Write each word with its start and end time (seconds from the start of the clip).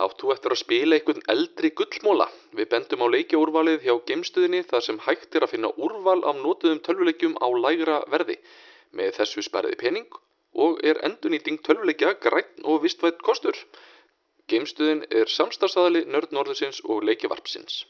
Áttu 0.00 0.30
eftir 0.32 0.54
að 0.54 0.58
spila 0.58 0.96
einhvern 0.96 1.24
eldri 1.32 1.70
gullmóla? 1.78 2.26
Við 2.56 2.68
bendum 2.72 3.02
á 3.04 3.12
leikjaúrvalið 3.12 3.82
hjá 3.84 3.92
geimstuðinni 4.08 4.62
þar 4.70 4.84
sem 4.86 5.00
hægt 5.06 5.36
er 5.36 5.44
að 5.44 5.52
finna 5.52 5.70
úrval 5.86 6.22
af 6.30 6.38
notuðum 6.40 6.80
tölvuleikjum 6.86 7.34
á 7.44 7.48
lægra 7.64 7.98
verði. 8.14 8.38
Með 8.96 9.12
þessu 9.18 9.44
spariði 9.44 9.76
pening 9.84 10.08
og 10.64 10.80
er 10.84 11.02
endurnýting 11.04 11.60
tölvuleikja 11.66 12.14
græn 12.24 12.64
og 12.64 12.80
vistvætt 12.86 13.20
kostur. 13.20 13.56
Geimstuðin 14.48 15.04
er 15.10 15.28
samstarfsaðali 15.28 16.06
Nörd 16.08 16.32
Norðursins 16.32 16.80
og 16.88 17.04
leikjavarpsins. 17.08 17.84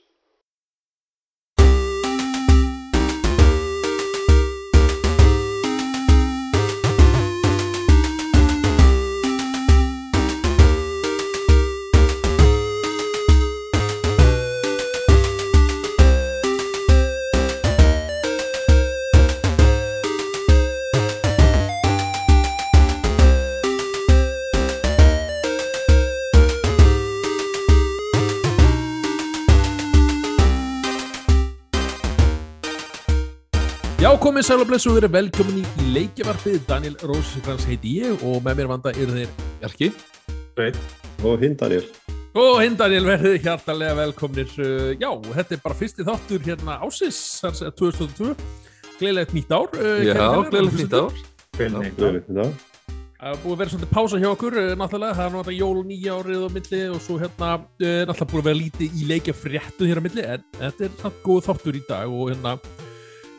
Komið 34.23 34.45
sæl 34.47 34.61
og 34.63 34.69
blessu 34.71 34.91
og 34.93 35.01
verið 35.01 35.15
velkomin 35.17 35.65
í 35.65 35.85
leikjavarpið. 35.97 36.61
Daniel 36.69 36.95
Rósikrans 37.11 37.65
heiti 37.67 37.97
ég 38.05 38.21
og 38.23 38.43
með 38.45 38.61
mér 38.61 38.69
vanda 38.71 38.93
eru 38.95 39.17
þeir 39.17 39.31
Jarki 39.65 39.89
og 41.27 41.41
hinn 41.43 41.57
Daniel 41.59 41.83
og 42.39 42.61
hinn 42.63 42.77
Daniel 42.79 43.09
verðið 43.09 43.41
hjartalega 43.43 43.97
velkomnir. 43.99 44.53
Uh, 44.57 44.93
Já, 44.95 45.11
þetta 45.11 45.57
er 45.57 45.63
bara 45.65 45.77
fyrsti 45.77 46.07
þáttur 46.07 46.45
hérna 46.47 46.79
ásins, 46.87 47.19
þar 47.43 47.57
segja 47.59 47.73
2022. 47.81 48.37
Gleilegt 49.01 49.35
nýtt 49.35 49.53
ár. 49.53 49.75
uh, 49.75 49.99
Já, 50.07 50.15
gleðilegt 50.53 50.79
nýtt 50.79 50.97
ár. 50.97 51.19
Gleðilegt 51.59 52.31
í 52.31 52.39
dag. 52.39 52.55
Það 53.23 53.35
er 53.35 53.43
búið 53.43 53.53
að 53.53 53.61
vera 53.61 53.73
svolítið 53.75 53.93
pása 53.97 54.23
hjá 54.23 54.29
okkur, 54.31 54.57
uh, 54.63 54.71
náttúrulega. 54.79 55.19
Það 55.19 55.27
er 55.27 55.35
náttúrulega 55.37 55.59
jól 55.59 55.83
nýja 55.91 56.17
árið 56.21 56.47
á 56.47 56.51
milli 56.57 56.81
og 56.95 57.03
svo 57.03 57.19
hérna 57.21 57.51
náttúrulega 57.59 58.31
búið 58.33 58.41
að 58.45 58.49
vera 58.53 58.61
lítið 58.63 58.97
í 59.03 59.11
leikjafréttu 59.11 59.91
hér 59.91 60.01
á 60.01 60.07
milli, 60.07 60.27
en 60.37 60.49
þetta 60.63 60.89
er 60.89 60.97
samt 61.03 61.21
góð 61.27 61.45
þáttur 61.51 61.83
í 61.83 61.85
dag 61.91 62.17
og 62.17 62.33
hérna, 62.33 62.57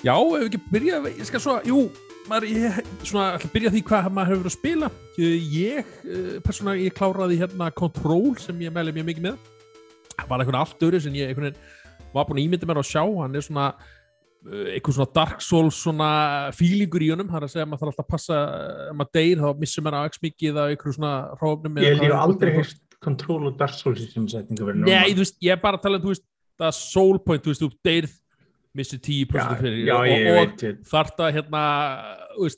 já, 0.04 0.16
ef 0.16 0.34
við 0.34 0.50
ekki 0.50 0.62
byrja, 0.72 1.00
ég 1.10 1.30
skal 1.30 1.42
svo, 1.44 1.58
jú, 1.68 1.86
maður, 2.30 2.50
ég, 2.52 2.82
svona, 3.04 3.30
að 3.38 3.48
byrja 3.54 3.74
því 3.74 3.84
hvað 3.90 4.12
maður 4.12 4.34
hefur 4.34 4.44
verið 4.44 4.52
að 4.52 4.58
spila. 4.58 4.92
Uh, 5.14 5.38
Ég, 5.54 5.96
uh, 6.04 6.36
persónulega, 6.46 6.86
ég 6.88 6.98
kláraði 6.98 7.40
hérna 7.42 7.72
Control 7.76 8.36
sem 8.42 8.62
ég 8.66 8.74
mæli 8.76 8.96
mjög 8.96 9.10
mikið 9.12 9.28
með. 9.30 9.50
Það 10.14 10.30
var 10.30 10.60
allt 10.62 10.86
öðru 10.86 11.02
sem 11.02 11.16
ég 11.18 11.34
veginn 11.34 11.58
var 12.14 12.30
búin 12.30 12.40
að 12.40 12.48
ímynda 12.48 12.70
mér 12.70 12.82
að 12.82 12.90
sjá, 12.92 13.02
hann 13.02 13.38
er 13.38 13.46
svona 13.46 13.68
uh, 13.74 14.66
eitthvað 14.76 14.98
svona 15.00 15.14
Dark 15.18 15.44
Souls 15.44 15.80
svona 15.82 16.10
feelingur 16.56 17.04
í 17.04 17.10
honum, 17.14 17.30
það 17.32 17.40
er 17.40 17.48
að 17.48 17.54
segja 17.56 17.66
að 17.66 17.72
maður 17.72 17.84
þarf 17.84 17.94
alltaf 17.94 18.06
að 18.06 18.14
passa 18.14 18.42
ef 18.86 18.98
maður 19.00 19.14
deyr, 19.18 19.44
þá 19.44 19.62
missum 19.64 19.88
maður 19.88 20.00
aðeins 20.00 20.24
mikið 20.28 20.60
af 20.60 20.74
einhverju 20.74 20.98
svona 21.00 21.14
hrófnum 21.42 21.80
Ég 21.84 22.04
hef 22.04 22.18
aldrei 22.20 22.52
heyrt 22.60 22.82
Control 23.04 23.50
og 23.50 23.58
Dark 23.60 23.76
Souls 23.76 24.04
í 24.04 24.10
sem 24.12 24.28
setningu 24.32 24.68
verið 24.68 24.86
Nei, 24.86 25.16
þú 25.16 25.26
veist, 25.26 25.40
ég 25.44 25.56
er 25.56 25.64
bara 25.64 25.80
að 25.80 25.88
tala 25.88 26.00
um, 26.00 26.06
þú 26.06 26.14
veist, 26.14 26.28
það 26.62 26.76
soul 26.78 27.18
point, 27.26 27.44
þú 27.44 27.54
veist, 27.54 27.66
þú 27.66 27.90
deyrð 27.90 28.14
missir 28.78 29.00
10% 29.00 29.38
Já, 29.38 29.60
fyrir 29.60 29.86
já, 29.88 29.96
og, 30.00 30.26
og 30.34 30.84
þarf 30.90 31.14
það 31.18 31.38
hérna, 31.38 31.64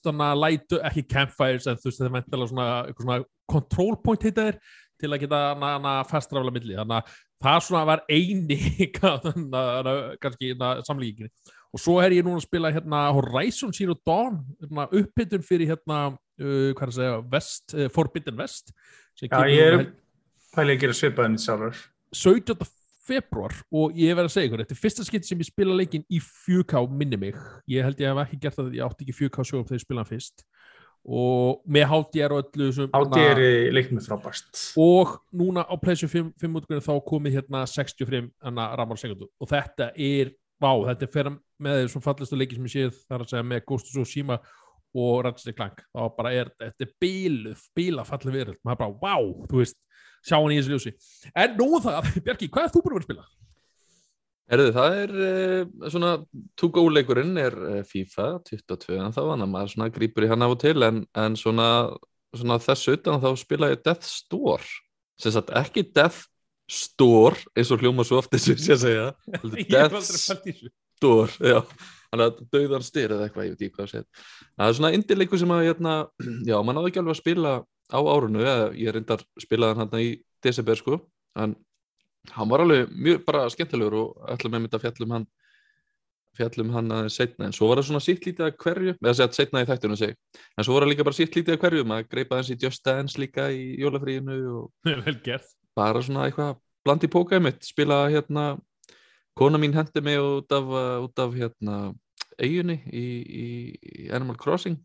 þannig 0.06 0.26
að 0.30 0.42
lætu 0.44 0.82
ekki 0.90 1.06
campfires, 1.12 1.68
en 1.68 1.80
þú 1.80 1.90
veist, 1.90 2.00
þetta 2.00 2.10
er 2.10 2.16
mentilega 2.16 2.52
svona, 2.52 2.68
svona 3.00 3.20
control 3.52 3.96
point 4.04 4.24
heita 4.26 4.50
þér 4.50 4.60
til 5.02 5.12
að 5.12 5.26
geta 5.26 5.42
hana, 5.60 5.96
fastrafla 6.08 6.54
milli, 6.56 6.78
þannig 6.78 7.02
að 7.02 7.18
það 7.46 7.66
svona 7.68 7.84
var 7.90 8.04
eini 8.10 8.60
kannski 10.24 10.54
samlíkinni 10.88 11.32
og 11.76 11.82
svo 11.84 11.98
er 12.00 12.16
ég 12.16 12.24
núna 12.26 12.40
að 12.40 12.46
spila 12.48 12.72
hérna 12.72 13.02
Horizon 13.18 13.74
Zero 13.76 13.98
Dawn 14.08 14.40
hérna, 14.62 14.88
upphittun 14.88 15.44
fyrir 15.46 15.74
hérna 15.74 16.00
uh, 16.14 16.72
hvað 16.72 16.86
er 16.86 16.94
að 16.94 16.98
segja, 17.00 17.20
West, 17.34 17.76
uh, 17.76 17.90
Forbidden 17.92 18.40
West 18.40 18.72
Já, 19.20 19.44
ég 19.48 19.74
er 19.74 19.86
pælið 20.56 20.78
að 20.78 20.82
gera 20.86 20.98
svipaðin 21.02 21.38
í 21.38 21.44
sjálfur 21.44 21.84
17. 22.16 22.75
februar 23.06 23.56
og 23.74 23.98
ég 24.00 24.16
verð 24.18 24.30
að 24.30 24.36
segja 24.36 24.50
ykkur, 24.50 24.64
þetta 24.64 24.76
er 24.76 24.82
fyrsta 24.82 25.06
skipt 25.08 25.28
sem 25.28 25.42
ég 25.42 25.50
spila 25.50 25.78
leikinn 25.78 26.06
í 26.10 26.22
4K 26.22 26.82
minni 26.90 27.20
mig. 27.22 27.38
Ég 27.70 27.86
held 27.86 28.02
ég 28.02 28.12
hef 28.12 28.22
ekki 28.26 28.40
gert 28.44 28.60
það, 28.60 28.72
ég 28.78 28.86
átti 28.86 29.06
ekki 29.06 29.18
4K 29.20 29.46
sjóum 29.50 29.68
þegar 29.68 29.80
ég 29.80 29.86
spila 29.86 30.04
hann 30.04 30.12
fyrst. 30.12 30.46
Og 31.06 31.60
með 31.70 31.86
HDR 31.92 32.34
og 32.34 32.48
öllu 32.58 32.88
Átti 32.98 33.22
er 33.22 33.42
leiknum 33.76 34.02
frábært. 34.02 34.62
Og 34.82 35.20
núna 35.38 35.62
á 35.62 35.74
PlayStation 35.78 36.10
5, 36.10 36.32
5 36.42 36.60
útgöðinu 36.62 36.86
þá 36.88 36.94
komið 37.06 37.38
hérna 37.38 37.62
65 37.70 38.32
ramar 38.42 39.02
segundu 39.02 39.30
og 39.38 39.52
þetta 39.52 39.92
er, 39.94 40.34
vá, 40.58 40.72
þetta 40.90 41.06
er 41.06 41.14
fyrir 41.14 41.38
með 41.62 41.84
þessum 41.84 42.04
fallestu 42.04 42.40
leiki 42.40 42.58
sem 42.58 42.66
ég 42.66 42.74
séð 42.74 43.02
þar 43.06 43.26
að 43.26 43.36
segja 43.36 43.50
með 43.52 43.68
Ghost 43.70 43.92
of 43.92 44.00
Tsushima 44.00 44.40
og 44.96 45.26
Ratchet 45.26 45.56
Clank, 45.58 45.82
þá 45.92 46.02
bara 46.16 46.32
er 46.34 46.52
þetta 46.56 46.86
er 46.86 46.92
bíluð, 47.04 47.64
bíla 47.76 48.06
fallið 48.08 48.38
verið 48.40 48.60
maður 48.64 48.82
bara, 48.82 48.96
vá, 49.02 49.48
þú 49.52 49.60
veist, 49.60 49.78
sjá 50.26 50.38
hann 50.38 50.54
í 50.54 50.60
þessu 50.60 50.76
ljósi. 50.76 50.94
En 51.38 51.58
nú 51.60 51.82
það, 51.84 52.12
Bjarki, 52.26 52.50
hvað 52.52 52.68
er 52.68 52.74
þú 52.74 52.84
búin 52.84 52.96
að 52.96 52.98
vera 52.98 53.04
að 53.04 53.10
spila? 53.10 53.28
Herðu, 54.46 54.74
það 54.76 54.96
er 55.02 55.14
uh, 55.26 55.90
svona, 55.90 56.12
to-go-leikurinn 56.62 57.34
er 57.42 57.56
uh, 57.58 57.80
FIFA 57.90 58.28
22 58.46 59.00
en 59.00 59.16
þá 59.16 59.22
þannig 59.24 59.48
að 59.48 59.54
maður 59.56 59.74
svona 59.74 59.90
grípur 59.96 60.28
í 60.28 60.30
hann 60.30 60.46
af 60.46 60.54
og 60.54 60.62
til 60.62 60.76
en, 60.86 61.02
en 61.18 61.38
svona, 61.40 61.70
svona 62.36 62.60
þessu 62.62 62.94
utan 63.00 63.24
þá 63.24 63.30
spila 63.42 63.72
ég 63.74 63.82
Death 63.86 64.06
Store. 64.06 64.70
Sem 65.22 65.34
sagt 65.34 65.50
ekki 65.58 65.88
Death 65.96 66.28
Store 66.70 67.42
eins 67.58 67.74
og 67.74 67.82
hljóma 67.82 68.06
svo 68.06 68.22
oft 68.22 68.34
þessu 68.36 68.58
sé 68.62 68.76
að 68.78 68.84
segja. 68.86 69.10
Heldur 69.40 69.64
Ég 69.64 69.78
hef 69.82 69.98
Death 69.98 70.66
Store, 71.00 71.32
já. 71.42 71.62
Þannig 72.14 72.28
að 72.30 72.44
döðar 72.54 72.86
styr 72.86 73.12
eða 73.18 73.26
eitthvað, 73.26 73.48
ég 73.48 73.56
veit 73.56 73.66
ekki 73.66 73.76
hvað 73.76 73.88
að 73.88 73.96
segja 73.96 74.06
það 74.56 74.70
er 74.70 74.78
svona 74.78 74.92
indie-leikur 74.96 75.42
sem 75.42 75.54
að 75.56 75.66
hérna, 75.70 75.96
já, 76.50 76.56
maður 76.60 76.78
náðu 76.78 76.92
ekki 76.92 77.02
alveg 77.02 77.16
að 77.16 77.22
spila 77.22 77.56
á 77.92 78.00
árunu 78.00 78.44
eða 78.44 78.74
ég 78.80 78.94
reyndar 78.96 79.24
spilaði 79.42 79.80
hann 79.82 79.98
í 80.02 80.10
desember 80.46 80.80
sko, 80.80 81.00
en 81.38 81.56
hann 82.34 82.50
var 82.50 82.64
alveg 82.64 82.92
mjög 82.92 83.26
bara 83.26 83.50
skemmtilegur 83.54 83.98
og 84.00 84.30
ætla 84.34 84.52
með 84.52 84.66
mitt 84.66 84.78
að 84.78 84.88
fjallum 84.88 85.18
hann 85.18 85.28
fjallum 86.36 86.72
hann 86.76 86.92
aðeins 86.92 87.16
setna, 87.16 87.48
en 87.48 87.56
svo 87.56 87.70
var 87.70 87.80
það 87.80 87.90
svona 87.90 88.04
sitt 88.04 88.26
lítið 88.28 88.48
að 88.50 88.58
hverju, 88.64 88.94
eða 89.00 89.14
segja 89.16 89.38
setna 89.38 89.64
í 89.64 89.68
þættunum 89.70 90.00
seg 90.00 90.16
en 90.36 90.68
svo 90.68 90.76
var 90.76 90.86
það 90.86 90.92
líka 90.92 91.08
bara 91.08 91.18
sitt 91.18 91.38
lítið 91.38 91.56
að 91.56 91.62
hverju 91.64 91.86
maður 91.88 92.10
greipa 92.12 92.40
hans 92.40 92.52
í 92.52 92.58
Just 92.60 92.84
Dance 92.86 93.22
líka 93.22 93.48
í 93.56 93.76
jólafríinu 93.80 94.40
bara 95.80 96.02
svona 96.04 96.26
eitthvað 96.28 96.58
bland 96.86 97.06
í 97.06 97.12
pókaði 97.12 97.46
mitt 97.48 97.64
spila 97.68 98.02
hérna 98.12 98.48
kona 99.40 99.62
mín 99.62 99.76
hendi 99.76 100.04
mig 100.04 100.20
út 100.20 100.52
af, 100.56 100.76
út 101.06 101.24
af 101.24 101.36
hérna 101.36 101.80
eiginni 102.42 102.82
í, 102.92 103.06
í 103.24 103.48
Animal 104.16 104.38
Crossing 104.40 104.78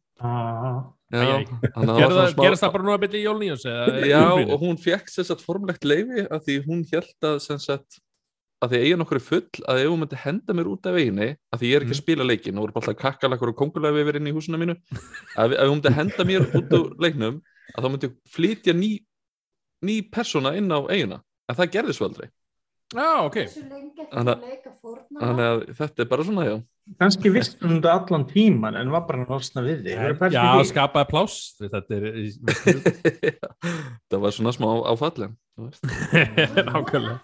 gerast 2.38 2.62
það 2.62 2.74
bara 2.74 2.86
nú 2.86 2.92
að 2.94 3.02
byrja 3.06 3.20
í 3.20 3.24
jólnýjans 3.24 3.64
Já, 4.10 4.22
og 4.30 4.56
hún 4.62 4.78
fekk 4.80 5.10
sem 5.10 5.26
sagt 5.26 5.42
formlegt 5.42 5.86
leifi 5.88 6.26
að 6.28 6.46
því 6.46 6.56
hún 6.68 6.86
held 6.92 7.28
að 7.32 7.36
sem 7.46 7.60
sagt 7.62 8.00
að 8.60 8.74
því 8.74 8.80
eigin 8.84 9.04
okkur 9.04 9.18
er 9.18 9.24
full 9.24 9.62
að 9.72 9.82
ef 9.82 9.88
hún 9.88 10.02
myndi 10.02 10.18
henda 10.20 10.56
mér 10.56 10.68
út 10.68 10.88
af 10.88 10.96
veginni 10.96 11.28
að 11.32 11.62
því 11.62 11.70
ég 11.70 11.78
er 11.78 11.86
ekki 11.86 11.96
að 11.96 12.02
spila 12.02 12.26
leikin 12.28 12.58
og 12.58 12.66
voru 12.66 12.76
bara 12.76 12.90
alltaf 12.92 13.00
kakkalakur 13.00 13.52
og 13.54 13.58
kongulega 13.58 13.96
við 13.96 14.20
inn 14.20 14.28
í 14.28 14.34
húsuna 14.36 14.60
mínu 14.60 14.76
að 15.40 15.56
ef 15.56 15.64
hún 15.64 15.78
myndi 15.78 15.94
henda 15.96 16.26
mér 16.28 16.44
út 16.60 16.74
úr 16.76 16.90
leiknum 17.00 17.40
að 17.72 17.86
þá 17.86 17.88
myndi 17.94 18.12
flytja 18.34 18.76
ný 18.76 18.90
ný 19.80 19.96
persóna 20.12 20.52
inn 20.60 20.68
á 20.68 20.78
eigina 20.92 21.22
en 21.48 21.56
það 21.56 21.72
gerði 21.78 21.96
svo 21.96 22.10
aldrei 22.10 22.28
Já, 22.90 23.22
ok. 23.22 23.36
Þannig 24.10 24.32
að 24.32 24.46
leika 24.48 24.72
fórna 24.74 25.20
þannig 25.20 25.46
að 25.46 25.60
þetta 25.78 26.02
er 26.02 26.08
bara 26.10 26.26
svona, 26.26 26.46
já. 26.48 26.54
Kannski 26.98 27.30
vissum 27.30 27.76
þetta 27.76 27.92
allan 28.00 28.24
tíman 28.26 28.78
en 28.80 28.90
var 28.90 29.04
bara 29.06 29.22
að 29.22 29.30
losna 29.36 29.62
við 29.62 29.84
þig. 29.84 29.94
Já, 30.34 30.46
því? 30.56 30.64
skapaði 30.72 31.10
pláss. 31.12 31.36
Þetta 31.60 32.00
er 32.00 32.08
það 34.10 34.24
var 34.24 34.34
svona 34.34 34.54
smá 34.56 34.68
áfallin 34.90 35.36
nákvæmlega 36.70 37.18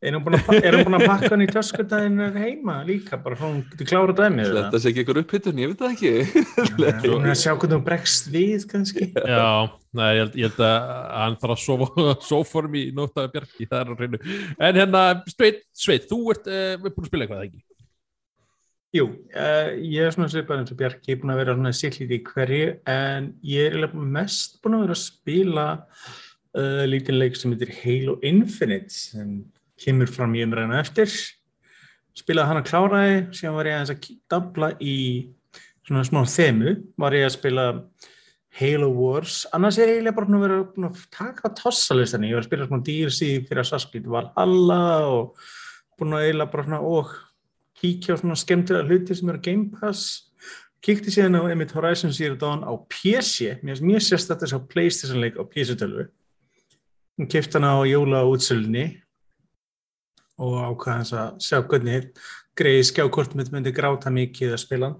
Er 0.00 0.14
hún 0.16 0.22
búin 0.24 0.38
að, 0.38 1.02
pakka 1.04 1.28
hann 1.34 1.42
í 1.44 1.46
töskutæðin 1.50 2.36
heima 2.40 2.78
líka, 2.88 3.18
bara 3.20 3.36
hún 3.36 3.58
getur 3.68 3.88
klára 3.90 4.14
dæmið 4.16 4.46
eða? 4.46 4.62
þetta 4.62 4.78
sé 4.80 4.92
ekki 4.94 5.02
ykkur 5.04 5.18
upphittun, 5.20 5.60
ég 5.60 5.74
veit 5.74 5.82
það 5.82 5.92
ekki 5.92 6.12
Hún 7.04 7.26
er 7.26 7.32
að 7.34 7.40
sjá 7.42 7.50
hvernig 7.50 7.74
hún 7.74 7.84
bregst 7.84 8.30
við 8.32 8.64
kannski 8.70 9.10
Já, 9.12 9.50
nei, 10.00 10.06
ég 10.16 10.22
held, 10.22 10.38
ég 10.40 10.48
held 10.48 10.62
að 10.64 10.88
hann 11.18 11.36
þarf 11.42 11.56
að 11.56 11.60
sofa 11.66 12.06
soform 12.30 12.78
í 12.80 12.86
nóttaði 12.96 13.32
bjarki, 13.36 13.68
það 13.68 13.82
er 13.82 13.92
á 13.92 13.94
hreinu 14.00 14.22
En 14.56 14.80
hérna, 14.80 15.04
Sveit, 15.34 15.60
Sveit 15.84 16.08
þú 16.08 16.22
ert 16.32 16.48
uh, 16.48 16.72
búin 16.86 17.04
að 17.04 17.12
spila 17.12 17.28
eitthvað, 17.28 17.44
ekki? 17.50 17.64
Jú, 18.96 19.06
uh, 19.36 19.70
ég 19.84 20.08
er 20.08 20.16
svona 20.16 20.32
svipað 20.32 20.64
eins 20.64 20.72
og 20.72 20.80
Bjarki, 20.80 21.12
ég 21.12 21.18
er 21.18 21.20
búin 21.20 21.36
að 21.36 21.44
vera 21.44 21.60
svona 21.60 21.76
sýllítið 21.76 22.16
í 22.16 22.24
hverju 22.32 22.74
en 22.96 23.30
ég 23.52 23.76
er 23.84 24.00
mest 24.00 24.56
búin 24.64 24.80
að 24.80 24.88
vera 24.88 24.96
að 24.96 25.04
spila 25.04 25.70
uh, 25.84 26.84
lítinn 26.88 27.20
leik 27.20 27.36
sem 27.36 27.52
heitir 27.52 27.76
Halo 27.84 28.16
Infinite 28.24 28.96
sem 28.96 29.42
kemur 29.80 30.10
fram 30.10 30.34
í 30.36 30.44
umræðinu 30.44 30.78
eftir. 30.78 31.12
Spilaði 32.16 32.50
hann 32.50 32.60
að 32.60 32.68
kláraði 32.68 33.18
síðan 33.36 33.56
var 33.56 33.68
ég 33.68 33.76
aðeins 33.78 33.92
að 33.94 34.08
dabla 34.32 34.70
í 34.82 34.96
svona 35.86 36.06
smá 36.06 36.20
þemu. 36.28 36.74
Var 37.00 37.16
ég 37.18 37.26
að 37.28 37.36
spila 37.36 37.66
Halo 38.60 38.88
Wars, 38.90 39.44
annars 39.54 39.78
er 39.78 39.92
ég 39.92 40.00
eiginlega 40.00 40.16
bara 40.16 40.26
búin 40.26 40.36
að 40.40 40.44
vera 40.44 40.62
búin 40.74 40.88
að 40.88 41.02
taka 41.14 41.52
tossalistanni, 41.54 42.32
ég 42.32 42.34
var 42.34 42.42
að 42.42 42.48
spila 42.48 42.66
svona 42.66 42.86
DLC 42.88 43.28
fyrir 43.46 43.60
Assassin's 43.62 43.92
Creed 43.92 44.08
Valhalla 44.10 44.80
og 45.06 45.44
búin 46.00 46.16
að 46.18 46.24
eiginlega 46.26 46.52
bara 46.56 46.66
svona 46.66 46.80
og 46.82 47.12
kíkja 47.78 48.16
á 48.18 48.20
svona 48.20 48.38
skemmtilega 48.40 48.90
hluti 48.90 49.16
sem 49.16 49.30
eru 49.30 49.42
Game 49.44 49.70
Pass. 49.70 50.32
Kíkti 50.82 51.14
síðan 51.14 51.38
á 51.38 51.46
Emmett 51.46 51.76
Horizon 51.76 52.10
Zero 52.16 52.34
Dawn 52.40 52.66
á 52.66 52.74
PC, 52.90 53.60
mér 53.62 54.02
sérst 54.02 54.32
þetta 54.32 54.50
á 54.50 54.58
Playstation 54.66 55.22
leik 55.22 55.38
á 55.38 55.46
PC-tölvu 55.46 56.10
hún 57.20 57.28
kipti 57.28 57.58
hana 57.58 57.76
á 57.76 57.84
jóla 57.84 58.24
útsölunni 58.24 59.02
og 60.40 60.56
ákvaðans 60.70 61.12
að 61.20 61.38
sjá 61.44 61.60
hvernig 61.68 62.10
greiði 62.58 62.86
skjákort 62.90 63.36
myndi 63.38 63.72
gráta 63.76 64.10
mikið 64.12 64.56
að 64.56 64.62
spila 64.64 64.90
hann. 64.90 64.98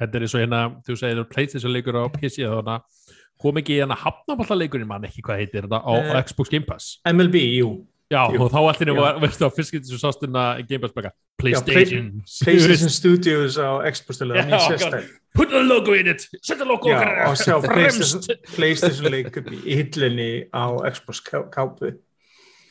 Þetta 0.00 0.18
er 0.18 0.24
eins 0.26 0.34
og 0.36 0.42
hérna, 0.44 0.60
þú 0.84 0.96
segir 1.00 1.24
PlayStation 1.32 1.72
leikur 1.72 1.96
á 1.96 2.04
PC 2.12 2.42
þannig 2.44 2.72
að 2.74 3.12
kom 3.40 3.58
ekki 3.60 3.78
hérna 3.80 3.96
hafnaballarleikurinn 4.00 4.88
mann 4.88 5.04
ekki 5.08 5.22
hvað 5.24 5.42
heitir 5.42 5.66
þetta 5.68 5.80
á 5.84 5.92
Eh, 5.96 6.16
Xbox 6.28 6.52
Game 6.52 6.66
Pass? 6.68 6.98
MLB, 7.08 7.40
jú, 7.60 7.70
Já, 8.12 8.22
jú. 8.32 8.38
og 8.44 8.52
þá 8.52 8.58
allir 8.70 8.92
var, 8.96 9.16
veistu 9.20 9.48
á 9.48 9.50
fyrskipti 9.50 9.88
sem 9.90 9.98
sást 9.98 10.22
inn 10.22 10.36
að 10.36 10.60
Game 10.68 10.80
Pass 10.84 10.92
baka 10.94 11.10
Já, 11.10 11.16
PlayStation. 11.40 12.10
PlayStation 12.44 12.92
Studios 12.92 13.56
á 13.56 13.80
Xbox-tölvu, 13.88 14.36
Já, 14.36 14.44
mjög 14.52 14.66
sérstæð 14.68 15.08
Put 15.36 15.52
a 15.52 15.60
logo 15.60 15.92
in 15.92 16.06
it, 16.08 16.28
set 16.42 16.60
a 16.60 16.64
logo 16.64 16.88
Já, 16.88 17.28
og 17.28 17.36
sjá 17.36 17.56
PlayStation, 17.64 18.36
PlayStation 18.54 19.10
leik 19.12 19.32
upp 19.36 19.48
í 19.52 19.80
hillinni 19.80 20.30
á 20.52 20.64
Xbox 20.92 21.20
ká- 21.24 21.48
kápu 21.52 21.92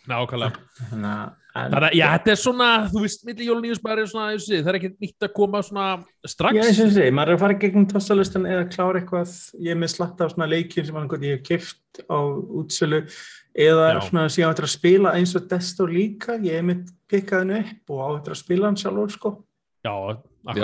Nákvæmlega 0.09 0.61
þannig 0.91 1.09
að 1.09 1.33
en- 1.55 1.71
Þannig 1.71 1.85
að, 1.87 1.93
já, 1.95 2.05
þetta 2.17 2.31
er 2.33 2.39
svona, 2.41 2.65
þú 2.91 3.01
veist, 3.05 3.21
milli 3.25 3.45
jólun 3.47 3.65
í 3.69 3.75
bara 3.81 4.01
er 4.01 4.09
svona, 4.11 4.39
sé, 4.43 4.57
það 4.59 4.67
er 4.73 4.77
ekki 4.81 4.89
nýtt 5.05 5.23
að 5.23 5.33
koma 5.37 5.61
svona 5.63 5.85
strax. 6.27 6.57
Já, 6.57 6.63
ég 6.67 6.91
segi, 6.91 7.13
maður 7.15 7.31
er 7.31 7.37
að 7.37 7.43
fara 7.45 7.53
gegnum 7.61 7.85
tossalistan 7.87 8.45
eða 8.49 8.65
klára 8.73 8.99
eitthvað, 8.99 9.31
ég 9.63 9.71
er 9.71 9.79
með 9.79 9.93
slatta 9.95 10.27
á 10.27 10.33
svona 10.33 10.49
leikjum 10.51 10.85
sem 10.89 10.99
ég 11.23 11.31
hef 11.31 11.43
kift 11.47 12.01
á 12.11 12.19
útsölu 12.59 12.99
eða 13.55 13.87
Já. 13.95 14.01
svona 14.09 14.29
sem 14.29 14.43
ég 14.43 14.47
á 14.47 14.51
eftir 14.51 14.67
að 14.67 14.75
spila 14.75 15.15
eins 15.15 15.35
og 15.39 15.47
Desto 15.47 15.87
líka, 15.87 16.35
ég 16.43 16.59
hef 16.59 16.67
mitt 16.67 16.91
pikkað 17.07 17.45
henni 17.45 17.59
upp 17.63 17.89
og 17.95 17.99
á 18.03 18.07
eftir 18.19 18.35
að 18.35 18.41
spila 18.43 18.67
hann 18.67 18.75
sjálfur 18.83 19.15
sko. 19.15 19.31
Já, 19.85 19.95
Já, 20.45 20.61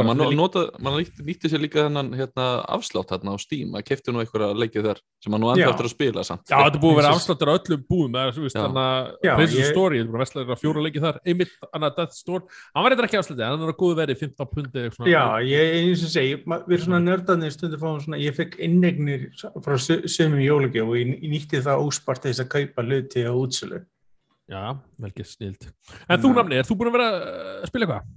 maður 0.78 1.00
nýtti, 1.02 1.24
nýtti 1.26 1.50
sér 1.50 1.62
líka 1.64 1.80
þennan 1.88 2.10
hérna, 2.14 2.44
afslátt 2.70 3.10
hérna 3.16 3.34
á 3.34 3.38
Steam, 3.42 3.72
maður 3.74 3.86
kefti 3.90 4.14
nú 4.14 4.22
einhverja 4.22 4.50
leikið 4.54 4.84
þar 4.86 5.00
sem 5.24 5.32
maður 5.34 5.42
nú 5.42 5.50
enda 5.56 5.64
eftir 5.74 5.88
að 5.88 5.94
spila 5.96 6.24
samt. 6.28 6.44
Já, 6.52 6.58
þetta 6.68 6.82
búið 6.84 6.92
að 6.92 7.00
vera 7.02 7.14
afsláttur 7.18 7.50
á 7.50 7.54
öllum 7.58 7.82
búum, 7.90 8.12
þannig 8.14 8.78
að 8.78 9.42
ég- 9.58 9.72
Story, 9.72 9.98
þetta 9.98 10.08
er 10.08 10.12
bara 10.14 10.24
vestlega 10.26 10.58
fjóra 10.62 10.84
leikið 10.86 11.02
þar, 11.08 11.18
einmitt, 11.26 11.56
annað 11.74 11.96
Death 11.98 12.14
Store, 12.22 12.44
hann 12.76 12.84
var 12.86 12.92
eitthvað 12.92 13.08
ekki 13.10 13.20
afsláttið, 13.22 13.46
hann 13.50 13.62
er 13.66 13.74
að 13.74 13.80
góðu 13.82 13.96
verið 14.02 14.22
15 14.22 14.52
pundi, 14.54 14.78
eitthvað 14.86 14.96
svona. 15.02 15.10
Já, 15.10 15.26
ég 15.50 15.76
eins 15.82 16.04
og 16.06 16.12
segi, 16.14 16.38
ma- 16.46 16.62
við 16.62 16.78
erum 16.78 16.86
svona 16.86 17.02
nördarnir 17.10 17.52
stundu 17.58 17.78
fáum 17.82 18.00
svona, 18.06 18.22
ég 18.22 18.36
fekk 18.38 18.60
innegnir 18.62 19.30
frá 19.66 19.76
sumum 20.06 20.40
jólugjöf 20.46 20.86
og 20.88 20.96
ég, 21.02 21.16
ég 21.26 21.30
nýtti 21.34 21.58
það 21.66 21.82
óspart 21.90 22.22
þess 22.30 22.40
að 22.46 22.52
kaupa 22.54 22.86
hluti 22.86 23.26
á 23.26 23.34
útsölu. 23.34 23.82
Já, 24.52 24.76
vel 25.00 25.12
gett 25.16 25.28
snild. 25.32 25.72
En 26.10 26.20
þú, 26.20 26.34
namni, 26.36 26.58
er 26.60 26.64
þú 26.68 26.76
búin 26.78 26.90
að 26.92 26.98
vera 26.98 27.10
að 27.64 27.68
spila 27.72 27.86
eitthvað? 27.88 28.10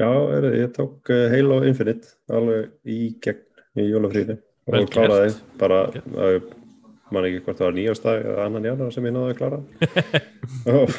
Já, 0.00 0.08
er, 0.34 0.46
ég 0.58 0.70
tók 0.74 1.10
uh, 1.14 1.26
Halo 1.30 1.60
Infinite 1.68 2.14
alveg 2.34 2.70
í 2.90 2.98
gegn 3.22 3.42
í 3.78 3.88
jólafríði 3.92 4.36
Vel 4.66 4.80
og 4.82 4.90
kláraði 4.90 5.34
bara, 5.60 5.82
Vel 5.94 6.40
uh, 6.40 6.48
man 7.14 7.28
ekki 7.28 7.42
hvort 7.44 7.60
það 7.60 7.68
var 7.68 7.76
nýjástag 7.76 8.24
eða 8.24 8.46
annan 8.48 8.66
jánar 8.66 8.94
sem 8.94 9.06
ég 9.06 9.14
náði 9.14 9.34
að 9.34 9.38
klára 9.38 9.60
og, 10.74 10.96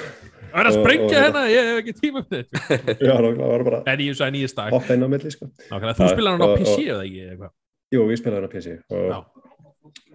Það 0.56 0.62
er 0.62 0.68
að 0.70 0.76
sprengja 0.78 1.22
hérna, 1.26 1.40
ég 1.52 1.66
hef 1.68 1.78
ekki 1.82 1.94
tíma 1.98 2.22
um 2.22 2.28
þetta. 2.32 2.60
Já, 3.10 3.14
það 3.20 3.40
var 3.44 3.64
bara 3.68 3.80
En 3.92 4.04
ég 4.06 4.16
sagði 4.16 4.38
nýjast 4.38 4.56
dag. 4.62 4.70
hoppa 4.72 4.96
inn 4.96 5.04
á 5.04 5.10
milli 5.12 5.32
sko. 5.34 5.50
Nákvæmlega, 5.68 5.96
Þú 5.98 6.06
Já, 6.06 6.12
spilar 6.14 6.38
hann 6.38 6.46
á 6.46 6.50
PC 6.56 6.76
og- 6.78 6.86
eða 6.94 7.02
ekki, 7.10 7.24
eitthvað? 7.34 7.52
Jú, 7.92 8.06
ég 8.14 8.22
spilaði 8.22 8.40
hann 8.40 8.48
á 8.48 8.54
PC 8.54 8.78
og, 8.96 9.42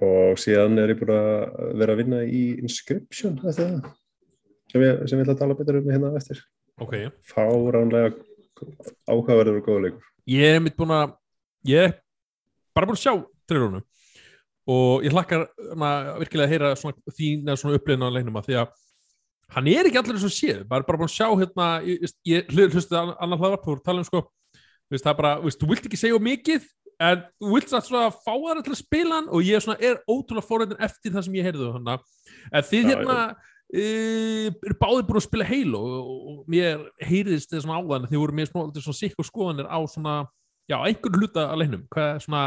og 0.09 0.41
síðan 0.41 0.81
er 0.81 0.95
ég 0.95 1.03
búin 1.03 1.13
að 1.19 1.29
vera 1.83 1.93
að 1.93 2.01
vinna 2.01 2.23
í 2.25 2.41
Inscription 2.65 3.37
sem 3.53 3.77
ég, 4.81 5.05
sem 5.11 5.21
ég 5.21 5.27
ætla 5.27 5.37
að 5.37 5.43
tala 5.43 5.59
betur 5.61 5.81
um 5.83 5.93
hérna 5.93 6.15
eftir 6.17 6.41
Ok. 6.81 6.97
fáránlega 7.29 8.15
áhugaverður 9.09 9.61
og 9.61 9.67
góða 9.67 9.85
leikur. 9.87 10.11
Ég 10.31 10.57
er 10.57 10.63
mitt 10.65 10.77
búin 10.79 10.95
að 10.95 11.15
ég 11.69 11.89
er 11.89 11.97
bara 12.77 12.89
búin 12.89 12.99
að 12.99 13.05
sjá 13.05 13.15
trillunum 13.51 13.87
og 14.71 15.05
ég 15.05 15.15
hlakkar 15.15 15.47
hana, 15.73 16.19
virkilega 16.21 16.47
að 16.47 16.53
heyra 16.55 16.75
svona, 16.79 17.15
þín 17.17 17.49
eða 17.49 17.61
svona 17.61 17.79
upplifin 17.81 18.07
á 18.07 18.15
leiknum 18.15 18.39
að 18.39 18.51
því 18.51 18.59
að 18.61 18.75
hann 19.57 19.71
er 19.73 19.89
ekki 19.89 19.99
allir 19.99 20.19
eins 20.19 20.27
og 20.29 20.35
séð, 20.35 20.61
bara, 20.69 20.87
bara 20.87 21.01
búin 21.01 21.11
að 21.11 21.17
sjá 21.17 21.27
hérna, 21.31 21.71
ég, 21.87 22.13
ég 22.29 22.53
hlustu 22.71 22.99
annar 22.99 23.41
hlaðvarp 23.41 23.65
þú 23.67 23.79
að 23.79 23.87
tala 23.89 24.05
um 24.05 24.07
sko, 24.07 24.23
veist, 24.93 25.03
það 25.03 25.13
er 25.13 25.19
bara 25.23 25.33
veist, 25.43 25.61
þú 25.61 25.71
vilt 25.73 25.89
ekki 25.89 25.99
segja 25.99 26.21
mikið 26.23 26.69
en 27.01 27.23
þú 27.41 27.55
vilt 27.57 27.73
samt 27.73 27.89
svona 27.89 28.13
fá 28.13 28.35
það 28.35 28.63
til 28.67 28.75
að 28.75 28.83
spila 28.83 29.17
hann 29.17 29.31
og 29.33 29.47
ég 29.47 29.57
er 29.57 29.65
svona, 29.65 29.81
er 29.81 30.03
ótrúlega 30.05 30.47
fórhættin 30.47 30.85
eftir 30.87 31.15
það 31.17 31.27
sem 31.27 31.39
ég 31.41 31.49
heyrðu 31.49 31.73
en 31.81 32.67
þið 32.69 32.85
Já, 32.85 32.91
hérna 32.93 33.19
uh, 33.25 33.51
eru 33.71 34.77
báðir 34.81 35.07
búin 35.07 35.21
að 35.21 35.27
spila 35.27 35.47
Halo 35.47 35.81
og, 36.01 36.41
mér 36.51 36.83
heyriðist 37.07 37.53
þið 37.53 37.65
svona 37.65 37.79
áðan 37.79 38.09
þið 38.11 38.23
voru 38.23 38.37
mér 38.39 38.51
smá 38.51 38.61
svona 38.75 38.99
sikk 38.99 39.21
og 39.23 39.29
skoðanir 39.29 39.71
á 39.71 39.79
svona 39.87 40.17
já, 40.71 40.79
einhvern 40.79 41.21
hluta 41.21 41.47
að 41.51 41.63
leiknum. 41.63 41.87
Hvað, 41.93 42.11
er 42.17 42.25
svona, 42.25 42.43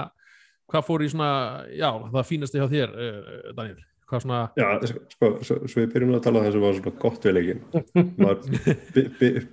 hvað 0.72 0.86
fór 0.90 1.04
í 1.06 1.10
svona 1.14 1.31
já, 1.72 1.90
það 2.16 2.30
fínasti 2.30 2.62
hjá 2.62 2.68
þér, 2.72 2.96
uh, 2.96 3.52
Daniel? 3.58 3.81
Hvað 4.10 4.25
svona, 4.25 4.42
Já, 4.60 4.68
sko, 4.84 5.30
svo, 5.48 5.56
svo 5.64 5.80
við 5.80 5.94
byrjum 5.94 6.18
að 6.18 6.25
tala 6.25 6.44
það 6.44 6.56
sem 6.56 6.66
var 6.66 6.75
svona 6.78 7.00
gott 7.02 7.24
við 7.24 7.34
leikin 7.38 7.62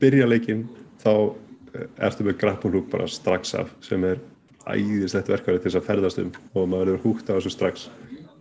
byrja 0.03 0.27
leikin 0.27 0.65
þá 1.01 1.13
eh, 1.15 1.87
ertu 2.09 2.27
með 2.27 2.37
grappulúk 2.43 2.91
bara 2.93 3.07
strax 3.09 3.55
af 3.63 3.71
sem 3.87 4.05
er 4.09 4.19
æðislegt 4.67 5.31
verkværi 5.31 5.63
til 5.63 5.71
þess 5.71 5.81
að 5.81 5.87
ferðast 5.87 6.21
um 6.25 6.33
og 6.59 6.69
maður 6.75 6.93
er 6.97 7.03
húgt 7.07 7.31
á 7.31 7.39
þessu 7.39 7.55
strax 7.55 7.87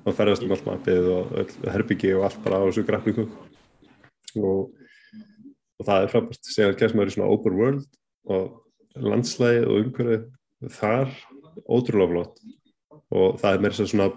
og 0.10 0.18
ferðast 0.18 0.46
um 0.46 0.54
allt 0.56 0.68
mappið 0.68 1.08
og 1.14 1.54
herbyggi 1.70 2.14
og 2.18 2.28
allt 2.28 2.42
bara 2.46 2.62
á 2.62 2.68
þessu 2.68 2.86
grappulúku 2.88 3.26
og, 4.40 4.72
og 5.80 5.88
það 5.88 6.06
er 6.06 6.12
frábært. 6.14 6.50
Segja 6.50 6.72
að 6.72 6.80
gerst 6.82 6.98
maður 6.98 7.12
í 7.12 7.16
svona 7.18 7.30
open 7.34 7.60
world 7.60 7.86
og 8.30 9.04
landslægið 9.10 9.68
og 9.68 9.84
umhverfið 9.84 10.26
þar 10.76 11.14
ótrúlega 11.66 12.14
flott. 12.14 12.42
Og 13.10 13.40
það 13.42 13.56
er 13.56 13.64
meira 13.64 13.78
sem 13.78 13.90
svona 13.90 14.10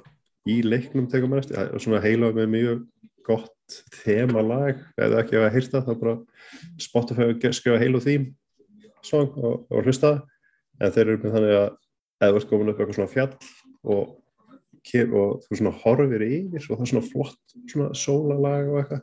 í 0.49 0.59
leiknum 0.67 1.09
tekur 1.11 1.31
maður 1.31 1.47
eftir, 1.47 1.61
er 1.63 1.83
svona 1.83 2.03
heila 2.05 2.33
með 2.37 2.51
mjög 2.57 2.83
gott 3.27 3.79
þemalag. 4.03 4.83
Eða 5.01 5.23
ekki 5.23 5.41
að 5.41 5.53
heyrta 5.57 5.85
það 5.87 6.01
bara 6.03 6.17
Spotify 6.83 7.31
að 7.33 7.57
skrifa 7.57 7.81
heil 7.81 7.95
og 7.99 8.05
þým 8.07 8.29
og, 9.19 9.39
og 9.69 9.79
hlusta. 9.87 10.19
En 10.83 10.93
þeir 10.93 11.07
eru 11.07 11.23
með 11.23 11.37
þannig 11.37 11.57
að 11.61 11.71
eða 12.23 12.39
ert 12.39 12.51
komin 12.51 12.71
upp 12.71 12.81
eitthvað 12.81 12.99
svona 12.99 13.13
fjall 13.13 13.33
og, 13.83 14.11
ke- 14.87 15.09
og 15.09 15.43
þú 15.45 15.59
svona 15.59 15.75
horfir 15.83 16.25
yfir 16.27 16.69
og 16.69 16.79
það 16.79 16.85
er 16.85 16.93
svona 16.93 17.09
flott 17.09 17.57
svona 17.71 17.91
sólalag 17.99 18.71
og 18.71 18.79
eitthvað 18.83 19.03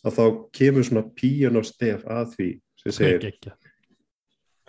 að 0.00 0.16
þá 0.16 0.24
kemur 0.56 0.86
svona 0.86 1.04
piano 1.16 1.62
stef 1.66 2.06
að 2.08 2.36
því 2.36 2.48
sem 2.80 2.96
segir 2.96 3.26
geggja 3.26 3.56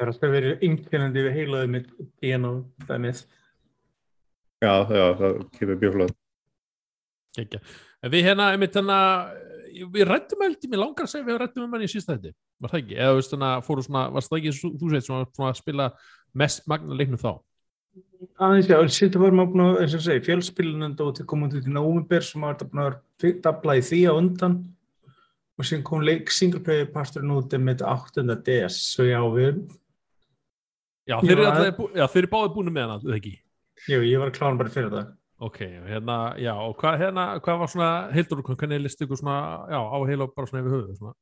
Það 0.01 0.07
er 0.07 0.09
alltaf 0.15 0.31
verið 0.33 0.63
yngfinnandi 0.65 1.23
við 1.27 1.35
heilaði 1.37 1.69
með 1.69 1.89
piano 2.17 2.51
dæmið. 2.89 3.19
já, 4.63 4.71
já, 4.89 5.03
það 5.19 5.35
kemur 5.57 5.77
mjög 5.77 5.93
flott. 5.93 6.15
Geggja, 7.37 7.59
en 8.01 8.11
við 8.11 8.25
hérna 8.25 8.47
einmitt 8.55 8.73
hérna, 8.79 8.97
við 9.93 10.07
rættum 10.09 10.41
held 10.41 10.57
ég 10.65 10.71
mér 10.71 10.81
langar 10.81 11.05
að 11.05 11.13
segja 11.13 11.27
við 11.27 11.37
rættum 11.43 11.67
um 11.67 11.75
hann 11.75 11.85
í 11.85 11.91
sísta 11.91 12.17
þetta 12.17 12.33
var 12.61 12.73
það 12.73 12.81
ekki, 12.81 12.97
eða 12.97 13.13
veist 13.19 13.35
hérna, 13.35 13.51
fóru 13.67 13.85
svona 13.85 14.03
varst 14.15 14.31
það 14.33 14.39
ekki, 14.41 14.55
þú 14.57 14.71
þú 14.81 14.89
svona, 15.05 15.29
svona 15.37 15.51
að 15.51 15.61
spila 15.61 15.87
mest 16.41 16.67
magna 16.71 16.97
leiknum 16.97 17.21
þá 17.21 17.31
Aðeins 18.41 18.69
já, 18.69 18.77
sýttu 18.93 19.19
var 19.21 19.33
maður 19.36 19.51
búin 19.53 19.63
að, 19.65 19.77
eins 19.83 19.95
og 19.98 20.03
segi, 20.05 20.21
fjölspilunandi 20.27 21.03
og 21.03 21.15
til 21.17 21.25
komandi 21.29 21.60
út 21.60 21.67
í 21.67 21.74
nómumber 21.74 22.24
sem 22.25 22.41
maður 22.43 22.69
búin 22.69 22.83
að 22.86 23.39
dabla 23.43 23.75
í 23.79 23.83
því 23.86 24.01
á 24.07 24.13
undan 24.13 24.57
og 25.57 25.67
síðan 25.67 25.86
kom 25.89 26.03
leik 26.05 26.31
singleplayer 26.33 26.89
parturinn 26.93 27.33
út 27.36 27.55
með 27.62 27.83
8. 27.86 28.24
DS, 28.45 28.77
svo 28.93 29.07
já, 29.10 29.19
við, 29.33 29.63
já, 31.10 31.17
þeir 31.21 31.33
eru 31.36 31.45
Já, 31.45 31.50
alltaf, 31.51 31.79
bú- 31.79 31.89
já, 31.98 32.05
þeir 32.13 32.21
eru 32.24 32.31
báði 32.36 32.53
búin 32.55 32.71
með 32.74 32.93
hann, 32.93 33.07
eða 33.10 33.17
ekki 33.19 33.33
jú, 33.89 34.00
ég 34.05 34.21
var 34.21 34.31
kláðan 34.36 34.62
bara 34.62 34.74
fyrir 34.74 34.93
það. 34.93 35.10
Ok, 35.41 35.57
hérna, 35.89 36.17
já, 36.38 36.51
og 36.53 36.75
hvað, 36.77 37.00
hérna, 37.01 37.25
hvað 37.41 37.62
var 37.63 37.69
svona, 37.74 37.91
heildur, 38.13 38.43
hvernig 38.45 38.83
listu 38.83 39.07
ykkur 39.07 39.17
svona, 39.17 39.38
já, 39.74 39.79
á 39.81 39.98
heila 40.05 40.27
bara 40.29 40.50
svona 40.50 40.62
yfir 40.62 40.75
höfuð, 40.75 41.00
svona. 41.00 41.15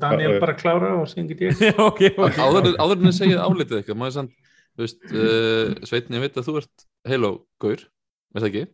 Daniel 0.00 0.38
bara 0.40 0.54
klára 0.56 0.94
og 0.96 1.12
get 1.28 1.42
ég. 1.44 1.60
ok, 1.90 2.00
ok. 2.16 2.38
áður, 2.40 2.70
en 2.96 3.10
þið 3.10 3.16
segið 3.18 3.42
álitið 3.44 3.76
eitthvað 3.78 4.00
maður 4.00 4.12
er 4.12 4.16
samt, 4.16 4.32
þú 4.74 4.84
veist, 4.86 5.02
uh, 5.10 5.74
Sveitin 5.86 6.16
ég 6.18 6.24
veit 6.26 6.40
að 6.40 6.48
þú 6.48 6.56
ert 6.62 6.86
Halo-gaur 7.08 7.84
veist 7.84 8.42
það 8.42 8.50
ekki, 8.52 8.64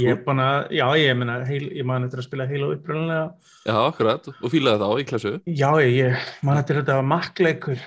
Ég 0.00 0.22
bara, 0.24 0.44
já, 0.72 0.86
ég 0.96 1.10
meina, 1.20 1.34
heil, 1.44 1.66
ég 1.76 1.84
man 1.84 2.06
eftir 2.06 2.22
að 2.22 2.24
spila 2.24 2.46
Halo 2.48 2.70
upprænlega. 2.72 3.24
já, 3.66 3.74
akkurat, 3.84 4.30
og 4.32 4.52
fílaði 4.52 4.80
þá 4.80 5.02
í 5.02 5.04
klassu 5.10 5.32
Já, 5.44 5.68
ég, 5.84 5.90
ég 5.98 6.30
man 6.46 6.56
eftir 6.56 6.78
þetta 6.78 6.96
var 7.02 7.10
makkleikur, 7.10 7.82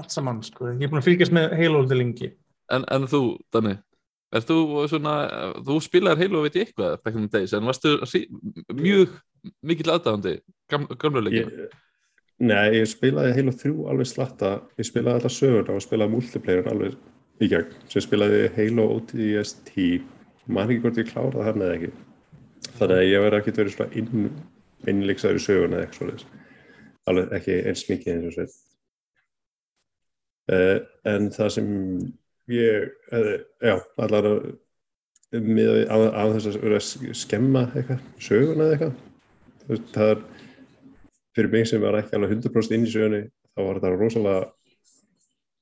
allt 0.00 0.14
saman, 0.14 0.40
sko. 0.46 0.70
Ég 0.78 0.86
er 0.86 0.92
búin 0.94 1.02
að 1.02 1.10
fylgjast 1.10 1.34
með 1.36 1.52
til 1.90 1.98
lengi. 2.00 2.30
en, 2.72 2.86
en 2.88 3.04
þú, 3.04 3.20
Danni 3.52 3.74
er 4.32 4.44
þú 4.48 4.86
svona, 4.88 5.14
þú 5.60 5.76
spilaðir 5.84 6.24
Halo 6.24 6.42
veit 6.46 6.56
ég 6.56 6.70
eitthvað, 6.70 6.96
back 7.04 7.16
in 7.16 7.28
the 7.28 7.38
days, 7.38 7.52
en 7.52 7.68
varstu 7.68 7.98
mjög 8.72 9.12
mikill 9.60 9.92
aðdáðandi 9.92 10.38
gam, 10.72 10.88
gamlu 10.96 11.20
leikinu 11.26 11.52
ég, 11.52 11.76
Nei, 12.38 12.78
ég 12.78 12.86
spilaði 12.86 13.34
heila 13.34 13.54
þrjú 13.54 13.88
alveg 13.90 14.06
slatta. 14.06 14.52
Ég 14.78 14.86
spilaði 14.86 15.18
alltaf 15.18 15.34
sögurna 15.34 15.74
og 15.74 15.82
spilaði 15.82 16.14
multiplayer 16.14 16.68
alveg 16.70 16.94
í 17.42 17.48
gegn 17.50 17.74
sem 17.90 18.04
spilaði 18.04 18.44
Halo 18.54 18.86
ODST 18.98 19.74
man 20.48 20.70
ekki 20.70 20.84
hvort 20.84 21.00
ég 21.02 21.10
kláraði 21.10 21.48
hann 21.48 21.64
eða 21.64 21.74
ekki. 21.78 21.90
Þannig 22.78 22.96
að 23.00 23.08
ég 23.08 23.24
verði 23.24 23.40
ekki 23.42 23.56
verið 23.58 23.74
svona 23.74 24.00
inn, 24.00 24.30
innleiksaður 24.88 25.40
í 25.40 25.44
söguna 25.44 25.76
eða 25.76 25.88
eitthvað 25.88 26.00
svoleiðis. 26.00 26.26
Alveg 27.08 27.36
ekki 27.38 27.58
eins 27.68 27.84
mikið 27.88 28.14
eins 28.14 28.30
og 28.30 28.36
sveit 28.36 28.56
uh, 30.52 30.78
en 31.08 31.28
það 31.34 31.52
sem 31.56 31.68
ég 32.52 32.88
hefði, 33.12 33.36
já, 33.68 33.74
allar 34.04 34.30
að 34.30 34.48
með 35.44 35.82
á, 35.92 35.96
á 36.16 36.24
þess 36.32 36.48
að 36.48 36.62
vera 36.62 36.80
að 36.80 37.16
skemma 37.20 37.66
eitthvað, 37.76 38.04
söguna 38.24 38.68
eða 38.68 38.76
eitthvað. 38.76 39.88
Það 39.92 40.12
er 40.12 40.22
fyrir 41.38 41.52
mig 41.54 41.70
sem 41.70 41.82
var 41.82 42.00
ekki 42.00 42.18
alveg 42.18 42.36
100% 42.36 42.76
inn 42.76 42.86
í 42.86 42.92
sögunni 42.92 43.22
þá 43.54 43.64
var 43.64 43.80
þetta 43.80 43.94
rosalega 43.94 44.42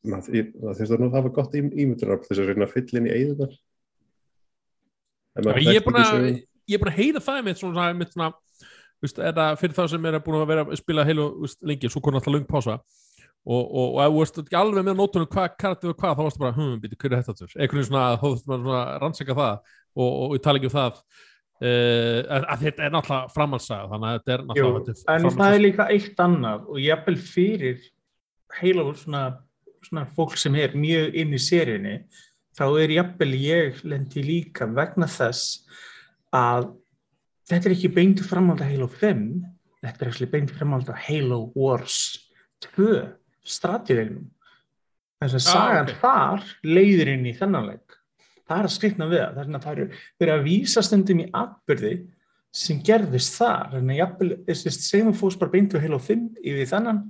það 0.06 0.80
þurfti 0.80 0.96
að 0.96 1.16
hafa 1.16 1.32
gott 1.38 1.56
ímyndunar 1.60 2.22
þess 2.24 2.42
að 2.42 2.52
reyna 2.52 2.66
að 2.68 2.74
fylla 2.74 3.00
inn 3.00 3.08
í 3.08 3.14
eigðunar 3.16 3.56
ég 5.60 5.80
er 5.80 5.84
búin 5.84 6.00
að 6.00 6.12
að 6.90 6.98
heyra 6.98 7.22
það 7.22 7.42
mitt 7.46 7.60
svona, 7.60 7.88
mitt 7.94 8.12
svona 8.14 8.32
það 9.04 9.58
fyrir 9.60 9.76
það 9.76 9.90
sem 9.92 10.06
er 10.08 10.20
búin 10.24 10.40
að 10.40 10.48
vera 10.50 10.64
að 10.66 10.78
spila 10.80 11.04
heilu 11.06 11.26
vist, 11.42 11.58
lengi, 11.62 11.90
svo 11.92 12.00
kom 12.02 12.16
alltaf 12.16 12.32
löng 12.32 12.46
pása. 12.48 12.78
Og, 13.46 13.62
og, 13.62 13.92
og 13.94 14.00
ef 14.02 14.10
þú 14.10 14.22
veist 14.22 14.38
ekki 14.42 14.56
alveg 14.58 14.86
með 14.86 14.96
nótunum 14.98 15.28
hvað 15.30 15.52
karakter 15.60 15.92
var 15.92 15.98
hvað, 16.00 16.14
þá 16.16 16.22
varstu 16.24 16.42
bara, 16.42 16.54
hm, 16.56 16.78
býtu, 16.82 16.96
hver 16.98 17.12
er 17.12 17.20
þetta 17.20 17.34
aftur? 17.36 17.52
einhvern 17.54 17.78
veginn 17.78 17.88
svona, 17.92 18.06
þá 18.16 18.24
þurftum 18.24 18.64
svona 18.64 18.80
að 18.80 18.96
rannsaka 19.04 19.36
það 19.38 19.52
og, 19.94 20.08
og 20.08 20.34
ég 20.34 20.42
tala 20.42 20.58
ekki 20.58 20.66
um 20.66 20.74
það 20.74 20.98
uh, 21.62 22.20
að, 22.36 22.62
þetta 22.64 22.86
er 22.86 22.94
náttúrulega 22.94 23.32
framhalsaga 23.34 23.88
þannig 23.92 24.08
að 24.10 24.16
þetta 24.18 24.34
er 24.36 24.40
Jú, 24.40 24.46
náttúrulega 24.50 24.94
þetta 25.00 25.16
en 25.16 25.28
það 25.40 25.56
er 25.58 25.64
líka 25.64 25.88
eitt 25.94 26.22
annað 26.26 26.70
og 26.72 26.80
jafnvel 26.84 27.16
fyrir 27.32 27.84
heila 28.60 28.86
svona, 28.96 29.24
svona 29.86 30.06
fólk 30.16 30.36
sem 30.40 30.56
er 30.60 30.76
mjög 30.78 31.16
inn 31.22 31.34
í 31.36 31.40
seríunni 31.42 31.96
þá 32.56 32.64
er 32.80 32.94
jafnvel 32.96 33.32
ég 33.40 33.82
lendi 33.84 34.22
líka 34.24 34.68
vegna 34.68 35.08
þess 35.10 35.66
að 36.36 36.70
þetta 37.50 37.68
er 37.70 37.74
ekki 37.76 37.92
beint 37.94 38.22
framhald 38.26 38.62
að 38.64 38.72
Halo 38.74 38.88
5 38.92 39.26
þetta 39.84 40.06
er 40.06 40.12
ekki 40.14 40.30
beint 40.32 40.54
framhald 40.56 40.88
að 40.90 41.02
Halo 41.08 41.40
Wars 41.54 41.98
2 42.64 43.04
stratiðegnum 43.46 44.24
þess 45.22 45.36
að 45.36 45.42
Ah, 45.42 45.46
sagan 45.46 45.90
ok. 45.90 46.00
þar 46.02 46.48
leiðir 46.76 47.10
inn 47.14 47.28
í 47.28 47.34
þennan 47.36 47.68
leik 47.70 47.95
það 48.46 48.60
er 48.60 48.68
að 48.68 48.74
skrifna 48.76 49.08
við 49.10 49.22
það. 49.22 49.38
Þess 49.38 49.56
að 49.58 49.64
það 49.66 49.72
eru 49.76 49.86
verið 50.22 50.34
að 50.34 50.46
vísa 50.46 50.84
stundum 50.86 51.22
í 51.22 51.26
atbyrði 51.42 51.94
sem 52.56 52.82
gerðist 52.86 53.36
þar. 53.36 53.72
Þannig 53.74 53.96
að 53.96 54.00
jafnvel, 54.02 54.30
þess 54.48 54.94
að 55.00 55.10
fórst 55.20 55.42
bara 55.42 55.54
beint 55.54 55.74
við 55.76 55.86
Halo 55.86 56.00
5 56.02 56.28
yfir 56.42 56.70
þennan. 56.72 57.02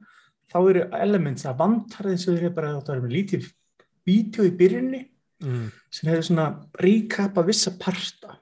Þá 0.46 0.58
eru 0.62 0.86
elements 0.94 1.46
að 1.46 1.60
vantar 1.60 2.10
eins 2.12 2.26
og 2.26 2.36
þeir 2.36 2.48
eru 2.48 2.56
bara 2.56 2.72
að 2.76 2.82
það 2.86 2.96
er 2.96 3.04
með 3.04 3.14
lítið 3.16 3.46
vídeo 4.06 4.46
í 4.46 4.52
byrjunni 4.54 5.00
mm, 5.42 5.62
sem 5.90 6.10
hefur 6.12 6.26
svona 6.28 6.48
recapa 6.82 7.44
vissa 7.46 7.72
parta. 7.80 8.36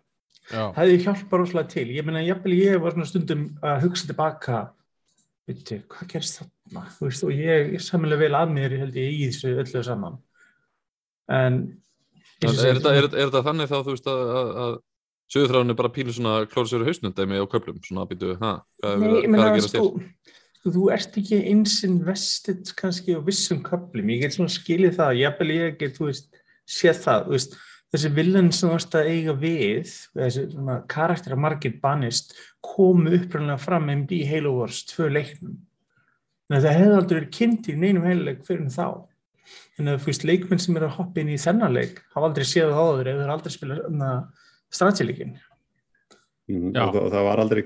Já, 0.51 0.69
það 0.77 0.81
hefði 0.83 0.99
hjálpað 1.07 1.41
rosalega 1.41 1.73
til. 1.73 1.87
Ég 1.97 2.05
meina, 2.05 2.25
jafnvel 2.25 2.57
ég 2.59 2.83
var 2.85 2.93
svona 2.93 3.09
stundum 3.09 3.47
að 3.65 3.87
hugsa 3.87 4.11
tilbaka. 4.11 4.59
Veitu, 5.49 5.79
hvað 5.93 6.11
gerist 6.13 6.41
þarna? 6.41 6.85
Veist, 7.01 7.25
og 7.25 7.33
ég 7.33 7.73
er 7.77 7.85
samanlega 7.85 8.27
vel 8.27 8.37
að 8.37 8.53
mér 8.53 8.77
held 8.81 8.99
ég 9.01 9.17
í 9.17 9.25
þessu 9.31 9.55
öllu 9.63 9.83
saman. 9.85 10.21
En 11.33 11.59
Er, 12.45 12.59
er, 12.71 12.79
þetta, 12.79 12.93
er, 12.95 13.09
er 13.11 13.31
þetta 13.31 13.45
þannig 13.49 13.71
þá, 13.71 13.77
þú 13.81 13.95
veist, 13.95 14.11
að, 14.11 14.23
að, 14.39 14.51
að 14.65 14.77
sögurþráðin 15.35 15.75
er 15.75 15.79
bara 15.81 15.93
pílu 15.95 16.15
svona 16.15 16.35
klóra 16.51 16.71
sér 16.71 16.85
í 16.85 16.89
hausnum 16.91 17.15
dæmi 17.17 17.41
á 17.41 17.47
köflum, 17.51 17.81
svona 17.85 18.07
býtu, 18.11 18.35
ha, 18.41 18.55
hvað 18.83 19.05
er 19.09 19.45
að 19.45 19.59
gera 19.59 19.69
sko, 19.69 19.85
þér? 19.99 20.09
sko, 20.59 20.73
þú 20.77 20.89
ert 20.95 21.21
ekki 21.21 21.43
eins 21.51 21.77
invested 21.87 22.73
kannski 22.79 23.17
á 23.17 23.21
vissum 23.25 23.63
köflum, 23.65 24.11
ég 24.13 24.25
get 24.25 24.37
svona 24.37 24.53
skilið 24.53 24.99
það, 24.99 25.21
jafnvel 25.23 25.55
ég 25.55 25.79
get, 25.81 25.97
þú 25.99 26.11
veist, 26.11 26.43
séð 26.69 27.01
það, 27.07 27.25
þú 27.29 27.37
veist, 27.39 27.57
þessi 27.95 28.11
villan 28.17 28.51
sem 28.53 28.69
þú 28.69 28.73
varst 28.75 28.97
að 28.99 29.11
eiga 29.13 29.37
við, 29.39 29.95
þessi 30.19 30.45
svona 30.51 30.79
karakter 30.91 31.37
að 31.37 31.43
margir 31.45 31.77
banist, 31.83 32.35
komu 32.65 33.15
upprænlega 33.15 33.61
fram 33.63 33.91
MD 33.93 34.25
Halo 34.29 34.57
Wars 34.59 34.83
2 34.91 35.11
leiknum. 35.15 35.59
Að 36.53 36.67
það 36.67 36.79
hefði 36.79 36.97
aldrei 36.99 37.17
verið 37.19 37.35
kynnt 37.39 37.69
í 37.71 37.75
neinum 37.79 38.05
heiluleik 38.09 38.43
fyrir 38.47 38.65
en 38.67 38.73
þá. 38.75 38.89
Að 39.79 39.99
þú 39.99 40.07
veist, 40.11 40.25
leikmenn 40.29 40.61
sem 40.63 40.77
eru 40.77 40.87
að 40.87 40.97
hoppa 41.01 41.21
inn 41.21 41.33
í 41.35 41.41
þennan 41.41 41.75
leik 41.75 42.01
hafa 42.15 42.29
aldrei 42.31 42.45
séð 42.47 42.71
það 42.71 42.85
áður 42.85 43.11
þeir 43.11 43.35
aldrei 43.35 43.53
spila 43.57 43.81
um 43.89 44.05
strategileikin. 44.75 45.35
Mm, 46.45 46.75
Já. 46.77 46.83
og, 46.85 46.91
það, 46.93 47.01
og 47.07 47.13
það 47.15 47.23
var 47.25 47.41
aldrei 47.41 47.61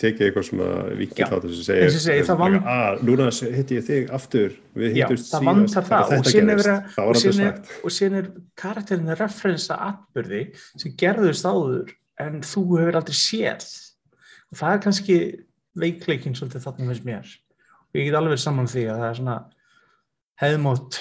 tekið 0.00 0.22
eitthvað 0.24 0.44
svona 0.48 0.66
vikið 0.96 1.18
Já. 1.20 1.26
þáttur 1.28 1.50
sem 1.52 1.64
segir 1.66 1.82
Eins 1.84 1.96
og 1.98 2.02
segi, 2.06 2.22
það 2.24 2.38
van- 2.40 2.54
að 2.72 3.02
núna 3.04 3.26
hitti 3.58 3.76
ég 3.76 3.84
þig 3.84 4.12
aftur 4.16 4.54
við 4.80 4.94
það 4.94 5.12
síðast, 5.12 5.44
vantar 5.44 5.84
það 5.90 6.04
og 6.04 6.12
þetta 6.14 6.32
síðan 6.32 6.48
er 6.54 6.56
gerist. 6.56 6.70
að- 6.72 6.86
það 6.94 7.02
og 7.02 7.04
var 7.04 7.18
aldrei 7.18 7.34
síðan 7.34 7.44
er, 7.44 7.58
sagt 7.58 7.84
og 7.84 7.90
síðan 7.98 8.16
er 8.22 8.30
karakterin 8.62 9.12
að 9.12 9.20
referensa 9.20 9.76
atbyrði 9.90 10.40
sem 10.80 10.94
gerðust 11.04 11.44
áður 11.52 11.92
en 12.24 12.40
þú 12.40 12.62
hefur 12.80 12.96
aldrei 13.02 13.18
séð 13.20 13.68
og 14.48 14.56
það 14.62 14.72
er 14.72 14.82
kannski 14.88 15.18
veikleikin 15.84 16.38
svolítið 16.40 16.64
þarna 16.64 16.88
finnst 16.94 17.04
mér 17.04 17.28
og 17.28 18.00
ég 18.00 18.04
get 18.08 18.14
alveg 18.22 18.38
saman 18.40 18.66
því 18.72 18.86
að 18.88 19.02
það 19.04 19.10
er 19.10 19.20
svona 19.20 19.36
hefðmót 20.40 20.98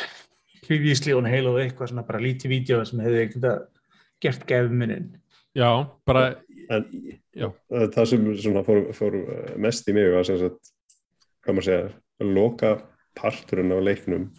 hlývísli 0.64 1.16
og 1.16 1.28
heil 1.28 1.48
og 1.52 1.60
eitthvað 1.62 1.92
svona 1.92 2.06
bara 2.08 2.22
lítið 2.24 2.54
vídeo 2.54 2.82
sem 2.88 3.02
hefði 3.04 3.24
eitthvað 3.24 3.66
gert 4.24 4.46
gefumunin 4.50 5.10
já, 5.58 5.70
bara 6.08 6.26
en 6.72 6.86
Já. 7.36 7.50
það 7.68 8.06
sem 8.08 8.28
svona 8.40 8.64
fór, 8.64 8.86
fór 8.96 9.18
eh, 9.20 9.56
mest 9.60 9.90
í 9.90 9.96
mig 9.96 10.12
var 10.14 10.28
sem 10.28 10.40
sagt 10.40 10.72
hvað 11.44 11.58
maður 11.58 11.68
segja, 11.68 11.90
loka 12.24 12.72
parturinn 13.20 13.74
á 13.76 13.80
leiknum 13.84 14.30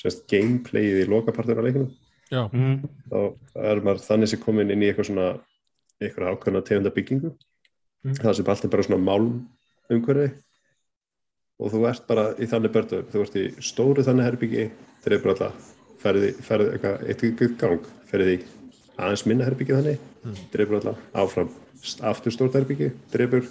sem 0.00 0.10
sagt 0.10 0.26
gameplayið 0.32 1.04
í 1.04 1.10
loka 1.10 1.34
parturinn 1.36 1.62
á 1.62 1.66
leiknum 1.68 1.92
já, 2.32 2.42
mm. 2.48 2.80
þá 3.12 3.62
er 3.70 3.84
maður 3.84 4.02
þannig 4.08 4.32
sem 4.32 4.42
komin 4.42 4.74
inn 4.74 4.82
í 4.82 4.90
eitthvað 4.90 5.12
svona 5.12 5.28
eitthvað 6.00 6.34
ákveðna 6.34 6.64
tegunda 6.66 6.92
byggingu 6.96 7.36
Mm. 8.00 8.16
það 8.16 8.36
sem 8.38 8.46
allt 8.48 8.64
er 8.64 8.72
bara 8.72 8.84
svona 8.86 9.04
málm 9.04 9.32
umhverfi 9.92 10.30
og 11.60 11.72
þú 11.74 11.82
ert 11.90 12.06
bara 12.08 12.28
í 12.40 12.48
þannig 12.48 12.72
börnum, 12.74 13.08
þú 13.12 13.24
ert 13.24 13.36
í 13.36 13.44
stóru 13.64 14.04
þannig 14.06 14.30
herbyggi, 14.30 14.68
dreifur 15.04 15.34
alla 15.34 15.50
ferði, 16.00 16.30
ferði 16.44 16.70
eitthvað, 16.76 17.02
eitthvað 17.12 17.58
gang 17.60 17.90
ferði 18.10 18.38
í 18.38 18.40
aðeins 19.00 19.26
minna 19.28 19.48
herbyggi 19.48 19.76
þannig 19.76 20.06
Mm. 20.20 20.36
dreifur 20.52 20.76
alla 20.76 20.96
áfram. 21.16 21.48
Aftur 22.04 22.32
stórt 22.34 22.52
herbyggi, 22.58 22.90
dreifur 23.12 23.46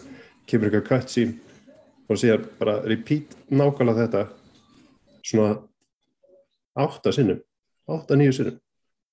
kemur 0.45 0.69
eitthvað 0.69 0.85
cutscene 0.85 1.39
og 2.09 2.17
síðan 2.21 2.43
bara 2.59 2.75
repeat 2.85 3.33
nákvæmlega 3.49 4.05
þetta 4.05 4.21
svona 5.25 5.55
átta 6.77 7.13
sinnum 7.13 7.39
átta 7.89 8.17
nýju 8.19 8.35
sinnum. 8.37 8.59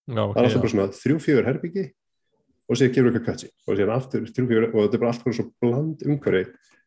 Já, 0.07 0.21
ok, 0.21 0.35
það 0.35 0.43
er 0.43 0.49
alltaf 0.51 0.61
bara 0.67 0.75
svona 0.75 0.89
þrjú, 1.01 1.17
fjögur 1.25 1.49
herbyggi 1.49 1.87
og 2.69 2.77
síðan 2.77 2.95
kemur 2.95 3.11
eitthvað 3.15 3.27
cutscene 3.31 3.53
og 3.67 3.81
síðan 3.81 3.97
aftur 3.97 4.29
þrjú, 4.29 4.47
fjögur 4.51 4.69
og 4.69 4.79
þetta 4.85 4.95
er 4.95 5.05
bara 5.07 5.13
allt 5.15 5.25
bara 5.25 5.39
svo 5.39 5.47
bland 5.65 6.05
umhverfi 6.07 6.45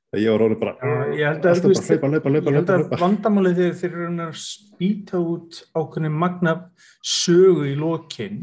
að 0.09 0.23
ég 0.23 0.33
var 0.33 0.43
orðið 0.45 0.61
bara 0.63 0.91
ég 1.13 1.25
held 1.27 1.45
að, 1.45 1.59
hlaupa, 1.61 2.29
að 2.29 2.59
hlaupa. 2.65 2.99
vandamálið 3.03 3.59
þegar 3.59 3.75
þeir 3.81 3.91
eru 3.91 4.07
að 4.25 4.37
spýta 4.41 5.21
út 5.21 5.59
ákveðin 5.77 6.19
magna 6.23 6.55
sögu 7.05 7.67
í 7.69 7.75
lokin 7.77 8.39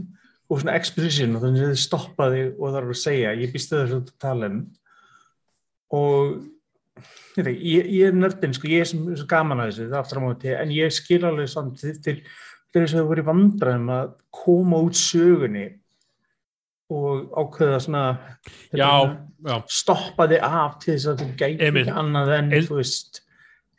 og 0.46 0.60
svona 0.62 0.76
exposition 0.78 1.34
og 1.34 1.42
þannig 1.42 1.64
að 1.64 1.72
þið 1.72 1.80
stoppa 1.82 2.28
þig 2.34 2.52
og 2.54 2.68
það 2.68 2.78
er 2.80 2.90
að 2.92 3.00
segja, 3.02 3.32
ég 3.40 3.54
býstu 3.54 3.80
þessu 3.80 3.98
að 3.98 4.12
tala 4.22 4.50
um 4.52 4.60
og 5.96 6.36
ég, 7.40 7.48
ég, 7.50 7.88
ég 7.98 8.10
er 8.10 8.14
nördin, 8.16 8.54
sko, 8.54 8.70
ég 8.70 8.84
er 8.84 8.90
sem, 8.90 9.02
svo 9.18 9.26
gaman 9.30 9.64
að 9.64 9.72
þessu, 9.72 9.88
það 9.90 9.98
aftur 10.00 10.22
á 10.22 10.26
móti, 10.26 10.52
en 10.54 10.74
ég 10.74 10.94
skil 10.94 11.22
alveg 11.26 11.50
samt 11.50 11.82
til 11.82 12.20
þess 12.74 12.94
að 12.94 13.00
það 13.00 13.10
voru 13.10 13.26
vandræðum 13.26 13.92
að 13.96 14.14
koma 14.34 14.80
út 14.86 14.98
sögunni 14.98 15.66
og 16.90 17.30
ákveða 17.34 17.78
svona 17.82 18.02
já, 18.70 18.90
já, 19.46 19.56
stoppa 19.68 20.26
þig 20.30 20.42
af 20.46 20.76
til 20.84 20.92
þess 20.94 21.08
að 21.10 21.22
þú 21.22 21.30
gæti 21.40 21.70
ekki 21.70 21.94
annað 21.98 22.34
en, 22.38 22.52
el- 22.54 22.68
þú 22.68 22.76
veist, 22.78 23.22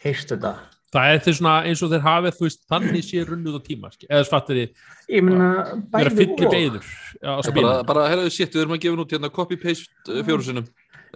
heyrst 0.04 0.34
þetta. 0.34 0.52
það 0.92 1.14
er 1.14 1.22
því 1.24 1.34
svona 1.38 1.54
eins 1.70 1.84
og 1.84 1.92
þeir 1.94 2.04
hafið 2.08 2.36
þú 2.40 2.48
veist, 2.48 2.66
þannig 2.72 3.06
sé 3.08 3.24
runnið 3.30 3.56
á 3.56 3.62
tíma 3.68 3.92
eða 4.10 4.42
þið, 4.50 4.74
Ég 5.08 5.24
meina, 5.24 5.48
vera 5.94 6.10
bæði 6.12 6.18
fyllir 6.18 6.52
beður 6.52 6.90
á 7.24 7.32
Bara, 7.56 7.78
bara 7.88 8.10
herraðu 8.12 8.32
shit, 8.36 8.52
við 8.52 8.62
erum 8.66 8.76
að 8.76 8.84
gefa 8.84 9.00
nút 9.00 9.16
hérna 9.16 9.30
copy-paste 9.32 10.24
fjóru 10.28 10.44
sinnum. 10.44 10.68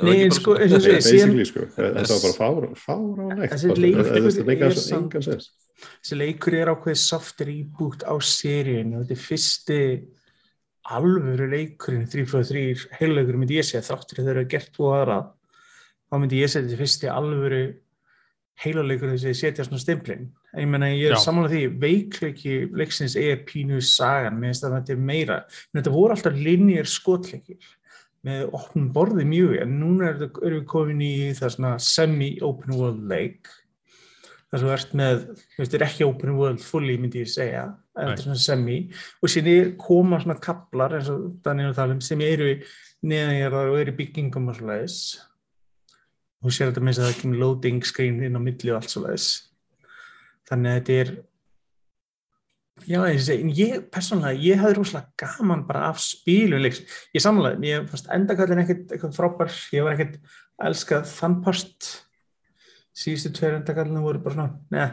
Nei, 0.01 0.29
sko, 0.31 0.55
eins 0.55 0.71
og 0.71 0.79
Nei, 0.79 0.85
segir, 0.87 1.01
síðan, 1.03 1.33
basically 1.35 1.45
sko, 1.45 1.65
þetta 1.75 2.07
var 2.07 2.21
bara 2.23 2.37
fár, 2.39 2.69
fáránlegt 2.79 3.51
Þessi 3.51 3.67
bara. 3.67 3.81
leikur 3.83 3.99
Það- 3.99 4.07
það- 4.07 4.31
það 4.31 4.39
er 4.39 4.55
engan- 4.55 5.25
sens. 5.27 5.49
þessi 6.01 6.17
leikur 6.21 6.53
er 6.61 6.71
ákveðið 6.71 7.01
soft 7.03 7.41
reboot 7.41 8.03
á 8.07 8.15
seríun 8.23 8.95
og 8.95 9.03
þetta 9.03 9.11
er 9.11 9.23
fyrsti 9.27 9.79
alvöru 10.89 11.47
leikurinn 11.51 12.07
343 12.09 12.97
heiluleikur 12.99 13.37
myndi 13.37 13.59
ég 13.59 13.67
segja 13.67 13.83
þáttur 13.85 14.19
þegar 14.19 14.27
þeir 14.27 14.41
eru 14.41 14.51
gert 14.53 14.79
og 14.81 14.93
aðra 14.97 15.17
þá 16.09 16.15
myndi 16.17 16.41
ég 16.41 16.51
segja 16.51 16.65
þetta 16.65 16.77
er 16.77 16.83
fyrsti 16.85 17.11
alvöru 17.11 17.63
heiluleikur 18.61 19.11
þess 19.13 19.27
að 19.29 19.37
setja 19.39 19.65
svona 19.67 19.81
stimplin 19.81 20.25
ég 20.57 20.69
menna 20.69 20.89
ég 20.91 21.13
er 21.13 21.21
samanlega 21.21 21.53
því 21.53 21.81
veikleiki 21.81 22.55
leiksins 22.77 23.15
er 23.19 23.43
pínu 23.47 23.79
sagan 23.85 24.39
með 24.41 24.53
þess 24.53 24.67
að 24.67 24.75
þetta 24.77 24.95
er 24.95 25.05
meira 25.11 25.37
en 25.45 25.79
þetta 25.79 25.93
voru 25.95 26.17
alltaf 26.17 26.41
linjir 26.49 26.89
skotleikir 26.89 27.71
með 28.27 28.43
opnum 28.53 28.91
borði 28.93 29.25
mjög 29.25 29.55
en 29.63 29.79
núna 29.81 30.11
er 30.11 30.19
erum 30.27 30.59
við 30.59 30.67
komin 30.69 31.01
í 31.05 31.13
það 31.37 31.55
svona 31.55 31.73
semi-open 31.81 32.77
world 32.77 33.07
leik 33.09 33.49
þar 34.51 34.59
sem 34.59 34.67
þú 34.67 34.73
ert 34.75 34.93
með, 34.99 35.25
þú 35.55 35.63
veist, 35.63 35.73
er 35.77 35.87
ekki 35.87 36.07
open 36.07 36.35
world 36.37 36.61
fully 36.63 36.97
myndi 36.99 37.23
ég 37.23 37.31
segja, 37.31 37.65
þetta 37.95 38.33
er 38.35 38.41
semi. 38.43 38.77
Og 39.23 39.31
síðan 39.31 39.51
er- 39.53 39.73
koma 39.79 40.19
svona 40.19 40.39
kaplar 40.43 40.97
eins 40.97 41.09
og 41.09 41.41
Daniel 41.43 41.73
talum 41.77 42.01
sem 42.03 42.21
eru 42.21 42.53
neðanjarðar 43.01 43.71
og 43.71 43.79
eru 43.81 43.97
byggingum 43.97 44.49
og 44.51 44.57
svo 44.59 44.67
leiðis 44.69 44.97
þú 46.41 46.53
sér 46.53 46.71
þetta 46.71 46.83
með 46.83 46.93
þess 46.93 47.01
að 47.01 47.09
það 47.09 47.19
kemur 47.21 47.41
loading 47.41 47.83
screen 47.85 48.21
inn 48.25 48.37
á 48.37 48.41
milli 48.41 48.71
og 48.73 48.79
allt 48.79 48.93
svo 48.93 49.03
leiðis 49.05 49.27
þannig 50.49 50.71
að 50.71 50.77
þetta 50.79 50.97
er 51.01 51.11
já, 52.89 52.99
ég 53.05 53.19
segi, 53.21 53.43
en 53.45 53.51
ég 53.57 53.83
persónulega, 53.93 54.41
ég 54.41 54.61
hefði 54.61 54.77
rosalega 54.79 55.21
gaman 55.21 55.65
bara 55.67 55.89
af 55.91 56.05
leiks, 56.27 56.81
ég 57.13 57.23
samanlega 57.23 57.61
ég 57.67 57.89
fannst 57.89 58.09
endakallin 58.13 58.63
ekkert 58.63 58.95
eitthvað 58.95 59.17
frábær 59.17 59.59
ég 59.75 59.85
var 59.85 59.97
ekkert 59.97 60.17
að 60.57 60.71
elska 60.71 61.01
þann 61.09 61.37
part 61.45 61.91
síðustu 63.01 63.33
tveir 63.37 63.57
endakallinu 63.59 64.03
voru 64.05 64.21
bara 64.23 64.37
svona, 64.37 64.59
neða 64.73 64.91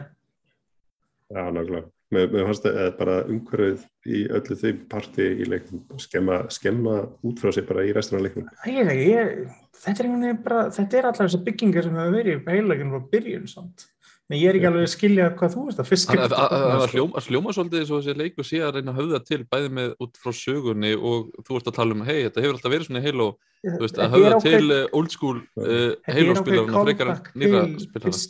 Já, 1.29 1.45
nákvæmlega. 1.53 1.85
Mér, 2.09 2.31
mér 2.33 2.47
fannst 2.47 2.63
það 2.65 2.87
bara 2.97 3.15
umhverfið 3.29 3.81
í 4.09 4.19
öllu 4.33 4.55
þeim 4.57 4.77
parti 4.89 5.25
í 5.29 5.45
leiknum 5.45 5.99
skemma, 6.01 6.39
skemma 6.49 6.95
út 7.29 7.41
frá 7.41 7.51
sig 7.53 7.67
bara 7.69 7.83
í 7.85 7.91
restina 7.93 8.17
af 8.17 8.25
leiknum. 8.25 8.47
Ég 8.65 8.87
veit 8.87 8.93
ekki, 8.95 9.11
ég, 9.11 9.51
þetta 9.77 9.93
er 9.93 10.07
einhvern 10.07 10.25
veginn 10.25 10.39
bara, 10.47 10.63
þetta 10.73 10.97
er 10.97 11.09
allar 11.11 11.29
þessar 11.29 11.43
byggingar 11.45 11.85
sem 11.85 11.99
hefur 12.01 12.17
verið 12.17 12.39
í 12.39 12.55
heilauginu 12.55 12.95
frá 12.95 13.11
byrjun 13.13 13.45
samt. 13.51 13.85
En 14.29 14.37
ég 14.37 14.45
er 14.51 14.57
ekki 14.59 14.67
alveg 14.69 14.83
að 14.85 14.91
skilja 14.93 15.27
hvað 15.39 15.53
þú 15.55 15.61
veist 15.65 15.79
að 15.81 15.87
fyrst 15.89 16.09
Hann- 16.09 16.19
skipti 16.19 16.35
að- 16.37 16.43
að- 16.43 16.51
að- 16.53 16.69
að 16.69 16.81
sko. 16.83 16.91
hljóma, 16.93 17.21
hljóma 17.25 17.53
svolítið 17.55 17.79
eins 17.79 17.89
og 17.91 18.01
þessi 18.03 18.17
leikur 18.19 18.45
sé 18.45 18.57
að 18.61 18.75
reyna 18.75 18.91
að 18.93 18.99
höfða 18.99 19.19
til 19.25 19.39
bæði 19.49 19.69
með 19.73 19.95
út 20.05 20.19
frá 20.21 20.31
sögunni 20.37 20.91
og 20.93 21.31
þú 21.47 21.55
ert 21.57 21.69
að 21.71 21.77
tala 21.79 21.95
um 21.95 22.03
hei, 22.05 22.19
þetta 22.29 22.41
hefur 22.43 22.53
alltaf 22.53 22.73
verið 22.75 22.85
svona 22.89 23.01
Halo 23.01 23.27
þú 23.65 23.79
veist, 23.81 23.97
að 23.97 24.13
höfða 24.13 24.41
til 24.43 24.71
uh, 24.71 24.85
old 24.93 25.11
school 25.11 25.37
uh, 25.57 25.95
Halo 26.05 26.29
ákveð 26.29 26.41
spilarna 26.43 26.83
frekar 26.85 27.09
nýra 27.33 27.63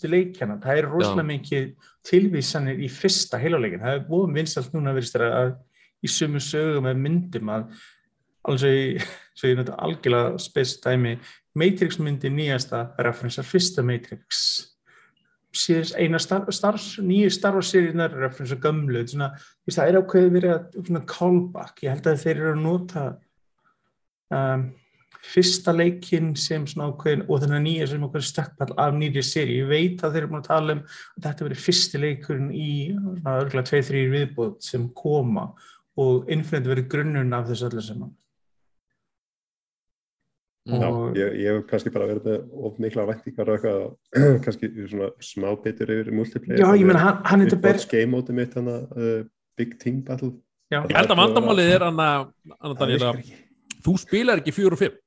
leikjana. 0.09 0.55
Það 0.63 0.77
er 0.77 0.87
rosalega 0.87 1.27
mikið 1.33 1.67
tilvísanir 2.07 2.79
í 2.79 2.87
fyrsta 2.89 3.37
heilaugin. 3.37 3.83
Það 3.83 3.95
er 3.99 4.05
búin 4.07 4.33
vinsalt 4.39 4.71
núna 4.73 4.95
að 4.95 5.01
verið 5.03 5.35
að 5.35 5.51
í 5.99 6.07
sumu 6.07 6.39
sögum 6.39 6.87
með 6.87 6.95
myndum 7.03 7.51
að 7.51 7.67
alveg 8.47 9.03
algjörlega 9.43 10.39
spes 10.39 10.77
dæmi 10.79 11.17
Matrix 11.59 11.99
myndi 11.99 12.31
nýjasta 12.31 12.93
referensar 13.03 13.43
fyrsta 13.43 13.83
Matrix 13.83 14.71
eina 15.49 16.19
star, 16.21 16.45
stars, 16.53 16.99
nýju 17.01 17.29
Star 17.33 17.55
Wars 17.57 17.71
seríunar 17.73 18.13
referensar 18.13 18.59
gömlu 18.61 18.99
er 19.01 19.07
svona, 19.09 19.31
það 19.65 19.87
er 19.87 19.97
ákveðið 19.97 20.35
verið 20.35 20.51
að 20.53 21.07
callback, 21.09 21.81
ég 21.83 21.95
held 21.95 22.09
að 22.11 22.21
þeir 22.23 22.35
eru 22.35 22.51
að 22.51 22.61
nota 22.61 23.05
um, 24.29 24.67
fyrsta 25.29 25.73
leikinn 25.73 26.35
sem 26.39 26.67
svona 26.69 26.91
ákveðin 26.91 27.25
og 27.27 27.41
þennan 27.41 27.65
nýja 27.65 27.89
sem 27.89 28.05
ákveðin 28.05 28.29
stökkpall 28.29 28.77
af 28.77 28.93
nýri 28.95 29.25
séri, 29.25 29.57
ég 29.63 29.71
veit 29.71 30.03
að 30.03 30.15
þeir 30.15 30.21
eru 30.21 30.31
búin 30.31 30.43
að 30.43 30.51
tala 30.51 30.77
um 30.77 30.85
að 30.85 31.25
þetta 31.25 31.47
verið 31.47 31.65
fyrsti 31.65 32.03
leikurinn 32.03 32.53
í 32.53 32.69
örgulega 33.25 33.67
2-3 33.73 34.05
viðbót 34.13 34.69
sem 34.69 34.87
koma 34.95 35.49
og 35.99 36.29
Infinite 36.31 36.71
verið 36.71 36.91
grunnurinn 36.93 37.35
af 37.35 37.49
þessu 37.49 37.67
öllu 37.67 37.83
saman. 37.83 38.13
Já, 40.69 40.89
ég, 41.17 41.33
ég 41.41 41.55
hef 41.55 41.65
kannski 41.69 41.91
bara 41.93 42.07
verið 42.09 42.29
með 42.29 42.63
of 42.67 42.77
mikla 42.83 43.05
væntingar 43.09 43.49
og 43.49 43.57
eitthvað, 43.57 43.83
kannski 44.45 44.69
svona 44.91 45.09
smá 45.23 45.49
bitur 45.63 45.91
yfir 45.95 46.13
multiplayer. 46.15 46.61
Já, 46.61 46.69
ég 46.77 46.87
meina, 46.89 47.03
hann, 47.03 47.19
hann 47.25 47.43
er 47.43 47.49
þetta 47.49 47.61
ber 47.63 47.79
Uppáhalds 47.79 47.91
game 47.91 48.13
móti 48.13 48.37
mitt 48.37 48.55
hann 48.59 48.71
uh, 48.71 49.19
Big 49.59 49.75
Team 49.81 50.01
Battle. 50.07 50.33
Já, 50.69 50.83
Ég 50.83 50.95
held 50.99 51.13
að 51.15 51.21
vandamálið 51.23 51.75
er 51.75 51.85
hann 51.87 52.01
að 52.05 52.25
Það 52.79 52.97
að 52.97 53.21
þú 53.85 53.93
spilar 54.01 54.41
ekki 54.41 54.53
fjóru 54.53 54.77
og 54.77 54.83
fimm. 54.83 54.97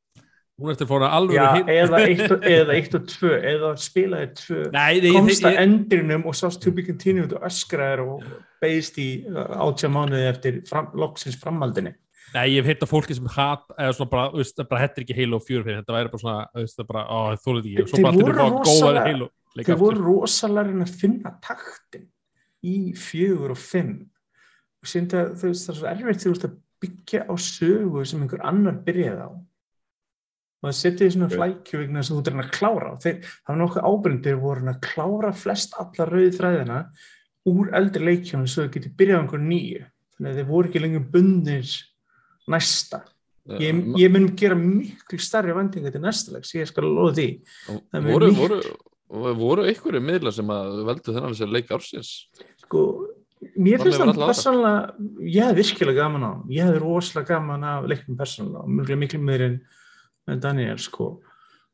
Hún 0.60 0.68
er 0.68 0.74
eftir 0.76 0.86
að 0.86 0.90
fóra 0.92 1.08
alveg 1.16 1.38
Já, 1.38 1.44
heim 1.54 1.70
eða 1.72 2.00
eitt, 2.04 2.22
og, 2.34 2.44
eða 2.56 2.74
eitt 2.76 2.96
og 2.98 3.06
tvö 3.08 3.30
eða 3.50 3.70
spilaði 3.80 4.28
tvö. 4.42 4.64
Nei, 4.74 4.90
ég, 4.98 5.14
komst 5.16 5.46
að 5.48 5.58
endrinum 5.62 6.26
og 6.28 6.36
sást 6.38 6.60
to 6.62 6.74
be 6.76 6.84
continued 6.86 7.32
og 7.38 7.46
öskraðir 7.48 8.04
og 8.04 8.26
beðist 8.62 9.00
í 9.02 9.08
átjá 9.32 9.90
mánuði 9.90 10.28
eftir 10.28 10.60
fram, 10.68 10.92
loksins 10.98 11.38
framhaldinni 11.40 11.94
nei, 12.34 12.46
ég 12.54 12.62
hef 12.62 12.66
heyrt 12.70 12.82
af 12.86 12.90
fólki 12.92 13.14
sem 13.16 13.26
hat 13.36 13.64
eða 13.76 13.92
svona 13.96 14.10
bara, 14.12 14.30
þú 14.32 14.40
veist, 14.42 14.56
það 14.58 14.68
bara 14.72 14.82
hettir 14.86 15.04
ekki 15.04 15.16
Halo 15.18 15.38
4 15.42 15.64
fyrir. 15.66 15.78
Þetta 15.82 15.96
væri 15.96 16.12
bara 16.14 16.22
svona, 16.22 16.46
þú 16.54 16.64
veist, 16.64 16.78
það 16.80 16.88
bara, 16.92 17.04
ó, 17.08 17.18
það 17.32 17.44
þólið 17.46 17.68
ekki. 17.68 17.82
Og 17.82 17.88
svo 17.92 17.96
Þeir 17.96 18.18
voru 18.22 18.34
rosalega- 18.38 19.30
aftur. 19.52 19.76
voru 19.82 20.02
rosalega 20.06 20.60
að 20.62 20.70
reyna 20.72 20.84
að 20.88 20.96
finna 21.02 21.32
taktin 21.42 22.08
í 22.64 22.74
fjögur 22.96 23.50
og 23.50 23.58
fimm. 23.58 23.94
Og 24.82 24.88
síðan 24.88 25.08
það, 25.12 25.32
þú 25.38 25.48
veist, 25.52 25.66
það 25.68 25.74
er 25.74 25.78
svo 25.80 25.88
erfitt 25.92 26.22
þú 26.24 26.32
veist 26.32 26.46
að 26.48 26.58
byggja 26.82 27.20
á 27.30 27.34
sögu 27.38 28.06
sem 28.06 28.22
einhver 28.22 28.40
annar 28.48 28.78
byrjaði 28.86 29.22
á. 29.22 29.30
Og 30.62 30.68
það 30.70 30.76
setja 30.78 31.06
því 31.06 31.12
svona 31.12 31.26
Ok. 31.26 31.36
flækju 31.36 31.78
vegna 31.82 31.98
þess 32.00 32.10
að 32.10 32.16
þú 32.16 32.20
ert 32.22 32.32
að 32.32 32.42
að 32.42 32.50
klára 32.56 32.92
og 32.92 33.00
þeir, 33.02 33.16
það 33.22 33.48
var 33.48 33.60
nokkuð 33.62 33.86
ábyrndir 33.90 34.36
voru 34.40 34.60
að 34.62 34.68
að 34.72 34.80
klára 34.80 35.32
flest 35.34 35.72
alla 35.78 36.04
rauði 36.06 36.32
þræðina 36.38 36.78
úr 37.50 37.70
eldri 37.74 38.02
leikjónu 38.06 38.46
svo 38.48 38.62
þau 38.62 38.72
geti 38.76 38.88
byrjað 38.96 39.18
á 39.18 39.22
einhver 39.22 39.42
nýju. 39.42 39.84
Þannig 40.14 40.30
að 40.30 40.36
þeir 40.38 40.50
voru 40.52 40.68
ekki 40.68 40.82
lengur 40.82 41.06
bundnir 41.10 41.66
næsta. 42.50 43.02
Ég, 43.58 43.80
ég 43.98 44.12
mun 44.14 44.28
gera 44.38 44.54
miklu 44.54 45.18
starri 45.18 45.54
vendinga 45.56 45.90
til 45.90 46.02
næsta 46.02 46.34
leiks, 46.36 46.52
ég 46.54 46.68
skal 46.70 46.86
loða 46.86 47.16
því. 47.16 47.28
Voru, 48.06 48.28
miklu- 48.30 48.60
voru, 49.10 49.32
voru 49.40 49.64
einhverju 49.66 50.02
miðlar 50.02 50.34
sem 50.36 50.52
að 50.54 50.84
veldu 50.86 51.14
þennan 51.16 51.34
þessi 51.34 51.48
leik 51.50 51.72
ársins? 51.74 52.12
Sko, 52.62 52.84
mér 53.58 53.82
finnst 53.82 53.98
það 53.98 54.20
persónulega, 54.22 54.94
ég 55.26 55.48
hefði 55.48 55.58
virkilega 55.58 56.04
gaman 56.04 56.28
á 56.28 56.32
ég 56.54 56.68
hefði 56.68 56.84
rosalega 56.84 57.34
gaman 57.34 57.66
af 57.66 57.90
leiknum 57.90 58.20
persónulega 58.20 58.62
og 58.62 58.78
mjög 58.78 59.02
miklu 59.02 59.20
meður 59.26 59.46
en 59.50 60.40
Daniel 60.42 60.78
sko. 60.78 61.10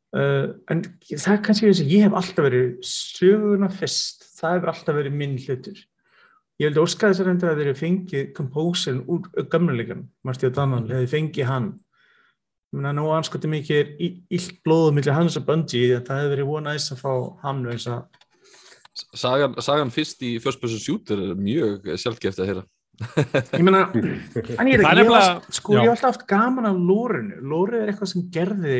Uh, 0.09 0.57
en 0.73 0.81
það 1.05 1.35
er 1.35 1.41
kannski 1.45 1.69
þess 1.69 1.83
að 1.83 1.91
ég 1.93 2.07
hef 2.07 2.15
alltaf 2.17 2.47
verið 2.47 2.69
söguna 2.81 3.69
fyrst, 3.69 4.25
það 4.39 4.55
hefur 4.55 4.71
alltaf 4.73 4.97
verið 4.97 5.17
minn 5.21 5.37
hlutur 5.37 5.83
ég 6.59 6.67
vildi 6.69 6.81
óska 6.83 7.09
þess 7.09 7.21
að 7.23 7.29
reynda 7.29 7.49
að 7.51 7.59
þeir 7.61 7.67
eru 7.71 7.79
fengið 7.79 8.31
kompósin 8.37 9.03
úr 9.07 9.45
gamleikan, 9.51 10.05
Martíð 10.27 10.53
Daniel 10.57 10.87
hefði 10.91 11.11
fengið 11.13 11.47
hann. 11.49 11.69
Ég 12.69 12.77
meina, 12.81 12.91
nú 12.93 13.07
anskoti 13.15 13.49
mikið 13.49 13.77
er 13.79 13.87
í- 14.03 14.23
illt 14.29 14.59
blóðu 14.67 14.91
millir 14.93 15.15
hans 15.15 15.37
og 15.39 15.45
Bungie, 15.47 15.95
þetta 15.97 16.17
hefði 16.19 16.33
verið 16.35 16.49
vonæs 16.51 16.91
að 16.93 16.99
fá 17.01 17.13
hann 17.45 17.63
eins 17.71 17.87
að 17.87 18.03
sagan, 19.15 19.55
sagan 19.63 19.89
fyrst 19.95 20.21
í 20.27 20.35
first 20.43 20.59
person 20.61 20.77
shooter 20.83 21.17
er 21.29 21.35
mjög 21.39 21.87
sjálfgeft 21.97 22.39
að 22.43 22.51
heyra. 22.51 22.65
Ég 23.55 23.63
meina, 23.63 23.85
en 23.95 24.03
ég, 24.03 24.51
Það 24.51 24.59
er 24.59 24.73
ég, 24.75 24.83
var, 24.83 24.95
nefnilega- 24.99 25.53
sko, 25.55 25.73
já. 25.73 25.79
ég 25.79 25.87
hef 25.87 25.95
alltaf 25.95 26.09
haft 26.17 26.27
gaman 26.27 26.65
af 26.67 26.75
lórinu, 26.75 27.39
lórið 27.41 27.79
er 27.85 27.91
eitthvað 27.93 28.11
sem 28.11 28.25
gerði 28.35 28.77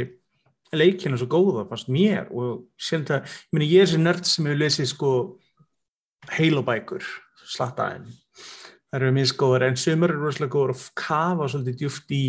leikinu 0.76 1.18
svo 1.18 1.26
góða 1.32 1.63
fast 1.70 1.88
mér 1.89 2.28
og 2.30 2.65
sem 2.78 3.02
það, 3.08 3.24
ég 3.24 3.54
meina 3.56 3.70
ég 3.72 3.82
er 3.82 3.88
þessi 3.88 4.02
nörd 4.04 4.26
sem 4.30 4.46
hefur 4.46 4.60
lesið 4.60 4.89
sko 4.92 5.13
Halo 6.36 6.62
bækur, 7.49 7.55
slattaðin 7.55 8.07
það 8.89 9.01
eru 9.01 9.12
mjög 9.13 9.29
skóður 9.29 9.65
en 9.67 9.77
sumar 9.77 10.13
eru 10.13 10.23
rosalega 10.25 10.53
góður 10.55 10.71
að 10.73 10.85
kafa 10.97 11.49
svolítið 11.51 11.81
djúft 11.81 12.13
í 12.15 12.23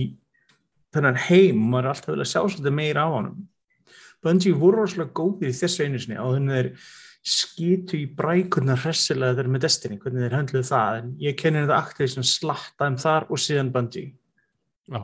þennan 0.92 1.20
heim 1.28 1.62
og 1.62 1.70
maður 1.72 1.86
er 1.86 1.92
alltaf 1.94 2.12
vilja 2.12 2.28
sjá 2.28 2.40
svolítið 2.42 2.74
meira 2.76 3.04
á 3.06 3.08
honum. 3.08 3.38
Bungie 4.20 4.56
voru 4.60 4.82
rosalega 4.82 5.14
góðir 5.16 5.48
í 5.48 5.56
þessu 5.56 5.86
einu 5.86 6.00
sinni 6.02 6.18
á 6.20 6.26
þennig 6.28 6.58
þeir 6.58 6.90
skitu 7.30 7.96
í 8.00 8.06
brækurnar 8.16 8.80
hressilega 8.80 9.38
þeir 9.38 9.48
með 9.52 9.64
Destiny, 9.64 9.98
hvernig 10.00 10.26
þeir 10.26 10.36
höndluðu 10.36 10.68
það 10.68 10.98
en 10.98 11.10
ég 11.20 11.38
kennir 11.40 11.64
þetta 11.66 11.80
Activision 11.80 12.28
slattaðum 12.28 13.00
þar 13.00 13.26
og 13.28 13.40
síðan 13.40 13.72
Bungie. 13.72 14.12
Já. 14.90 15.00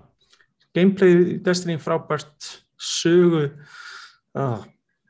gameplay 0.77 1.13
í 1.17 1.37
Destiny 1.45 1.79
frábært 1.81 2.51
sögu 2.77 3.49
oh 4.37 4.65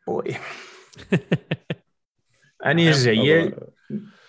boy. 0.07 0.37
En 2.67 2.81
ég 2.83 2.97
sé 2.99 3.13
ég, 3.15 3.53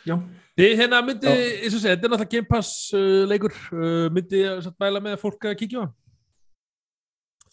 já, 0.05 0.13
Þið 0.57 0.71
hérna 0.79 0.99
myndi, 1.05 1.29
eins 1.29 1.75
og 1.77 1.81
segja, 1.83 1.93
þetta 1.95 2.07
er 2.07 2.11
náttúrulega 2.15 2.31
Game 2.33 2.47
Pass 2.49 2.69
uh, 2.97 3.23
leikur, 3.29 3.53
uh, 3.75 4.07
myndi 4.13 4.39
satt 4.65 4.77
mæla 4.81 5.01
með 5.05 5.13
að 5.17 5.21
fólk 5.21 5.45
að 5.51 5.57
kíkja 5.59 5.77
á 5.77 5.81
hann? 5.85 5.95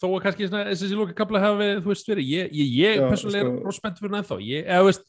Þó 0.01 0.07
að 0.09 0.23
kannski 0.25 0.47
þessi 0.51 0.89
lóka 0.97 1.13
kapla 1.15 1.39
verið, 1.55 1.83
þú 1.85 1.91
veist, 1.93 2.09
verið, 2.09 2.31
ég, 2.33 2.49
ég, 2.57 2.71
ég 2.81 2.97
Já, 2.99 3.05
persónulega 3.11 3.45
sko- 3.45 3.53
er 3.61 3.67
rosa 3.69 3.79
spennt 3.79 4.01
fyrir 4.01 4.11
hann 4.11 4.19
ennþá, 4.23 4.37
ég, 4.43 4.65
eða, 4.65 4.87
veist, 4.89 5.05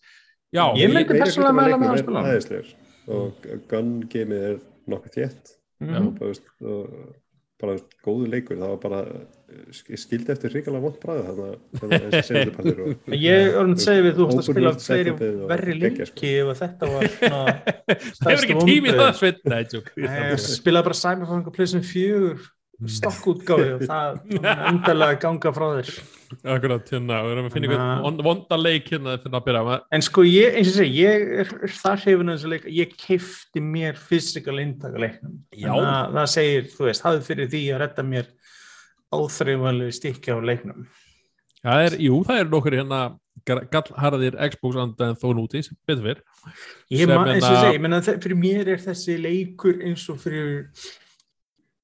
já, 0.54 0.64
Ég 0.78 0.92
myndi- 0.92 1.16
hluti 1.16 1.22
af 1.24 1.56
mæla 1.56 1.56
með 1.56 1.64
að 1.66 1.72
leiknum 1.72 2.02
spila 2.04 2.20
er 2.20 2.26
hann. 2.26 2.36
æðislegur. 2.36 2.74
Og 3.16 3.48
gun 3.72 3.90
gameið 4.12 4.44
er 4.50 4.60
nokkuð 4.92 5.16
þétt. 5.16 5.54
Mhm. 5.80 5.96
og 6.06 6.12
bara, 6.20 6.28
veist, 6.30 6.46
og 6.62 7.16
bara 7.62 7.74
góðu 8.04 8.26
leikur 8.32 8.58
það 8.60 8.72
var 8.74 8.80
bara 8.82 8.98
eh, 9.06 9.60
sk- 9.72 9.96
skildi 10.02 10.32
eftir 10.34 10.52
ríkala 10.52 10.80
vond 10.82 10.98
bræð 11.00 11.20
þannig 11.26 11.46
að 11.46 13.14
ég 13.22 13.46
var 13.54 13.70
að 13.70 13.80
segja 13.86 14.02
við 14.06 14.18
þú 14.18 14.26
varst 14.26 14.40
að 14.42 14.48
spila 14.50 14.72
fleiri 14.86 15.14
verri 15.52 15.76
geggjað, 15.86 16.10
sko. 16.10 16.32
ef 16.32 16.50
að 16.52 16.60
þetta 16.64 16.90
var 16.92 17.06
hefur 18.26 18.34
ekki 18.34 18.58
tími 18.68 18.92
það. 18.98 19.22
Nei, 19.48 19.62
ég 20.04 20.44
spilaði 20.44 20.88
bara 20.90 20.98
Cyberpunk 21.00 21.48
og 21.48 21.56
Playstation 21.56 21.86
4 21.92 22.36
stokkútgáfi 22.84 23.68
og 23.76 23.82
það 23.88 24.18
endalega 24.70 25.18
ganga 25.22 25.52
frá 25.56 25.66
þér. 25.78 25.90
Akkurat, 26.56 26.88
hérna, 26.90 27.20
við 27.24 27.32
erum 27.36 27.46
að 27.48 27.54
finna 27.54 27.68
einhvern 27.68 27.84
að- 27.86 28.02
vond- 28.04 28.22
vonda 28.26 28.56
leik 28.58 28.88
hérna 28.92 29.14
fyrir 29.22 29.38
að 29.38 29.44
byrja. 29.46 29.76
En 29.96 30.02
sko 30.04 30.24
ég, 30.26 30.56
eins 30.58 30.72
og 30.72 30.78
segi, 30.80 30.96
ég 31.04 31.26
er 31.44 31.52
er 31.68 31.74
það 31.78 32.02
hrifin 32.04 32.32
að 32.32 32.36
þessu 32.36 32.50
leik, 32.52 32.66
ég 32.76 32.94
keifti 33.00 33.62
mér 33.62 34.00
fysikal 34.00 34.58
inntaka 34.60 34.98
leiknum 35.00 35.36
Já. 35.54 35.70
Þannig 35.70 35.92
að 35.94 36.18
það 36.18 36.30
segir, 36.34 36.68
þú 36.74 36.88
veist, 36.90 37.06
hafði 37.06 37.24
fyrir 37.30 37.50
því 37.54 37.62
að 37.76 37.80
redda 37.84 38.06
mér 38.10 38.32
áþreifanlegu 39.16 39.94
stikki 39.96 40.34
á 40.34 40.38
leiknum. 40.42 40.86
Það 41.66 41.86
er, 41.86 41.96
jú, 42.04 42.18
það 42.26 42.40
eru 42.42 42.52
nokkur 42.52 42.76
hérna 42.76 43.00
gallharðir 43.46 44.36
Xbox 44.52 44.76
anda 44.82 45.08
en 45.12 45.18
þó 45.18 45.26
núti 45.38 45.62
sem 45.64 45.76
betur 45.86 46.04
fyrr. 46.10 46.20
Ég 46.90 47.06
eins 47.06 47.10
og 47.10 47.24
hérna- 47.26 48.00
ég 48.00 48.04
segi, 48.04 48.20
fyrir 48.26 48.38
mér 48.42 48.68
er 48.74 48.82
þessi 48.82 49.16
leikur 49.22 49.78
eins 49.86 50.04
og 50.10 50.18
fyrir 50.22 50.66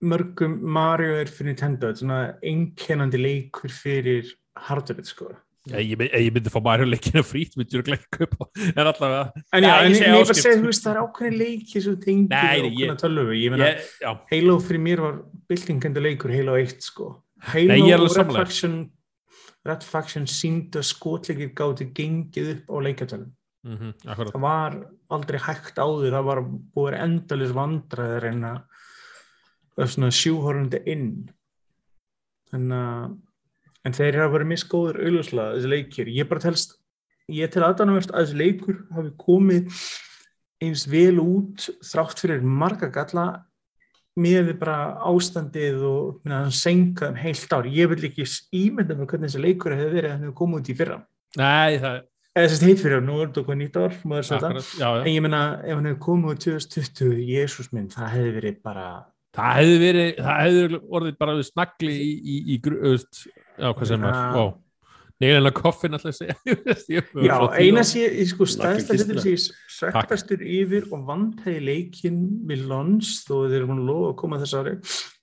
mörgum 0.02 0.58
Mario 0.74 1.14
er 1.20 1.30
fyrir 1.30 1.52
Nintendo, 1.52 1.92
er 2.12 2.36
einkennandi 2.42 3.20
leikur 3.22 3.70
fyrir 3.72 4.28
hardware, 4.58 5.04
sko. 5.06 5.30
Já, 5.70 5.78
ég, 5.78 6.00
ég 6.10 6.32
myndi 6.34 6.50
fá 6.50 6.58
Mario 6.64 6.88
leikina 6.90 7.22
frýtt 7.22 7.54
myndi 7.54 7.78
ég 7.78 8.06
upp 8.26 8.32
á 8.34 8.44
en 8.74 8.80
allavega 8.90 9.42
En 9.54 9.62
já, 9.62 9.74
en 9.84 9.92
ég 9.94 10.00
er 10.08 10.16
bara 10.16 10.34
að 10.34 10.40
segja, 10.40 10.56
þú 10.58 10.70
veist, 10.72 10.82
það 10.82 10.96
er 10.96 11.02
ákveðin 11.04 11.36
leiki 11.38 11.82
sem 11.84 11.98
tengir 12.02 12.32
nei, 12.32 12.64
ákveðna 12.64 12.80
ég- 12.82 13.02
tölvu. 13.04 13.36
Ég 13.38 13.54
meina, 13.54 14.16
Halo 14.32 14.56
fyrir 14.64 14.82
mér 14.82 15.04
var 15.04 15.20
byltingandi 15.52 16.02
leikur 16.02 16.34
Halo 16.34 16.56
1, 16.58 16.74
sko. 16.82 17.06
Halo 17.52 17.70
Nei, 17.76 17.92
og 17.94 18.16
Red. 18.18 18.34
Faction, 18.34 18.74
Red 19.70 19.86
Faction 19.86 20.26
síndu 20.26 20.82
að 20.82 20.88
skotleikir 20.90 21.54
gáti 21.54 21.86
gengið 21.94 22.50
upp 22.56 22.74
á 22.74 22.76
leikatölum. 22.88 23.30
mm 23.62 23.92
akkurat 24.10 24.32
það 24.34 24.42
var 24.42 24.74
aldrei 25.14 25.38
hægt 25.38 25.76
áður 25.78 26.10
það 26.16 26.24
var 26.26 26.40
búið 26.74 26.96
endalis 26.98 27.52
vandræðir 27.54 28.24
en 28.32 28.40
að 28.48 28.56
svona 29.78 30.12
sjúhorfandi 30.14 30.82
inn. 30.92 31.12
En 32.52 32.72
að 32.76 33.18
en 33.82 33.96
þeir 33.96 34.12
eru 34.12 34.24
að 34.26 34.34
vera 34.36 34.46
misgóður 34.46 35.00
auðvuslega 35.02 35.54
þessi 35.56 35.70
leikir, 35.72 36.10
ég 36.14 36.28
bara 36.30 36.44
telst 36.44 36.76
ég 37.32 37.50
tel 37.50 37.64
aðdánumvert 37.66 38.12
að 38.12 38.26
þessi 38.26 38.38
leikur 38.38 38.76
hafi 38.94 39.10
komið 39.18 39.80
eins 40.62 40.84
vel 40.90 41.16
út 41.22 41.66
þrátt 41.82 42.22
fyrir 42.22 42.44
marga 42.46 42.90
galla 42.94 43.26
með 44.18 44.50
við 44.50 44.56
bara 44.60 44.76
ástandið 45.08 45.82
og 45.88 46.20
minna, 46.20 46.42
hann 46.44 46.54
senka 46.54 47.08
um 47.08 47.16
heilt 47.16 47.54
ár. 47.56 47.66
Ég 47.66 47.88
vil 47.90 48.10
ekki 48.10 48.26
ímynda 48.54 48.94
með 48.94 49.08
hvernig 49.08 49.30
þessi 49.30 49.42
leikur 49.42 49.74
hefði 49.74 49.94
verið 49.96 50.08
að 50.10 50.14
hann 50.14 50.26
hefði 50.26 50.38
komið 50.42 50.60
út 50.60 50.70
í 50.70 50.76
fyrra. 50.78 50.98
Nei, 51.40 51.78
það 51.80 52.02
eða 52.32 52.50
þessi 52.52 52.68
heit 52.68 52.80
fyrir, 52.80 53.02
nú 53.04 53.18
er 53.20 53.28
þetta 53.28 53.42
okkur 53.42 53.58
nýtt 53.60 53.78
ár 53.80 53.96
já, 53.96 54.38
já. 54.80 54.88
En 55.02 55.08
ég 55.10 55.24
meina, 55.24 55.42
ef 55.60 55.76
hann 55.76 55.88
hefur 55.90 56.04
komið 56.06 56.30
úr 56.32 56.38
2020, 56.46 57.18
Jésús 57.28 57.72
minn, 57.72 57.90
það 57.92 58.14
hefði 58.14 58.34
verið 58.38 58.60
bara, 58.64 58.86
Það 59.32 59.54
hefði 59.58 59.76
verið, 59.80 60.10
það 60.18 60.42
hefði 60.42 60.80
orðið 60.98 61.14
bara 61.22 61.38
við 61.38 61.46
snagli 61.48 61.94
í, 61.96 62.10
í, 62.12 62.34
í 62.52 62.58
veist, 62.66 63.22
já, 63.32 63.70
hvað 63.70 63.88
sem 63.88 64.04
er, 64.04 64.18
Já. 64.18 64.36
ó, 64.36 64.44
neyðanlega 65.22 65.56
koffin 65.56 65.96
alltaf 65.96 66.16
segja, 66.18 66.36
já, 67.24 67.36
eina 67.56 67.84
sé, 67.88 68.02
ég 68.18 68.28
sko, 68.28 68.44
hlutur 68.44 69.22
sé 69.24 69.34
svekktastur 69.72 70.44
yfir 70.44 70.84
og 70.92 71.08
vandhæði 71.08 71.64
leikinn 71.64 72.20
við 72.50 72.68
lons, 72.68 73.14
þó 73.24 73.34
þeir 73.46 73.58
eru 73.62 73.72
að 73.78 73.82
lofa 73.88 74.12
að 74.12 74.16
koma 74.20 74.42
þess 74.44 74.58
ári, 74.60 74.76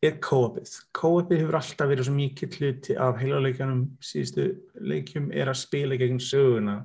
er 0.09 0.19
co-opið. 0.25 0.75
Co-opið 0.97 1.43
hefur 1.43 1.61
alltaf 1.61 1.93
verið 1.93 2.09
svo 2.09 2.17
mikið 2.17 2.59
hluti 2.59 2.99
af 3.05 3.21
heilaleikjanum 3.21 3.87
síðustu 4.09 4.51
leikjum 4.89 5.33
er 5.37 5.53
að 5.53 5.61
spila 5.61 6.01
gegn 6.01 6.21
söguna. 6.23 6.79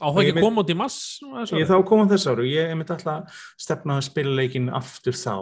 Á 0.00 0.08
það 0.08 0.22
ekki 0.24 0.40
koma 0.40 0.62
út 0.64 0.70
í 0.72 0.76
mass 0.80 1.18
Ég 1.52 1.66
þá 1.68 1.82
koma 1.84 2.06
þess 2.08 2.30
og 2.32 2.46
ég 2.48 2.70
er 2.72 2.78
mitt 2.80 2.88
alltaf 2.88 3.18
að 3.18 3.42
stefna 3.60 4.00
að 4.00 4.06
spila 4.08 4.38
leikinn 4.38 4.72
aftur 4.72 5.12
þá. 5.12 5.34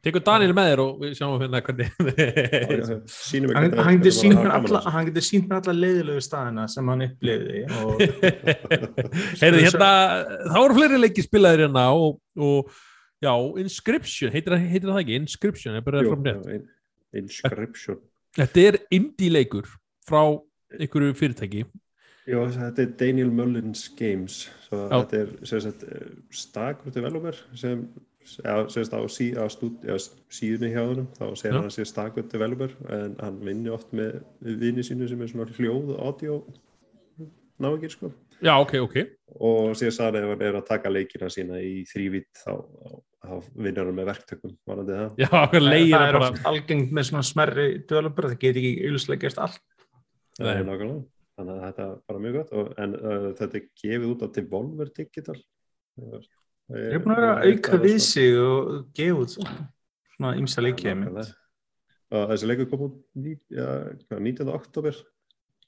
Tekur 0.00 0.22
Daniel 0.24 0.54
með 0.56 0.68
þér 0.70 0.80
og 0.80 1.00
við 1.02 1.10
sjáum 1.18 1.34
að 1.34 1.42
finna 1.44 1.60
hvernig 1.66 1.88
Sýnum 3.12 3.50
Hann, 3.52 3.98
getur 4.00 4.14
sínt 4.16 4.38
mér 4.38 4.54
alla, 4.56 4.80
hann 4.94 5.10
getur 5.10 5.26
sínt 5.26 5.50
mér 5.50 5.58
alla 5.60 5.74
leiðilegu 5.76 6.22
staðina 6.24 6.64
sem 6.72 6.88
hann 6.88 7.04
uppliði 7.04 7.64
og 7.68 8.00
Heyrðu, 9.42 9.64
hérna, 9.66 9.90
þá 10.46 10.58
eru 10.62 10.78
fleiri 10.78 11.02
leiki 11.02 11.26
spilaðir 11.26 11.66
hérna 11.66 11.84
og, 11.92 12.16
og 12.40 12.72
já, 13.20 13.34
Inscription, 13.60 14.32
heitir, 14.32 14.56
heitir 14.56 14.88
það 14.88 15.02
ekki? 15.02 15.20
Inscription, 15.20 15.80
fram 15.84 16.24
rétt 16.30 16.70
Inscription. 17.20 18.00
Þetta 18.38 18.66
er 18.68 18.76
indie 18.94 19.32
leikur 19.34 19.66
frá 20.06 20.22
einhverju 20.78 21.16
fyrirtæki. 21.18 21.64
Já, 22.30 22.38
þetta 22.54 22.84
er 22.84 22.92
Daniel 23.00 23.32
Mullins 23.34 23.88
Games. 23.98 24.44
Þetta 24.70 25.24
er 25.24 25.32
eh, 25.42 26.04
stakur 26.30 26.94
sem, 26.94 27.08
já, 27.10 27.40
sem 27.58 27.82
sagt, 28.24 28.92
á, 28.94 29.00
sí, 29.08 29.30
á 29.34 29.44
stúd, 29.50 29.84
síðunni 30.32 30.72
hjá 30.74 30.82
honum 30.84 31.08
þá 31.16 31.24
segir 31.38 31.56
hann 31.56 31.68
að 31.68 31.76
sé 31.76 31.86
stakur 31.88 32.26
developer 32.30 32.74
en 32.92 33.14
hann 33.20 33.38
vinni 33.44 33.72
oft 33.72 33.92
með 33.96 34.20
vini 34.40 34.84
sínu 34.86 35.08
sem 35.08 35.22
er 35.22 35.32
svona 35.32 35.48
hljóð 35.56 35.94
og 35.94 36.02
audio 36.10 36.40
náingir 37.60 37.92
sko. 37.92 38.12
Já, 38.40 38.54
ok, 38.56 38.74
ok. 38.86 38.96
Og 39.44 39.74
síðan 39.76 39.96
sagði 39.96 40.22
ef 40.22 40.32
hann 40.32 40.44
er 40.46 40.58
að 40.58 40.68
taka 40.70 40.92
leikina 40.92 41.28
sína 41.32 41.60
í 41.60 41.82
þrývitt 41.88 42.40
þá, 42.40 42.54
þá, 43.20 43.32
vinnur 43.52 43.90
hann 43.90 43.98
með 43.98 44.10
verktökum 44.14 44.54
varandi 44.68 44.96
það. 44.96 45.10
Já, 45.20 45.28
það 45.34 45.56
það 45.68 46.04
er 46.06 46.18
bara 46.18 46.30
algengt 46.52 46.94
með 46.96 47.08
svona 47.10 47.26
smerri 47.28 47.68
developer, 47.84 48.30
það 48.30 48.42
get 48.46 48.60
ekki 48.62 48.74
auðvitslega 48.86 49.24
gert 49.26 49.42
allt. 49.44 49.64
Nei. 50.40 50.54
Nei, 50.54 50.62
nákvæmlega. 50.70 51.02
Þannig 51.40 51.56
að 51.56 51.66
þetta 51.66 51.84
er 51.84 52.00
bara 52.08 52.22
mjög 52.24 52.38
gott. 52.38 52.54
Og, 52.56 52.72
en 52.80 52.96
uh, 52.96 53.28
þetta 53.36 53.58
er 53.60 53.68
gefið 53.82 54.08
út 54.08 54.24
á 54.24 54.28
Devolver 54.36 54.92
Digital 54.96 55.38
Þeir 56.70 56.88
eru 56.94 57.04
búin 57.04 57.14
að 57.16 57.22
vera 57.22 57.36
að 57.36 57.46
auka 57.50 57.78
við 57.82 58.00
sig 58.06 58.34
og 58.38 58.74
gefa 58.94 59.22
út 59.24 59.36
svona, 59.36 60.34
ymsa 60.38 60.62
leikið 60.62 61.22
og 62.10 62.26
þessi 62.32 62.46
leikur 62.46 62.66
kom 62.70 62.80
út 62.88 62.94
ní, 63.22 63.36
ja, 63.54 63.66
hvað, 64.08 64.22
19. 64.26 64.48
oktober 64.50 64.96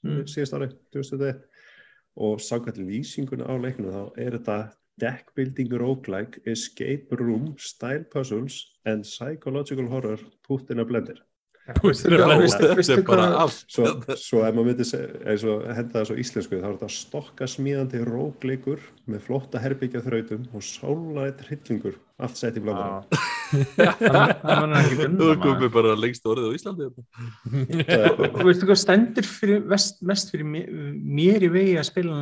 Mm. 0.03 0.25
síðast 0.27 0.55
ári, 0.57 0.67
2001 0.91 1.37
og 2.19 2.41
samkvæmt 2.43 2.81
lýsinguna 2.83 3.47
á 3.47 3.55
leiknum 3.55 3.93
þá 3.93 4.01
er 4.19 4.35
þetta 4.35 4.57
deck 4.99 5.31
building 5.35 5.71
roguelike 5.79 6.41
escape 6.45 7.15
room 7.19 7.53
style 7.57 8.03
puzzles 8.11 8.59
and 8.85 9.07
psychological 9.07 9.87
horror 9.87 10.19
put 10.43 10.69
in 10.69 10.83
a 10.83 10.85
blender 10.85 11.21
Þetta 11.63 12.91
er 12.91 13.01
bara 13.07 13.25
allt 13.39 13.61
svo, 13.71 13.85
svo 14.19 14.41
ef 14.43 14.51
maður 14.57 14.65
myndi 14.67 14.83
se- 14.87 14.99
eins 15.31 15.43
og 15.47 15.61
henda 15.71 15.93
það 16.01 16.07
svo 16.09 16.15
íslensku 16.19 16.57
þá 16.59 16.65
er 16.67 16.73
þetta 16.73 16.89
stokka 16.91 17.47
smíðandi 17.47 18.01
rógleikur 18.09 18.81
með 19.07 19.21
flotta 19.29 19.61
herbyggja 19.63 20.01
þrautum 20.03 20.43
og 20.51 20.65
sálætt 20.67 21.45
hryllingur 21.47 21.95
allt 22.19 22.35
sett 22.41 22.59
í 22.59 22.63
er 24.75 24.83
ekki 24.83 24.97
Þú 25.05 25.29
maður. 25.29 25.71
bara 25.77 25.95
lengst 26.03 26.27
orðið 26.27 26.49
á 26.51 26.55
Íslandi 26.57 26.87
hérna. 26.89 27.03
Og 28.33 28.43
Veistu 28.49 28.67
hvað 28.67 28.81
stendur 28.83 29.27
fyrir, 29.29 29.63
mest, 29.71 30.01
mest 30.03 30.33
fyrir 30.35 30.47
mér, 30.49 30.67
mér 30.99 31.47
í 31.47 31.51
vegi 31.53 31.77
að 31.79 31.87
spila? 31.93 32.19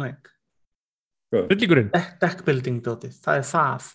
Fyllingurinn 1.31 1.89
Deck, 1.93 2.13
deckbuilding 2.21 2.81
dótið, 2.85 3.17
það 3.23 3.41
er 3.41 3.45
það. 3.55 3.89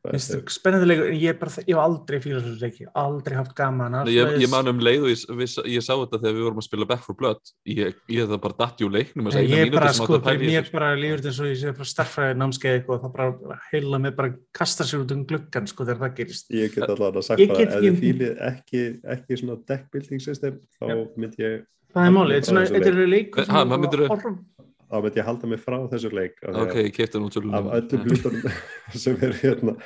Það 0.00 0.14
Veistu, 0.14 0.36
er- 0.40 0.52
spennandi 0.54 0.86
leikur, 0.88 1.08
en 1.12 1.16
ég, 1.20 1.34
bara, 1.36 1.50
ég 1.60 1.74
hef 1.76 1.80
aldrei 1.82 2.18
fílað 2.24 2.44
þessu 2.46 2.60
leiki, 2.64 2.84
aldrei 2.96 3.34
haft 3.36 3.50
gaman. 3.58 3.92
Nei, 3.92 4.14
Ég, 4.14 4.30
ég 4.40 4.48
man 4.48 4.70
um 4.72 4.78
leið 4.80 5.02
og 5.04 5.10
ég, 5.12 5.24
við, 5.36 5.56
ég 5.74 5.84
sá 5.84 5.92
þetta 5.92 6.20
þegar 6.22 6.36
við 6.38 6.44
vorum 6.46 6.60
að 6.62 6.64
spila 6.64 6.86
Back 6.88 7.04
4 7.04 7.16
Blood 7.20 7.50
ég, 7.68 7.98
ég 8.08 8.30
það 8.30 8.40
bara 8.46 8.56
datt 8.62 8.80
í 8.80 8.86
úr 8.86 8.94
leiknum 8.96 9.28
þessa 9.28 9.42
Ég 9.44 9.66
er 9.66 9.74
bara, 9.74 9.90
sem 9.92 10.06
sko, 10.06 10.16
að 10.16 10.24
þessu. 10.40 10.72
bara 10.72 10.88
lífur 10.96 11.20
eins 11.28 11.40
og 11.44 11.50
ég 11.50 11.58
sé 11.60 11.74
bara 11.76 11.90
starffræði 11.92 12.38
námskeið 12.40 12.78
eitthvað 12.78 12.96
og 12.96 13.04
það 13.04 13.12
bara 13.18 13.58
heila 13.68 13.98
mig 14.06 14.16
bara 14.16 14.32
kasta 14.56 14.88
sér 14.88 15.04
út 15.04 15.12
um 15.18 15.26
gluggan, 15.28 15.68
sko, 15.68 15.84
þegar 15.84 16.00
það 16.06 16.16
gerist. 16.22 16.48
ég 16.56 16.74
get 16.78 16.88
allavega 16.96 17.22
sagt 17.28 17.44
Ég 17.44 17.52
bara 17.52 17.60
ef 17.60 17.76
þið 17.76 17.90
ekki- 17.90 18.00
fílið 18.00 18.42
ekki, 18.48 18.82
ekki 19.04 19.40
svona 19.42 19.58
deck 19.68 19.84
building 19.92 20.20
system 20.24 20.56
þá 20.80 20.88
Já. 20.88 20.96
myndi 21.20 21.44
ég 21.44 21.60
Það 21.92 22.06
er 22.06 22.12
málið, 22.16 22.40
þetta 22.48 22.86
er 22.88 22.98
er 23.04 23.06
leikur 23.10 23.46
Ha, 23.52 23.64
maður 23.68 23.84
myndirðu- 23.84 24.08
horf- 24.08 24.69
þá 24.90 24.96
myndi 25.04 25.20
ég 25.22 25.28
halda 25.30 25.50
mig 25.52 25.60
frá 25.62 25.78
þessu 25.92 26.10
leik 26.14 26.40
Ok, 26.42 26.56
að 26.74 26.82
ég 26.82 26.98
hann 27.14 27.28
út 27.28 27.36
svolítið 27.36 27.56
af 27.60 27.70
öllum 27.78 28.10
hlutunum 28.10 28.58
sem 29.04 29.16
eru 29.28 29.38
hérna 29.44 29.76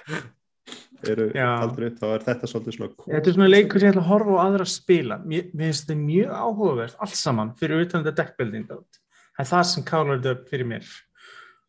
eru 1.05 1.27
haldur 1.37 1.87
upp 1.91 1.99
þá 2.01 2.07
er 2.15 2.23
þetta 2.29 2.49
svolítið 2.51 2.77
svona 2.79 3.09
Þetta 3.11 3.31
er 3.31 3.37
svona 3.37 3.49
leikur 3.51 3.83
sem 3.83 3.89
ég 3.91 3.95
ætla 3.95 4.05
að 4.05 4.11
horfa 4.11 4.37
á 4.41 4.45
aðra 4.47 4.65
að 4.67 4.73
spila. 4.73 5.19
Mér 5.29 5.51
finnst 5.53 5.85
þetta 5.85 5.97
mjög 6.01 6.31
áhugavert, 6.41 6.95
allt 7.05 7.19
saman, 7.21 7.51
fyrir 7.61 7.83
utan 7.85 8.05
þetta 8.07 8.23
deckbuilding. 8.23 8.69
Það 8.71 9.45
er 9.45 9.51
það 9.51 9.65
sem 9.73 9.85
kálar 9.91 10.21
þetta 10.23 10.35
upp 10.39 10.49
fyrir 10.55 10.71
mér. 10.71 10.89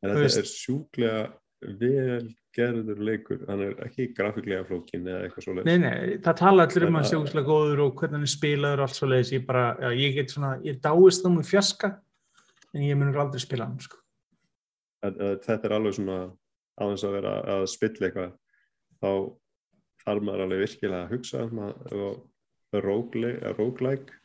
en 0.04 0.10
þetta 0.10 0.21
veist- 0.24 0.39
er 0.39 0.50
sjúklega 0.52 1.21
vel 1.82 2.26
gerður 2.56 3.00
leikur 3.04 3.39
hann 3.50 3.62
er 3.65 3.71
ekki 3.84 4.13
grafíklega 4.15 4.63
flókin 4.69 5.08
eða 5.10 5.26
eitthvað 5.26 5.43
svo 5.43 5.56
Nei, 5.65 5.78
nei, 5.82 6.17
það 6.24 6.38
tala 6.39 6.65
allir 6.67 6.86
um 6.86 6.95
En 6.95 7.02
að 7.02 7.04
að- 7.04 7.10
sé 7.10 7.17
úslega 7.19 7.48
góður 7.50 7.82
og 7.88 7.95
hvernig 8.00 8.15
hann 8.15 8.28
er 8.30 8.32
spilaður 8.32 8.80
og 8.80 8.86
allt 8.88 8.95
svo 9.00 9.08
leiðis. 9.12 9.32
Ég 9.36 9.45
bara, 9.45 9.65
já, 9.82 9.89
ég 10.00 10.13
get 10.15 10.30
svona, 10.32 10.52
ég 10.63 10.80
dáist 10.80 11.26
þá 11.26 11.30
með 11.36 11.50
fjaska, 11.52 11.89
en 12.75 12.83
ég 12.83 12.97
mun 12.99 13.15
aldrei 13.15 13.41
spila 13.43 13.69
hann, 13.69 13.79
sko. 13.79 13.97
þetta 15.05 15.59
er 15.63 15.75
alveg 15.75 15.95
svona 15.97 16.19
aðeins 16.81 17.05
að 17.07 17.15
vera 17.15 17.33
að 17.55 17.65
spilla 17.71 18.09
eitthvað 18.09 18.31
þá 18.99 19.11
þarf 20.05 20.25
maður 20.27 20.45
alveg 20.45 20.63
virkilega 20.65 21.03
að 21.05 21.11
hugsa 21.15 21.43
maður, 21.55 22.05
og 22.05 22.81
roguelike 22.85 24.21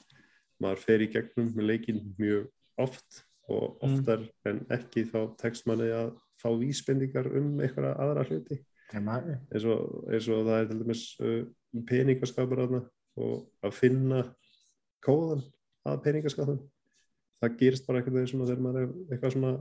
maður 0.60 0.82
fer 0.84 1.04
í 1.04 1.10
gegnum 1.12 1.52
með 1.56 1.68
leikin 1.70 2.00
mjög 2.18 2.48
oft 2.80 3.24
og 3.50 3.78
Mm. 3.82 3.98
oftar 3.98 4.20
en 4.46 4.66
ekki 4.70 5.04
þá 5.10 5.36
tekst 5.36 5.66
manni 5.66 5.88
að 5.90 6.12
fá 6.38 6.48
vísbendingar 6.54 7.26
um 7.36 7.60
eitthvað 7.60 7.96
aðra 7.98 8.24
hluti 8.28 8.60
eins 9.52 9.64
og, 9.64 10.04
eins 10.10 10.28
og 10.28 10.46
það 10.46 10.60
er 10.60 10.68
til 10.68 10.78
dæmis 10.80 11.02
uh, 11.20 11.44
peningaskapur 11.86 12.62
aðna 12.64 12.82
og 13.16 13.48
að 13.62 13.74
finna 13.74 14.22
kóðan 15.06 15.42
að 15.86 16.02
peningaskapun 16.04 16.60
það 17.40 17.60
gerist 17.60 17.86
bara 17.88 18.02
veginn 18.04 18.28
svona 18.30 18.48
þegar 18.48 18.64
maður 18.64 18.82
er 18.86 19.14
eitthvað 19.14 19.36
svona 19.36 19.52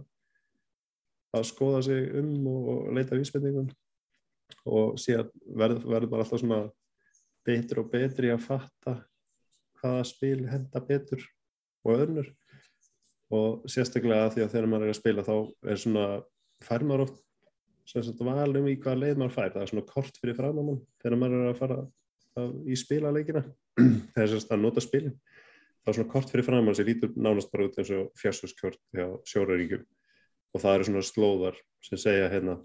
að 1.35 1.45
skoða 1.49 1.83
sig 1.85 2.09
um 2.19 2.49
og, 2.49 2.89
leita 2.95 3.17
vísbendingum. 3.17 3.69
Og 4.69 4.97
síðan 5.01 5.29
verður 5.61 5.85
verð 5.93 6.11
bara 6.11 6.25
alltaf 6.25 6.41
svona 6.41 6.63
betur 7.45 7.83
og 7.83 7.91
betri 7.93 8.31
að 8.33 8.43
fatta 8.43 8.95
hvaða 9.79 10.05
spil 10.09 10.41
henda 10.49 10.81
betur 10.83 11.23
og 11.85 11.93
öðnur 11.95 12.31
og 13.33 13.69
sérstaklega 13.69 14.31
því 14.33 14.43
að 14.43 14.53
þegar 14.55 14.69
maður 14.71 14.89
er 14.89 14.95
að 14.95 14.99
spila 14.99 15.25
þá 15.25 15.35
er 15.71 15.79
svona, 15.79 16.05
fær 16.65 16.85
maður 16.85 17.05
oft 17.05 17.19
sem 17.89 18.03
sagt 18.05 18.21
val 18.25 18.57
um 18.57 18.67
í 18.69 18.75
hvaða 18.81 19.01
leið 19.03 19.21
maður 19.21 19.35
fær. 19.37 19.53
Það 19.53 19.63
er 19.63 19.71
svona 19.71 19.89
kort 19.93 20.19
fyrir 20.21 20.37
framann 20.37 20.81
þegar 21.01 21.21
maður 21.21 21.43
er 21.45 21.51
að 21.53 21.61
fara 21.61 21.79
að, 22.41 22.51
í 22.65 22.77
spilaleikina. 22.77 23.45
Þegar 24.13 24.31
sem 24.33 24.41
sagt 24.41 24.53
að 24.53 24.65
nota 24.65 24.83
spilin 24.83 25.15
þá 25.89 25.93
er 25.95 25.97
svona 25.97 26.11
kort 26.11 26.29
fyrir 26.29 26.45
framann 26.45 26.75
sem 26.77 26.85
lítur 26.85 27.13
nánast 27.17 27.49
bara 27.49 27.65
út 27.65 27.77
eins 27.81 27.89
og 27.95 28.09
fjárstofskjort 28.19 28.77
hjá 28.93 29.05
sjóraríkjum 29.25 29.85
og 30.53 30.61
það 30.61 30.75
eru 30.75 30.85
svona 30.85 31.01
slóðar 31.07 31.57
sem 31.85 32.01
segja 32.01 32.27
hérna 32.29 32.59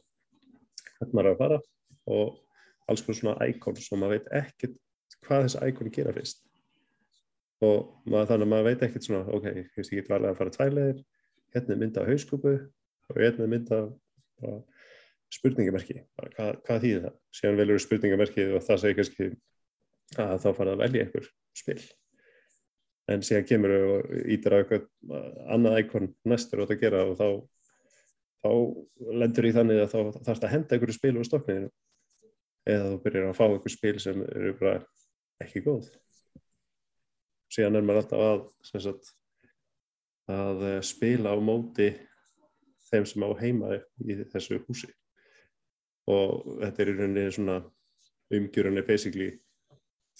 hvernig 0.98 1.14
maður 1.16 1.28
er 1.30 1.32
að 1.32 1.40
fara. 1.40 1.58
Og 2.04 2.34
alls 2.90 3.04
konar 3.06 3.18
svona 3.20 3.48
íkon 3.48 3.80
sem 3.80 4.00
maður 4.00 4.18
veit 4.18 4.28
ekkert 4.42 4.76
hvað 5.24 5.46
þessi 5.46 5.70
íkon 5.70 5.92
gera 5.94 6.14
fyrst. 6.18 6.44
Og 7.64 7.80
maður, 8.04 8.28
þannig 8.34 8.44
að 8.44 8.52
maður 8.52 8.68
veit 8.68 8.87
ekkert 8.88 9.08
svona 9.08 9.24
ok, 9.38 9.50
ég 9.62 9.72
veist 9.78 9.94
ég 9.94 10.02
get 10.02 10.12
varlega 10.12 10.34
að 10.34 10.40
fara 10.42 10.56
tværleðir 10.58 11.02
hérna 11.54 11.76
er 11.76 11.82
mynda 11.84 12.04
á 12.04 12.08
hauskupu 12.10 12.54
og 12.60 13.20
hérna 13.24 13.46
er 13.46 13.52
mynda 13.54 13.82
á 14.44 14.50
spurningamerki, 15.32 16.02
hvað, 16.37 16.56
hvað 16.66 16.84
þýðir 16.84 17.04
það? 17.06 17.18
Síðan 17.38 17.60
velur 17.62 17.82
spurningamerki 17.82 18.48
og 18.52 18.64
það 18.66 18.80
segir 18.82 18.98
kannski 19.00 19.28
að 20.20 20.40
þá 20.44 20.48
fara 20.58 20.74
að 20.74 20.82
velja 20.84 21.06
einhver 21.06 21.30
spil 21.56 21.80
en 23.12 23.25
síðan 23.25 23.49
kemur 23.49 23.75
og 23.77 24.12
ítir 24.33 24.55
á 24.55 24.61
eitthvað 24.62 24.87
annað 25.53 25.81
íkon 25.83 26.12
næstur 26.29 26.64
átt 26.64 26.73
að 26.73 26.81
gera 26.81 27.03
og 27.09 27.19
þá 27.19 27.29
þá 28.45 28.51
lendur 29.21 29.49
í 29.49 29.53
þannig 29.57 29.83
að 29.83 29.93
þá 29.93 29.99
þarf 30.21 30.38
það 30.38 30.47
að 30.47 30.55
henda 30.55 30.77
einhverju 30.77 30.97
spil 30.99 31.14
úr 31.17 31.29
stokkniðinu 31.29 31.71
eða 32.69 32.88
þú 32.90 32.99
byrjar 33.05 33.29
að 33.29 33.38
fá 33.38 33.45
einhver 33.47 33.73
spil 33.73 33.95
sem 34.01 34.25
eru 34.25 34.55
bara 34.59 34.75
ekki 35.45 35.62
góð. 35.64 35.88
Síðan 37.53 37.79
er 37.79 37.87
maður 37.87 38.03
alltaf 38.03 38.25
að 38.25 38.83
sagt, 38.83 39.12
að 40.33 40.64
eh, 40.69 40.81
spila 40.85 41.33
á 41.33 41.38
móti 41.40 41.90
þeim 42.88 43.09
sem 43.09 43.25
á 43.25 43.31
heima 43.40 43.79
í 44.05 44.17
þessu 44.33 44.61
húsi. 44.64 44.90
Og 46.09 46.45
þetta 46.61 46.83
er 46.83 46.90
í 46.90 46.97
rauninni 46.99 47.27
svona 47.33 47.59
umgjörunni 48.35 48.85
basically 48.85 49.31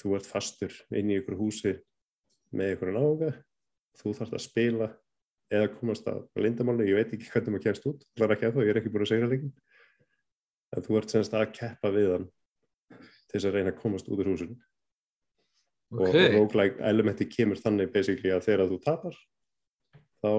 þú 0.01 0.17
ert 0.19 0.29
fastur 0.29 0.77
inn 0.97 1.13
í 1.13 1.19
ykkur 1.21 1.39
húsi 1.41 1.75
með 2.57 2.75
ykkur 2.75 2.93
nága 2.95 3.31
þú 4.01 4.15
þarfst 4.19 4.37
að 4.39 4.45
spila 4.45 4.91
eða 5.55 5.71
komast 5.77 6.07
að 6.11 6.25
lindamáli, 6.41 6.89
ég 6.89 6.99
veit 6.99 7.13
ekki 7.15 7.31
hvernig 7.31 7.55
maður 7.55 7.67
kemst 7.69 7.89
út, 7.91 8.07
það 8.17 8.27
er 8.27 8.35
ekki 8.35 8.49
að 8.49 8.55
þá, 8.55 8.63
ég 8.65 8.73
er 8.73 8.81
ekki 8.81 8.93
búin 8.95 9.05
að 9.05 9.11
segja 9.13 9.31
leikin 9.31 9.53
en 10.75 10.87
þú 10.87 10.99
ert 10.99 11.15
semst 11.15 11.37
að 11.37 11.53
keppa 11.55 11.91
við 11.95 12.15
hann 12.15 12.31
til 12.91 13.37
þess 13.37 13.49
að 13.51 13.59
reyna 13.59 13.75
að 13.75 13.81
komast 13.83 14.09
út 14.09 14.23
úr 14.23 14.31
húsinu. 14.33 14.57
Okay. 15.95 16.27
og 16.27 16.35
roguelike 16.35 16.83
elementi 16.83 17.27
kemur 17.31 17.61
þannig 17.61 17.93
basically 17.95 18.33
að 18.35 18.47
þegar 18.49 18.71
þú 18.73 18.79
tapar 18.83 19.19
þá 20.25 20.33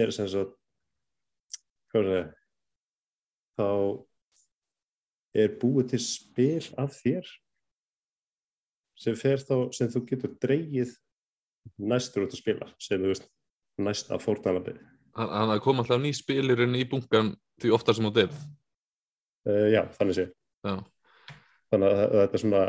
er 0.00 0.12
semst 0.14 0.38
að 0.38 0.54
hvað 1.92 2.08
er 2.08 2.08
það? 2.16 2.30
Þá 3.52 3.68
er 5.42 5.56
búið 5.60 5.90
til 5.92 6.00
spil 6.06 6.62
af 6.80 6.94
þér 7.02 7.28
sem 9.02 9.16
þá 9.18 9.56
sem 9.76 9.90
þú 9.92 10.04
getur 10.08 10.32
dreyið 10.40 10.94
næstur 11.82 12.26
út 12.26 12.34
að 12.34 12.42
spila 12.42 12.68
sem 12.82 13.00
þú 13.00 13.12
veist 13.12 13.28
næsta 13.82 14.18
fórnalabið 14.22 14.80
Þannig 15.12 15.54
að 15.58 15.64
koma 15.66 15.82
alltaf 15.82 16.00
ný 16.00 16.12
spilirinn 16.16 16.78
í 16.78 16.86
bunkan 16.88 17.34
því 17.60 17.72
ofta 17.76 17.94
sem 17.96 18.06
þú 18.08 18.12
deyð 18.16 18.36
uh, 19.48 19.66
Já, 19.72 19.82
þannig 19.98 20.18
sé. 20.18 20.26
Já. 20.64 20.74
Þannig 21.72 21.88
að 21.88 22.14
þetta 22.16 22.38
er 22.38 22.42
svona, 22.44 22.62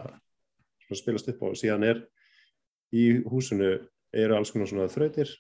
svona 0.86 1.00
spilast 1.00 1.32
upp 1.34 1.46
og 1.48 1.56
síðan 1.60 1.88
er 1.88 2.02
í 2.94 3.06
húsinu 3.30 3.72
eru 4.14 4.38
alls 4.38 4.52
konar 4.54 4.70
svona 4.70 4.90
þrautir 4.92 5.32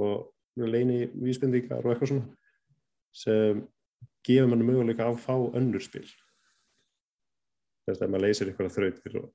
og 0.00 0.32
leini 0.58 1.04
vísbendingar 1.12 1.84
og 1.84 1.92
eitthvað 1.92 2.12
svona 2.12 2.26
sem 3.14 3.62
gefur 4.26 4.50
mann 4.50 4.64
möguleika 4.66 5.06
að 5.06 5.20
fá 5.22 5.34
önnur 5.36 5.82
spil. 5.84 6.06
Þess 7.84 8.02
að 8.02 8.10
maður 8.10 8.24
leysir 8.26 8.50
eitthvað 8.50 8.74
þrautir 8.74 9.18
og, 9.20 9.28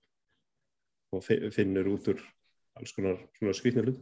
og 1.16 1.26
finnur 1.56 1.92
út 1.94 2.12
úr 2.12 2.24
alls 2.80 2.96
konar 2.96 3.20
svona 3.38 3.58
skvítni 3.58 3.84
hlut 3.86 4.00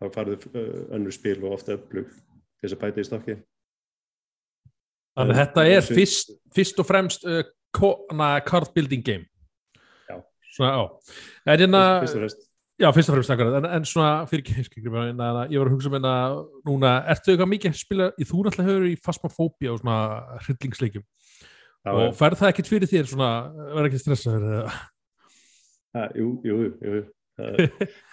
þá 0.00 0.12
farið 0.14 0.46
uh, 0.50 0.68
önnur 0.96 1.14
spil 1.14 1.38
og 1.44 1.56
ofta 1.58 1.76
öflug 1.76 2.10
þess 2.60 2.76
að 2.76 2.82
bæta 2.82 3.02
í 3.02 3.08
stokki. 3.08 3.38
Þannig 5.18 5.34
að 5.34 5.40
þetta 5.40 5.64
er 5.68 5.88
fyrst, 5.88 6.30
fyrst 6.54 6.80
og 6.80 6.88
fremst 6.88 7.26
uh, 7.28 7.42
card 7.74 8.70
building 8.74 9.04
game. 9.04 9.26
Já. 10.08 10.20
Svona 10.54 10.72
á 10.76 10.82
En 11.46 11.58
hérna 11.58 11.82
Fyrst 12.04 12.16
og 12.16 12.24
fremst. 12.24 12.46
Já, 12.80 12.88
fyrst 12.96 13.10
og 13.12 13.18
fremst 13.18 13.32
akkurat, 13.34 13.58
en, 13.58 13.66
en 13.76 13.84
svona 13.84 14.24
fyrir 14.28 14.46
ekki, 14.62 14.80
ég 14.86 14.92
var 14.94 15.50
að 15.52 15.72
hugsa 15.74 15.90
um 15.90 15.96
hérna 15.98 16.14
núna, 16.64 16.92
ertu 17.12 17.34
eitthvað 17.34 17.50
mikið 17.50 17.74
að 17.74 17.80
spila, 17.82 18.06
í 18.16 18.24
þú 18.24 18.44
náttúrulega 18.46 18.70
hefur 18.70 18.86
í 18.88 18.94
Fasmafóbia 19.04 19.74
og 19.74 19.82
svona 19.82 19.98
hryllingsleikjum. 20.46 21.04
Já, 21.84 21.90
og 21.92 22.16
færð 22.16 22.40
það 22.40 22.52
ekkit 22.54 22.70
fyrir 22.72 22.88
þér 22.88 23.10
svona, 23.10 23.28
verður 23.74 23.90
ekki 23.90 24.00
stressaður 24.00 24.46
eða? 24.48 24.78
Ah, 25.90 26.08
jú, 26.16 26.30
jú, 26.46 26.56
jú, 26.64 26.72
uh, 26.88 27.04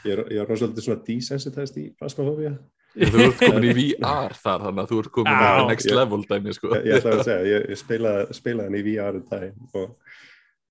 ég 0.07 0.11
er, 0.13 0.23
er 0.37 0.47
rosalega 0.49 0.83
svona 0.85 1.03
desensitized 1.07 1.77
í 1.81 1.85
Fasmafóbia 1.99 2.55
Þú 2.97 3.19
ert 3.27 3.37
komin 3.43 3.67
í 3.67 3.73
VR 3.99 4.33
þar, 4.33 4.63
þannig 4.65 4.81
að 4.83 4.89
þú 4.89 4.99
ert 5.03 5.11
komin 5.13 5.35
í 5.37 5.67
next 5.69 5.89
ég- 5.91 5.97
level 5.99 6.21
dæmi, 6.25 6.53
sko. 6.55 6.71
ég, 6.73 6.85
ég 6.89 6.95
ætla 6.97 7.11
að 7.19 7.23
segja, 7.27 7.43
ég, 7.51 7.65
ég 7.73 7.77
spilaði, 7.81 8.37
spilaði 8.39 8.69
hann 8.71 8.77
í 8.79 8.85
VR 8.87 9.19
um 9.19 9.25
daginn 9.29 9.67
og 9.77 10.15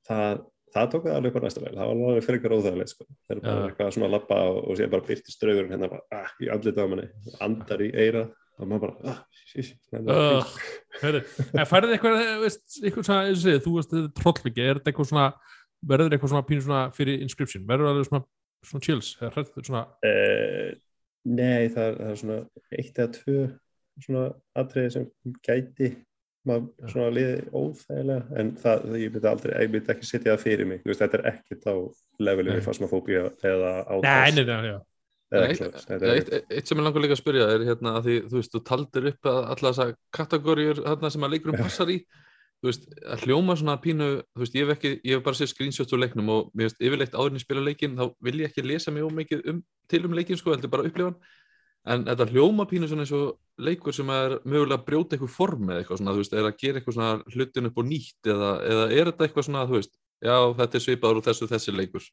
það, 0.08 0.40
það 0.74 0.88
tók 0.94 1.06
það 1.06 1.18
alveg 1.20 1.30
upp 1.30 1.38
á 1.38 1.44
næsta 1.46 1.62
vel, 1.62 1.74
það 1.76 1.92
var 1.92 2.02
alveg 2.08 2.26
fyrir 2.26 2.40
eitthvað 2.40 2.56
óþægilegt 2.64 2.92
sko. 2.94 3.06
það 3.12 3.36
er 3.36 3.44
bara 3.44 3.60
Já. 3.60 3.68
eitthvað 3.70 3.92
svona 3.94 4.08
að 4.08 4.14
lappa 4.16 4.40
og, 4.48 4.58
og 4.72 4.80
sér 4.80 4.90
bara 4.96 5.06
byrtist 5.12 5.44
draugurinn 5.44 5.76
hérna 5.76 5.92
bara, 5.94 6.02
ah, 6.18 6.34
í 6.42 6.50
andlita 6.56 6.82
á 6.82 6.90
manni, 6.90 7.06
andar 7.46 7.84
í 7.86 7.90
eira 7.94 8.24
og 8.56 8.70
maður 8.72 8.82
bara, 8.88 9.12
ah, 9.12 9.18
sí, 9.52 9.62
sí, 9.68 9.74
hérna, 9.92 10.16
en 11.60 11.68
færðu 11.68 11.92
eitthvað, 11.94 12.22
veist, 12.42 12.62
eitthvað 12.80 13.06
svona, 13.06 13.22
eins 13.28 13.38
og 13.38 13.44
segið, 13.44 13.62
þú 13.66 13.74
veist, 13.76 13.90
þetta 13.92 14.08
er 14.08 14.14
trollviki, 14.22 14.64
er 14.64 14.78
þetta 14.80 14.92
eitthvað 14.94 15.10
svona, 15.12 15.26
verður 15.92 16.16
eitthvað 16.16 16.32
svona 16.32 16.46
pínu 16.48 16.64
svona 16.64 16.84
fyrir 16.96 17.20
inscription, 17.26 17.66
verður 17.68 17.90
það 17.92 18.06
svona, 18.08 18.22
svona 18.70 18.86
chills, 18.86 19.12
eða 19.20 19.32
hrættu 19.34 19.64
svona, 19.66 19.84
uh, 20.06 20.72
nei, 21.28 21.68
það 21.72 21.86
er, 21.86 21.96
það 22.00 22.10
er 22.10 22.20
svona 22.22 22.40
eitt 22.80 23.00
eða 23.00 23.14
tvö 23.16 23.38
svona 24.04 24.26
atriði 24.60 24.92
sem 24.96 25.06
gæti 25.46 25.92
maður 26.46 26.90
svona 26.92 27.12
liði 27.14 27.38
óþægilega 27.50 28.40
en 28.40 28.50
það, 28.60 28.82
það 28.82 28.98
ég 29.00 29.14
myndi 29.14 29.30
aldrei, 29.30 29.54
ég 29.64 29.72
myndi 29.72 29.92
ekki 29.94 30.08
setja 30.08 30.34
það 30.34 30.44
fyrir 30.44 30.68
mig, 30.70 30.82
veist, 30.86 31.00
þetta 31.02 31.18
er 31.18 31.30
ekkert 31.32 31.66
á 31.66 31.74
levelinu 32.28 32.66
fasmafóbía 32.66 33.24
eða 33.40 33.72
nei, 33.72 33.96
átast 33.96 34.38
nei, 34.38 34.44
nei, 34.50 34.68
já, 34.70 34.76
eða 35.34 36.12
Eitt, 36.12 36.68
sem 36.68 36.78
ég 36.78 36.84
langar 36.86 37.02
líka 37.02 37.16
að 37.16 37.22
spyrja 37.22 37.48
er 37.56 37.64
hérna 37.66 37.96
að 37.98 38.06
því, 38.06 38.16
þú 38.30 38.38
veist, 38.38 38.52
þú 38.54 38.62
taldir 38.68 39.08
upp 39.10 39.30
alla 39.32 39.72
þessa 39.72 39.88
kategóriur 40.14 40.82
þarna 40.84 41.10
sem 41.14 41.26
að 41.26 41.34
leikurum 41.34 41.58
passar 41.58 41.90
í 41.90 41.98
þú 42.66 42.72
veist, 42.72 42.86
að 43.06 43.24
hljóma 43.26 43.54
svona 43.58 43.78
pínu 43.82 44.06
þú 44.34 44.42
veist, 44.42 44.58
ég 44.58 44.66
hef 44.66 44.74
ekki, 44.74 44.92
ég 45.06 45.16
hef 45.18 45.24
bara 45.24 45.38
séð 45.38 45.52
screenshots 45.52 45.94
úr 45.94 46.02
leiknum 46.02 46.30
og 46.34 46.50
mér 46.52 46.66
veist, 46.66 46.82
yfirleitt 46.82 47.14
áður 47.14 47.32
en 47.32 47.38
ég 47.38 47.44
spila 47.44 47.62
leikin 47.62 47.96
þá 47.98 48.04
vil 48.26 48.40
ég 48.42 48.50
ekki 48.50 48.64
lesa 48.66 48.94
mig 48.94 49.06
ómikið 49.06 49.44
um, 49.52 49.60
til 49.90 50.02
um 50.08 50.16
leikin 50.18 50.40
sko, 50.40 50.54
heldur 50.54 50.72
bara 50.72 50.86
upplifa 50.88 51.12
hann. 51.12 51.18
En 51.86 52.02
þetta 52.08 52.26
hljóma 52.32 52.66
pínu 52.66 52.88
svona 52.90 53.04
eins 53.06 53.14
og 53.14 53.36
leikur 53.62 53.94
sem 53.94 54.08
er 54.10 54.40
mögulega 54.42 54.80
að 54.80 54.86
brjóta 54.88 55.14
eitthvað 55.14 55.34
form 55.36 55.70
eða 55.70 55.84
eitthvað 55.84 56.00
svona, 56.00 56.14
þú 56.16 56.22
veist, 56.24 56.34
er 56.34 56.48
að 56.48 56.56
gera 56.64 56.80
eitthvað 56.80 56.96
svona 56.96 57.36
hlutin 57.36 57.70
upp 57.70 57.78
og 57.78 57.86
nýtt 57.86 58.30
eða, 58.34 58.52
eða 58.72 58.86
er 58.90 59.10
þetta 59.12 59.28
eitthvað 59.28 59.46
svona, 59.46 59.66
þú 59.70 59.78
veist, 59.78 59.94
já, 60.26 60.36
þetta 60.58 60.80
er 60.80 60.84
svipaður 60.88 61.20
og 61.20 61.28
þessu 61.28 61.50
þessi 61.52 61.76
leikur. 61.76 62.08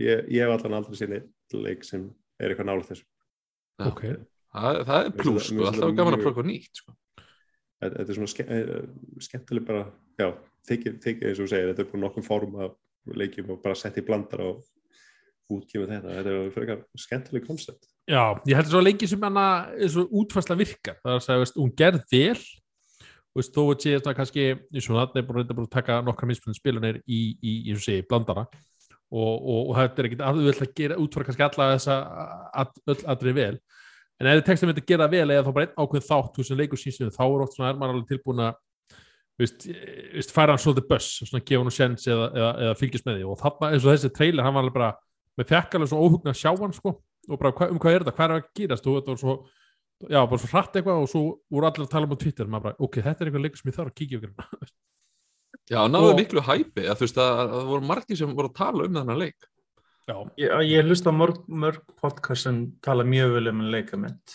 Ég, 0.00 0.24
ég 0.32 0.46
hef 0.46 0.54
allan 0.54 0.78
aldrei 0.78 0.96
sinni 0.96 1.20
leik 1.52 1.84
sem 1.84 2.06
er 2.40 2.54
eitthvað 2.54 2.70
nála 2.70 2.88
þessu 2.88 3.04
þetta, 7.84 8.06
er 8.08 8.18
svona 8.18 8.32
ske, 8.32 8.46
eh, 8.48 8.86
skemmtileg 9.26 9.66
bara 9.68 9.84
já, 10.20 10.28
þykir, 10.68 10.96
eins 11.04 11.38
og 11.38 11.44
þú 11.44 11.50
segir 11.52 11.70
þetta 11.72 11.84
er 11.84 11.90
bara 11.92 12.04
nokkuð 12.04 12.26
form 12.28 12.56
af 12.64 12.78
leikjum 13.12 13.52
og 13.54 13.62
bara 13.64 13.78
sett 13.78 14.00
í 14.00 14.04
blandar 14.06 14.42
og 14.44 14.62
útkjöfum 15.52 15.90
þetta. 15.90 16.16
Þetta 16.18 16.34
er 16.34 16.52
fyrir 16.54 16.84
skemmtileg 17.04 17.46
koncept. 17.46 17.88
Já, 18.08 18.22
ég 18.48 18.58
held 18.58 18.68
svo 18.68 18.82
lengi 18.84 19.08
sem 19.08 19.22
hana, 19.24 19.46
og 19.72 20.18
útfærsla 20.20 20.56
virkar, 20.60 20.98
það 21.00 21.14
er 21.14 21.18
að 21.20 21.24
segja, 21.24 21.48
hún 21.56 21.72
gerð 21.78 22.02
vel, 22.12 22.42
og 23.32 23.40
veist, 23.40 23.54
þó 23.54 23.62
að 23.64 23.78
sé 23.80 23.94
þetta 23.94 24.14
kannski, 24.18 24.44
eins 24.74 24.88
og 24.90 24.98
það 24.98 25.20
er 25.20 25.28
bara 25.30 25.44
að 25.44 25.70
taka 25.72 25.96
nokkra 26.04 26.28
mismunum 26.28 26.58
spilunir 26.58 27.00
í, 27.08 27.20
í, 27.40 27.54
eins 27.70 27.80
og 27.80 27.86
segi, 27.86 28.04
blandara, 28.10 28.44
og, 29.08 29.32
og, 29.38 29.70
og 29.70 29.78
þetta 29.78 30.02
er 30.02 30.08
ekkit 30.10 30.26
aðvöld 30.28 30.60
að 30.66 30.74
gera 30.80 31.00
útfæra 31.00 31.28
kannski 31.30 31.46
alla 31.46 31.70
þessa 31.72 31.96
að, 32.60 33.06
aðrið 33.14 33.40
vel, 33.40 33.56
en 34.20 34.28
ef 34.30 34.38
þið 34.38 34.44
textum 34.48 34.70
þetta 34.72 34.86
gera 34.92 35.08
vel 35.10 35.26
eða 35.26 35.44
þá 35.46 35.50
bara 35.56 35.66
einn 35.66 35.80
ákveð 35.84 36.06
þátt 36.10 36.36
þú 36.38 36.46
sem 36.48 36.60
leikur 36.60 36.80
sínsinu, 36.80 37.10
þá 37.14 37.24
er 37.24 37.44
oft 37.44 37.56
svona, 37.56 37.72
er 37.72 37.80
maður 37.80 37.96
alveg 37.98 38.12
tilbúin 38.14 38.44
að 38.46 38.54
Vist, 39.34 39.64
vist, 40.14 40.30
færa 40.30 40.54
hann 40.54 40.60
svolítið 40.62 40.84
buss 40.92 41.06
svona 41.26 41.42
gefa 41.42 41.64
hann 41.64 41.74
sjens 41.74 42.04
eða, 42.06 42.28
eða, 42.38 42.50
eða 42.62 42.74
fylgjast 42.78 43.06
með 43.08 43.16
því. 43.16 43.24
Og 43.32 43.40
þarna 43.40 43.70
eins 43.74 43.82
og 43.82 43.90
þessi 43.90 44.10
trailer, 44.14 44.46
hann 44.46 44.54
var 44.54 44.62
alveg 44.62 44.76
bara 44.76 44.90
með 45.40 45.48
fekk 45.48 45.74
alveg 45.74 45.90
svo 45.90 46.02
óhugna 46.06 46.30
að 46.30 46.38
sjá 46.38 46.50
hann 46.60 46.76
sko. 46.76 46.92
Og 47.26 47.40
bara 47.40 47.50
hva, 47.58 47.66
um 47.74 47.80
hvað 47.82 47.96
er 47.96 48.04
þetta, 48.04 48.14
hvað 48.14 48.28
er 48.28 48.34
að 48.36 48.46
gerast? 48.60 48.86
Og 48.86 49.00
þetta 49.00 49.10
var 49.10 49.20
svo, 49.24 49.34
já, 50.06 50.20
bara 50.20 50.38
svo 50.44 50.50
hratt 50.52 50.78
eitthvað 50.78 51.02
og 51.02 51.10
svo 51.10 51.22
voru 51.56 51.66
allir 51.66 51.86
að 51.88 51.90
tala 51.96 52.06
um 52.06 52.14
á 52.14 52.18
Twitter. 52.22 52.52
Bara, 52.54 52.74
ok, 52.78 53.00
þetta 53.00 53.24
er 53.26 53.32
eitthvað 53.32 53.46
leikur 53.48 53.62
sem 53.64 53.72
ég 53.72 53.76
þarf 53.80 53.90
að 53.90 53.98
kíkja 53.98 54.20
ykkur 54.20 54.70
Já, 55.72 55.80
náðu 55.88 56.12
Og- 56.12 56.18
miklu 56.20 56.42
hæpi 56.44 56.86
að 56.86 56.98
þú 57.00 57.06
veist 57.08 57.18
að, 57.24 57.34
að 57.42 57.52
það 57.56 57.68
voru 57.72 57.88
margir 57.90 58.18
sem 58.20 58.38
voru 58.38 58.50
að 58.52 58.58
tala 58.62 58.86
um 58.86 58.98
þennan 59.00 59.20
leik 59.24 59.50
Ég, 60.36 60.50
ég 60.68 60.84
hlusta 60.84 61.08
á 61.08 61.14
mörg, 61.16 61.38
mörg 61.48 61.80
podcast 62.00 62.42
sem 62.44 62.58
tala 62.84 63.04
mjög 63.08 63.30
vel 63.38 63.46
um 63.48 63.60
leikamynd. 63.72 64.34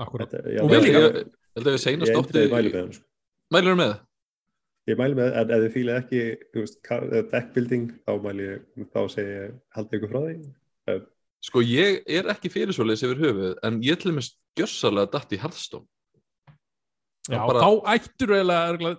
akkurat. 0.00 0.30
Þetta- 0.30 0.52
já, 0.54 0.62
Og 0.62 0.70
Ég 0.70 0.80
við 0.80 0.86
ég- 0.86 1.14
líka. 1.14 1.30
mæli 2.54 2.70
með 2.72 2.80
hann 2.80 2.92
sko. 2.92 3.04
Mælur 3.52 3.74
með? 3.76 4.00
Ég 4.88 4.96
mæli 4.96 5.14
með, 5.18 5.32
en 5.36 5.50
ef 5.50 5.60
þið 5.64 5.74
fílið 5.74 5.98
ekki 6.00 7.30
deckbuilding, 7.32 7.90
þá 8.06 8.12
mæli 8.22 8.42
ég, 8.46 8.62
þá 8.94 9.00
segi 9.10 9.34
ég, 9.34 9.52
haldið 9.76 9.98
ykkur 9.98 10.10
frá 10.14 10.20
því. 10.26 11.06
Sko 11.42 11.58
ég 11.64 12.02
er 12.06 12.24
ekki 12.30 12.50
fyrir 12.52 12.72
svoleiðis 12.76 13.02
yfir 13.02 13.20
höfuð 13.24 13.58
en 13.64 13.80
ég 13.82 13.98
til 13.98 14.10
og 14.12 14.16
með 14.18 14.30
skjössalega 14.30 15.10
datt 15.10 15.32
í 15.32 15.38
Hearthstone 15.38 15.86
Já, 17.36 17.42
bara- 17.46 17.60
þá 17.62 17.70
ættur 17.94 18.32
eiginlega 18.36 18.90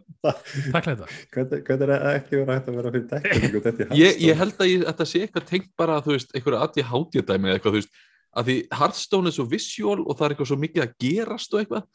takla 0.72 0.94
þetta. 0.96 1.08
Hvernig, 1.36 1.64
hvernig 1.68 1.84
er 1.88 1.92
það 2.06 2.16
ekki 2.20 2.38
verið 2.40 2.54
hægt 2.56 2.70
að 2.72 2.78
vera 2.80 2.92
fyrir 2.96 3.58
og 3.58 3.66
þetta 3.66 3.88
í 3.96 4.00
ég, 4.04 4.22
ég 4.28 4.40
held 4.42 4.56
að 4.66 4.72
ég, 4.72 4.86
þetta 4.90 5.08
sé 5.12 5.22
eitthvað 5.26 5.48
tengt 5.52 5.70
bara 5.82 5.98
þú 6.06 6.16
veist, 6.16 6.32
einhverja 6.38 6.64
aðið 6.68 6.90
hátjadæmi 6.92 7.50
eða 7.52 7.58
eitthvað 7.60 7.76
þú 7.76 7.82
veist, 7.82 7.94
að 8.32 8.48
því 8.52 8.56
Hearthstone 8.80 9.28
er 9.32 9.36
svo 9.36 9.46
visual 9.52 10.00
og 10.06 10.14
það 10.16 10.26
er 10.28 10.36
eitthvað 10.36 10.52
svo 10.54 10.60
mikið 10.62 10.86
að 10.86 10.94
gerast 11.04 11.54
og 11.58 11.64
eitthvað. 11.66 11.88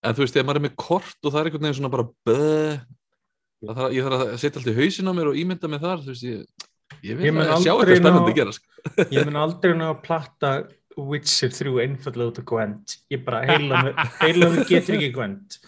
En 0.00 0.14
þú 0.16 0.22
veist, 0.24 0.34
þegar 0.36 0.46
maður 0.48 0.60
er 0.60 0.66
með 0.68 0.76
kort 0.80 1.18
og 1.26 1.32
það 1.34 1.40
er 1.40 1.48
einhvern 1.50 1.66
veginn 1.66 1.78
svona 1.80 1.92
bara 1.92 2.08
bæ 2.24 2.38
þarf, 3.60 3.90
ég 3.92 4.06
þarf 4.06 4.22
að 4.24 4.34
setja 4.40 4.60
allt 4.60 4.70
í 4.70 4.76
hausin 4.78 5.10
á 5.10 5.12
mér 5.18 5.28
og 5.32 5.36
ímynda 5.40 5.68
mig 5.68 5.82
þar 5.82 6.00
þú 6.04 6.12
veist, 6.14 6.24
ég, 6.24 6.68
ég 7.04 7.18
vil 7.20 7.32
að 7.42 7.64
sjá 7.66 7.72
eitthvað 7.74 7.98
spennandi 8.00 8.30
ná- 8.32 8.38
gerast. 8.38 8.62
Ég 9.12 9.26
mun 9.28 9.36
aldrei 9.42 9.74
ná 9.76 9.86
að 9.90 9.98
platta 10.06 10.52
Witcher 10.98 11.48
3 11.54 11.76
einfallega 11.84 12.32
út 12.32 12.38
af 12.42 12.44
Gwent. 12.50 12.96
Ég 13.12 13.22
bara 13.24 13.44
heila 13.46 13.80
mig, 13.86 13.94
heila 14.20 14.48
mig 14.50 14.66
getur 14.68 14.96
ekki 14.98 15.12
Gwent. 15.14 15.58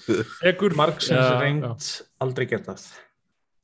Ekur, 0.50 0.74
Margsins 0.76 1.14
Já, 1.20 1.40
reynd, 1.40 1.88
aldrei 2.20 2.46
getað. 2.50 2.84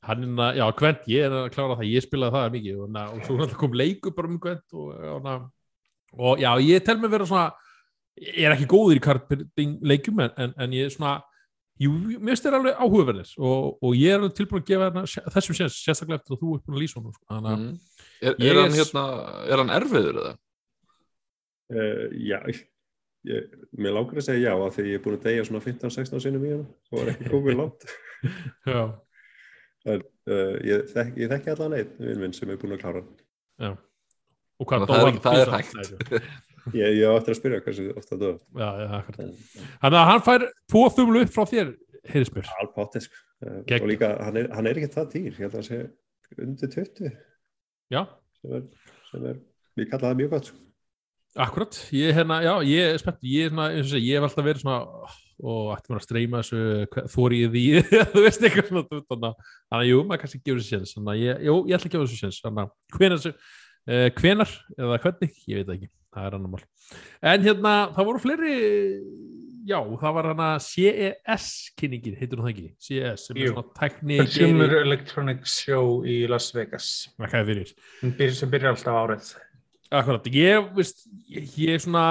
hann 0.07 0.23
er 0.39 0.55
já, 0.57 0.65
Gwent, 0.79 1.01
ég 1.11 1.25
er 1.27 1.33
að 1.35 1.49
klára 1.53 1.75
það, 1.77 1.89
ég 1.91 2.05
spilaði 2.05 2.33
það 2.37 2.53
mikið 2.55 2.77
og, 2.85 2.91
na, 2.95 3.01
og 3.13 3.25
svo 3.27 3.47
kom 3.59 3.73
leikur 3.77 4.13
bara 4.15 4.29
um 4.31 4.37
Gwent 4.41 4.73
og, 4.73 4.93
og, 4.95 5.19
na, 5.25 5.33
og 6.15 6.39
já, 6.41 6.49
ég 6.63 6.85
tel 6.87 6.97
mig 7.01 7.11
vera 7.11 7.27
svona, 7.29 7.49
ég 8.17 8.47
er 8.47 8.55
ekki 8.55 8.69
góður 8.71 8.97
í 8.97 9.03
kartbyrting 9.03 9.75
leikum 9.85 10.23
en, 10.23 10.31
en, 10.39 10.55
en 10.65 10.73
ég 10.73 10.87
er 10.87 10.95
svona, 10.95 11.17
jú, 11.83 11.91
mér 12.15 12.31
finnst 12.31 12.47
þér 12.47 12.57
alveg 12.57 12.79
áhugaverðis 12.81 13.35
og, 13.37 13.75
og 13.85 13.99
ég 13.99 14.15
er 14.15 14.25
tilbúin 14.39 14.63
að 14.63 14.71
gefa 14.71 14.87
hana, 14.89 15.03
þessum 15.35 15.59
séns, 15.59 15.77
sérstaklega 15.83 16.23
eftir 16.23 16.37
að 16.37 16.41
þú 16.41 16.55
er 16.55 16.63
búin 16.63 16.79
að 16.79 16.83
lýsa 16.85 16.99
honum, 17.01 17.17
sko, 17.19 17.41
mm. 17.43 17.69
er, 18.23 18.39
er 18.39 18.61
hann 18.63 18.71
er- 18.71 18.79
hérna 18.79 19.05
er 19.45 19.63
hann 19.65 19.75
erfiður 19.77 20.21
eða? 20.23 20.33
Uh, 21.69 22.07
já, 22.17 22.39
ég, 23.29 23.51
mér 23.77 23.93
langar 23.97 24.21
að 24.21 24.25
segja 24.29 24.49
já 24.49 24.65
af 24.65 24.77
því 24.77 24.87
ég 24.89 24.97
er 24.97 25.03
búin 25.03 25.19
að 25.19 25.27
deyja 25.27 25.45
svona 25.49 25.61
15-16 25.65 26.23
sinnum 26.25 26.47
í 26.47 26.55
hann 26.55 26.65
og 26.65 26.97
var 26.97 27.11
ekki 27.13 27.29
komið 27.33 27.61
langt. 27.61 27.85
já, 28.73 28.81
En, 29.87 30.01
uh, 30.27 30.55
ég, 30.67 30.89
þek, 30.91 31.13
ég 31.21 31.29
þekki 31.31 31.53
allan 31.53 31.77
einn 31.77 31.91
vinn 32.03 32.19
minn 32.19 32.33
sem 32.35 32.49
er 32.51 32.57
búin 32.59 32.75
að 32.75 32.81
klára 32.81 33.03
já 33.63 33.69
og 34.59 34.67
hvað 34.67 34.83
að 34.83 34.89
það 34.91 35.07
er 35.07 35.19
það 35.23 35.41
er 35.41 35.51
hægt. 35.55 36.29
Ég, 36.75 36.99
ég 36.99 37.07
á 37.07 37.15
eftir 37.15 37.33
að 37.33 37.37
spyrja 37.39 37.59
hversu 37.63 37.83
ofta 37.97 38.17
það 38.19 38.25
var. 38.25 38.39
Já, 38.59 38.81
já, 38.81 38.87
akkurat. 38.97 39.45
Þannig 39.81 39.99
að 39.99 40.09
hann 40.09 40.23
fær 40.25 40.43
tvo 40.69 40.81
þumlu 40.93 41.21
upp 41.23 41.31
frá 41.33 41.45
þér, 41.49 41.69
heiðismjör. 42.11 42.49
Alpátti, 42.61 43.01
sko. 43.05 43.21
Uh, 43.39 43.55
Gegn. 43.69 43.85
og 43.85 43.89
líka, 43.89 44.09
hann 44.27 44.37
er, 44.41 44.49
hann 44.53 44.67
er 44.69 44.77
ekki 44.81 44.91
það 44.93 45.07
dýr, 45.13 45.29
ég 45.31 45.39
held 45.39 45.55
að 45.55 45.57
hann 45.57 45.67
sé 45.69 46.43
undir 46.43 46.71
20, 46.75 47.13
Já, 47.95 48.01
sem 48.41 48.57
er, 48.59 48.67
sem 49.07 49.25
er, 49.31 49.39
ég 49.79 49.89
kalla 49.89 50.11
það 50.11 50.19
mjög 50.19 50.33
gott, 50.35 50.51
sko. 50.51 50.61
Akkurat. 51.45 51.79
Ég, 51.95 52.13
hérna, 52.17 52.41
já, 52.45 52.53
ég 52.67 52.93
er 52.93 53.01
spennt. 53.01 53.19
Ég, 53.23 53.47
er 53.47 53.53
svona, 53.53 53.67
eins 53.73 53.87
og 53.87 53.93
segja, 53.93 54.05
ég 54.09 54.19
hef 54.19 54.27
alltaf 54.29 54.47
verið 54.49 54.63
svona 54.65 54.79
og 55.39 55.69
ætti 55.71 55.93
maður 55.93 56.01
að 56.01 56.05
streyma 56.05 56.41
þessu 56.43 57.05
þórið 57.13 57.53
því, 57.53 57.63
þú 58.11 58.23
veist 58.25 58.41
eitthvað 58.43 58.69
svona 58.73 58.99
þannig 59.07 59.29
að- 59.77 59.85
jú, 59.87 60.01
maður 60.03 60.21
kannski 60.25 60.41
gefur 60.43 60.59
þessu 60.59 60.73
séns 60.75 60.93
þannig 60.97 61.13
að 61.13 61.21
ég, 61.23 61.41
jú, 61.47 61.55
ég 61.69 61.77
ætla 61.77 61.87
að 61.87 61.93
gefa 61.95 62.07
þessu 62.09 62.19
séns 62.19 62.39
þannig 62.43 62.65
að 62.65 62.97
hvenar, 62.97 63.29
uh, 63.93 64.09
hvenar 64.19 64.53
eða 64.75 64.99
hvernig, 65.05 65.39
ég 65.47 65.61
veit 65.61 65.69
það 65.69 65.75
ekki, 65.77 65.91
það 66.17 66.27
er 66.27 66.37
annar 66.39 66.53
mál 66.55 66.65
en 67.31 67.47
hérna, 67.47 67.73
það 67.95 68.09
voru 68.09 68.23
fleiri 68.25 68.53
já, 69.69 69.79
það 70.01 70.15
var 70.17 70.29
hana 70.33 70.49
CES 70.65 71.47
kynningin, 71.79 72.17
heitir 72.19 72.39
hún 72.41 72.47
það 72.49 72.53
ekki 72.55 72.67
CES, 72.89 73.27
sem 73.29 73.39
er 73.39 73.53
svona 73.53 73.77
tækni 73.79 74.19
Consumer 74.19 74.75
Electronics 74.81 75.59
Show 75.63 76.01
í 76.03 76.19
Las 76.31 76.49
Vegas. 76.55 76.89
Hvað 77.19 77.35
er? 79.91 80.03
Sem 80.03 80.09
sem. 80.09 80.17
Akkurat, 80.19 80.25
ég, 80.33 80.73
veist, 80.75 81.07
ég, 81.29 81.47
ég 81.57 81.69
er 81.73 81.79
svona, 81.79 82.05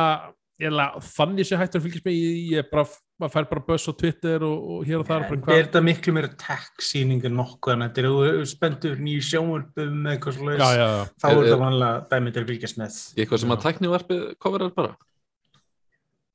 ég 0.60 0.72
la, 0.72 0.88
fann 1.00 1.36
ég 1.38 1.46
sé 1.46 1.56
hættur 1.56 1.80
að 1.80 1.84
fylgjast 1.88 2.04
með, 2.08 2.16
ég, 2.18 2.38
ég 2.52 2.58
er 2.64 2.68
bara, 2.72 2.84
maður 3.18 3.32
fær 3.34 3.48
bara 3.50 3.64
buzz 3.66 3.88
á 3.88 3.92
Twitter 3.98 4.42
og, 4.46 4.58
og 4.78 4.84
hér 4.86 5.00
og 5.02 5.06
þar, 5.08 5.24
bara 5.30 5.56
Er 5.56 5.64
þetta 5.68 5.82
miklu 5.82 6.12
meira 6.14 6.28
tech-sýning 6.38 7.24
en 7.26 7.36
nokkuð 7.38 7.72
en 7.74 7.84
þetta 7.88 8.04
er 8.04 8.44
spenntur 8.46 8.96
nýju 9.02 9.22
sjónvörpum 9.30 10.06
eitthvað 10.12 10.36
slúðis. 10.38 10.62
Þá 10.62 10.68
Er- 10.68 11.32
er 11.32 11.38
er- 11.38 11.44
þetta 11.48 11.60
vanlega 11.62 12.08
dæmið 12.10 12.32
til 12.34 12.42
að 12.44 12.50
fylgjast 12.52 12.78
með. 12.78 12.98
eitthvað 13.18 13.38
sem 13.40 13.48
Já. 13.50 13.54
að 13.56 13.64
tæknivarpið 13.68 14.24
coverar 14.38 14.74
bara 14.74 14.96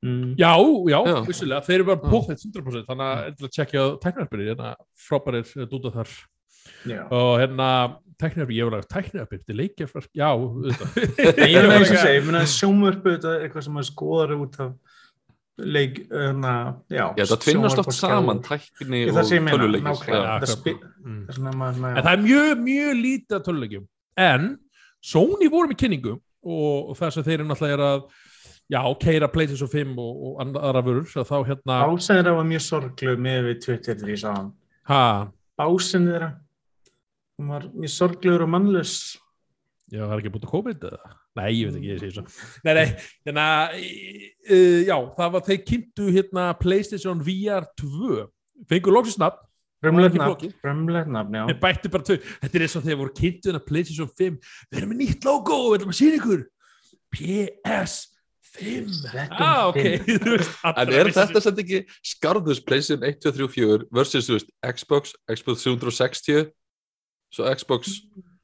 Mm. 0.04 0.36
já, 0.36 0.52
já, 0.92 1.00
Já. 1.08 1.22
vissulega, 1.24 1.62
þeir 1.64 1.76
eru 1.80 1.86
bara 1.88 2.02
Já. 2.04 2.10
póðið 2.12 2.42
100%, 2.44 2.86
þannig 2.90 3.08
að 3.08 3.28
endilega 3.30 3.54
tjekkja 3.56 3.84
tækniarpinni, 4.04 4.48
hérna, 4.52 4.72
frábærir 5.00 5.46
eh, 5.56 5.66
dúta 5.72 5.92
þar, 5.96 6.10
Já. 6.86 7.08
og 7.08 7.40
hérna, 7.40 7.68
tækniarpinni, 8.22 8.58
ég 8.60 8.70
var 8.70 8.80
að 8.82 8.88
tækniarpinni, 8.94 9.44
þetta 9.44 9.54
er 9.54 9.60
leikjafar, 9.60 10.08
já. 10.14 10.30
Ég 11.44 11.58
er 11.60 11.68
með 11.70 11.78
þess 11.84 11.94
að 11.94 12.02
segja, 12.04 12.16
ég 12.20 12.26
meina 12.28 12.42
sjónvörpu 12.54 13.14
þetta 13.16 13.32
er 13.38 13.46
eitthvað 13.48 13.66
sem 13.68 13.74
maður 13.78 13.90
skoðar 13.90 14.34
út 14.40 14.60
af 14.64 14.74
leik, 15.64 16.00
hérna, 16.10 16.54
já. 16.90 17.06
Já, 17.20 17.24
það 17.30 17.40
tvinnast 17.46 17.82
oft 17.84 17.94
saman 17.98 18.42
tækni 18.46 19.04
og 19.10 19.14
Það 19.14 20.52
spi- 20.58 20.78
Mm. 21.04 21.24
það 21.28 21.34
er 21.36 21.40
er 22.18 22.22
mjög, 22.24 22.62
mjög 22.64 22.94
lítið 23.04 23.36
af 23.38 23.44
töluleikjum. 23.48 23.88
En 24.18 24.58
Sony 25.04 25.50
voru 25.52 25.68
með 25.70 25.78
kynningu 25.84 26.14
og, 26.16 26.90
þess 26.98 27.18
að 27.20 27.26
þeir 27.28 27.40
eru 27.40 27.48
náttúrulega 27.50 27.74
er 27.74 27.84
að 27.86 28.04
já, 28.72 28.82
keira 29.04 29.28
PlayStation 29.28 29.68
5 29.70 29.98
og, 30.00 30.24
og 30.24 30.40
aðra 30.56 30.82
vörur 30.86 31.06
þá 31.28 31.36
hérna 31.46 31.80
Básin 31.84 32.16
þeirra 32.18 32.36
var 32.38 32.46
mjög 32.48 32.64
sorglu 32.64 33.16
með 33.20 33.40
við 33.50 33.58
Twitter 33.66 33.96
því 34.00 34.10
ég 34.16 34.22
sá 34.24 34.30
hann. 34.34 34.52
ha, 34.88 35.28
Básin 35.60 36.08
þeirra, 36.08 36.30
hún 37.40 37.52
var 37.54 37.68
mjög 37.74 37.94
sorgluður 37.94 38.46
og 38.46 38.52
mannlaus. 38.54 38.96
já, 39.92 40.02
það 40.02 40.14
er 40.16 40.22
ekki 40.22 40.34
búin 40.34 40.46
að 40.46 40.54
COVID 40.54 40.86
eða? 40.90 41.14
Nei, 41.34 41.50
ég 41.58 41.70
veit 41.70 41.80
ekki, 41.80 41.90
ég 41.90 42.02
segi 42.02 42.16
svo. 42.18 42.26
Nei, 42.66 42.74
nei, 42.78 42.86
hérna 43.28 43.48
uh, 43.74 44.80
já, 44.86 44.96
það 45.18 45.34
var 45.36 45.48
þeir 45.48 45.64
kynntu 45.70 46.12
hérna 46.14 46.46
PlayStation 46.60 47.26
VR 47.26 47.68
2 47.82 48.22
fengur 48.70 48.96
loksins 48.96 49.20
nafn. 49.22 49.42
Ekki 49.84 50.22
nafn, 51.12 51.36
já. 51.36 51.44
en 51.52 51.60
bættu 51.60 51.90
bara 51.92 52.08
tvö, 52.08 52.16
þetta 52.40 52.56
er 52.56 52.64
eins 52.64 52.76
og 52.80 52.86
þegar 52.86 53.00
voru 53.02 53.16
kynntu 53.18 53.50
hérna 53.50 53.64
PlayStation 53.68 54.08
5, 54.08 54.38
við 54.72 54.80
erum 54.80 54.94
með 54.94 55.02
nýtt 55.02 55.28
logo 55.28 55.60
við 55.66 55.82
erum 55.82 55.92
að 55.92 56.00
sína 56.00 56.20
ykkur. 56.22 56.46
PS5 57.14 58.14
Þetta 58.54 59.42
ah, 59.42 59.68
ok. 59.72 59.80
fimm. 59.82 60.20
Þú 60.24 60.36
veist, 60.38 60.58
En 60.70 60.92
er 60.94 61.10
þetta 61.10 61.42
sem 61.42 61.62
ekki 61.64 61.80
skarðus 62.14 62.62
PlayStation 62.64 63.06
1, 63.10 63.20
2, 63.26 63.34
3, 63.40 63.48
4 63.58 63.88
versus 63.98 64.30
veist, 64.30 64.52
Xbox, 64.62 65.16
Xbox 65.34 65.66
360 65.66 66.52
svo 67.34 67.50
Xbox 67.58 67.94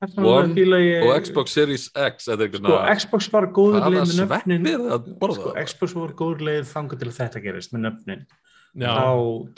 vegna 0.02 0.26
One 0.26 0.54
fíla 0.58 0.78
ég- 0.82 1.06
og 1.06 1.18
Xbox 1.24 1.54
Series 1.58 1.88
X 1.94 2.30
eða 2.32 2.46
eitthvað 2.48 2.62
Sko, 2.64 2.74
svona 2.74 2.96
Xbox 3.00 3.32
var 3.34 3.48
góður 3.54 3.90
leið 3.94 4.14
með 4.14 4.22
nöfnin. 4.24 4.70
að 4.96 5.10
Sko, 5.38 5.54
Xbox 5.66 5.96
var 6.00 6.14
góður 6.22 6.46
leið 6.50 6.70
þangar 6.74 7.00
til 7.04 7.10
að 7.12 7.18
þetta 7.20 7.44
gerist 7.44 7.74
með 7.76 7.84
nöfnin. 7.88 8.24
Já, 8.80 8.92
Þá 8.96 9.10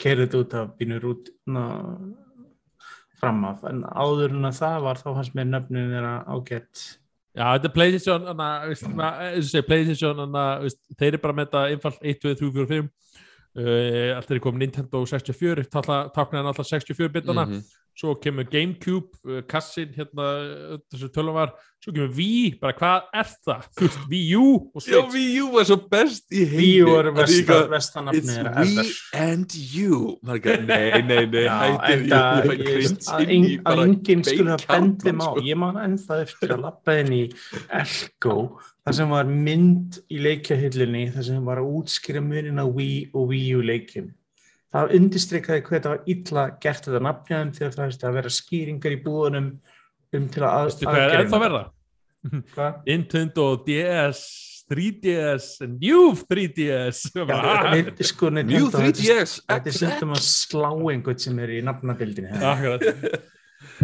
keirði 0.02 0.26
þetta 0.26 0.40
út 0.44 0.54
af 0.62 0.70
bínur 0.80 1.04
út 1.12 1.28
na, 1.46 1.64
fram 3.20 3.44
af. 3.44 3.62
En 3.70 3.82
áður 3.84 4.34
en 4.34 4.48
að 4.48 4.58
það 4.58 4.80
var 4.86 5.00
þá 5.02 5.08
hans 5.18 5.30
með 5.36 5.50
nöfnin 5.52 5.92
þeirra 5.92 6.14
ágætt. 6.32 6.82
já, 7.36 7.44
þetta 7.54 7.68
er 7.68 7.74
PlayStation 7.76 8.26
PlayStation 9.68 10.16
þeir 10.98 11.12
eru 11.12 11.20
bara 11.22 11.36
með 11.38 11.46
þetta 11.46 11.62
einfalt 11.72 12.02
1, 12.02 12.18
2, 12.20 12.34
3, 12.40 12.50
4, 12.52 12.66
5 12.66 12.90
uh, 13.56 14.16
Alltaf 14.16 14.34
er 14.36 14.42
komið 14.44 14.64
Nintendo 14.66 15.04
64 15.06 15.64
taknaðan 15.72 16.50
alltaf 16.50 16.66
64 16.68 17.08
bitana 17.14 17.46
Mhm. 17.46 17.62
Svo 17.98 18.14
kemur 18.22 18.46
Gamecube, 18.48 19.10
uh, 19.28 19.42
kassin 19.50 19.90
hérna, 19.96 20.30
uh, 20.74 20.80
þessu 20.92 21.10
tölum 21.12 21.36
var. 21.36 21.52
Svo 21.82 21.90
kemur 21.96 22.12
Wii, 22.14 22.52
bara 22.62 22.76
hvað 22.78 23.08
er 23.20 23.30
það? 23.44 23.64
Þú 23.74 23.86
veist, 23.88 24.02
Wii 24.12 24.36
U 24.38 24.44
og 24.70 24.80
Já, 24.80 24.84
Switch. 24.86 25.12
Wii 25.16 25.40
U 25.42 25.46
var 25.56 25.64
svo 25.66 25.76
best 25.90 26.30
í 26.32 26.44
heimi 26.46 26.62
Wii 26.62 26.82
U 26.84 26.92
var 26.94 27.08
Að 27.10 27.18
því 27.22 27.38
eitthvað, 27.40 27.64
vestanafni 27.72 28.20
It's 28.22 28.36
ever. 28.38 28.92
and 29.24 29.56
you. 29.74 29.98
Ekki, 30.36 30.54
Nei, 30.68 31.02
nei, 31.10 31.24
nei 31.26 31.42
Já, 31.48 31.56
að, 33.66 33.82
enginn 33.82 34.22
skulle 34.26 34.54
hafa 34.54 34.76
bendið 34.78 35.16
má 35.18 35.26
sko. 35.28 35.42
ég 35.48 35.58
man 35.58 35.80
ennþá 35.82 36.20
eftir 36.24 36.54
að 36.56 36.64
lappa 36.68 36.96
inn 37.02 37.12
í 37.16 37.22
Elko, 37.82 38.36
þar 38.86 38.98
sem 38.98 39.12
var 39.12 39.28
mynd 39.28 39.98
í 40.12 40.22
leikjahyllinni, 40.22 41.04
þar 41.14 41.28
sem 41.28 41.44
var 41.50 41.60
að 41.62 41.70
útskýra 41.82 42.22
munin 42.24 42.62
á 42.62 42.66
Wii 42.66 43.10
og 43.12 43.30
Wii 43.32 43.54
U 43.58 43.62
leikjum 43.72 44.10
það 44.72 44.94
undistrikaði 44.98 45.64
hvað 45.66 45.76
þetta 45.78 45.92
var 45.92 46.06
illa 46.14 46.44
gert 46.62 46.86
þetta 46.88 47.02
nafnjaðum 47.08 47.52
þegar 47.58 47.74
það 47.76 47.90
hefði 47.90 48.08
að 48.08 48.16
vera 48.18 48.32
skýringar 48.38 48.96
í 48.96 49.00
búðunum 49.04 49.50
um 50.12 50.28
til 50.32 50.44
að 50.48 50.64
Veistu 50.68 50.88
hvað 50.88 51.02
er 51.08 51.24
ennþá 51.24 51.42
verða? 51.42 51.62
Hvað? 52.54 52.74
Nintendo 52.86 53.44
DS 53.66 54.20
3DS 54.72 55.46
New 55.68 56.12
3DS 56.22 57.00
Já, 57.16 57.24
Bara- 57.26 57.72
neitt, 57.74 57.98
sko, 58.06 58.30
Nintendo, 58.30 58.58
New 58.58 58.70
þetta 58.70 58.86
er- 58.86 58.96
3DS 58.96 59.34
Þetta 59.50 59.72
er 59.72 59.76
sem 59.76 59.90
XX 59.90 60.16
að 60.16 60.24
slá 60.28 60.70
einhvern 60.92 61.18
sem 61.20 61.38
er 61.42 61.52
í 61.52 61.60
hérna. 61.60 62.52
Akkurat 62.52 62.86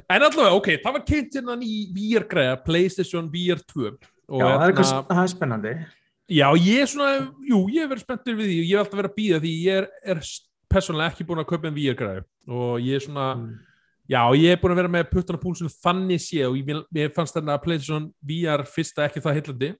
En 0.08 0.22
allavega, 0.22 0.54
ok, 0.54 0.68
það 0.84 0.94
var 0.94 1.02
kynnt 1.06 1.36
innan 1.40 1.62
í 1.64 1.74
VR-græða, 1.94 2.58
PlayStation 2.64 3.28
VR 3.32 3.60
2 3.72 3.88
og 3.88 4.40
Já, 4.40 4.44
það 4.44 4.52
er, 4.52 4.58
hérna- 4.58 4.68
eitthvað, 4.68 5.06
það 5.08 5.22
er 5.22 5.32
spennandi. 5.32 5.72
Já, 6.28 6.48
ég 6.60 6.82
er 6.82 6.90
svona, 6.92 7.12
jú, 7.48 7.60
ég 7.72 7.80
hef 7.82 7.90
verið 7.94 8.04
spenntur 8.04 8.36
við 8.38 8.50
því 8.50 8.56
og 8.58 8.66
ég 8.68 8.74
hef 8.76 8.82
alltaf 8.84 8.98
verið 9.00 9.10
að 9.10 9.18
býða 9.18 9.38
því 9.44 9.52
ég 9.64 9.78
er, 9.82 9.86
er 10.12 10.20
persónulega 10.70 11.12
ekki 11.14 11.26
búin 11.28 11.42
að 11.44 11.48
kaupa 11.52 11.68
en 11.70 11.74
VR-græðu 11.78 12.24
og 12.48 12.78
ég 12.84 12.94
er 13.00 13.04
svona, 13.06 13.26
Mm. 13.36 13.58
já, 14.08 14.22
ég 14.36 14.52
er 14.52 14.56
búin 14.62 14.72
að 14.72 14.80
vera 14.82 14.88
með 14.88 15.10
puttana 15.10 15.38
púlsinu 15.42 15.68
þannig 15.82 16.20
sé 16.20 16.44
og 16.48 16.56
ég, 16.56 16.84
mér 16.94 17.12
fannst 17.14 17.34
þarna 17.36 17.58
að 17.58 17.62
PlayStation 17.64 18.12
VR 18.22 18.64
fyrsta 18.64 19.04
ekki 19.08 19.20
það 19.24 19.38
heillandi 19.40 19.74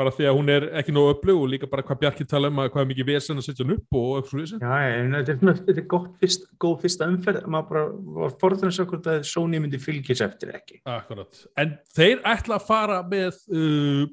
bara 0.00 0.10
því 0.16 0.24
að 0.30 0.36
hún 0.38 0.48
er 0.48 0.64
ekki 0.80 0.92
nógu 0.96 1.10
upplög 1.12 1.36
og 1.42 1.48
líka 1.50 1.68
bara 1.68 1.82
hvað 1.82 1.98
Bjarki 2.00 2.24
tala 2.24 2.48
um 2.48 2.56
að 2.62 2.70
hvað 2.72 2.80
er 2.80 2.88
mikið 2.88 3.06
vesen 3.10 3.36
að 3.36 3.44
setja 3.44 3.64
hann 3.66 3.74
upp 3.74 3.96
og 3.98 4.06
eitthvað 4.16 4.30
svo 4.30 4.38
þessi. 4.40 4.60
Já, 4.62 4.76
en 4.96 5.10
þetta 5.12 5.28
er, 5.34 5.38
svona- 5.40 5.54
þetta 5.66 5.76
er 5.82 5.88
gott 5.90 6.14
fyrst, 6.22 6.46
góð 6.62 6.76
fyrsta 6.80 7.08
umferð, 7.10 7.42
maður 7.52 7.68
bara 7.68 8.30
forðan 8.40 8.70
að 8.70 8.76
sjá 8.78 8.86
hvort 8.88 9.08
að 9.12 9.24
Sony 9.28 9.58
myndi 9.60 9.76
fylgjast 9.82 10.24
eftir 10.24 10.54
ekki. 10.56 10.80
Akkurat. 10.86 11.42
En 11.58 11.76
þeir 11.92 12.22
ætla 12.24 12.56
að 12.56 12.66
fara 12.70 13.02
með, 13.02 13.36
uh, 13.52 14.06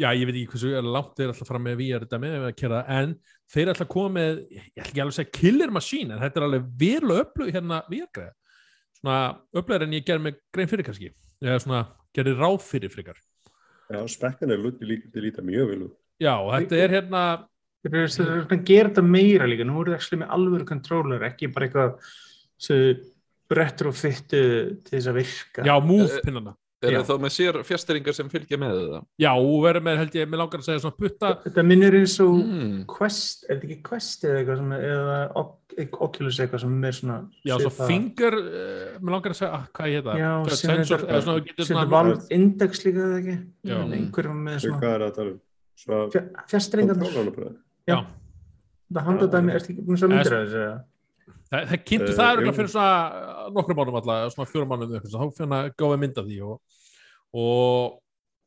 já, 0.00 0.08
ég 0.10 0.26
veit 0.26 0.34
ekki 0.40 0.50
hversu 0.56 0.82
langt 0.82 1.14
þeir 1.14 1.30
ætla 1.30 1.44
að 1.46 1.50
fara 1.52 1.62
með 1.68 1.76
VR 1.84 2.02
þetta 2.08 2.18
með 2.18 2.88
en 2.88 3.16
þeir 3.52 3.72
ætla 3.72 3.86
að 3.86 3.92
koma 3.92 4.14
með, 4.18 4.42
ég 4.52 4.66
ætla 4.68 4.88
ekki 4.88 5.02
alveg 5.04 5.14
að 5.14 5.18
segja 5.18 5.36
killer 5.38 5.72
machine, 5.74 6.14
en 6.14 6.22
þetta 6.24 6.40
er 6.40 6.46
alveg 6.48 6.68
verulega 6.82 7.24
upplög 7.24 7.54
hérna 7.54 7.80
VR-græða. 7.88 8.34
Svona 8.98 9.18
upplögur 9.54 9.86
en 9.86 9.94
ég 9.94 10.06
gerði 10.06 10.26
með 10.26 10.38
grein 10.54 10.70
fyrir 10.70 10.88
kannski. 10.88 11.12
Eða 11.44 11.60
svona 11.62 11.82
gerði 12.16 12.34
ráð 12.38 12.58
fyrir 12.66 12.92
frekar. 12.92 13.20
Já, 13.88 14.00
spekkan 14.10 14.52
er 14.52 14.60
lúti 14.60 14.88
líka 14.88 15.08
til 15.12 15.24
líta 15.24 15.44
mjög 15.44 15.76
út. 15.86 15.94
Já, 16.20 16.34
þetta 16.34 16.80
er 16.82 16.94
hérna, 16.96 17.22
eru 17.86 18.06
þeir 18.10 18.32
eru 18.32 18.56
að 18.56 18.64
gera 18.68 18.90
þetta 18.90 19.04
meira 19.06 19.46
líka, 19.48 19.66
nú 19.68 19.78
eru 19.80 19.94
það 19.94 20.00
ekki 20.00 20.18
með 20.20 20.32
alvöru 20.36 20.66
kontrólar, 20.68 21.26
ekki 21.30 21.50
bara 21.54 21.68
eitthvað 21.68 22.10
sem 22.58 23.04
retrofittu 23.48 24.40
til 24.84 24.92
þess 24.92 25.08
að 25.08 25.20
virka. 25.22 25.64
já, 25.64 25.74
move 25.80 26.22
pinnana. 26.24 26.56
Er 26.78 26.94
það 26.94 27.08
þá 27.08 27.14
með 27.24 27.32
sér 27.34 27.56
fjasteringar 27.66 28.14
sem 28.14 28.28
fylgja 28.30 28.56
með 28.62 28.76
það? 28.78 29.06
Já, 29.18 29.30
verður 29.64 29.82
með, 29.82 29.96
held 29.98 30.12
ég, 30.14 30.28
með 30.30 30.38
langar 30.38 30.60
að 30.60 30.66
segja 30.68 30.82
svona 30.84 30.96
putta, 31.02 31.30
Þetta 31.42 31.62
minnir 31.66 31.96
eins 31.98 32.14
og 32.22 32.34
Mm. 32.38 32.84
Quest, 32.86 33.44
er 33.48 33.56
þetta 33.58 33.66
ekki 33.68 33.78
Quest 33.88 34.22
eða 34.28 34.36
eitthvað 34.42 34.60
sem, 34.60 34.70
eða 34.78 35.16
Oc- 35.42 35.96
Oculus 36.06 36.38
eitthvað 36.38 36.60
sem 36.60 36.84
er 36.84 36.92
svona 36.92 37.16
já, 37.46 37.54
svo 37.58 37.70
svipað. 37.70 37.86
finger, 37.90 38.36
uh, 38.38 38.98
með 39.02 39.10
langar 39.14 39.30
að 39.34 39.38
segja, 39.40 39.50
ah, 39.58 39.64
hvað 39.74 39.88
ég 39.90 39.98
heita? 39.98 40.14
Já, 40.18 40.30
Hvað, 40.44 40.54
sem 40.60 40.70
sensor, 40.70 40.98
þetta- 41.02 41.10
eða 41.10 41.22
svona, 41.26 41.44
getur 41.48 41.64
sem 41.66 41.74
svona, 41.76 41.82
er 41.82 41.90
Valve 41.96 42.22
Index 42.38 42.84
líka 42.86 43.02
eða 43.08 43.18
ekki 43.22 43.36
Já. 43.64 43.74
En 43.82 43.92
einhverjum 43.98 44.38
með 44.46 44.58
Svo 44.58 44.68
svona 44.70 44.80
hvað 44.80 44.94
er 44.94 45.00
það 45.02 45.10
að 45.10 45.14
tala 45.18 45.30
um? 45.30 45.40
Svo 45.78 46.10
fjastringar 46.48 46.96
já. 47.88 47.98
það 48.92 49.04
handadæmi, 49.08 49.52
ertu 49.54 49.70
ekki 49.74 49.84
búin 49.84 49.98
að 49.98 50.08
myndir 50.14 50.32
af 50.38 50.46
þessu 50.46 50.62
eða? 50.62 50.78
Það, 51.48 51.64
það 51.70 51.82
kynntu 51.88 52.10
Eh, 52.12 52.16
það 52.18 52.42
jú. 52.42 52.48
uh, 52.50 52.56
fyrir 52.58 52.70
svona 52.74 52.92
uh, 53.08 53.48
nokkrum 53.56 53.78
mánum 53.80 53.98
alltaf, 54.00 54.34
svona 54.34 54.50
fjórum 54.50 54.68
mánum 54.72 54.92
þá 54.92 55.22
fyrir 55.38 55.54
að 55.58 55.70
gáði 55.80 55.98
mynd 56.02 56.18
af 56.22 56.28
því 56.28 56.38
og, 56.44 56.60
og 57.38 57.98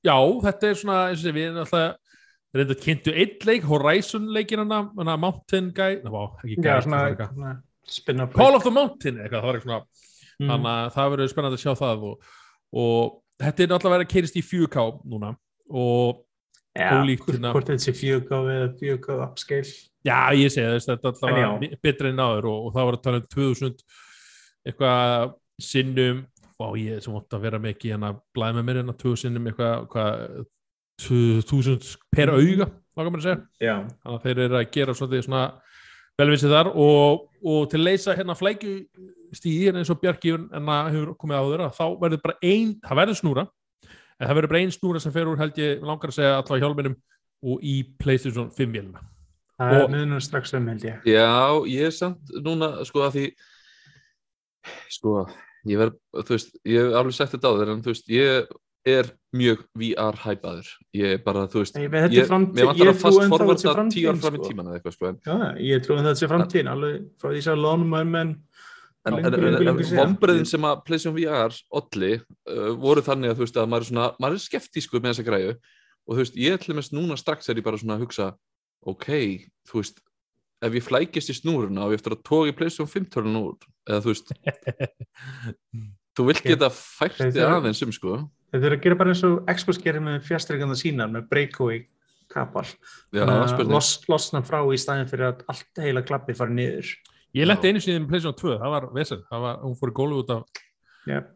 já, 0.06 0.16
þetta 0.46 0.70
er 0.72 0.80
svona 0.82 1.00
eins 1.10 1.26
og 1.26 1.36
við 1.40 1.60
alltaf 1.64 1.98
reynda 2.52 2.76
kynntu 2.84 3.14
einn 3.16 3.36
leik, 3.48 3.64
Horizon 3.70 4.26
leikin 4.36 4.60
hana, 4.66 4.82
Mountain 5.18 5.70
Guy, 5.76 6.02
ná, 6.04 6.12
ekki 6.44 6.58
Guy, 6.60 6.82
svona, 6.84 7.52
spin-off 7.88 8.34
Call 8.36 8.58
of 8.58 8.66
the 8.68 8.74
Mountain 8.76 9.22
eitthvað, 9.24 9.40
það 9.42 9.48
var 9.52 9.60
eitthvað 9.60 9.70
svona, 9.70 10.08
Mm. 10.42 10.48
þannig 10.50 10.70
að 10.72 10.88
það 10.96 11.10
verður 11.14 11.30
spennandi 11.30 11.58
að 11.60 11.62
sjá 11.62 11.74
það 11.78 12.04
og, 12.08 12.30
og 12.82 13.10
þetta 13.44 13.62
er 13.62 13.74
alltaf 13.76 13.92
verið 13.94 14.06
að 14.08 14.14
keirist 14.14 14.38
í 14.40 14.42
4K 14.42 14.86
núna 15.12 15.28
og 15.70 16.22
Já, 16.74 16.88
ólíkt 16.98 17.28
hérna. 17.30 17.52
hvort 17.54 17.68
þetta 17.70 17.84
sé 17.84 17.94
4K 17.94 18.40
eða 18.56 18.70
4K 18.80 19.18
upscale 19.28 19.74
Já, 20.08 20.34
ég 20.34 20.50
segi 20.50 20.66
þess, 20.66 20.90
þetta 20.90 21.12
er 21.12 21.32
En 21.32 21.38
já. 21.38 21.48
alltaf 21.52 21.84
betra 21.86 22.10
en 22.10 22.24
áður 22.24 22.50
og, 22.50 22.68
og 22.68 22.76
það 22.76 22.88
var 22.88 22.98
að 22.98 23.04
tala 23.06 23.22
um 23.22 23.28
2000 23.36 23.84
eitthvað 24.72 25.36
sinnum 25.62 26.24
og 26.62 26.78
ég 26.78 27.02
sem 27.02 27.16
ótt 27.18 27.34
að 27.34 27.46
vera 27.46 27.60
ekki 27.72 27.92
hérna 27.94 28.12
blæði 28.36 28.58
með 28.58 28.68
mér 28.68 28.80
hérna 28.82 28.96
2000 28.98 29.22
sinnum 29.26 29.48
eitthvað 29.50 29.86
hvað, 29.94 30.44
2000 31.02 31.96
per 32.14 32.34
auga 32.34 32.68
þá 32.70 33.00
kan 33.02 33.12
maður 33.14 33.26
segja, 33.26 33.40
Já, 33.62 33.76
þannig 34.04 34.18
að 34.18 34.26
þeir 34.26 34.42
eru 34.46 34.60
að 34.60 34.72
gera 34.76 34.96
svolítið 34.98 35.26
svona 35.26 35.44
velvinsið 36.22 36.54
þar 36.54 36.70
og, 36.74 37.24
og 37.54 37.64
til 37.72 37.80
að 37.80 37.88
leysa 37.88 38.16
hérna 38.18 38.36
flækju 38.38 38.76
stíði 39.38 39.70
hérna 39.70 39.82
eins 39.82 39.94
og 39.94 40.02
Bjarki 40.02 40.36
en 40.36 40.70
að 40.76 40.92
hefur 40.96 41.16
komið 41.22 41.40
á 41.40 41.44
þeirra 41.48 41.70
þá 41.78 41.86
verður 42.04 42.24
bara 42.26 42.38
ein, 42.44 42.76
það 42.84 43.00
verður 43.02 43.20
snúra 43.22 43.46
en 43.88 44.28
það 44.28 44.36
verður 44.38 44.54
bara 44.54 44.62
ein 44.66 44.76
snúra 44.76 45.02
sem 45.02 45.16
fer 45.16 45.32
úr 45.32 45.40
held 45.42 45.62
ég 45.62 45.88
langar 45.88 46.12
að 46.12 46.20
segja 46.20 46.36
allavega 46.38 46.66
hjálminum 46.66 46.98
og 47.42 47.64
í 47.66 47.76
Playstation 48.02 48.52
5 48.54 48.76
vélina 48.76 49.02
það 49.62 49.78
Og- 49.78 49.86
er 49.86 49.94
miðnum 49.96 50.24
strax 50.26 50.54
um 50.58 50.68
held 50.72 50.84
ég. 50.88 51.06
Já, 51.06 51.28
ég 51.70 51.88
er 51.90 51.96
samt 51.96 52.34
núna, 52.46 52.74
sko, 52.88 53.06
að 53.08 53.16
því 53.18 53.26
sko, 54.92 55.16
ég 55.70 55.80
verð, 55.82 55.96
þú 56.18 56.36
veist 56.36 56.54
ég 56.66 56.84
hef 56.86 57.00
alveg 57.02 57.18
sagt 57.18 57.36
þetta 57.38 57.50
á 57.50 57.58
þér, 57.62 57.74
en 57.76 57.82
þú 57.86 57.94
veist 57.94 58.12
ég 58.12 58.52
er 58.92 59.10
mjög 59.38 59.60
VR-hæpaður 59.78 60.70
ég 60.98 61.16
er 61.16 61.20
bara, 61.26 61.48
þú 61.48 61.62
veist 61.62 61.76
Nei, 61.78 61.84
ég, 61.86 61.92
mér 61.94 62.30
vantar 62.32 62.62
ég 62.62 62.72
að 62.72 62.80
trúi 62.82 63.02
fast 63.02 63.26
forvarta 63.30 63.90
tíu 63.94 64.10
ár 64.10 64.22
fram 64.24 64.40
í 64.40 64.46
tíman 64.48 64.70
eða 64.72 64.80
eitthvað, 64.80 64.96
sko, 64.98 65.12
en, 65.12 65.20
Já, 65.26 65.36
ég 65.62 65.84
trúi 65.86 65.98
að 66.00 66.08
þetta 66.10 66.22
sé 66.22 66.32
framtíðin 66.32 66.72
alveg 66.72 67.04
frá 67.22 67.30
því 67.30 67.44
að 67.54 67.62
lónum 67.62 67.94
menn 67.94 68.34
en, 69.06 69.18
en, 69.18 69.34
en, 69.34 69.68
en 69.68 69.82
síðan. 69.82 70.00
vombriðin 70.02 70.50
sem 70.50 70.66
að 70.68 70.82
PlayStation 70.86 71.16
VR 71.18 71.56
olli 71.80 72.12
uh, 72.20 72.72
voru 72.82 73.04
þannig 73.06 73.32
að 73.34 73.40
þú 73.40 73.46
veist 73.48 73.58
að 73.62 73.70
maður 73.72 73.86
er 73.86 73.90
svona, 73.90 74.08
maður 74.22 74.38
er 74.38 74.44
skeptísku 74.46 75.02
með 75.02 75.14
þessa 75.14 75.26
græju. 75.26 75.56
Og 76.06 76.14
þú 76.16 76.22
veist, 76.22 76.38
ég 76.42 76.58
ætlum 76.58 76.78
mest 76.82 76.94
núna 76.94 77.18
strax 77.18 77.50
er 77.50 77.58
ég 77.62 77.66
bara 77.66 77.80
svona 77.82 77.98
að 77.98 78.06
hugsa 78.06 78.28
ok, 78.88 79.08
þú 79.70 79.82
veist 79.82 80.02
ef 80.62 80.78
ég 80.78 80.86
flækist 80.86 81.32
í 81.34 81.38
snúruna 81.38 81.88
og 81.88 81.96
ég 81.96 82.02
eftir 82.02 82.16
að 82.16 82.24
tóka 82.28 82.52
í 82.52 82.56
PlayStation 82.58 82.90
5 82.90 83.10
törnun 83.14 83.40
úr 83.42 83.70
eða 83.90 84.04
þú 84.06 84.14
veist 84.14 84.34
þú 86.18 86.28
vilt 86.28 86.44
geta 86.46 86.70
fært 86.74 87.22
þig 87.22 87.42
aðeins 87.46 87.82
um 87.86 87.94
sko. 87.96 88.20
Þetta 88.52 88.68
er 88.68 88.76
að 88.76 88.84
gera 88.84 89.00
bara 89.00 89.14
eins 89.14 89.24
og 89.26 89.40
Xbox 89.48 89.80
gerir 89.82 90.04
með 90.04 90.26
fjastreikanda 90.28 90.76
sínar 90.80 91.12
með 91.12 91.30
breakaway 91.32 91.86
kapal. 92.32 92.66
Að 93.16 93.64
los, 93.72 93.94
losna 94.12 94.42
frá 94.46 94.60
í 94.72 94.80
staðin 94.80 95.10
fyrir 95.10 95.32
að 95.32 95.46
allt 95.52 95.82
heila 95.84 96.04
klappi 96.08 96.36
fari 96.36 96.56
niður. 96.56 96.92
Ég 97.36 97.48
letti 97.48 97.72
einu 97.72 97.82
sinni 97.84 98.04
með 98.04 98.12
PlayStation 98.12 98.40
2, 98.42 98.58
það 98.60 98.74
var 98.76 98.90
var, 98.92 99.62
hún 99.64 99.78
fór 99.80 99.92
í 99.92 99.96
gólu 99.96 100.20
út 100.20 100.34
af 100.36 100.62
yep. 101.08 101.32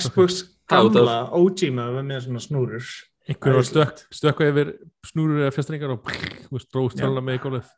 Xbox 0.00 0.40
gamla 0.70 1.18
OG 1.36 1.66
með 1.76 1.98
var 1.98 2.06
með 2.08 2.24
svona 2.26 2.42
snúrur 2.42 2.92
einhver 3.28 3.56
var 3.56 3.64
Æ, 3.64 3.68
stök, 3.70 4.02
stökka 4.12 4.48
yfir 4.50 4.74
snúrur 5.06 5.44
eða 5.44 5.54
fjastringar 5.56 5.94
og 5.96 6.08
Já. 6.94 7.04
töluna 7.04 7.24
með 7.24 7.38
í 7.38 7.42
gólið 7.44 7.70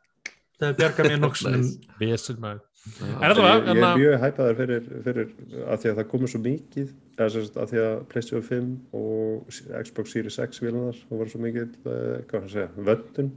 það 0.57 0.73
bjarga 0.81 1.05
mér 1.07 1.21
nokksum 1.21 1.55
Nice. 1.57 1.93
vesen 2.01 2.39
maður. 2.41 2.63
Er 2.87 3.33
Ég, 3.35 3.39
ég 3.67 3.81
er 3.83 3.97
mjög 3.99 4.21
hæpaður 4.21 4.55
fyrir, 4.61 4.85
fyrir 5.03 5.31
að 5.67 5.81
því 5.81 5.89
að 5.91 5.97
það 5.99 6.05
komur 6.13 6.31
svo 6.31 6.39
mikið 6.39 6.91
eða 7.17 7.27
sem 7.33 7.43
sagt 7.47 7.57
að 7.59 7.71
því 7.73 7.81
að 7.83 7.95
PlayStation 8.13 8.45
5 8.47 8.69
og 8.95 9.57
Xbox 9.83 10.13
Series 10.15 10.37
X 10.45 10.61
vilunar 10.63 11.01
það 11.09 11.19
var 11.21 11.31
svo 11.33 11.41
mikið, 11.43 11.73
uh, 11.83 12.13
hvað 12.29 12.45
að 12.47 12.53
segja, 12.53 12.69
vöndun 12.87 13.31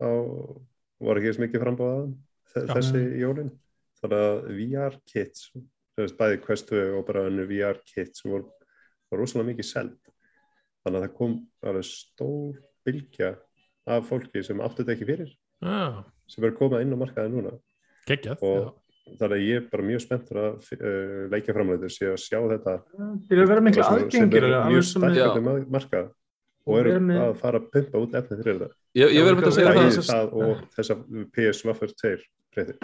þá 0.00 0.08
var 1.04 1.20
ekki 1.20 1.30
eins 1.32 1.42
mikið 1.44 1.64
frambáðað 1.64 2.08
Já. 2.54 2.66
þessi 2.72 3.02
jólin 3.20 3.52
þannig 4.00 4.24
að 4.24 4.48
VR 4.58 4.98
kits 5.12 5.46
sem 5.94 6.16
bæði 6.18 6.40
Quest 6.46 6.72
2 6.72 6.82
og 6.98 7.04
bara 7.06 7.26
önnu 7.28 7.44
VR 7.50 7.78
kits 7.86 8.24
voru 8.24 8.48
rosalega 9.14 9.52
mikið 9.52 9.68
seld 9.68 10.03
þannig 10.84 11.00
að 11.00 11.04
það 11.06 11.12
kom 11.18 11.34
alveg 11.64 11.86
stór 11.88 12.56
bylgja 12.84 13.30
af 13.94 14.08
fólki 14.08 14.42
sem 14.44 14.60
áttu 14.64 14.82
þetta 14.84 14.94
ekki 14.96 15.08
fyrir 15.10 15.30
Já, 15.64 16.04
sem 16.28 16.44
er 16.44 16.50
að 16.52 16.58
koma 16.58 16.80
inn 16.84 16.92
á 16.92 16.98
markaði 17.00 17.30
núna. 17.32 17.52
Geggjað 18.08 18.42
og 18.44 18.74
þannig 19.20 19.34
að 19.36 19.44
ég 19.44 19.56
er 19.60 19.64
bara 19.72 19.84
mjög 19.88 20.02
spenntur 20.04 20.40
að 20.40 20.68
uh, 20.76 21.22
leikja 21.32 21.54
framleitur 21.56 21.88
að 22.10 22.20
sjá 22.20 22.38
þetta. 22.52 22.74
Það 22.90 23.40
að 23.84 24.12
sem 24.12 24.36
er 24.36 24.54
mjög 24.68 24.86
sem 24.90 25.08
Já. 25.16 25.26
ma- 25.44 25.56
markað 25.78 26.12
og 26.64 26.78
eru 26.80 26.94
með- 27.04 27.22
að 27.22 27.34
fara 27.40 27.60
að 27.60 27.66
pumpa 27.74 28.00
út 28.04 28.14
efni 28.20 28.38
fyrir 28.40 28.60
þetta. 28.62 28.76
Ég, 28.96 29.08
ég 29.12 29.18
Já, 29.20 29.24
verður 29.26 29.40
með 29.40 29.48
að 29.50 29.56
segja 29.58 29.74
það. 29.74 29.90
þessar- 29.98 30.08
það 30.14 30.36
og 30.44 30.62
þessa 30.76 30.96
PS 31.36 31.64
Waffer 31.68 31.92
2 32.04 32.14
breytir 32.54 32.78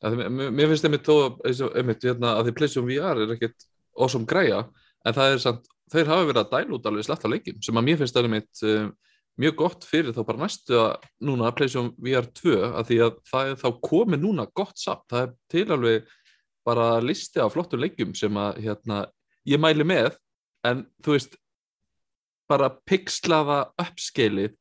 að 0.00 0.14
því- 0.16 0.50
mér 0.56 0.70
finnst 0.70 0.86
einmitt 0.86 1.08
þó 1.10 1.16
eins 1.44 1.60
og 1.66 1.74
einmitt 1.76 2.02
hérna 2.06 2.34
að 2.38 2.46
því 2.46 2.54
PlayStation 2.56 2.86
VR 2.88 3.18
er 3.24 3.34
ekkit 3.34 3.66
awesome 3.98 4.26
græja 4.26 4.62
en 5.04 5.12
það 5.16 5.34
er 5.34 5.38
samt, 5.42 5.66
þeir 5.92 6.10
hafa 6.10 6.26
verið 6.28 6.42
að 6.42 6.52
dæla 6.54 6.76
út 6.76 6.88
alveg 6.90 7.06
slatt 7.06 7.24
af 7.26 7.32
leikjum 7.32 7.62
sem 7.64 7.80
að 7.80 7.86
mér 7.88 8.00
finnst 8.00 8.16
það 8.16 8.28
einmitt 8.28 8.62
um, 8.66 8.92
mjög 9.40 9.56
gott 9.60 9.86
fyrir 9.88 10.14
þá 10.16 10.22
bara 10.28 10.42
næstu 10.44 10.78
að 10.78 11.08
núna 11.26 11.52
PlayStation 11.56 11.92
VR 12.02 12.28
2 12.40 12.56
að 12.68 12.88
því 12.90 12.98
að 13.06 13.20
það 13.30 13.52
er 13.52 13.60
þá 13.62 13.68
komið 13.86 14.24
núna 14.24 14.46
gott 14.60 14.80
samt, 14.80 15.06
það 15.10 15.26
er 15.26 15.34
til 15.54 15.66
alveg 15.76 16.16
bara 16.66 16.88
listi 17.02 17.40
af 17.40 17.54
flottum 17.54 17.80
leikjum 17.82 18.14
sem 18.18 18.36
að 18.36 18.60
hérna, 18.66 19.04
ég 19.48 19.62
mæli 19.62 19.86
með 19.86 20.18
en 20.68 20.84
þú 21.04 21.16
veist 21.16 21.38
bara 22.50 22.72
pixlaða 22.88 23.62
uppskeilið 23.80 24.56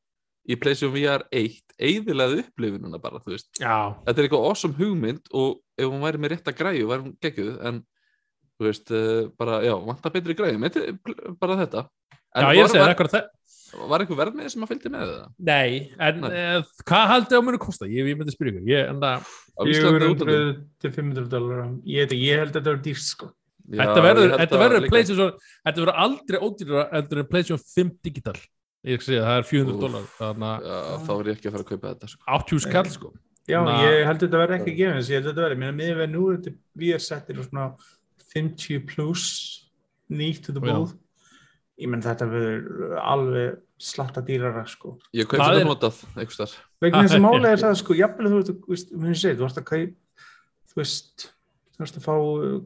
í 0.49 0.57
PlayStation 0.57 0.93
VR 0.93 1.25
1 1.35 1.69
eiðilega 1.79 2.43
upplifununa 2.43 2.99
bara, 3.01 3.21
þú 3.23 3.33
veist. 3.35 3.49
Já, 3.59 3.95
þetta 4.05 4.15
er 4.15 4.27
eitthvað 4.27 4.47
awesome 4.49 4.77
hugmynd 4.79 5.31
og 5.35 5.59
ef 5.79 5.87
hún 5.87 6.03
væri 6.03 6.21
með 6.21 6.33
rétta 6.35 6.53
græju 6.55 6.89
væri 6.89 7.05
hún 7.05 7.15
geggjuð 7.23 7.59
en 7.69 7.81
þú 8.59 8.67
veist, 8.67 8.91
uh, 8.91 9.29
bara, 9.39 9.61
já, 9.63 9.73
vantar 9.87 10.11
betri 10.13 10.35
pl- 11.03 11.35
bara 11.39 11.55
þetta. 11.63 11.85
En 12.35 12.43
já 12.45 12.49
ég 12.53 12.61
var, 12.61 12.69
segi 12.69 12.79
það 12.79 12.85
var, 12.85 12.95
það 13.69 13.87
var 13.89 14.03
eitthvað 14.03 14.19
verð 14.19 14.35
með 14.39 14.49
sem 14.53 14.63
að 14.65 14.69
fylgdi 14.73 14.89
með 14.93 15.01
það 15.09 15.27
Nei, 15.49 15.91
en 15.99 16.19
Nei. 16.21 16.29
Nei. 16.29 16.63
hvað 16.89 17.07
haldið 17.13 17.39
á 17.39 17.41
munu 17.45 17.59
kosta? 17.61 17.85
Ég, 17.89 18.07
ég 18.11 18.17
myndi 18.19 18.33
spyrja 18.35 18.53
ykkur. 18.53 18.69
Ég, 18.69 18.89
en 18.89 18.99
það, 19.01 19.27
á 19.29 19.61
Íslandi 19.69 20.05
og 20.09 20.13
útlandi 20.15 20.37
400 20.37 20.61
til 20.83 20.91
500 20.99 21.29
dólar 21.33 21.61
ég, 21.85 22.13
ég 22.19 22.39
held 22.43 22.53
að 22.53 22.59
þetta 22.59 22.73
er 22.75 22.81
dýrst 22.89 23.11
sko. 23.15 23.29
Já, 23.69 23.83
Þetta 23.85 24.01
verður, 24.01 24.31
þetta 24.39 24.55
að 24.57 24.61
verður 24.63 24.81
líka- 24.81 24.93
PlayStation 24.95 25.33
Þetta 25.65 25.81
verður 25.83 25.97
aldrei 26.03 26.39
en 27.21 27.29
PlayStation 27.29 27.61
5 27.75 27.91
digital. 28.09 28.37
Ég 28.87 28.95
ekki 28.97 29.05
segja, 29.09 29.23
það 29.27 29.37
er 29.37 29.45
400 29.49 29.73
Úff. 29.75 29.81
dólar 29.83 30.05
að 30.29 30.37
þá 31.05 31.11
er 31.19 31.25
ég 31.29 31.35
ekki 31.37 31.49
að 31.49 31.53
fara 31.57 31.63
að 31.65 31.69
kaupa 31.73 31.93
þetta 31.93 32.09
sko. 32.09 32.21
80 32.39 32.59
skall 32.65 32.89
sko. 32.93 33.11
Já, 33.49 33.59
Na- 33.65 33.81
ég 33.81 34.05
held 34.05 34.17
að 34.21 34.25
þetta 34.29 34.41
verði 34.41 34.57
ekki 34.59 34.73
gefins, 34.77 35.09
ég 35.09 35.17
held 35.19 35.25
að 35.25 35.33
þetta 35.33 35.45
verði, 35.45 35.57
mér 35.59 35.93
að 35.93 36.01
við 36.01 36.09
nú, 36.13 36.23
þetta 36.37 36.51
við 36.77 36.93
er 36.93 36.99
settir 37.03 37.35
svona 37.43 37.65
50 38.33 38.83
plus 38.89 39.23
nýtt 40.09 40.45
til 40.49 40.55
Já. 40.59 40.75
búð. 40.75 40.93
Ég 41.79 41.87
menn 41.87 42.01
þetta 42.03 42.25
verður 42.27 42.95
alveg 42.99 43.59
slatta 43.79 44.19
dýrara, 44.27 44.65
sko. 44.67 44.97
Ég 45.15 45.27
kaup 45.31 45.39
Það 45.39 45.53
þetta 45.55 45.67
notað, 45.69 45.99
einhvers 46.19 46.39
þar 46.41 46.55
Vegna 46.83 47.03
þess 47.05 47.15
að 47.15 47.23
málega 47.23 47.51
er 47.55 47.61
það, 47.63 47.75
sko, 47.79 47.95
jafnvel 47.95 48.31
þú 48.31 48.39
veist, 48.67 48.89
þú 48.91 49.45
veist, 49.45 49.59
að 49.61 49.67
kaup, 49.69 49.93
þú 50.73 50.79
veist, 50.81 51.27
þú 51.77 51.83
veist 51.85 51.99
að 51.99 52.03
fá 52.09 52.15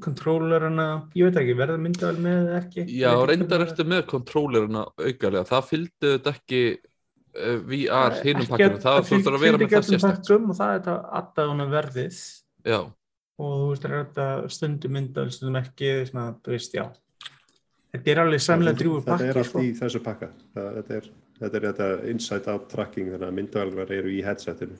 kontrólerana, 0.08 0.88
ég 1.14 1.28
veit 1.30 1.38
ekki, 1.44 1.56
verða 1.60 1.78
myndavel 1.84 2.18
með 2.26 2.40
eða 2.48 2.58
ekki. 2.64 2.86
Já, 2.98 3.12
reyndar 3.30 3.66
ertu 3.68 3.86
með 3.86 4.02
kontróleruna 4.10 4.88
aukarlega, 4.98 5.46
það 5.52 5.70
fylgdi 5.70 6.12
þetta 6.16 6.34
ekki 6.34 6.64
uh, 6.74 7.60
VR 7.70 8.18
það- 8.18 8.20
hinum 8.26 8.42
ekki- 8.42 8.54
pakkunum, 8.56 8.82
það 8.82 8.98
fylgdi- 8.98 9.14
þurftur 9.14 9.38
að 9.38 9.46
vera 9.46 9.62
með 9.62 9.70
það 9.78 10.04
pakkum 10.10 10.50
Og 10.50 10.58
það 10.58 10.74
er 10.74 10.82
þetta 10.82 10.98
aðdáðan 11.22 11.72
verðið. 11.78 12.20
Já, 12.66 12.80
og 13.40 13.54
þú 13.60 13.70
veist, 13.72 13.86
er 13.88 13.96
þetta 14.04 14.28
stundum 14.54 14.94
myndal, 14.98 15.28
stundum 15.34 15.58
ekki, 15.62 15.92
svona, 16.10 16.34
þú 16.46 16.54
veist, 16.56 16.76
já. 16.78 16.86
Þetta 17.94 18.10
er 18.14 18.20
alveg 18.24 18.42
samlega 18.42 18.80
drjúi 18.80 19.02
Þetta 19.04 19.14
er 19.14 19.20
pakki, 19.20 19.40
allt 19.44 19.50
sko. 19.52 19.62
í 19.62 19.74
þessu 19.78 20.00
pakka. 20.06 20.30
Það, 20.56 20.70
þetta, 20.80 20.96
er, 20.98 21.10
þetta 21.44 21.58
er 21.60 21.66
þetta 21.68 21.88
inside 22.14 22.50
out 22.54 22.68
tracking 22.72 23.12
þannig 23.14 23.28
að 23.28 23.36
myndavelgar 23.38 23.92
eru 24.00 24.10
í 24.14 24.22
headsetinu. 24.26 24.78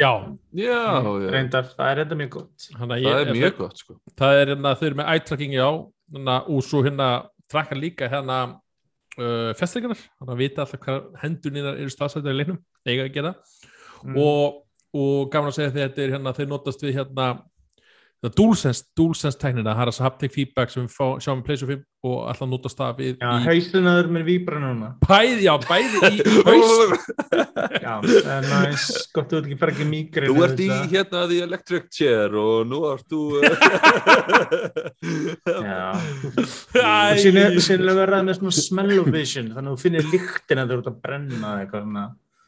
Já, 0.00 0.10
já, 0.56 0.78
já. 0.80 1.30
Reyndar, 1.34 1.68
það 1.76 1.90
er 1.90 1.98
reynda 2.00 2.18
mjög 2.22 2.30
gott. 2.38 2.68
það 2.80 2.94
ég 3.04 3.20
er 3.20 3.32
mjög 3.36 3.56
gott 3.60 3.78
sko 3.82 3.96
Það 4.18 4.40
er 4.40 4.52
hérna, 4.54 4.72
þau 4.80 4.86
eru 4.88 4.98
með 5.02 5.10
eye 5.12 5.24
tracking 5.28 5.52
já 5.54 5.68
hérna, 6.14 6.36
og 6.48 6.64
svo 6.66 6.80
hérna 6.86 7.08
trakkar 7.52 7.78
líka 7.78 8.08
hérna 8.10 8.38
uh, 9.20 9.52
festringarnar 9.60 10.00
þannig 10.18 10.32
að 10.34 10.40
vita 10.42 10.64
alltaf 10.64 10.80
hvað 10.86 11.04
hendurninar 11.22 11.78
eru 11.78 11.92
staðsættar 11.92 12.32
í 12.34 12.38
leiknum, 12.40 12.58
eiga 12.88 13.06
að 13.08 13.14
gera 13.18 13.34
Mm. 14.04 14.18
og, 14.20 14.56
og 14.92 15.30
gaman 15.32 15.48
að 15.48 15.54
segja 15.56 15.70
því 15.72 15.80
að 15.80 15.84
þetta 15.86 16.02
er 16.04 16.10
hérna, 16.12 16.32
þeir 16.36 16.48
notast 16.50 16.82
við 16.84 16.90
hérna 16.98 17.14
það 17.16 17.38
DualSense, 18.38 18.84
DualSense 18.96 19.36
tæknina 19.40 19.74
það 19.74 19.82
er 19.84 19.90
þess 19.90 20.00
að 20.00 20.06
haptic 20.08 20.32
feedback 20.34 20.70
sem 20.72 20.84
við 20.86 20.94
fá, 20.94 21.06
sjáum 21.20 21.40
í 21.42 21.44
PlayStation 21.44 21.70
5 21.74 21.82
og 22.04 22.16
alltaf 22.30 22.48
notast 22.48 22.78
það 22.78 22.98
við 23.00 23.12
Já, 23.20 23.28
í 23.28 23.44
hauslinaður 23.48 24.08
með 24.14 24.24
víbra 24.28 24.58
núna. 24.62 24.88
bæði, 25.04 25.36
já, 25.44 25.54
bæði 25.64 25.96
í 26.08 26.24
haus 26.48 27.06
Já, 27.84 27.94
það 28.00 28.32
er 28.34 28.48
næs, 28.48 28.86
gott 29.16 29.28
þú 29.32 29.38
ert 29.40 29.48
ekki 29.48 29.58
bara 29.60 29.74
ekki 29.74 29.86
mýgrinn. 29.88 30.32
Þú 30.32 30.44
ert 30.46 30.60
í 30.64 30.68
hérna 30.94 31.24
því 31.30 31.38
electric 31.44 31.86
chair 31.92 32.36
og 32.40 32.66
nú 32.70 32.80
ert 32.92 33.06
þú 33.12 33.22
Já, 35.44 35.86
Æ, 36.74 37.14
og 37.14 37.62
sínlega 37.64 37.96
verðað 38.00 38.28
með 38.28 38.38
svona 38.40 38.54
smell-o-vision, 38.58 39.48
þannig 39.54 39.70
að 39.70 39.74
þú 39.76 39.82
finnir 39.84 40.10
lyktina 40.12 40.64
þegar 40.66 40.74
þú 40.74 40.82
ert 40.82 40.92
að 40.92 41.00
brenna 41.04 41.54
eitthvað 41.62 41.86
svona. 41.88 42.04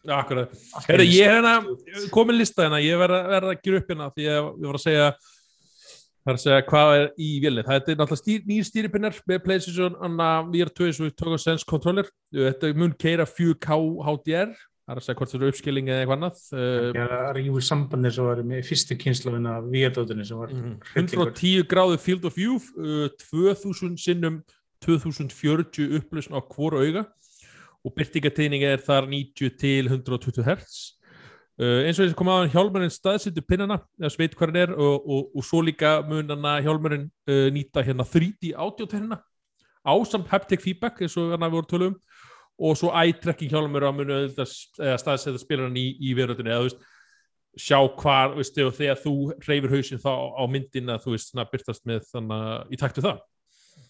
Akkurat. 0.06 0.52
Eins. 0.86 1.16
ég 1.16 1.26
er 1.26 1.32
hérna 1.34 2.10
komin 2.14 2.36
lista 2.38 2.62
hérna, 2.62 2.78
ég 2.78 2.98
verð 3.00 3.16
að, 3.16 3.24
verð 3.34 3.48
að 3.50 3.62
gera 3.64 3.80
upp 3.80 3.88
hérna 3.90 4.06
því 4.14 4.28
að 4.30 4.36
ég 4.36 4.68
var 4.68 4.78
að 4.78 4.84
segja 4.84 5.08
það 6.26 6.32
er 6.32 6.36
að 6.36 6.42
segja 6.42 6.62
hvað 6.66 6.92
er 6.98 7.04
í 7.22 7.28
vélni 7.44 7.62
það 7.62 7.76
er 7.76 7.98
náttúrulega 8.00 8.18
stýr, 8.20 8.40
nýr 8.50 8.64
stýripinnar 8.66 9.18
með 9.30 9.42
PlayStation 9.46 9.94
Anna 10.02 10.30
VR2 10.50 10.88
eins 10.88 10.98
og 11.00 11.06
við 11.06 11.12
tókum 11.20 11.38
Sense 11.38 11.64
Controller. 11.68 12.08
Þetta 12.34 12.72
mun 12.74 12.96
keira 12.98 13.26
4K 13.30 13.76
HDR 14.02 14.50
það 14.86 14.92
er 14.94 14.98
að 15.00 15.04
segja 15.06 15.18
hvort 15.18 15.30
það 15.32 15.40
eru 15.40 15.48
uppskiling 15.50 15.88
eða 15.90 16.02
eitthvað 16.02 16.16
annað. 16.16 16.42
Uh, 16.54 16.90
Já, 16.94 17.06
það 17.10 17.30
rífur 17.38 17.64
sambandi 17.66 18.10
sem 18.14 18.26
var 18.28 18.42
með 18.46 18.60
fyrstu 18.68 18.96
kynslafina 19.02 19.54
VR-dótinu 19.66 20.26
sem 20.28 20.38
var 20.38 20.52
Mhm. 20.54 20.76
hryllingur. 20.92 21.32
110 21.34 21.64
gráðu 21.72 21.98
field 21.98 22.24
of 22.24 22.36
view 22.38 22.54
uh, 22.78 23.08
2000 23.30 23.96
sinnum 23.98 24.42
2040 24.86 25.96
upplösn 25.98 26.34
á 26.34 26.40
hvora 26.42 26.82
auga. 26.86 27.06
Og 27.86 27.94
byrtingategninga 27.94 28.72
er 28.74 28.82
þar 28.82 29.06
90 29.10 29.50
til 29.58 29.86
120 29.90 30.42
Hz 30.42 30.95
uh, 31.60 31.82
eins 31.86 31.98
og 31.98 32.04
þess 32.04 32.14
að 32.14 32.18
koma 32.20 32.40
á 32.42 32.52
hjálmurinn 32.52 32.92
staðsettu 32.92 33.44
pinnana 33.46 33.78
þess 34.00 34.18
veit 34.20 34.34
hvað 34.36 34.52
hann 34.52 34.60
er 34.64 34.74
og, 34.74 35.06
og, 35.06 35.30
og 35.36 35.46
svo 35.46 35.62
líka 35.64 35.98
mun 36.08 36.28
hann 36.32 36.50
að 36.52 36.66
hjálmurinn 36.66 37.06
uh, 37.30 37.46
nýta 37.54 37.84
hérna 37.86 38.06
3D 38.06 38.52
audiotennina 38.54 39.20
ásamt 39.86 40.28
haptic 40.32 40.64
feedback 40.64 41.00
eins 41.04 41.16
og 41.20 41.32
hann 41.34 41.46
að 41.46 41.56
voru 41.58 41.70
tölum 41.70 41.96
og 42.56 42.76
svo 42.80 42.90
eye-tracking 42.96 43.52
hjálmur 43.52 43.84
að 43.84 43.98
munu 43.98 44.14
auðvitað 44.16 44.52
staðsetja 45.02 45.40
spilaran 45.42 45.76
í, 45.76 45.90
í 46.00 46.14
veröldinu 46.16 46.54
eða 46.54 46.68
veist 46.68 46.84
sjá 47.56 47.78
og 48.68 48.76
þegar 48.76 49.00
þú 49.00 49.14
reyfir 49.46 49.72
hausinn 49.72 50.00
þá 50.00 50.12
á 50.12 50.44
myndina 50.48 50.98
þú 51.00 51.14
veist, 51.14 51.30
svona 51.32 51.46
byrtast 51.48 51.84
með 51.88 52.04
þannig 52.10 52.74
í 52.76 52.80
taktu 52.80 53.04
það. 53.04 53.22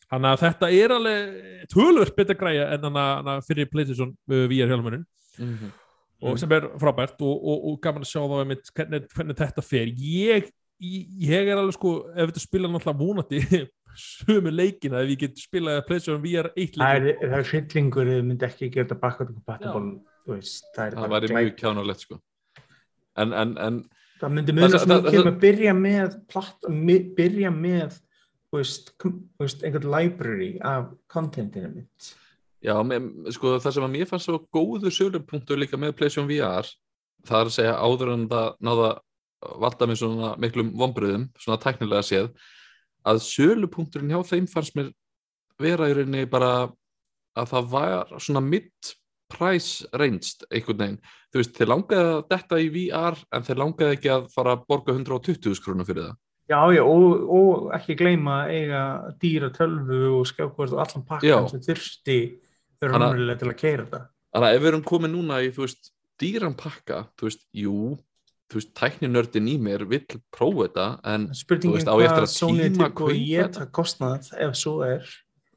Þannig 0.06 0.30
að 0.30 0.42
þetta 0.44 0.68
er 0.70 0.94
alveg 0.94 1.32
tölvöld 1.72 2.14
betur 2.14 2.38
græja 2.38 2.68
en 2.74 2.84
þannig 2.84 3.30
að 3.32 3.46
fyrir 3.48 3.70
PlayStation 3.72 4.14
uh, 4.30 4.44
VR 4.46 4.74
hjálmurinn 4.74 5.06
Mhm. 5.36 5.72
Og 6.22 6.38
sem 6.40 6.52
er 6.56 6.68
frábært 6.80 7.20
og, 7.20 7.34
og, 7.34 7.64
og 7.70 7.80
gaman 7.84 8.06
að 8.06 8.12
sjá 8.12 8.20
þá 8.22 8.36
einmitt, 8.40 8.70
hvernig, 8.76 9.02
hvernig 9.12 9.38
þetta 9.40 9.64
fer. 9.64 9.90
Ég, 9.92 10.50
ég, 10.82 11.08
ég 11.28 11.50
er 11.50 11.60
alveg 11.60 11.76
sko 11.76 11.96
ef 12.14 12.30
þetta 12.30 12.44
spila 12.44 12.70
náttúrulega 12.72 13.02
vonandi 13.02 13.42
sömu 14.06 14.52
leikina 14.52 15.02
ef 15.02 15.12
ég 15.14 15.22
get 15.24 15.40
spilað 15.40 15.82
PlayStation 15.88 16.22
VR 16.24 16.50
1 16.52 16.76
Það 16.76 16.94
leikin 16.94 17.10
er, 17.12 17.30
það 17.30 17.38
er 17.38 17.50
hryllingur 17.50 18.12
eða 18.14 18.26
myndi 18.30 18.48
ekki 18.48 18.70
gera 18.72 18.88
þetta 18.88 19.00
bakkvæmt 19.04 19.42
þú 20.26 20.34
veist, 20.34 20.66
það 20.74 21.12
væri 21.12 21.30
mjög 21.32 21.52
kjánulegt 21.60 22.06
sko. 22.06 22.18
En, 23.16 23.32
en, 23.32 23.54
en 23.62 23.84
Það 24.16 24.32
myndi 24.32 24.54
mjög 24.56 24.74
um 24.88 25.30
að 25.30 25.40
byrja 25.42 25.72
með 25.76 26.14
platt, 26.32 26.68
byrja 27.16 27.50
með 27.52 27.98
þú 28.50 28.60
veist, 28.60 28.92
veist, 29.40 29.64
einhvern 29.66 29.90
library 29.92 30.52
af 30.64 30.88
contentinu 31.12 31.72
mitt. 31.74 32.12
Já, 32.64 32.74
með, 32.88 33.08
sko 33.36 33.56
það 33.60 33.74
sem 33.76 33.84
að 33.86 33.94
mér 33.94 34.08
fannst 34.08 34.28
svo 34.30 34.38
góðu 34.54 34.90
sölupunktur 34.94 35.58
líka 35.60 35.78
með 35.80 35.96
PlayStation 35.98 36.28
VR 36.28 36.68
það 37.26 37.40
er 37.40 37.50
að 37.50 37.56
segja 37.56 37.74
áður 37.78 38.12
en 38.14 38.28
það 38.30 38.52
náða 38.64 38.90
valda 39.62 39.88
mér 39.88 39.98
svona 40.00 40.30
miklum 40.40 40.70
vonbröðum, 40.78 41.26
svona 41.40 41.60
tæknilega 41.62 42.06
séð 42.06 42.30
að 43.06 43.22
sölupunkturinn 43.26 44.14
hjá 44.14 44.22
þeim 44.26 44.48
fannst 44.50 44.76
mér 44.78 44.90
vera 45.62 45.88
í 45.90 45.96
rauninni 45.96 46.28
bara 46.30 46.68
að 47.36 47.50
það 47.52 47.72
var 47.72 48.14
svona 48.16 48.42
mid-price 48.44 49.88
ranged 49.96 50.46
einhvern 50.50 50.80
veginn, 50.82 51.00
þú 51.30 51.42
veist, 51.42 51.56
þeir 51.56 51.72
langaði 51.72 52.12
að 52.14 52.22
detta 52.32 52.60
í 52.60 52.70
VR 52.74 53.18
en 53.36 53.46
þeir 53.46 53.60
langaði 53.62 53.98
ekki 53.98 54.12
að 54.14 54.30
fara 54.32 54.56
að 54.56 54.64
borga 54.70 54.96
120 54.96 55.60
krónu 55.64 55.86
fyrir 55.88 56.08
það. 56.08 56.16
Já, 56.46 56.60
já, 56.70 56.82
og, 56.86 57.22
og 57.36 57.70
ekki 57.74 57.96
gleyma 57.98 58.44
eiga 58.46 58.82
dýra 59.22 59.50
tölvu 59.54 60.12
og 60.20 60.28
skjákvort 60.30 60.76
og 60.76 60.82
allan 60.84 61.06
pakkan 61.08 61.48
sem 61.50 61.64
þurfti 61.64 62.18
Þannig 62.92 63.06
að- 63.06 63.12
raunverulega 63.12 63.38
til 63.42 63.50
að 63.52 63.58
keira 63.60 63.84
þetta. 63.86 64.02
Þannig 64.36 64.48
að 64.50 64.56
ef 64.56 64.62
við 64.62 64.70
erum 64.72 64.84
komið 64.90 65.14
núna 65.16 65.38
í, 65.42 65.50
þú 65.54 65.64
veist, 65.66 65.92
dýran 66.20 66.56
pakka, 66.56 66.98
þú 67.16 67.28
veist, 67.28 67.44
jú, 67.56 67.76
þú 68.50 68.58
veist, 68.60 68.72
tækninördin 68.78 69.48
í 69.50 69.58
mér 69.60 69.84
vill 69.88 70.06
prófa 70.34 70.66
þetta, 70.66 70.88
en 71.12 71.28
Spurningin 71.34 71.76
veist, 71.78 71.88
á 71.88 71.94
ég 71.96 72.06
eftir 72.08 72.22
hvað 72.22 72.26
að 72.26 72.34
Sony 72.34 72.60
er 72.60 72.70
tíma 72.70 72.88
tilbúið 72.88 72.90
að 72.90 72.98
kaupa 73.00 73.22
geta 73.30 73.66
kostnað 73.78 74.28
ef 74.46 74.52
svo 74.56 74.74
er. 74.86 75.06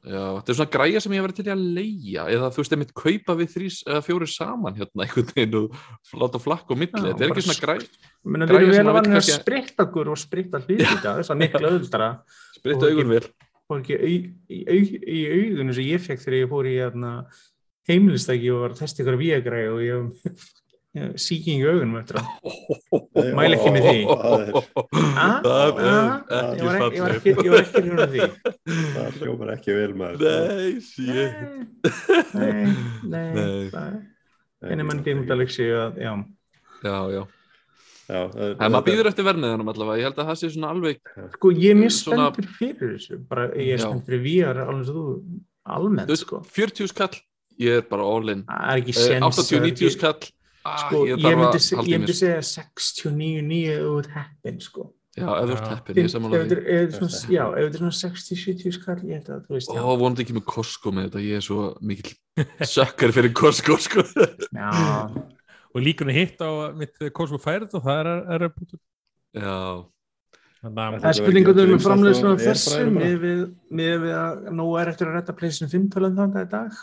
já, 0.00 0.22
þetta 0.40 0.48
er 0.48 0.56
svona 0.56 0.72
græja 0.72 1.00
sem 1.04 1.12
ég 1.12 1.24
verið 1.26 1.36
til 1.36 1.52
að 1.52 1.64
leia, 1.76 2.24
eða 2.32 2.48
þú 2.50 2.62
veist, 2.62 2.72
einmitt 2.72 2.94
kaupa 2.96 3.36
við 3.36 3.56
eða 3.84 4.00
fjóri 4.06 4.28
saman 4.32 4.78
hérna 4.80 5.02
einhvern 5.04 5.28
veginn 5.36 5.58
og 5.60 5.76
láta 6.24 6.40
flakka 6.40 6.72
á 6.72 6.80
milli, 6.80 7.04
þetta 7.04 7.26
er 7.26 7.34
ekki 7.34 7.46
svona 7.46 7.64
græja, 7.66 7.88
Menna, 8.24 8.46
við 8.48 8.56
erum 8.56 8.74
vel 8.74 8.88
að 8.88 8.96
vanna 8.98 9.20
að 9.20 9.28
spritta 9.28 9.86
okkur 9.86 10.10
og 10.12 10.18
spritta 10.20 10.60
hluti 10.64 10.88
þess 11.04 11.30
að 11.32 11.40
miklu 11.40 11.68
auðvitað 11.68 12.40
spritta 12.56 12.84
og 12.84 12.90
augun 12.90 13.12
vel. 13.12 13.24
Og 13.70 13.82
ekki 13.82 13.98
au, 13.98 14.14
í, 14.50 14.60
au, 14.66 14.80
í 15.16 15.20
augunum 15.34 15.74
sem 15.76 15.86
ég 15.90 16.02
fekk 16.06 16.20
þegar 16.24 16.38
ég 16.42 16.50
fór 16.54 16.68
í 16.70 16.74
hérna, 16.78 17.12
heimilistæki 17.90 18.50
og 18.54 18.64
var 18.66 18.74
að 18.74 18.80
testa 18.84 19.02
ykkur 19.04 19.18
víagræði 19.20 19.70
og 19.74 19.80
ég 19.84 19.94
ég- 20.00 21.14
sýking 21.22 21.60
í 21.62 21.66
augunum 21.70 22.00
eftir 22.00 22.18
að 22.18 22.26
Mæli 23.38 23.54
ekki 23.58 23.70
með 23.76 23.84
því. 23.86 24.00
Það 24.10 24.40
er, 24.42 24.52
Ah, 25.20 25.36
Það 25.40 25.80
ah, 25.86 26.48
ekki 26.50 26.60
ég 26.60 26.66
var 26.66 26.80
ekki, 26.82 26.96
ég 26.96 27.02
var 27.04 27.12
ekki, 27.14 27.30
ég 27.30 27.52
var 27.54 27.64
hrjóna 27.70 28.06
því 28.10 28.20
það 28.94 29.18
hljómar 29.20 29.52
ekki 29.54 29.76
vel 29.76 29.92
maður. 30.00 30.18
Nei, 30.50 30.70
shit. 30.82 31.34
nei, 32.34 32.74
nei, 33.06 33.26
Nei. 33.36 33.68
nei 33.70 34.72
en 34.74 34.82
mann 34.88 35.02
gefum 35.06 35.22
þetta 35.24 35.38
leksi 35.40 35.68
að, 35.72 36.00
já, 36.02 36.12
Já, 36.80 36.96
já. 38.10 38.22
Það- 38.34 38.56
En 38.66 38.72
maður 38.74 38.86
býður 38.90 39.08
eftir 39.10 39.24
verniðanum 39.28 39.70
allavega, 39.72 39.98
ég 40.00 40.08
held 40.08 40.18
að 40.22 40.28
það 40.30 40.38
sé 40.40 40.50
svona 40.54 40.70
alveg, 40.74 41.00
sko 41.36 41.52
ég 41.54 41.70
er 41.70 41.78
mjög 41.80 41.94
Svona- 41.96 42.26
spenntur 42.30 42.50
fyrir 42.58 42.92
þessu 42.96 43.18
bara 43.28 43.48
ég 43.54 43.72
er 43.74 43.78
spenntur 43.78 44.06
fyrir 44.10 44.22
VR 44.26 44.62
alveg 44.66 44.84
svo 44.90 45.00
þú 45.00 45.40
almennt 45.66 46.08
þú 46.08 46.14
veist, 46.16 46.26
sko 46.26 46.42
40 46.58 46.88
skall, 46.88 47.16
ég 47.60 47.76
er 47.78 47.82
bara 47.82 48.02
all 48.02 48.28
in. 48.28 48.42
það 48.44 48.70
er 48.74 48.82
ekki 48.82 48.96
Eh, 48.96 49.20
sens 49.20 49.36
80-90 49.38 49.90
skall, 49.96 50.30
ah, 50.64 50.76
sko, 50.88 51.04
ég 51.06 51.18
ég, 51.18 51.36
myndi, 51.38 52.14
segja 52.14 52.42
69-9 52.42 53.78
út 53.96 54.06
heppin 54.14 54.60
sko 54.60 54.92
Já, 55.18 55.26
ef 55.26 55.48
þú 55.48 55.52
ert 55.56 55.64
Já. 55.66 55.70
heppin, 55.74 55.96
ég 55.98 56.10
samanlega 56.12 56.44
þetta 56.46 56.56
því. 56.56 56.70
ef 56.70 56.90
þetta 56.90 57.08
svona- 57.10 57.32
já, 57.34 57.44
er 57.58 57.70
svona 57.74 57.96
60-70 57.98 58.72
skall 58.76 59.00
ég 59.02 59.12
held 59.18 59.26
að 59.26 59.40
þú 59.46 59.50
veist, 59.56 59.68
já, 59.74 59.80
Ó, 59.82 59.96
vonandi 59.98 60.22
ekki 60.24 60.34
með 60.38 60.44
Costco 60.46 60.92
með 60.94 61.08
þetta, 61.10 61.20
ég 61.26 61.36
er 61.36 61.42
svo 61.42 61.76
mikill 61.82 62.14
sökkar 62.62 63.10
fyrir 63.12 63.32
Costco, 63.34 63.76
sko. 63.76 64.02
já, 64.54 64.70
og 65.70 65.84
líkunni 65.84 66.16
hitt 66.16 66.42
á 66.42 66.50
mitt 66.76 66.98
Cosmo 67.16 67.38
Fire 67.42 67.68
og 67.68 67.84
það 67.84 68.00
er, 68.02 68.12
er, 68.36 68.46
er 69.38 69.48
að 69.50 69.82
Þetta 70.60 70.74
Það 70.76 70.90
er 70.92 71.00
verður 71.00 71.16
spurningu 71.16 71.52
ekki 71.54 71.72
um 71.72 71.80
framleiðslu 71.80 72.26
af 72.28 72.34
og 72.34 72.40
þessu 72.44 72.72
airfryer 72.74 72.88
bara. 72.90 73.06
með 73.06 73.14
við, 73.22 73.38
með 73.78 73.94
við 74.02 74.16
að 74.20 74.48
nú 74.58 74.66
er 74.76 74.90
eftir 74.90 75.08
að 75.08 75.14
retta 75.16 75.34
pleysin 75.38 75.70
5 75.72 75.86
tölum 75.94 76.18
þannig 76.18 76.42
í 76.42 76.50
dag. 76.50 76.82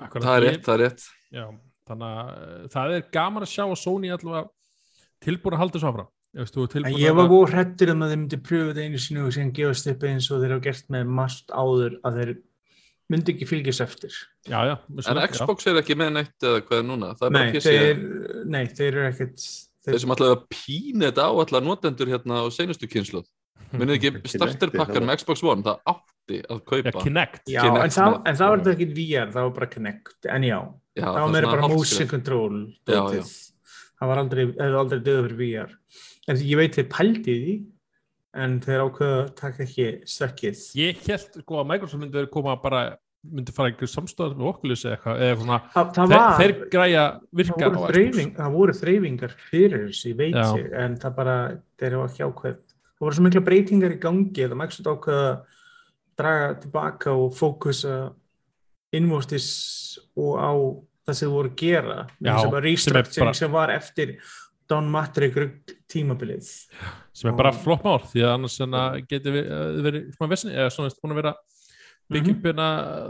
akkurat. 0.00 0.24
Það 0.24 0.36
er 0.36 0.46
rétt, 0.46 0.62
það 0.64 0.72
er 0.74 0.82
rétt. 0.86 1.04
Já, 1.36 1.44
þannig 1.90 2.14
að 2.22 2.30
uh, 2.30 2.62
það 2.72 2.94
er 2.94 3.04
gaman 3.18 3.44
að 3.44 3.52
sjá 3.52 3.64
að 3.66 3.76
Sony 3.82 4.12
allavega 4.14 4.48
tilbúin 5.26 5.56
að 5.58 5.62
halda 5.64 5.76
þessu 5.76 5.90
áfram. 5.90 6.10
Ég 6.30 6.46
veist, 6.46 6.56
þú 6.56 6.80
En 6.80 6.96
ég 6.96 7.16
var 7.18 7.26
að 7.26 7.34
góð 7.34 7.52
hrettur 7.52 7.92
um 7.92 8.04
að 8.06 8.12
þeir 8.14 8.20
myndi 8.22 8.40
pröfu 8.46 8.70
þetta 8.70 8.86
einu 8.86 9.02
sinni 9.04 9.24
og 9.26 9.32
síðan 9.34 9.52
gefast 9.58 9.90
upp 9.90 10.04
eins 10.06 10.30
og 10.30 10.40
þeir 10.40 10.54
hafa 10.54 10.64
gert 10.70 10.90
með 10.94 11.12
margt 11.20 11.52
áður 11.52 11.96
að 12.06 12.20
þeir 12.20 12.32
myndi 13.10 13.34
ekki 13.34 13.48
fylgjast 13.48 13.82
eftir. 13.84 14.14
Já, 14.48 14.60
já, 14.70 14.76
en 15.10 15.20
Xbox 15.32 15.66
er 15.70 15.80
ekki 15.80 15.96
með 15.98 16.12
neitt 16.18 16.46
eða 16.46 16.62
hvað 16.68 16.78
er 16.78 16.86
núna? 16.86 17.10
Það 17.18 17.26
er 17.26 17.34
bara 17.36 17.44
Nei, 17.44 17.52
PC 17.56 17.74
þeir, 17.74 18.00
nei, 18.54 18.62
þeir 18.78 18.88
eru 18.90 19.04
ekkert... 19.08 19.46
þeir 19.86 20.00
sem 20.04 20.14
ætlaði 20.14 20.36
að 20.36 20.44
pína 20.54 21.10
þetta 21.10 21.26
á 21.26 21.32
allar 21.44 21.66
notendur 21.66 22.12
hérna 22.12 22.42
á 22.42 22.46
seinustu 22.54 22.90
kynslu 22.90 23.24
minnið 23.74 23.96
ekki 23.98 24.30
starterpakkan 24.34 25.00
það 25.02 25.08
með 25.08 25.20
Xbox 25.22 25.44
One? 25.46 25.64
Það 25.66 25.82
átti 25.92 26.40
að 26.40 26.60
Já, 26.60 26.64
kaupa 26.70 27.04
Kinect. 27.04 27.42
Já, 27.50 27.60
Kinect 27.66 27.98
en, 27.98 28.04
með- 28.06 28.20
en 28.30 28.38
það 28.40 28.52
var 28.52 28.62
þetta 28.62 28.74
ekki 28.76 28.88
VR, 28.96 29.32
það 29.34 29.46
var 29.46 29.52
bara 29.58 29.70
Kinect, 29.74 30.16
en 30.26 30.46
já, 30.46 30.58
Já, 30.96 31.04
það 31.04 31.10
það 31.10 31.24
var 31.24 31.34
meira 31.34 31.52
bara 31.54 31.70
motion 31.74 32.10
control 32.10 32.56
Já, 32.90 33.02
það 34.00 34.12
var 34.12 34.22
aldrei, 34.24 34.46
aldrei 34.70 35.02
döðu 35.06 35.26
fyrir 35.28 35.38
VR. 35.42 35.76
En 36.30 36.40
ég 36.46 36.60
veit 36.60 36.76
þeir 36.78 36.88
pældi 36.92 37.36
því 37.44 37.54
en 38.34 38.58
þeir 38.62 38.82
ákveða 38.86 39.20
að 39.24 39.30
taka 39.40 39.62
ekki 39.66 39.86
stökkið 40.06 40.60
Ég 40.78 41.00
held 41.08 41.38
sko 41.42 41.60
að 41.62 41.70
Microsoft 41.72 42.00
myndi 42.04 42.26
koma 42.30 42.56
bara 42.62 42.82
myndi 43.30 43.52
fara 43.52 43.68
einhver 43.68 43.90
samstöð 43.90 44.36
með 44.38 44.46
Oculus 44.48 44.84
eða 44.86 44.94
eitthvað 44.96 45.22
eða 45.26 45.38
svona, 45.42 45.56
það, 45.74 45.88
það 45.96 46.12
þeir, 46.12 46.20
var 46.22 46.38
þeir 46.40 46.54
græja 46.72 47.02
það 47.04 47.40
virka 47.40 47.56
voru, 47.58 47.70
á 47.70 47.76
Xbox. 47.80 47.90
þreifing, 47.92 48.30
það 48.38 48.54
voru 48.54 48.76
þreyfingar 48.78 49.34
fyrir 49.50 49.82
þessu, 49.90 50.08
ég 50.08 50.16
veit 50.22 50.38
Já. 50.38 50.44
ég 50.56 50.76
en 50.84 50.94
það 51.02 51.16
bara, 51.18 51.34
þeir 51.82 51.96
hafa 51.98 52.08
ekki 52.12 52.24
ákveð 52.30 52.54
það 52.70 53.04
voru 53.04 53.18
svo 53.18 53.26
mikla 53.26 53.42
breytingar 53.50 53.92
í 53.96 53.98
gangi 54.00 54.46
að 54.46 54.56
Microsoft 54.62 54.88
ákveða 54.94 55.26
að 55.28 55.58
draga 56.20 56.48
tilbaka 56.64 57.12
og 57.16 57.36
fókusa 57.36 57.98
innvostis 58.96 59.50
og 60.18 60.32
á 60.40 60.50
það 61.06 61.18
sem 61.20 61.32
voru 61.32 61.50
að 61.52 61.58
gera 61.60 61.98
Já, 62.20 62.34
sem 62.40 62.76
sem 62.76 63.24
bara- 63.24 63.34
sem 63.34 63.52
var 63.52 63.70
eftir 63.74 64.16
Don 64.70 64.88
Matrick 64.92 65.36
tímabilið 65.90 66.48
sem 67.12 67.30
er 67.30 67.36
bara 67.36 67.50
flott 67.52 67.82
mál 67.84 67.98
því 68.06 68.22
að 68.24 68.34
annars 68.36 68.56
að 68.78 68.98
geti 69.10 69.32
við- 69.34 69.50
eh, 69.50 69.70
verið 69.86 70.10
svona 70.16 70.30
vesni 70.32 70.54
eða 70.56 70.72
svona 70.74 70.92
búin 71.02 71.14
að 71.16 71.22
vera 71.22 71.34
byggja 72.10 72.34
upp 72.36 72.46
hérna, 72.50 72.68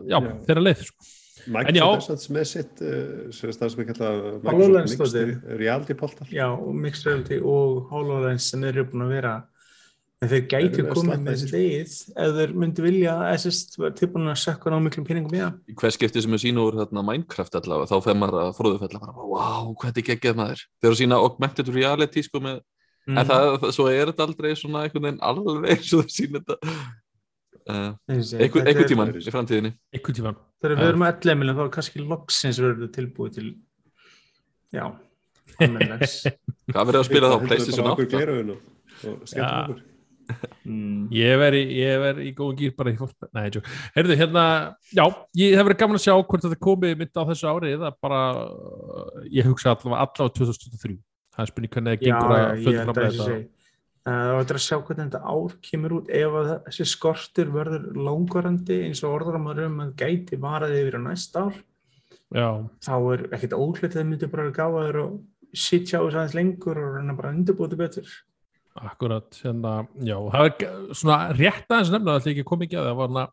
já, 0.08 0.18
Já. 0.20 0.30
þeirra 0.48 0.62
leið 0.66 0.84
sko. 0.90 1.08
Er 1.40 1.72
samt 2.04 2.24
með 2.36 2.44
sitt 2.50 2.80
uh, 2.84 3.30
sem 3.72 3.80
við 3.80 3.86
kalla. 3.94 4.08
Mixed 4.84 5.54
Reality 5.56 5.94
Portal 5.96 6.26
Já, 6.28 6.50
og 6.52 6.74
Mixed 6.76 7.06
Reality 7.08 7.38
og 7.40 7.86
HoloLens 7.88 8.50
sem 8.52 8.64
eru 8.68 8.84
búin 8.90 9.06
að 9.06 9.14
vera 9.14 9.32
en 10.20 10.28
þeir 10.28 10.42
gætu 10.50 10.70
Þeir 10.70 10.80
eru 10.80 10.84
með 10.84 10.96
komið 10.96 11.06
slatta 11.06 11.22
með 11.24 11.30
í 11.30 11.34
þessi 11.34 11.46
þessu. 11.46 11.54
degið 11.56 11.92
ef 12.24 12.34
þeir 12.38 12.50
myndi 12.62 12.82
vilja 12.84 13.12
að 13.16 13.30
SST 13.40 13.78
var 13.80 13.94
tilbúin 14.00 14.28
að 14.32 14.40
sökka 14.42 14.72
ná 14.72 14.76
miklum 14.84 15.06
peningum 15.08 15.36
í 15.36 15.40
það 15.40 15.54
í 15.72 15.76
hvers 15.80 15.96
skipti 15.96 16.22
sem 16.26 16.34
er 16.36 16.42
sína 16.42 16.64
úr 16.66 16.76
þarna, 16.80 17.04
Minecraft 17.08 17.56
allavega 17.60 17.88
þá 17.88 17.96
fer 18.04 18.18
maður 18.20 18.40
að 18.42 18.50
fróðufella 18.58 19.00
bara, 19.00 19.14
wow, 19.32 19.70
hvað 19.80 19.94
þetta 19.94 20.06
geggjað 20.10 20.36
maður. 20.42 20.64
Þeir 20.80 20.90
eru 20.90 20.98
sína 21.00 21.20
augmented 21.24 21.72
reality 21.74 22.22
sko 22.28 22.42
með 22.44 22.60
Mm. 23.08 23.16
en 23.16 23.24
það, 23.26 23.42
það, 23.62 23.70
svo 23.72 23.84
er 23.88 24.10
þetta 24.10 24.24
aldrei 24.28 24.50
svona 24.60 24.82
einhvern 24.84 25.02
veginn 25.06 25.22
alveg 25.24 25.70
eins 25.72 25.88
og 25.96 26.02
það 26.04 26.10
sína 26.12 26.40
þetta. 26.44 26.74
Uh, 27.64 27.94
einhver, 28.12 28.60
einhver 28.68 28.84
er- 28.84 28.90
tíman 28.90 29.12
í 29.16 29.32
framtíðinni. 29.32 29.70
Einhvern 29.96 30.16
tíman 30.18 30.36
Þegar 30.60 30.74
við 30.76 30.88
erum 30.90 31.04
að 31.06 31.12
11 31.24 31.38
miljon 31.40 31.56
þá 31.56 31.62
er 31.64 31.70
kannski 31.78 32.04
loksins 32.04 32.60
verður 32.60 32.90
tilbúið 32.92 33.32
til 33.38 33.46
já, 34.76 34.84
hvað 35.60 36.84
verður 36.86 37.00
að 37.00 37.08
spila 37.08 37.30
þá, 37.32 37.36
Playstation 37.48 37.88
bara 37.88 37.94
okkur 37.96 38.06
8 38.06 38.12
gleraugun 38.14 38.52
og, 38.54 38.60
skemmtum 39.24 39.64
okkur 39.64 39.80
mm. 40.64 41.04
Ég 41.14 41.36
veri, 41.40 41.62
veri 42.02 42.26
í 42.30 42.34
góðum 42.36 42.58
gýr 42.58 42.74
bara 42.78 42.92
í 42.92 42.98
fólk 42.98 43.28
Nei. 43.36 43.46
Heyrðu, 43.96 44.18
hérna, 44.20 44.44
já, 44.90 45.04
ég 45.40 45.56
hef 45.58 45.68
verið 45.68 45.80
gaman 45.84 46.00
að 46.00 46.04
sjá 46.06 46.14
hvort 46.16 46.44
þetta 46.46 46.60
komi 46.66 46.92
mynd 46.98 47.14
á 47.16 47.22
þessu 47.30 47.48
ári 47.50 47.72
eða 47.76 47.92
bara, 48.02 48.20
uh, 48.42 49.22
ég 49.30 49.48
hugsa 49.48 49.74
allavega 49.74 50.04
allavega 50.06 50.36
2023 50.40 50.98
Það 51.30 51.42
er 51.44 51.50
spurning 51.52 51.74
hvernig 51.74 51.96
það 51.96 52.04
gengur 52.04 52.36
já, 52.36 52.42
að 52.42 52.62
fullra 52.66 52.84
held 52.84 52.92
með 52.92 53.00
að 53.00 53.10
þetta. 53.10 53.30
segi 53.30 53.48
Það 54.10 54.30
var 54.34 54.54
að 54.56 54.62
sjá 54.64 54.76
hvernig 54.80 55.10
þetta 55.10 55.18
ár 55.28 55.56
kemur 55.60 55.92
út. 55.98 56.06
Ef 56.16 56.36
að 56.40 56.46
þessi 56.64 56.84
skortur 56.88 57.50
verður 57.52 57.82
langvarandi 58.00 58.78
eins 58.86 59.02
og 59.04 59.12
orðramar 59.18 59.60
um 59.66 59.82
að 59.84 59.90
gæti 60.00 60.38
varaði 60.40 60.80
yfir 60.80 60.96
á 60.96 61.00
næst 61.04 61.36
ár 61.36 61.58
Já, 62.30 62.62
þá 62.86 62.94
er 63.10 63.22
ekkert 63.34 63.56
óhlutið 63.58 64.00
að 64.00 64.06
myndi 64.06 64.30
bara 64.30 64.52
gáða 64.54 64.86
þér 64.86 64.98
og 65.02 65.14
sitja 65.50 65.98
á 65.98 66.02
þess 66.06 66.16
aðeins 66.16 66.36
lengur 66.38 66.78
og 66.78 66.96
reyna 66.96 67.16
bara 67.18 67.32
að 67.32 67.40
undirbúti 67.40 67.78
betur 67.78 68.12
akkurat, 68.88 69.28
hérna, 69.44 69.74
já, 70.06 70.16
það 70.32 70.46
er 70.46 70.76
svona 70.96 71.18
rétt 71.36 71.68
aðeins 71.68 71.92
að 71.96 72.08
það 72.10 72.30
ekki 72.32 72.46
kom 72.48 72.64
ekki 72.64 72.78
að 72.80 72.88
það 72.90 73.00
var 73.00 73.10
hérna, 73.10 73.24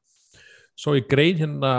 svo 0.78 0.94
í 0.98 1.04
grein 1.10 1.40
hérna, 1.40 1.72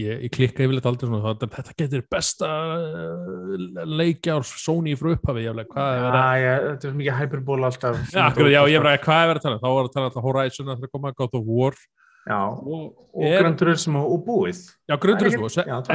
ég, 0.00 0.24
ég 0.26 0.32
klikka 0.34 0.64
yfirleitt 0.64 0.88
aldrei 0.88 1.08
svona, 1.08 1.22
það, 1.26 1.52
þetta 1.56 1.76
getur 1.82 2.04
besta 2.10 2.50
uh, 2.74 3.84
leikjár 4.00 4.46
Sony 4.48 4.96
frá 4.98 5.12
upphafi, 5.14 5.44
jáfnlega, 5.46 5.72
hvað 5.74 5.94
er 5.94 6.04
verið 6.06 6.20
að 6.20 6.40
Já, 6.40 6.52
þetta 6.66 6.90
er 6.90 6.98
mikið 7.00 7.18
hyperból 7.20 7.60
alltaf 7.68 8.02
Já, 8.08 8.22
akkurat, 8.26 8.52
já, 8.54 8.60
ég 8.72 8.84
bara, 8.84 9.02
hvað 9.06 9.22
er 9.22 9.32
verið 9.32 9.42
að 9.42 9.48
tala? 9.48 9.62
Þá 9.62 9.70
var 9.70 9.88
að 9.88 9.94
tala 9.96 10.10
alltaf 10.10 10.28
Horizon 10.28 10.72
að 10.72 10.84
það 10.84 10.94
koma 10.96 11.14
God 11.20 11.38
of 11.40 11.50
War 11.50 11.80
Já, 12.28 12.36
og, 12.52 12.90
og 13.16 13.22
er, 13.24 13.38
Gran 13.40 13.54
Turismo 13.56 14.02
og 14.12 14.26
búið 14.26 14.58
já, 14.90 14.92
er 14.92 14.98
ekki- 15.00 15.64
já, 15.70 15.78
það- 15.80 15.94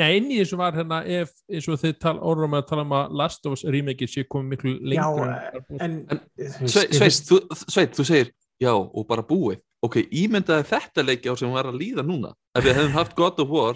er 0.00 0.14
í 0.32 0.38
þessu 0.40 0.56
var 0.56 0.72
hérna 0.72 1.00
ef, 1.06 1.34
eins 1.52 1.68
og 1.68 1.78
þið 1.82 1.98
tal, 2.00 2.14
orðum 2.18 2.56
að 2.56 2.64
tala 2.70 2.82
um 2.86 2.94
að 2.96 3.12
Last 3.20 3.44
of 3.46 3.52
Us 3.58 3.64
remake 3.68 4.08
sé 4.08 4.24
komið 4.24 4.54
miklu 4.54 4.72
lengur 4.80 5.28
Já, 5.28 5.60
en, 5.68 5.78
en, 5.80 5.98
En, 6.08 6.20
þú 6.38 6.70
Sveit, 6.72 7.20
þú, 7.28 7.40
Sveit, 7.68 7.92
þú 7.98 8.06
segir 8.08 8.30
já 8.62 8.72
og 8.72 9.06
bara 9.06 9.22
búið. 9.22 9.60
Ok, 9.84 9.98
ímyndaði 10.08 10.64
þetta 10.70 11.04
leiki 11.04 11.28
á 11.28 11.34
sem 11.36 11.52
var 11.52 11.68
að 11.68 11.76
líða 11.82 12.02
núna 12.08 12.32
ef 12.56 12.64
við 12.64 12.72
hefðum 12.78 12.96
haft 12.96 13.14
God 13.18 13.40
of 13.44 13.50
War 13.52 13.74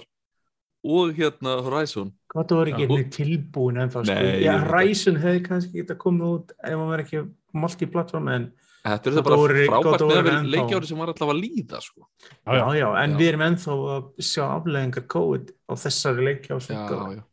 og 0.89 1.12
hérna 1.18 1.59
Horizon. 1.66 2.12
Hvað 2.32 2.47
það 2.49 2.57
var 2.62 2.70
ekki 2.72 2.84
Já. 2.86 2.89
einnig 2.89 3.11
tilbúin 3.12 3.80
en 3.82 3.91
þá 3.93 3.99
sko. 4.07 4.16
Ryzen 4.72 5.20
hefði 5.20 5.43
kannski 5.45 5.82
geta 5.82 5.95
komið 6.01 6.32
út 6.32 6.57
ef 6.64 6.72
hann 6.78 6.89
verið 6.95 7.05
ekki 7.05 7.22
multiplatform 7.53 8.28
en 8.32 8.49
þetta 8.85 9.11
er 9.12 9.24
bara 9.26 9.39
frábært 9.43 10.05
með 10.05 10.18
að 10.18 10.29
vera 10.29 10.43
leikjári 10.55 10.91
sem 10.91 11.01
var 11.01 11.12
allavega 11.12 11.35
að 11.35 11.41
líða 11.43 11.81
sko. 11.85 12.05
já, 12.29 12.53
já, 12.59 12.66
já, 12.79 12.89
en 13.03 13.14
Já. 13.14 13.18
við 13.18 13.31
erum 13.33 13.47
ennþá 13.49 13.79
að 13.97 14.29
sjá 14.29 14.45
afleðingar 14.49 15.09
COVID 15.14 15.51
á 15.68 15.72
þessari 15.85 16.37
já. 16.39 17.24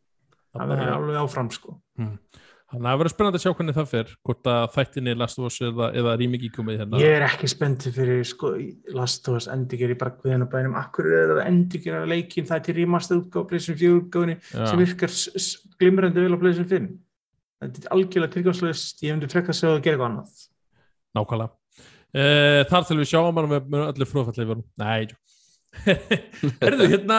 það 0.55 0.73
verður 0.73 0.95
alveg 0.95 1.21
áfram 1.21 1.51
sko. 1.53 1.77
þannig 1.95 2.81
að 2.81 2.89
það 2.89 2.99
verður 2.99 3.13
spennandi 3.13 3.39
að 3.39 3.45
sjá 3.45 3.53
hvernig 3.59 3.77
það 3.77 3.89
fer 3.91 4.13
hvort 4.25 4.49
að 4.51 4.65
þættinni 4.75 5.15
Last 5.15 5.39
of 5.39 5.47
Us 5.47 5.59
eða, 5.61 5.89
eða 6.01 6.15
remake 6.19 6.49
komið 6.55 6.79
hérna 6.81 7.01
Ég 7.03 7.13
er 7.19 7.25
ekki 7.27 7.49
spenntið 7.51 7.99
fyrir 7.99 8.25
sko, 8.27 8.51
Last 8.97 9.29
of 9.29 9.37
Us 9.39 9.47
endiger 9.53 9.93
í 9.93 9.97
bara 9.99 10.15
guðina 10.17 10.49
bænum 10.49 10.75
Akkur 10.81 11.07
er 11.13 11.35
það 11.35 11.43
endiger 11.45 11.99
að 12.01 12.09
leikin 12.15 12.49
það 12.49 12.57
er 12.57 12.65
til 12.65 12.77
remaster 12.79 13.21
útgáð 13.21 13.47
Playstation 13.51 13.79
4 13.83 14.01
útgáðinni 14.01 14.37
Já. 14.41 14.65
sem 14.65 14.81
virkar 14.81 15.15
glimrandi 15.79 16.25
vel 16.25 16.33
á 16.35 16.41
Playstation 16.41 16.71
5 16.73 16.91
Þetta 17.65 17.85
er 17.85 17.95
algjörlega 17.95 18.33
tilgangslöst 18.33 19.05
ég 19.05 19.15
myndi 19.15 19.31
frekka 19.31 19.53
að 19.53 19.61
segja 19.61 19.77
að 19.77 19.85
gera 19.85 19.95
eitthvað 19.95 20.09
annað 20.09 20.43
nákvæmlega. 21.15 21.55
Uh, 22.15 22.61
þar 22.69 22.85
til 22.87 22.99
við 23.01 23.09
sjáum 23.11 23.39
hann 23.39 23.49
með, 23.51 23.65
með 23.73 23.87
öllu 23.89 24.07
fróðfalli 24.07 24.59
nei 24.79 25.09
erðu 26.63 26.87
hérna 26.93 27.17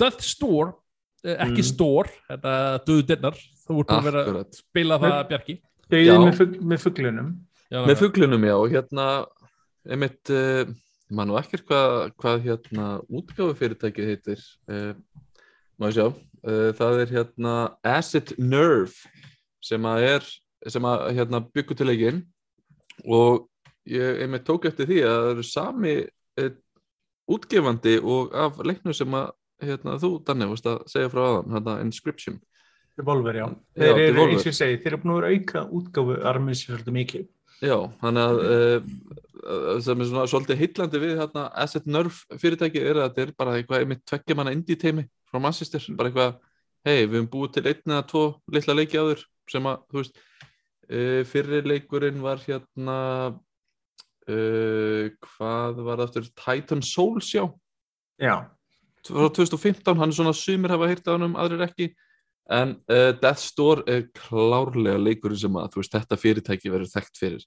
Death 0.00 0.24
Store 0.24 0.72
uh, 0.72 1.36
ekki 1.44 1.62
Mm. 1.62 1.68
Store, 1.68 2.12
þetta 2.30 2.54
döðu 2.86 3.04
dinnar 3.10 3.36
þú 3.62 3.82
ert 3.82 3.92
að 3.94 4.08
vera 4.08 4.22
að 4.30 4.56
spila 4.58 4.98
það 5.02 5.18
Bjarki. 5.30 5.58
Dauðið 5.92 6.08
Já. 6.08 6.16
með, 6.22 6.38
fugl, 6.38 6.62
með 6.72 6.82
fuglunum. 6.86 7.30
Já, 7.72 7.78
með 7.88 7.98
fuglunum 8.00 8.46
já 8.48 8.54
og 8.56 8.72
hérna 8.72 9.06
einmitt 9.88 10.32
uh, 10.32 10.64
ég 10.66 11.16
man 11.16 11.28
nú 11.28 11.38
ekkert 11.40 11.66
hvað, 11.68 11.96
hvað 12.20 12.44
hérna 12.46 12.88
útgáfu 13.12 13.56
fyrirtækið 13.58 14.10
heitir 14.12 14.44
uh, 14.72 14.92
má 15.76 15.90
ég 15.90 15.98
sjá. 15.98 16.06
Uh, 16.42 16.70
það 16.78 17.02
er 17.04 17.16
hérna 17.18 17.56
Acid 17.86 18.34
Nerve 18.40 19.12
sem 19.62 19.84
að 19.86 20.08
er 20.08 20.30
sem 20.72 20.86
að 20.86 21.08
hérna 21.18 21.42
byggu 21.52 21.76
til 21.78 21.88
leikinn 21.90 22.22
og 23.04 23.48
ég 23.88 24.22
einmitt 24.22 24.46
tók 24.46 24.68
eftir 24.70 24.88
því 24.90 25.00
að 25.06 25.18
það 25.18 25.30
eru 25.34 25.46
sami 25.48 25.94
uh, 26.42 26.52
útgefandi 27.32 27.96
og 28.02 28.34
af 28.34 28.60
leiknum 28.66 28.96
sem 28.96 29.18
að 29.18 29.30
hérna, 29.62 29.98
þú 30.02 30.16
Danni 30.26 30.48
varst 30.50 30.66
að 30.70 30.80
segja 30.90 31.10
frá 31.12 31.22
aðan 31.26 31.54
hérna 31.56 31.76
Inscription 31.84 32.40
Devolver, 32.98 33.36
já. 33.38 33.46
Já, 33.48 33.80
Þeir 33.80 33.90
eru, 33.92 34.06
Devolver. 34.12 34.32
eins 34.36 34.46
og 34.50 34.56
segi, 34.58 34.78
þeir 34.82 34.92
eru 34.92 35.00
búin 35.02 35.12
að 35.14 35.20
vera 35.20 35.32
auka 35.32 35.62
útgáfu 35.78 36.16
armið 36.28 36.58
sér 36.58 36.74
svolítið 36.74 36.96
mikið. 36.98 37.22
Já, 37.62 37.76
þannig 38.02 38.22
að 38.26 38.40
uh, 38.42 39.78
sem 39.86 40.02
er 40.02 40.08
svona 40.10 40.24
svolítið 40.28 40.60
heillandi 40.60 41.00
við 41.02 41.14
hérna, 41.22 41.44
Asset 41.62 41.86
Nerve 41.88 42.38
fyrirtæki 42.42 42.82
er 42.82 43.00
að 43.00 43.06
þetta 43.08 43.24
er 43.24 43.32
bara 43.38 43.54
eitthvað 43.56 43.84
einmitt 43.84 44.04
tveggja 44.10 44.36
manna 44.36 44.52
indie 44.52 44.76
teimi 44.76 45.06
frá 45.30 45.40
Manchester, 45.40 45.86
bara 45.96 46.10
eitthvað 46.10 46.36
hei, 46.84 47.06
við 47.06 47.16
höfum 47.16 47.30
búið 47.32 47.54
til 47.56 47.64
einn 47.70 47.94
eða 47.96 48.04
tvo 48.12 48.24
litla 48.52 48.76
leiki 48.76 49.00
áður 49.00 49.24
sem 49.50 49.68
að, 49.72 49.80
þú 49.88 50.02
veist 50.02 50.22
uh, 50.90 51.22
fyrri 51.28 51.62
leikurinn 51.66 52.22
var 52.24 52.42
hérna 52.42 52.98
uh, 54.28 55.10
hvað 55.26 55.82
var 55.82 56.00
það 56.00 56.06
aftur? 56.06 56.30
Titan 56.38 56.82
Souls, 56.86 57.32
já. 57.34 57.46
Frá 59.02 59.26
2015, 59.34 59.98
hann 59.98 60.12
er 60.12 60.14
svona 60.14 60.34
sumir 60.36 60.70
hafa 60.70 60.88
heyrt 60.90 61.08
á 61.10 61.14
hann 61.14 61.26
um, 61.26 61.38
aðrir 61.40 61.64
ekki. 61.66 61.90
En 62.52 62.76
uh, 62.90 63.10
Death's 63.18 63.50
Door 63.56 63.82
er 63.90 64.06
klárlega 64.14 65.00
leikurinn 65.00 65.40
sem 65.40 65.58
að 65.58 65.78
veist, 65.78 65.94
þetta 65.94 66.18
fyrirtæki 66.20 66.72
verður 66.72 66.92
þekkt 66.92 67.20
fyrir. 67.20 67.46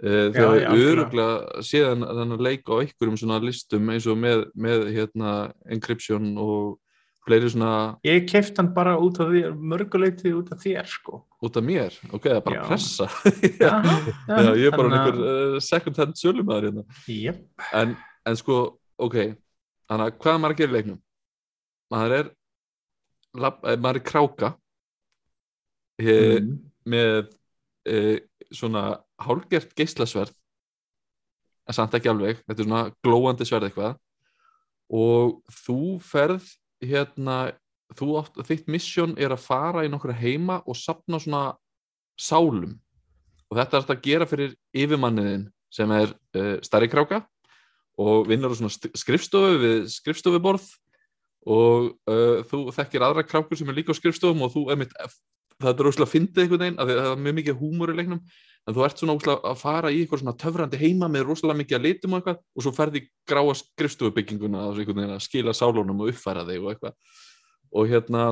Uh, 0.00 0.30
þegar 0.32 0.70
við 0.72 0.86
öruglega 0.94 1.64
séðan 1.66 2.06
þennan 2.08 2.44
leik 2.46 2.70
á 2.72 2.80
einhverjum 2.80 3.18
svona 3.20 3.40
listum 3.44 3.90
eins 3.92 4.06
og 4.08 4.16
með, 4.20 4.46
með 4.56 4.86
hérna, 4.94 5.34
encryption 5.68 6.32
og 6.40 6.78
fleiri 7.26 7.50
svona 7.52 7.72
Ég 8.06 8.24
keft 8.30 8.58
hann 8.60 8.72
bara 8.76 8.96
út 9.00 9.20
af 9.22 9.28
því, 9.32 9.44
mörguleiti 9.72 10.32
út 10.36 10.50
af 10.54 10.62
þér, 10.62 10.88
sko. 10.88 11.22
út 11.40 11.60
af 11.60 11.66
mér, 11.66 11.96
ok, 12.10 12.24
það 12.30 12.38
er 12.38 12.42
bara 12.48 12.58
Já. 12.58 12.64
pressa 12.68 13.10
Já, 13.64 13.74
Já, 14.28 14.50
ég 14.56 14.66
er 14.70 14.76
bara 14.76 14.90
einhver 14.96 15.20
uh, 15.20 15.60
second 15.64 16.00
hand 16.00 16.18
sölumæður 16.20 16.70
hérna 16.70 16.86
Jep, 17.10 17.46
en, 17.76 17.94
en 18.26 18.40
sko, 18.40 18.64
ok 19.00 19.20
þannig 19.90 20.06
að 20.06 20.18
hvað 20.22 20.42
maður 20.42 20.62
í 20.62 20.70
leiknum 20.70 21.00
maður 21.90 22.16
er 22.20 22.28
lab, 23.34 23.62
eh, 23.64 23.78
maður 23.78 24.00
er 24.00 24.06
kráka 24.06 24.50
eh, 26.00 26.38
mm. 26.38 26.52
með 26.90 27.32
eh, 27.90 28.18
svona 28.50 28.84
hálgert 29.20 29.74
geislasverð 29.78 30.34
en 31.68 31.76
samt 31.76 31.94
ekki 31.98 32.10
alveg 32.10 32.40
þetta 32.44 32.56
er 32.62 32.68
svona 32.68 32.84
glóandi 33.04 33.46
sverð 33.46 33.68
eitthvað 33.68 33.98
og 34.90 35.36
þú 35.64 35.80
ferð 36.02 36.46
hérna 36.84 37.52
þú 37.96 38.12
átt, 38.20 38.38
þitt 38.46 38.68
mission 38.70 39.16
er 39.18 39.34
að 39.34 39.44
fara 39.44 39.84
í 39.86 39.90
nokkra 39.90 40.14
heima 40.16 40.60
og 40.66 40.78
sapna 40.78 41.20
svona 41.20 41.54
sálum. 42.20 42.76
Og 43.50 43.58
þetta 43.58 43.80
er 43.80 43.94
að 43.94 44.04
gera 44.04 44.28
fyrir 44.30 44.54
yfirmanniðin 44.76 45.48
sem 45.74 45.90
er 45.94 46.12
uh, 46.38 46.56
stærri 46.62 46.90
kráka 46.90 47.24
og 48.00 48.28
vinnur 48.30 48.54
á 48.54 48.58
svona 48.58 48.72
st- 48.72 48.92
skrifstofu 48.98 49.58
við 49.62 49.90
skrifstofuborð. 49.90 50.68
Og 51.50 51.90
uh, 52.10 52.40
þú 52.46 52.68
þekkir 52.76 53.04
aðra 53.06 53.26
krákur 53.26 53.58
sem 53.58 53.68
er 53.72 53.78
líka 53.80 53.94
á 53.94 53.98
skrifstofum 53.98 54.46
og 54.46 54.54
þú 54.54 54.66
er 54.70 54.80
mitt 54.82 54.94
það 55.60 55.72
er 55.74 55.86
rosalega 55.86 56.14
fyndið 56.14 56.42
einhvern 56.44 56.62
veginn 56.64 56.80
af 56.80 56.88
því 56.88 56.94
að 56.94 57.02
það 57.04 57.12
er 57.12 57.22
mjög 57.24 57.36
mikið 57.38 57.58
húmur 57.60 57.92
í 57.92 57.96
leiknum 57.98 58.20
en 58.68 58.76
þú 58.76 58.84
ert 58.84 59.00
svona 59.00 59.16
óslega 59.16 59.50
að 59.50 59.60
fara 59.60 59.90
í 59.90 60.02
eitthvað 60.02 60.22
svona 60.22 60.36
töfrandi 60.40 60.80
heima 60.80 61.08
með 61.10 61.26
rosalega 61.28 61.60
mikið 61.62 61.78
að 61.78 61.86
litum 61.86 62.14
og 62.14 62.20
eitthvað 62.20 62.40
og 62.40 62.64
svo 62.66 62.72
ferði 62.76 63.02
gráa 63.28 63.56
skrifstofubygginguna 63.60 64.66
að 64.68 65.16
skila 65.24 65.54
sálunum 65.56 66.04
og 66.04 66.12
uppfæra 66.12 66.44
þig 66.48 66.64
og 66.64 66.74
eitthvað 66.74 67.16
og 67.70 67.90
hérna 67.90 68.24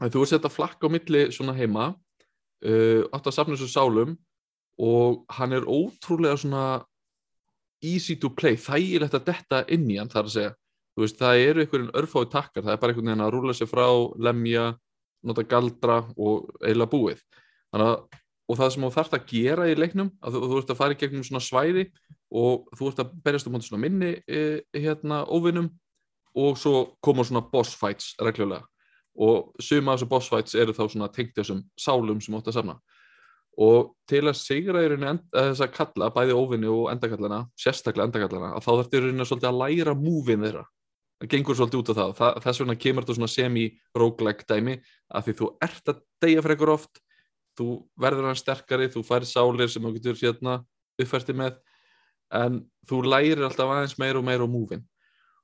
þú 0.00 0.24
ert 0.24 0.32
sett 0.32 0.48
að 0.48 0.56
flakka 0.56 0.88
á 0.88 0.94
milli 0.94 1.26
svona 1.34 1.56
heima 1.58 1.90
uh, 1.92 3.02
átt 3.12 3.28
að 3.28 3.36
safna 3.36 3.58
þessu 3.58 3.72
sálum 3.74 4.16
og 4.80 5.26
hann 5.36 5.52
er 5.52 5.68
ótrúlega 5.68 6.40
svona 6.40 6.64
easy 7.84 8.16
to 8.20 8.28
play, 8.32 8.56
þægilegt 8.60 9.16
að 9.16 9.28
detta 9.28 9.62
inn 9.72 9.86
í 9.88 10.00
hann 10.00 10.10
þar 10.12 10.28
að 10.28 10.34
segja 10.34 10.56
þú 10.94 11.04
veist, 11.04 11.20
það 11.20 11.42
eru 11.46 11.64
einhverjum 11.64 11.92
örfái 11.96 12.30
takkar, 12.30 12.64
það 12.64 12.72
er 12.74 12.80
bara 12.80 12.92
einhvern 12.92 13.10
veginn 13.10 13.24
að 13.24 13.34
rúla 13.34 13.56
sér 13.56 13.68
frá, 13.70 13.86
lemja, 14.20 14.64
nota 15.24 15.44
galdra 15.48 16.00
og 16.16 16.50
eiginlega 16.60 16.92
búið. 16.92 17.22
Þannig 17.70 17.86
að, 17.86 18.18
og 18.50 18.58
það 18.58 18.72
sem 18.74 18.84
þú 18.84 18.90
þarft 18.96 19.14
að 19.14 19.26
gera 19.30 19.68
í 19.70 19.76
leiknum, 19.78 20.10
að 20.18 20.34
þú, 20.34 20.40
þú 20.50 20.58
ert 20.60 20.72
að 20.72 20.80
fara 20.80 20.96
í 20.96 20.98
gegnum 20.98 21.26
svona 21.26 21.42
svæði 21.44 21.84
og 22.30 22.66
þú 22.78 22.90
ert 22.90 23.02
að 23.04 23.12
berjast 23.24 23.50
um 23.50 23.58
svona 23.62 23.82
minni 23.84 24.10
e, 24.26 24.40
hérna 24.74 25.22
óvinnum 25.30 25.70
og 26.38 26.58
svo 26.58 26.96
koma 27.02 27.26
svona 27.26 27.44
boss 27.52 27.76
fights 27.78 28.14
reglulega. 28.22 28.66
Og 29.20 29.52
suma 29.62 29.94
þessu 29.94 30.08
boss 30.10 30.30
fights 30.30 30.56
eru 30.58 30.74
þá 30.74 30.84
svona 30.88 31.10
tengt 31.12 31.36
þessum 31.38 31.62
sálum 31.78 32.20
sem 32.22 32.34
þú 32.34 32.40
átt 32.40 32.50
að 32.50 32.58
safna. 32.58 32.76
Og 33.60 33.92
til 34.08 34.22
að 34.24 34.38
sigra 34.38 34.82
í 34.82 34.90
rauninni 34.90 35.10
end- 35.10 35.26
eh, 35.34 35.50
þessa 35.50 35.70
kalla, 35.74 36.10
bæði 36.14 36.36
óvinni 36.38 36.70
og 36.70 36.90
endakallana 36.92 37.44
sérstaklega 37.58 38.08
endakallana, 38.08 38.54
að 38.56 38.64
þá 38.64 38.70
þarf 38.70 38.94
í 38.94 39.02
rauninni 39.02 39.26
svolítið 39.26 39.50
að 39.50 39.60
læra 39.62 39.94
múvin 39.94 40.46
þeirra. 40.46 40.64
Það 41.20 41.30
gengur 41.34 41.58
svolítið 41.58 41.80
út 41.82 41.90
af 41.90 41.96
það, 41.96 42.12
það 42.16 42.42
þess 42.46 42.60
vegna 42.62 42.76
kemur 42.80 43.04
þetta 43.04 43.18
svona 43.18 43.34
semi-roguelike 43.34 44.46
dæmi 44.48 44.80
að 45.12 45.24
því 45.26 45.34
þú 45.40 45.48
ert 45.66 45.90
að 45.92 46.00
deyja 46.22 46.42
frekar 46.46 46.72
oft 46.78 47.02
þú 47.60 47.68
verður 48.00 48.30
hann 48.30 48.38
sterkari, 48.38 48.90
þú 48.92 49.04
færi 49.06 49.28
sálir 49.28 49.70
sem 49.70 49.84
þú 49.84 49.92
getur 49.98 50.18
hérna 50.20 50.60
uppfærti 51.00 51.36
með 51.36 51.58
en 52.40 52.62
þú 52.88 53.02
lærir 53.06 53.44
alltaf 53.44 53.70
aðeins 53.70 53.98
meira 54.00 54.20
og 54.20 54.26
meira 54.26 54.46
á 54.46 54.50
múvin 54.50 54.84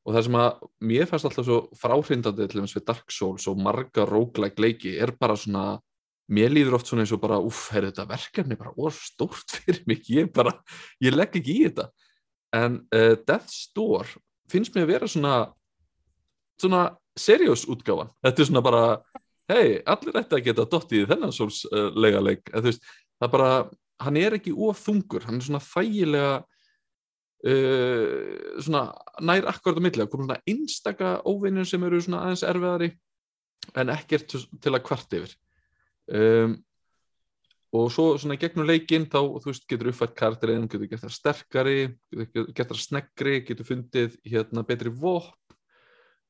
og 0.07 0.15
það 0.15 0.27
sem 0.29 0.39
að 0.39 0.67
mér 0.87 1.09
fannst 1.11 1.29
alltaf 1.29 1.47
svo 1.49 1.59
fráhrindandi 1.81 2.47
til 2.47 2.63
þess 2.63 2.79
við 2.79 2.87
Dark 2.87 3.13
Souls 3.13 3.49
og 3.51 3.59
marga 3.59 4.07
roguelike 4.07 4.63
leiki 4.63 4.95
er 5.03 5.13
bara 5.19 5.37
svona 5.39 5.81
mér 6.31 6.55
líður 6.55 6.79
oft 6.79 6.91
svona 6.91 7.05
eins 7.05 7.15
og 7.15 7.23
bara 7.23 7.39
uff, 7.43 7.69
er 7.75 7.89
þetta 7.89 8.07
verkefni 8.11 8.59
bara 8.59 8.75
of 8.83 8.99
stórt 9.03 9.59
fyrir 9.59 9.83
mig? 9.87 10.07
Ég 10.17 10.31
bara, 10.35 10.55
ég 11.03 11.15
legg 11.15 11.37
ekki 11.39 11.55
í 11.55 11.67
þetta. 11.69 11.91
En 12.55 12.81
uh, 12.95 13.15
Death's 13.27 13.69
Door 13.75 14.11
finnst 14.51 14.75
mér 14.75 14.87
að 14.87 14.93
vera 14.95 15.11
svona 15.11 15.37
svona 16.61 16.83
seriós 17.17 17.67
útgáfan. 17.69 18.11
Þetta 18.25 18.43
er 18.43 18.49
svona 18.49 18.63
bara, 18.65 18.83
hei, 19.51 19.81
allir 19.87 20.21
ætti 20.21 20.39
að 20.39 20.47
geta 20.49 20.69
dottið 20.71 21.05
í 21.05 21.09
þennan 21.11 21.35
Souls 21.35 21.65
uh, 21.71 21.91
lega 21.95 22.23
leik 22.25 22.51
það 22.51 22.73
er 22.75 23.33
bara 23.33 23.51
hann 24.03 24.19
er 24.21 24.37
ekki 24.37 24.53
of 24.53 24.81
þungur, 24.85 25.25
hann 25.27 25.41
er 25.41 25.47
svona 25.47 25.63
þægilega 25.65 26.35
uh, 27.47 28.61
svona 28.61 28.85
nær 29.25 29.49
akkurat 29.51 29.81
á 29.81 29.83
milli. 29.87 30.07
Koma 30.11 30.27
svona 30.27 30.43
einstaka 30.49 31.17
óvinnir 31.29 31.69
sem 31.69 31.85
eru 31.87 32.01
svona 32.03 32.27
aðeins 32.27 32.45
erfiðari 32.47 32.93
en 33.77 33.93
ekkert 33.95 34.37
til 34.37 34.75
að 34.75 34.85
kvart 34.87 35.17
yfir. 35.19 35.35
Um, 36.07 36.61
og 37.75 37.89
svo 37.93 38.13
svona 38.21 38.39
gegnum 38.41 38.69
leikinn 38.69 39.09
þá 39.11 39.19
þú 39.43 39.49
veist 39.49 39.67
getur 39.69 39.91
uppfætt 39.91 40.15
karakterinn, 40.17 40.69
getur 40.71 40.87
gert 40.89 41.03
það 41.03 41.17
sterkari 41.17 41.81
getur 42.15 42.53
gert 42.55 42.71
það 42.71 42.85
sneggri, 42.85 43.41
getur 43.49 43.69
fundið 43.69 44.21
hérna 44.25 44.65
betri 44.67 44.93
vopn. 44.93 45.35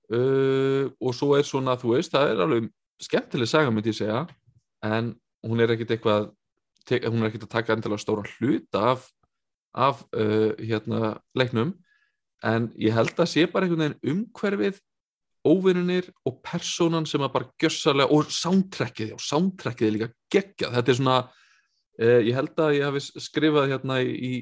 Uh, 0.06 0.86
og 1.02 1.16
svo 1.18 1.32
er 1.34 1.42
svona 1.42 1.74
þú 1.80 1.96
veist, 1.96 2.12
það 2.14 2.28
er 2.30 2.42
alveg 2.44 2.66
skemmtileg 3.02 3.50
saga 3.50 3.72
myndi 3.72 3.92
ég 3.92 3.98
segja, 4.00 4.24
en 4.84 5.14
hún 5.46 5.62
er 5.62 5.74
ekkit 5.74 5.96
eitthvað 5.96 6.32
hún 6.86 7.22
er 7.24 7.30
ekkit 7.30 7.46
að 7.48 7.54
taka 7.56 7.74
endilega 7.74 8.02
stóran 8.02 8.28
hluta 8.36 8.82
af, 8.92 9.06
af 9.74 10.04
uh, 10.14 10.52
hérna 10.60 11.16
leiknum 11.34 11.74
en 12.46 12.68
ég 12.78 12.94
held 12.94 13.16
að 13.18 13.32
sé 13.32 13.46
bara 13.50 13.66
einhvern 13.66 13.82
veginn 13.96 14.12
umhverfið 14.14 14.78
óvinnunir 15.46 16.10
og 16.26 16.40
persónan 16.42 17.06
sem 17.06 17.22
að 17.22 17.32
bara 17.34 17.50
gjössalega, 17.62 18.10
og 18.10 18.30
soundtrackið 18.34 19.12
og 19.14 19.22
soundtrackið 19.22 19.86
er 19.86 19.92
líka 19.94 20.08
geggjað. 20.34 20.72
Þetta 20.74 20.92
er 20.92 20.98
svona, 20.98 21.18
uh, 22.02 22.20
ég 22.26 22.34
held 22.34 22.62
að 22.62 22.76
ég 22.78 22.86
hafi 22.88 23.22
skrifað 23.22 23.70
hérna 23.70 24.00
í, 24.02 24.32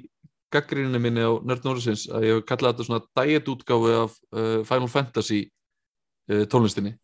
gaggríninu 0.55 1.01
minni 1.03 1.25
á 1.25 1.33
Nerd 1.43 1.65
Norrisins 1.67 2.07
að 2.13 2.29
ég 2.29 2.37
hef 2.37 2.45
kallað 2.49 2.75
þetta 2.75 2.87
svona 2.89 3.05
diet 3.19 3.49
útgáfu 3.51 3.95
af 3.99 4.17
uh, 4.35 4.61
Final 4.69 4.91
Fantasy 4.93 5.41
uh, 6.31 6.45
tónlistinni 6.51 6.95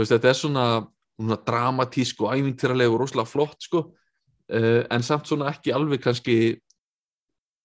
veist, 0.00 0.14
þetta 0.14 0.30
er 0.30 0.38
svona, 0.38 0.66
svona 1.18 1.38
dramatísk 1.46 2.22
og 2.24 2.32
ævintýraleg 2.36 2.92
og 2.92 3.02
rosalega 3.02 3.28
flott 3.28 3.66
sko, 3.66 3.84
uh, 4.52 4.82
en 4.88 5.04
samt 5.04 5.28
svona 5.28 5.50
ekki 5.52 5.74
alveg 5.76 6.02
kannski 6.04 6.36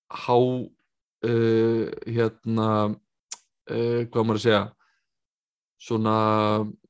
há 0.07 0.38
uh, 0.38 1.86
hérna 2.07 2.69
uh, 2.91 4.01
hvað 4.07 4.23
maður 4.23 4.41
að 4.41 4.45
segja 4.47 4.63
svona 5.78 6.17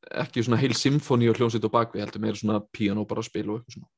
ekki 0.07 0.43
svona 0.45 0.59
heil 0.61 0.75
symfóni 0.77 1.27
og 1.29 1.39
hljómsveit 1.39 1.65
og 1.67 1.73
bakvið 1.73 2.05
heldur 2.05 2.23
meira 2.23 2.39
svona 2.39 2.61
píano 2.73 3.03
bara 3.07 3.23
spil 3.25 3.49
og 3.51 3.59
eitthvað 3.59 3.77
svona. 3.77 3.89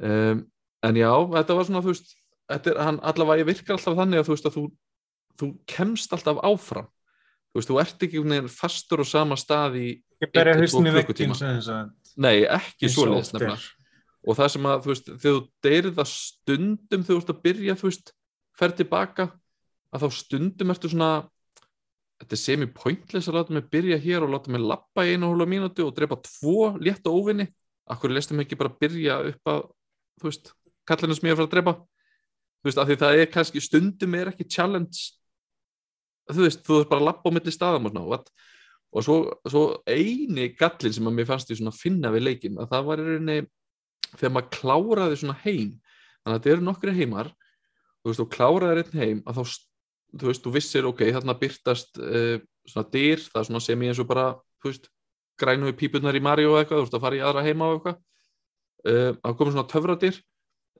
Um, 0.00 0.40
en 0.88 0.96
já, 0.96 1.10
þetta 1.36 1.56
var 1.56 1.68
svona 1.68 1.82
þú 1.84 1.92
veist, 1.92 2.14
er, 2.50 2.80
hann 2.80 3.00
allavega 3.06 3.44
ég 3.44 3.50
virkar 3.50 3.76
alltaf 3.76 3.98
þannig 3.98 4.20
að 4.20 4.26
þú 4.26 4.34
veist 4.34 4.48
að 4.48 4.56
þú, 4.56 4.64
þú 5.40 5.50
kemst 5.70 6.16
alltaf 6.16 6.40
áfram. 6.46 6.88
Þú 7.50 7.60
veist, 7.60 7.70
þú 7.70 7.80
ert 7.82 8.06
ekki 8.06 8.40
fastur 8.54 9.04
á 9.04 9.06
sama 9.06 9.38
stað 9.38 9.78
í 9.78 9.88
Ég 10.20 10.32
berja 10.34 10.56
í 10.56 10.62
vekkin 10.62 10.88
klukkutíma. 10.94 11.36
sem 11.38 11.58
þess 11.58 11.72
að 11.74 11.90
nei, 12.20 12.36
ekki 12.44 12.86
eins 12.86 12.96
og 12.96 13.04
svoleiðis 13.04 13.30
oft 13.30 13.36
nefnilega. 13.36 13.68
og 14.20 14.38
það 14.40 14.50
sem 14.54 14.70
að, 14.70 14.80
þú 14.84 14.92
veist, 14.92 15.10
þegar 15.10 15.36
þú 15.36 15.42
deyrið 15.66 15.98
það 15.98 16.10
stundum 16.14 17.04
þegar 17.04 17.14
þú 17.14 17.20
ert 17.22 17.34
að 17.34 17.42
byrja, 17.46 17.76
þú 17.80 17.88
veist 17.88 18.12
fer 18.60 18.74
tilbaka, 18.76 19.28
að 19.90 20.04
þá 20.04 20.18
stundum 20.18 20.74
ertu 20.74 20.92
svona 20.92 21.12
þetta 22.20 22.36
er 22.36 22.42
semi-pointless 22.42 23.30
að 23.30 23.38
láta 23.38 23.56
mig 23.56 23.70
byrja 23.72 23.96
hér 24.02 24.26
og 24.26 24.34
láta 24.34 24.52
mig 24.52 24.60
lappa 24.60 25.06
í 25.08 25.14
einu 25.14 25.30
og 25.30 25.34
hálfa 25.34 25.48
mínútu 25.48 25.86
og 25.86 25.94
drepa 25.96 26.20
tvo 26.20 26.74
létta 26.76 27.08
óvinni 27.08 27.48
akkur 27.90 28.12
leistum 28.12 28.42
ekki 28.42 28.58
bara 28.60 28.72
byrja 28.76 29.16
upp 29.30 29.50
að 29.50 29.62
þú 30.20 30.28
veist, 30.28 30.52
kallinu 30.88 31.16
sem 31.16 31.30
ég 31.30 31.32
er 31.32 31.38
að 31.38 31.40
fara 31.40 31.48
að 31.48 31.54
drepa? 31.56 31.74
Þú 32.60 32.68
veist, 32.68 32.80
af 32.82 32.88
því 32.90 32.96
það 33.00 33.18
er 33.22 33.30
kannski 33.32 33.62
stundum 33.64 34.16
er 34.18 34.30
ekki 34.34 34.46
challenge. 34.52 34.98
Þú 36.28 36.44
veist, 36.44 36.62
þú 36.66 36.76
veist 36.76 36.90
bara 36.90 37.00
að 37.00 37.08
lappa 37.08 37.32
á 37.32 37.34
milli 37.36 37.54
staðum 37.54 37.88
og, 37.88 37.94
svona, 37.94 38.06
what? 38.10 38.28
Og 38.90 39.06
svo, 39.06 39.16
svo 39.46 39.64
eini 39.86 40.50
gallin 40.58 40.94
sem 40.94 41.06
að 41.06 41.16
mér 41.18 41.28
fannst 41.28 41.52
ég 41.52 41.60
svona 41.60 41.74
finna 41.74 42.10
við 42.14 42.26
leikin 42.26 42.58
að 42.58 42.72
það 42.72 42.88
var 42.88 43.02
rauninni 43.04 43.38
þegar 44.16 44.32
maður 44.34 44.50
kláraði 44.56 45.20
svona 45.20 45.38
heim 45.44 45.76
þannig 45.78 46.32
að 46.32 46.38
þetta 46.38 46.52
eru 46.54 46.66
nokkri 46.66 46.96
heimar 46.96 47.30
þú 48.00 48.12
veist, 48.12 48.22
og 48.24 48.30
kláraði 48.32 48.84
einn 48.84 49.02
heim 49.02 49.20
að 49.28 49.40
þá, 49.40 49.56
þú 50.20 50.30
veist, 50.30 50.44
þú 50.44 50.54
vissir, 50.54 50.88
ok, 50.88 51.04
þarna 51.16 51.36
byrtast 51.40 52.00
uh, 52.00 52.36
svona 52.68 52.92
dyr, 52.94 53.22
það 53.26 53.42
er 53.42 53.48
svona 53.50 53.62
sem 53.64 53.84
ég 53.84 53.92
eins 53.92 54.02
og 54.02 54.08
bara, 54.10 54.26
þú 54.62 54.72
veist, 54.72 54.90
grænu 55.40 55.70
í 55.72 55.76
pípunar 55.76 56.16
í 56.16 56.24
Mario 56.24 56.56
eitthvað, 56.58 56.80
þú 56.80 56.86
veist, 56.86 56.96
að 56.96 57.04
fara 57.04 57.18
í 57.18 57.22
aðra 57.24 57.44
heima 57.46 57.68
og 57.68 57.78
eitthvað. 57.78 58.00
Uh, 58.80 59.10
að 59.28 59.36
koma 59.36 59.52
svona 59.52 59.68
töfradyr 59.68 60.16
uh, 60.16 60.24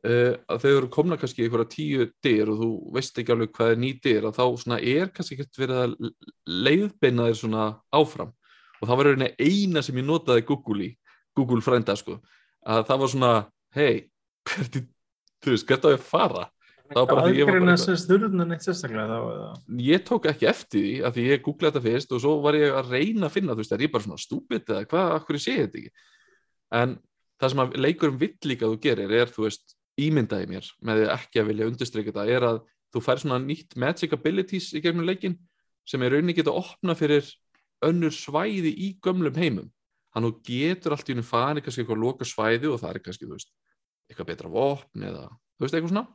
að 0.01 0.63
þau 0.63 0.71
eru 0.71 0.89
komna 0.93 1.19
kannski 1.21 1.43
í 1.43 1.47
einhverja 1.47 1.69
tíu 1.75 2.07
dyr 2.25 2.49
og 2.49 2.61
þú 2.63 2.69
veist 2.95 3.19
ekki 3.21 3.35
alveg 3.35 3.51
hvað 3.57 3.73
er 3.75 3.81
ný 3.83 3.91
dyr 4.01 4.29
að 4.31 4.39
þá 4.39 4.45
svona 4.63 4.79
er 4.81 5.11
kannski 5.13 5.37
ekkert 5.37 5.61
verið 5.61 5.81
að 5.83 5.97
leiðbeina 6.69 7.27
þér 7.29 7.41
svona 7.43 7.67
áfram. 7.93 8.31
Og 8.81 8.89
það 8.89 9.01
var 9.01 9.11
rauninni 9.11 9.35
eina 9.37 9.83
sem 9.85 10.01
ég 10.01 10.07
notaði 10.09 10.47
Google 10.49 10.87
í 10.87 10.95
Google 11.37 11.61
frænda 11.65 11.97
sko, 11.99 12.17
að 12.65 12.87
það 12.89 13.03
var 13.03 13.13
svona 13.13 13.35
hei, 13.77 13.93
hvernig 14.49 14.89
þú 15.45 15.53
veist, 15.55 15.69
hvert 15.69 15.85
á 15.85 15.89
ég 15.93 16.01
að 16.01 16.09
fara? 16.09 16.47
Það 16.91 16.99
var 16.99 17.11
bara 17.11 17.25
því 17.27 17.37
ég 17.37 17.47
var 17.47 17.55
bara 17.55 17.75
ég 19.85 20.07
tók 20.09 20.25
ekki 20.33 20.49
eftir 20.51 20.81
því 20.83 20.95
að 21.07 21.19
því 21.19 21.27
ég 21.29 21.45
googlaði 21.45 21.77
þetta 21.77 21.85
fyrst 21.87 22.15
og 22.17 22.23
svo 22.25 22.33
var 22.43 22.59
ég 22.59 22.75
að 22.75 22.91
reyna 22.97 23.29
að 23.29 23.37
finna 23.37 23.55
þú 23.55 23.63
veist, 23.63 23.75
er 23.77 23.85
ég 23.85 23.93
bara 23.93 24.07
svona 24.07 24.25
stúpid 24.25 24.73
eða 24.73 24.89
hvað, 24.91 25.13
akkur 25.21 25.39
ég 25.39 25.45
sé 25.45 25.55
þetta 25.61 25.81
ekki? 25.81 25.93
En 26.81 26.97
það 27.41 27.53
sem 27.53 27.63
að 27.63 27.77
leikurum 27.85 28.19
vill 28.25 28.51
líka 28.51 28.67
að 28.67 28.75
þú 28.75 28.81
gerir 28.89 29.15
er, 29.21 29.31
þú 29.31 29.47
veist, 29.47 29.77
ímyndaði 30.07 30.49
mér 30.51 30.69
með 30.87 31.01
því 31.01 31.09
ekki 31.15 31.41
að 31.43 31.51
vilja 31.51 31.69
undirstryka 31.71 32.13
þetta 32.13 32.37
er 32.37 32.47
að 32.49 32.61
þú 32.91 33.03
fær 33.05 33.23
svona 33.23 33.39
nýtt 33.43 33.77
magic 33.79 34.15
abilities 34.17 34.71
í 34.75 34.83
gegnum 34.85 35.07
leikin 35.07 35.37
sem 35.89 36.03
er 36.03 36.15
rauninni 36.15 36.37
geta 36.37 36.55
opna 36.55 36.97
fyrir 36.99 37.27
önnur 37.87 38.15
svæði 38.15 38.73
í 38.73 38.91
gömlum 39.03 39.37
heimum. 39.39 39.69
Hann 40.15 40.27
þú 40.27 40.33
getur 40.47 40.95
allt 40.95 41.09
í 41.09 41.15
hennu 41.15 41.25
farið 41.27 41.65
kannski 41.65 41.85
eitthvað 41.85 42.03
loka 42.03 42.27
svæði 42.27 42.71
og 42.71 42.81
það 42.83 42.97
er 42.97 43.05
kannski, 43.05 43.29
veist 43.31 43.53
eitthvað 44.11 44.33
betra 44.33 44.51
vopn 44.51 45.07
eða, 45.07 45.29
þú 45.31 45.65
veist, 45.65 45.77
eitthvað 45.77 45.93
svona. 45.93 46.07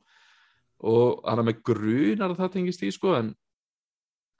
Og 0.85 1.23
hann 1.23 1.41
er 1.41 1.47
með 1.47 1.61
grunar 1.71 2.33
að 2.33 2.41
það 2.41 2.53
tengist 2.57 2.83
í 2.83 2.91
sko 2.91 3.15
en, 3.15 3.31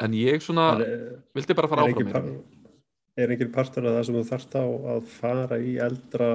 en 0.03 0.17
ég 0.19 0.43
svona 0.43 0.73
Er, 0.83 1.15
vildi 1.37 1.55
bara 1.55 1.71
fara 1.71 1.87
áfram 1.87 2.43
er 3.15 3.31
engin 3.31 3.51
partur 3.55 3.87
af 3.87 3.95
það 3.95 4.07
sem 4.07 4.17
þú 4.17 4.23
þarft 4.27 4.57
á 4.59 4.65
að 4.91 5.05
fara 5.07 5.59
í 5.63 5.75
eldra 5.79 6.29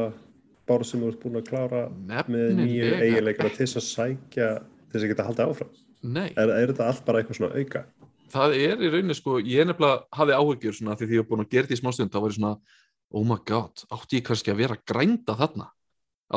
bár 0.71 0.85
sem 0.87 1.03
þú 1.03 1.13
ert 1.13 1.23
búin 1.23 1.39
að 1.41 1.49
klára 1.51 1.85
með 1.91 2.27
nýju 2.31 2.59
Nefnilega. 2.59 3.01
eiginleikana 3.07 3.55
til 3.55 3.65
þess 3.65 3.81
að 3.81 3.87
sækja 3.89 4.51
til 4.61 4.95
þess 4.95 5.07
að 5.07 5.13
geta 5.13 5.27
haldið 5.29 5.53
áfram? 5.53 5.73
Nei, 6.01 6.29
er, 6.33 6.53
er 6.57 6.71
þetta 6.73 6.87
allt 6.89 7.03
bara 7.07 7.21
eitthvað 7.21 7.41
svona 7.41 7.59
auka? 7.59 7.83
Það 8.31 8.55
er 8.57 8.85
í 8.87 8.93
rauninni 8.93 9.17
sko, 9.19 9.41
ég 9.43 9.67
nefnilega 9.67 10.05
hafði 10.17 10.39
áhyggjur 10.39 10.77
svona 10.79 10.97
því 10.97 11.09
því 11.09 11.19
ég 11.19 11.25
var 11.25 11.31
búin 11.33 11.45
að 11.45 11.51
gera 11.57 11.67
þetta 11.67 11.77
í 11.77 11.81
smástund 11.83 12.15
þá 12.15 12.21
var 12.21 12.31
ég 12.31 12.39
svona, 12.39 12.53
oh 13.11 13.27
my 13.27 13.41
god, 13.51 13.85
átti 13.97 14.21
ég 14.21 14.29
kannski 14.31 14.55
að 14.55 14.63
vera 14.63 14.79
að 14.79 14.87
grænda 14.93 15.37
þarna? 15.41 15.67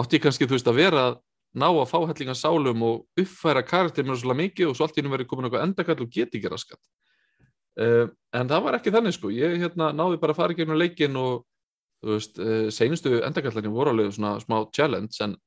Átti 0.01 0.17
ég 0.17 0.25
kannski, 0.25 0.49
þú 0.49 0.57
veist, 0.57 0.71
að 0.71 0.81
vera 0.81 1.05
að 1.11 1.21
ná 1.53 1.67
að 1.69 1.85
fá 1.91 1.99
hellinga 2.09 2.33
sálum 2.33 2.83
og 2.87 3.21
uppfæra 3.21 3.61
karakter 3.61 4.07
mér 4.07 4.17
svolítið 4.17 4.41
mikið 4.41 4.69
og 4.71 4.77
svo 4.77 4.87
allt 4.87 4.97
í 4.97 5.03
hennu 5.03 5.13
verið 5.13 5.29
komin 5.29 5.47
eitthvað 5.47 5.65
endakall 5.67 5.99
og 6.01 6.13
geti 6.15 6.39
ekki 6.39 6.49
raskat 6.49 6.81
uh, 7.79 8.07
en 8.33 8.49
það 8.49 8.63
var 8.65 8.77
ekki 8.77 8.93
þannig 8.93 9.15
sko. 9.17 9.31
Ég 9.33 9.57
hérna 9.61 9.91
náði 9.95 10.19
bara 10.21 10.35
að 10.35 10.41
fara 10.41 10.55
í 10.55 10.57
gegnum 10.57 10.79
leikin 10.79 11.17
og 11.19 11.45
þú 12.03 12.17
veist, 12.17 12.41
uh, 12.41 12.67
seinustu 12.73 13.15
endakallarnir 13.23 13.73
voru 13.73 13.93
alveg 13.93 14.11
svona 14.15 14.35
smá 14.43 14.57
challenge 14.75 15.21
en 15.23 15.37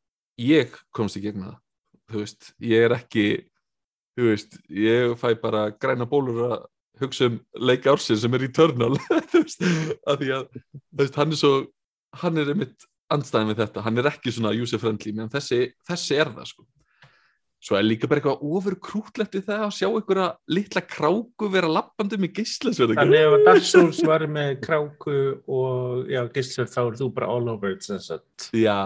ég 0.41 0.75
komst 0.97 1.19
í 1.21 1.25
gegna 1.25 1.51
það. 1.51 1.61
Þú 2.07 2.23
veist, 2.23 2.51
ég 2.63 2.87
er 2.87 2.97
ekki 2.97 3.27
þú 4.17 4.31
veist, 4.31 4.59
ég 4.73 5.15
fæ 5.21 5.29
bara 5.43 5.69
græna 5.77 6.09
bólur 6.09 6.43
að 6.47 6.59
hugsa 7.03 7.29
um 7.29 7.41
leik 7.61 7.87
ársinn 7.91 8.19
sem 8.21 8.37
er 8.37 8.47
Eternal. 8.47 8.95
Þú 9.33 9.43
veist, 9.43 9.65
að 10.09 10.23
því 10.23 10.31
að 10.39 10.61
veist, 11.01 11.19
hann 11.21 11.35
er 11.35 11.41
svo, 11.41 11.53
hann 12.23 12.41
er 12.41 12.53
einmitt 12.55 12.87
andstæðin 13.13 13.53
við 13.53 13.61
þetta, 13.63 13.85
hann 13.85 14.01
er 14.01 14.09
ekki 14.11 14.33
svona 14.35 14.55
user 14.57 14.81
friendly 14.83 15.13
meðan 15.13 15.35
þessi, 15.37 15.61
þessi 15.87 16.17
er 16.19 16.33
það 16.35 16.49
sko 16.51 16.65
svo 17.67 17.75
er 17.79 17.87
líka 17.87 18.07
bara 18.07 18.21
eitthvað 18.21 18.43
ofur 18.47 18.77
krútlegt 18.79 19.35
við 19.35 19.49
það 19.49 19.63
að 19.67 19.73
sjá 19.75 19.87
einhverja 19.89 20.27
litla 20.55 20.83
kráku 20.87 21.49
vera 21.51 21.71
lappandi 21.71 22.19
með 22.23 22.37
geislasverð 22.39 23.01
Þannig 23.01 23.27
að 23.27 23.47
Dark 23.49 23.67
Souls 23.67 24.03
var 24.07 24.27
með 24.31 24.53
kráku 24.63 25.17
og 25.51 26.13
gíslar 26.37 26.71
þá 26.71 26.81
er 26.85 26.99
þú 27.01 27.09
bara 27.17 27.31
all 27.33 27.51
over 27.51 27.75
it. 27.75 27.89
Já, 28.55 28.79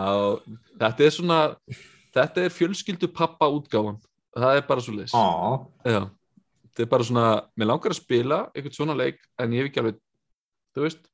þetta 0.80 1.06
er 1.06 1.14
svona 1.18 1.40
þetta 2.14 2.46
er 2.46 2.56
fjölskyldu 2.56 3.10
pappa 3.12 3.50
útgáfan. 3.52 4.00
Það 4.36 4.62
er 4.62 4.66
bara 4.70 4.86
svo 4.86 4.96
leys 4.96 5.14
þetta 6.70 6.84
er 6.86 6.90
bara 6.90 7.06
svona 7.06 7.28
mér 7.58 7.72
langar 7.72 7.92
að 7.92 8.00
spila 8.00 8.42
eitthvað 8.54 8.76
svona 8.78 8.96
leik 8.96 9.20
en 9.42 9.54
ég 9.56 9.64
hef 9.64 9.70
ekki 9.70 9.82
alveg, 9.82 10.02
þú 10.76 10.84
veist 10.86 11.08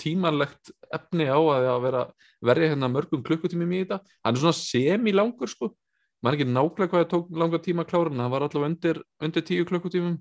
tímanlegt 0.00 0.70
efni 0.94 1.26
á 1.28 1.36
að, 1.36 1.66
vera 1.84 2.04
verja 2.40 2.70
hérna 2.70 2.88
mörgum 2.88 3.20
klukkutímum 3.20 3.74
í 3.76 3.82
þetta. 3.82 3.98
Hann 4.24 4.38
er 4.38 4.40
svona 4.40 4.56
semi-langur 4.56 5.50
sko 5.50 5.74
maður 6.20 6.38
ekki 6.38 6.48
nákvæmlega 6.50 6.92
hvað 6.92 7.04
það 7.04 7.10
tók 7.12 7.30
langa 7.42 7.60
tíma 7.64 7.84
að 7.84 7.90
klára 7.92 8.10
hann 8.10 8.22
það 8.22 8.32
var 8.34 8.46
allavega 8.46 8.70
undir, 8.70 9.02
undir 9.24 9.44
tíu 9.46 9.66
klukkutímum. 9.68 10.16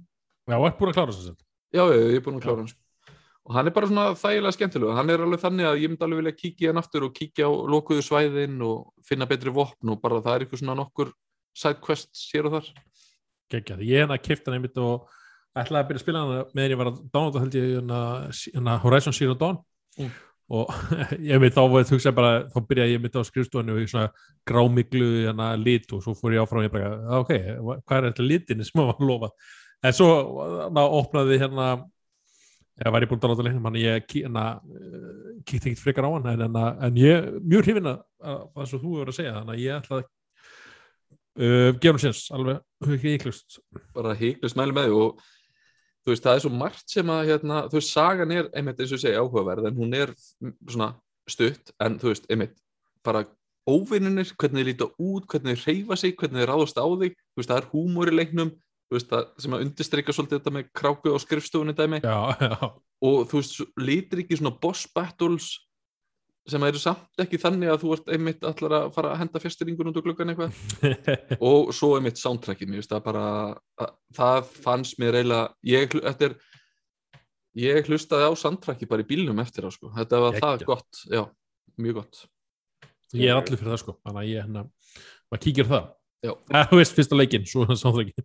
Já, 0.50 0.56
og 0.58 0.68
ert 0.70 0.78
búin 0.80 0.92
að 0.92 1.00
klára 1.00 1.16
þess 1.16 1.32
að 1.34 1.42
já, 1.76 1.84
ég 1.94 2.18
er 2.18 2.24
búin 2.26 2.40
að 2.40 2.46
klára 2.46 2.64
hann 2.64 2.72
sko. 2.72 2.80
og 3.50 3.56
hann 3.58 3.70
er 3.70 3.76
bara 3.76 3.90
svona 3.90 4.06
þægilega 4.20 4.56
skemmtilega 4.58 4.98
hann 5.00 5.14
er 5.14 5.24
alveg 5.26 5.44
þannig 5.44 5.70
að 5.70 5.82
ég 5.84 5.92
myndi 5.92 6.06
alveg 6.08 6.22
vilja 6.22 6.36
kíkja 6.40 6.72
hann 6.72 6.82
aftur 6.82 7.08
og 7.08 7.16
kíkja 7.18 7.50
á 7.50 7.52
lokuðu 7.76 8.06
svæðin 8.06 8.60
og 8.66 8.94
finna 9.06 9.28
betri 9.30 9.54
vopn 9.54 9.94
og 9.94 10.02
bara 10.04 10.22
það 10.24 10.36
er 10.36 10.46
eitthvað 10.46 10.64
svona 10.64 10.78
nokkur 10.80 11.14
sidequests 11.58 12.30
hér 12.34 12.50
og 12.50 12.58
þar. 12.58 12.72
Geggjað. 13.50 13.84
Ég 13.90 14.04
hérna 14.04 14.20
kipta 14.22 14.52
hann 14.52 14.60
einmitt 14.60 14.78
og 14.80 15.10
ætlaði 15.58 15.82
að 15.82 15.88
byrja 15.90 16.00
að 16.00 16.06
spila 16.06 16.24
hann 16.24 16.52
meðan 16.54 16.74
ég 16.74 16.80
var 16.80 16.92
að 16.92 17.00
downloada 17.10 17.44
held 17.44 17.58
ég 17.58 17.70
hérna, 17.74 18.02
hérna 18.54 18.76
Horizon 18.84 19.16
Zero 19.18 19.36
Dawn. 19.38 19.60
Mm. 19.98 20.12
Og 20.50 20.74
ég 21.32 21.42
veit 21.42 21.54
þá 21.54 21.62
ég 21.78 22.18
bara 22.18 22.34
þá 22.50 22.60
byrjaði 22.66 22.96
ég 22.96 23.04
mitt 23.04 23.18
á 23.18 23.22
skrifstofunni 23.26 23.76
og 23.76 23.84
í 23.84 23.88
svona 23.90 24.10
grámiglu 24.50 25.10
hérna 25.28 25.52
lit 25.62 25.90
og 25.94 26.04
svo 26.06 26.16
fór 26.18 26.36
ég 26.36 26.44
áfram 26.44 26.64
og 26.64 26.68
ég 26.68 26.74
bara, 26.74 26.92
"Ah, 27.06 27.20
ok, 27.22 27.34
hvað 27.86 27.98
er 27.98 28.08
þetta 28.10 28.28
litinni 28.28 28.66
sem 28.66 28.80
maður 28.80 28.92
var 28.92 29.00
að 29.04 29.10
lofa 29.12 29.32
en 29.84 29.96
svo 29.96 30.10
ná, 30.74 30.84
opnaði 30.84 31.40
hérna 31.40 31.70
ég 32.80 32.88
ég 33.04 33.12
búin 33.12 33.20
að 33.20 33.26
downloada 33.26 33.46
leiknum 33.48 33.68
hann 33.68 33.80
ég 33.80 33.98
uh, 34.60 35.34
kíkti 35.44 35.72
ekkert 35.72 35.84
frekar 35.84 36.08
á 36.08 36.12
hann 36.16 36.30
en, 36.34 36.46
en, 36.48 37.00
ég 37.00 37.28
mjög 37.44 37.66
hrifin 37.68 37.92
að 37.92 38.06
að 38.20 38.40
það 38.56 38.70
sem 38.70 38.82
þú 38.84 38.94
hefur 38.96 39.12
að 39.12 39.18
segja 39.20 39.36
þannig 39.36 39.56
að 39.56 39.64
ég 39.64 39.76
ætla 39.80 40.00
að 40.00 40.06
uh, 41.40 41.70
gefa 41.80 41.94
hann 41.94 42.04
séns 42.04 42.24
alveg 42.36 42.96
ekki 42.96 43.14
íklust 43.18 43.60
bara 43.96 44.16
híklust 44.20 44.60
mæli 44.60 44.76
með 44.76 44.96
og 44.98 45.28
þú 46.06 46.14
veist, 46.14 46.26
það 46.26 46.38
er 46.38 46.44
svo 46.46 46.54
margt 46.56 46.94
sem 46.94 47.12
að 47.14 47.26
hérna, 47.34 47.66
þú 47.70 47.80
veist, 47.80 47.94
sagan 47.96 48.34
er 48.36 48.50
einmitt 48.54 48.80
eins 48.80 48.96
og 48.96 49.02
segi 49.04 49.20
áhugaverð 49.20 49.70
en 49.70 49.78
hún 49.80 49.98
er 49.98 50.14
svona 50.70 50.94
stutt 51.30 51.74
en 51.84 52.00
þú 52.02 52.14
veist, 52.14 52.30
einmitt, 52.32 52.56
bara 53.06 53.26
óvinninir, 53.70 54.32
hvernig 54.40 54.64
þið 54.64 54.70
líta 54.72 54.90
út, 54.98 55.28
hvernig 55.30 55.60
þið 55.60 55.68
reyfa 55.68 56.00
sig, 56.00 56.16
hvernig 56.18 56.42
þið 56.42 56.50
ráðast 56.50 56.82
á 56.82 56.88
þig 56.88 57.14
þú 57.20 57.42
veist, 57.42 57.52
það 57.52 57.62
er 57.62 57.70
húmor 57.74 58.12
í 58.12 58.16
leiknum 58.16 58.54
þú 58.90 58.98
veist, 58.98 59.10
það 59.12 59.26
sem 59.44 59.56
að 59.56 59.64
undirstreika 59.66 60.16
svolítið 60.16 60.40
þetta 60.40 60.54
með 60.56 60.70
kráku 60.80 61.12
og 61.14 61.22
skrifstofunni 61.22 61.76
dæmi. 61.78 62.00
Já, 62.02 62.18
já, 62.42 62.56
og 63.06 63.20
þú 63.30 63.42
veist, 63.42 63.60
lítir 63.78 64.24
ekki 64.24 64.40
svona 64.40 64.56
boss 64.64 64.88
battles 64.96 65.52
sem 66.54 66.66
eru 66.68 66.82
samt 66.82 67.24
ekki 67.24 67.40
þannig 67.42 67.72
að 67.74 67.84
þú 67.84 67.92
ert 67.96 68.12
einmitt 68.16 68.48
allar 68.48 68.76
að 68.80 68.88
fara 68.96 69.12
að 69.14 69.22
henda 69.24 69.42
fjastringun 69.44 69.92
út 69.92 70.00
úr 70.00 70.06
gluggan 70.08 70.34
eitthvað 70.34 70.98
og 71.50 71.74
svo 71.76 71.92
er 71.98 72.06
mitt 72.06 72.22
soundtrackið 72.22 72.72
mér 72.72 72.82
finnst 72.82 72.94
það 72.96 73.06
bara 73.10 73.26
að, 73.80 73.94
það 74.20 74.50
fannst 74.66 75.00
mér 75.02 75.20
eiginlega 75.20 75.46
ég, 75.74 75.96
er, 76.28 76.36
ég 77.66 77.92
hlustaði 77.92 78.28
á 78.30 78.34
soundtrackið 78.44 78.92
bara 78.92 79.06
í 79.06 79.10
bílnum 79.10 79.44
eftir 79.44 79.68
á 79.68 79.70
sko. 79.74 79.94
þetta 79.98 80.24
var 80.26 80.40
það 80.40 80.58
Geggjað. 80.58 80.74
gott, 80.74 81.06
já, 81.10 81.24
mjög 81.80 82.02
gott 82.02 82.26
ég 83.16 83.30
er 83.32 83.40
allir 83.40 83.58
fyrir 83.62 83.74
það 83.76 83.82
sko 83.86 83.98
þannig 84.02 84.22
að 84.24 84.30
ég 84.34 84.44
hérna, 84.46 84.68
maður 85.30 85.46
kíkir 85.48 85.70
á 85.70 85.74
það 85.78 85.88
Já. 86.20 86.34
Þú 86.70 86.80
veist 86.82 86.98
fyrsta 86.98 87.16
leikinn, 87.16 87.46
svo 87.48 87.66
það 87.70 88.02
ekki 88.04 88.24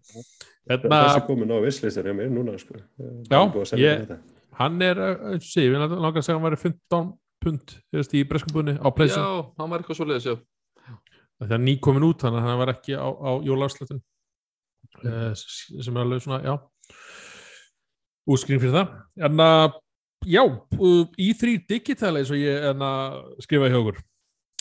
hérna, 0.70 1.01
þessi 1.07 1.27
komin 1.29 1.53
á 1.55 1.59
visslistar 1.62 2.09
hjá 2.09 2.14
mér 2.18 2.33
núna 2.33 2.57
sko. 2.59 2.79
Ég 2.99 3.29
Já, 3.31 3.39
að 3.39 3.83
ég- 3.83 4.16
hann 4.59 4.83
er 4.83 5.01
eh, 5.03 5.27
og 5.35 5.45
sé, 5.47 5.66
við 5.68 5.79
langar 5.79 6.18
að 6.18 6.27
segja 6.27 6.35
að 6.35 6.41
hann 6.41 6.47
væri 6.49 6.61
15 6.62 7.12
pund 7.45 7.76
í 8.16 8.24
breskubunni 8.28 8.78
á 8.80 8.88
já, 8.88 8.95
pleysin 8.97 9.28
hann 9.61 9.70
var 9.70 9.82
eitthvað 9.84 10.01
svo 10.01 10.09
leiðis 10.09 10.30
já. 10.32 10.34
það 11.45 11.57
er 11.59 11.64
ný 11.68 11.76
komin 11.84 12.09
út, 12.09 12.24
þannig 12.24 12.42
að 12.42 12.49
hann 12.49 12.61
var 12.62 12.74
ekki 12.74 12.97
á, 12.99 13.09
á 13.09 13.30
jólarslutin 13.45 14.03
uh, 15.05 15.30
sem 15.36 15.95
er 15.95 16.03
alveg 16.03 16.24
svona, 16.24 16.42
já 16.45 16.57
útskriðin 18.30 18.62
fyrir 18.62 18.76
það. 18.78 18.97
En 19.28 19.45
að, 19.45 19.76
já 20.28 20.42
uh, 20.45 21.05
í3 21.20 21.57
digital 21.68 22.16
eins 22.18 22.32
og 22.32 22.40
ég 22.40 22.68
en 22.70 22.84
að 22.84 23.22
skrifa 23.45 23.70
hjá 23.70 23.78
okkur. 23.80 24.03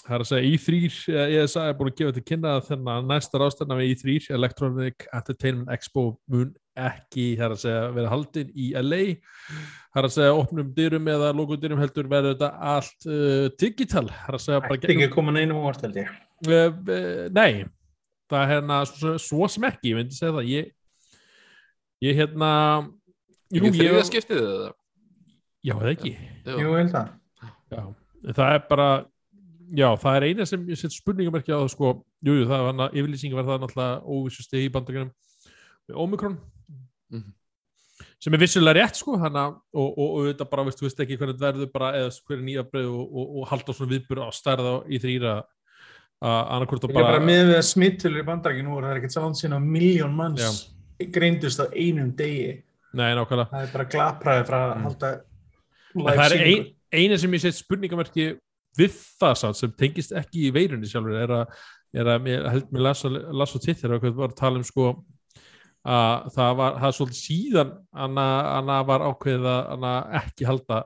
Það 0.03 0.15
er 0.17 0.23
að 0.25 0.27
segja 0.27 0.47
í3, 0.51 0.79
eh, 1.13 1.33
ESA 1.39 1.61
er 1.69 1.75
búin 1.79 1.93
að 1.93 1.99
gefa 2.01 2.13
til 2.17 2.25
kynna 2.27 2.57
að 2.57 2.65
þennan 2.73 3.05
næsta 3.07 3.39
rástefna 3.39 3.77
við 3.79 3.93
í3 3.93 4.15
Electronic 4.35 5.05
Entertainment 5.15 5.71
Expo 5.71 6.03
mun 6.27 6.49
ekki, 6.73 7.25
það 7.37 7.45
er 7.45 7.55
að 7.55 7.61
segja, 7.61 7.81
vera 7.93 8.11
haldin 8.11 8.53
í 8.57 8.71
LA 8.79 9.01
það 9.93 9.99
er 10.01 10.07
að 10.07 10.13
segja 10.15 10.33
opnum 10.39 10.69
dyrum 10.73 11.09
eða 11.13 11.29
logodyrum 11.37 11.81
heldur 11.81 12.09
verður 12.09 12.33
þetta 12.33 12.49
allt 12.73 13.07
uh, 13.07 13.47
digital. 13.61 14.07
Það 14.09 14.29
er 14.31 14.37
að 14.37 14.43
segja 14.47 14.61
bara 14.65 14.77
ætti 14.79 14.91
ekki 14.95 15.07
að 15.07 15.13
koma 15.13 15.35
neina 15.35 15.57
óvart 15.57 15.85
held 15.85 15.99
ég. 16.01 16.13
uh, 16.49 16.69
uh, 16.73 17.25
nei. 17.35 17.63
Það 18.31 18.39
er 18.39 18.51
hérna 18.53 18.79
svo, 18.89 19.13
svo 19.21 19.49
sem 19.51 19.67
ekki 19.69 19.91
ég 19.91 19.99
myndi 19.99 20.17
segja 20.17 20.33
það. 20.33 20.49
Ég, 20.49 20.71
ég 22.07 22.17
hérna 22.17 22.51
ekki 23.53 23.73
þriðja 23.75 23.99
ég, 23.99 24.07
skiptið 24.09 24.41
eða? 24.41 24.71
Já, 25.63 25.73
eða 25.75 25.91
ekki. 25.93 26.13
Jú, 26.49 26.71
held 26.73 26.93
það. 26.95 27.11
já. 27.73 27.83
það 28.31 28.47
er 28.47 28.65
bara 28.71 28.87
já, 29.73 29.87
það 29.99 30.17
er 30.17 30.25
eina 30.29 30.47
sem 30.49 30.65
ég 30.71 30.79
set 30.79 30.95
spurningamerki 30.95 31.53
á 31.53 31.61
það 31.61 31.69
sko, 31.75 31.93
jú, 32.25 32.39
jú, 32.39 32.47
það 32.49 32.65
var 32.65 32.71
hann 32.71 32.83
að 32.87 32.97
yfirlýsingi 32.97 33.37
var 33.37 33.47
það 33.47 33.63
náttúrulega 33.63 34.17
óvissusti 34.17 34.63
í 34.63 34.73
bandagjörnum 34.73 35.13
með 35.83 36.01
Omikron 37.13 37.23
Mhm. 37.23 37.33
sem 38.19 38.33
er 38.33 38.39
vissulega 38.41 38.73
rétt 38.83 38.95
sko 38.97 39.17
hana, 39.19 39.47
og, 39.73 39.97
og, 39.97 40.09
og 40.17 40.25
þetta 40.33 40.49
bara, 40.49 40.63
veist, 40.65 40.79
þú 40.79 40.87
veist 40.87 40.99
ekki 41.03 41.17
hvernig 41.17 41.35
þetta 41.37 41.51
verður 41.53 41.71
bara 41.73 41.91
eða 41.99 42.11
hver 42.27 42.37
er 42.37 42.43
nýja 42.43 42.63
breið 42.71 42.87
og, 42.89 43.15
og, 43.15 43.35
og 43.41 43.47
halda 43.51 43.73
svona 43.73 43.91
viðbur 43.93 44.21
á 44.23 44.29
stærða 44.33 44.73
í 44.89 44.99
þrýra 45.03 45.33
að 46.23 46.51
annarkvort 46.55 46.83
og 46.87 46.93
bara 46.95 47.11
bara 47.11 47.19
með 47.25 47.41
við 47.51 47.57
að 47.59 47.65
smittulur 47.67 48.21
í 48.23 48.25
bandrækju 48.27 48.63
nú 48.63 48.77
og 48.77 48.83
það 48.83 48.91
er 48.93 48.99
ekkert 49.01 49.15
sáðan 49.17 49.35
sín 49.39 49.53
á 49.55 49.59
miljón 49.59 50.15
manns 50.15 50.69
greindust 51.11 51.59
á 51.59 51.65
einum 51.75 52.11
degi. 52.15 52.63
nei, 52.93 53.11
nákvæmlega 53.13 53.49
Það 53.51 53.63
er 53.67 53.71
bara 53.73 53.85
glapraði 53.93 54.47
frá 54.47 54.57
að 54.63 54.75
Mm. 54.77 54.83
halda 54.87 55.11
það 55.93 56.31
er 56.31 56.45
ein, 56.47 56.65
eina 56.93 57.17
sem 57.17 57.31
ég 57.31 57.41
set 57.41 57.53
spurningamerki 57.59 58.39
við 58.77 58.93
það 59.21 59.35
samt 59.37 59.55
sem 59.57 59.71
tengist 59.71 60.11
ekki 60.17 60.47
í 60.49 60.53
veirunni 60.53 60.87
sjálfur 60.89 61.19
er 61.21 61.27
að, 61.29 61.47
er 61.93 62.05
að 62.05 62.21
mér, 62.23 62.47
held 62.49 62.71
mér 62.71 62.81
las, 62.87 63.03
las 63.03 63.53
á 63.53 63.59
Twitter 63.61 63.93
og 63.93 64.01
hvað 64.01 64.15
var 64.15 64.29
að 64.29 64.35
tala 64.39 64.57
um 64.57 64.63
sko 64.63 65.03
að 65.83 66.27
það 66.33 66.57
var, 66.59 66.75
það 66.79 66.97
svolítið 66.97 67.19
síðan 67.19 67.71
anna, 68.05 68.27
anna 68.57 68.81
var 68.87 69.05
ákveðið 69.09 69.47
að 69.51 69.71
anna 69.75 69.93
ekki 70.21 70.47
halda 70.47 70.83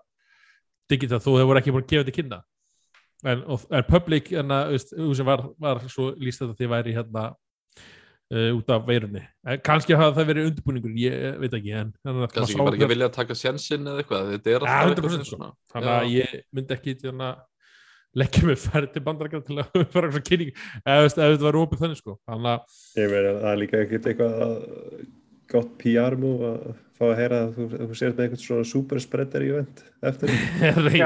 digital 0.89 1.19
þó 1.21 1.31
þau 1.35 1.47
voru 1.51 1.61
ekki 1.61 1.73
búin 1.75 1.85
að 1.85 1.91
gefa 1.91 2.05
þetta 2.05 2.15
kynna 2.15 2.39
en, 3.25 3.43
og, 3.45 3.65
en 3.73 3.85
public 3.89 4.31
enna, 4.33 4.63
veist, 4.71 4.93
sem 4.93 5.27
var, 5.27 5.43
var 5.61 5.83
svo 5.91 6.11
líst 6.21 6.41
þetta 6.41 6.57
því 6.57 6.71
væri 6.71 6.95
hérna 6.97 7.27
uh, 8.33 8.49
út 8.57 8.71
af 8.73 8.85
veirunni. 8.87 9.23
En 9.47 9.61
kannski 9.63 9.97
hafa 9.97 10.15
það 10.19 10.31
verið 10.31 10.49
undirbúningur 10.51 10.97
ég 11.01 11.37
veit 11.41 11.57
ekki 11.59 11.75
en 11.81 11.93
kannski 12.03 12.43
ekki 12.43 12.61
bara 12.61 12.79
ekki 12.79 12.91
vilja 12.93 13.09
að 13.09 13.17
taka 13.19 13.37
sjensin 13.37 13.87
eða 13.87 14.03
eitthvað 14.03 14.33
þetta 14.35 14.53
er 14.53 14.67
alltaf 14.67 15.05
eitthvað 15.05 15.29
svona. 15.31 15.51
Þannig 15.73 15.93
að 15.95 16.09
ég 16.13 16.35
myndi 16.57 16.77
ekki 16.77 16.97
hérna 17.03 17.31
leggja 18.17 18.47
mig 18.47 18.59
færð 18.61 18.89
til 18.93 19.03
bandarækja 19.05 19.43
til 19.47 19.59
að 19.61 19.77
fara 19.93 20.09
eitthvað 20.09 20.25
kynning 20.27 20.51
eða 20.83 21.05
ef 21.05 21.15
þetta 21.17 21.45
var 21.45 21.59
ópið 21.61 21.83
þannig 21.83 22.01
sko. 22.01 22.17
Þannig 22.27 22.51
að 22.53 23.15
það 23.27 23.49
er 23.51 23.61
líka 23.61 23.81
ekkert 23.83 24.09
eitthvað 24.11 24.55
gott 25.51 25.73
PR 25.81 26.17
mú 26.19 26.33
að 26.47 26.63
fá 26.97 27.03
að 27.07 27.17
heyra 27.21 27.41
að 27.45 27.51
þú, 27.55 27.67
þú 27.73 27.99
sér 27.99 28.15
með 28.15 28.23
eitthvað 28.25 28.43
svona 28.43 28.69
super 28.71 29.03
spreader 29.03 29.45
event 29.47 29.83
eftir. 30.11 30.33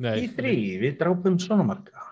Já, 0.00 0.16
í 0.16 0.30
þrý, 0.32 0.54
við 0.80 0.96
drápum 1.00 1.36
svona 1.42 1.66
marga. 1.68 2.06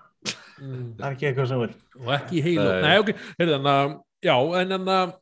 Það 0.59 1.05
er 1.07 1.13
ekki 1.13 1.29
eitthvað 1.29 1.47
sem 1.49 1.61
verður 1.63 2.03
og 2.03 2.09
ekki 2.17 2.35
í 2.35 2.43
heilu, 2.43 2.65
nei. 2.83 2.95
Ok, 2.99 3.11
heyrðu 3.39 3.53
þannig 3.55 3.69
að 3.71 3.93
já, 4.27 4.35
en 4.59 4.75
en 4.75 4.91
að 4.93 5.13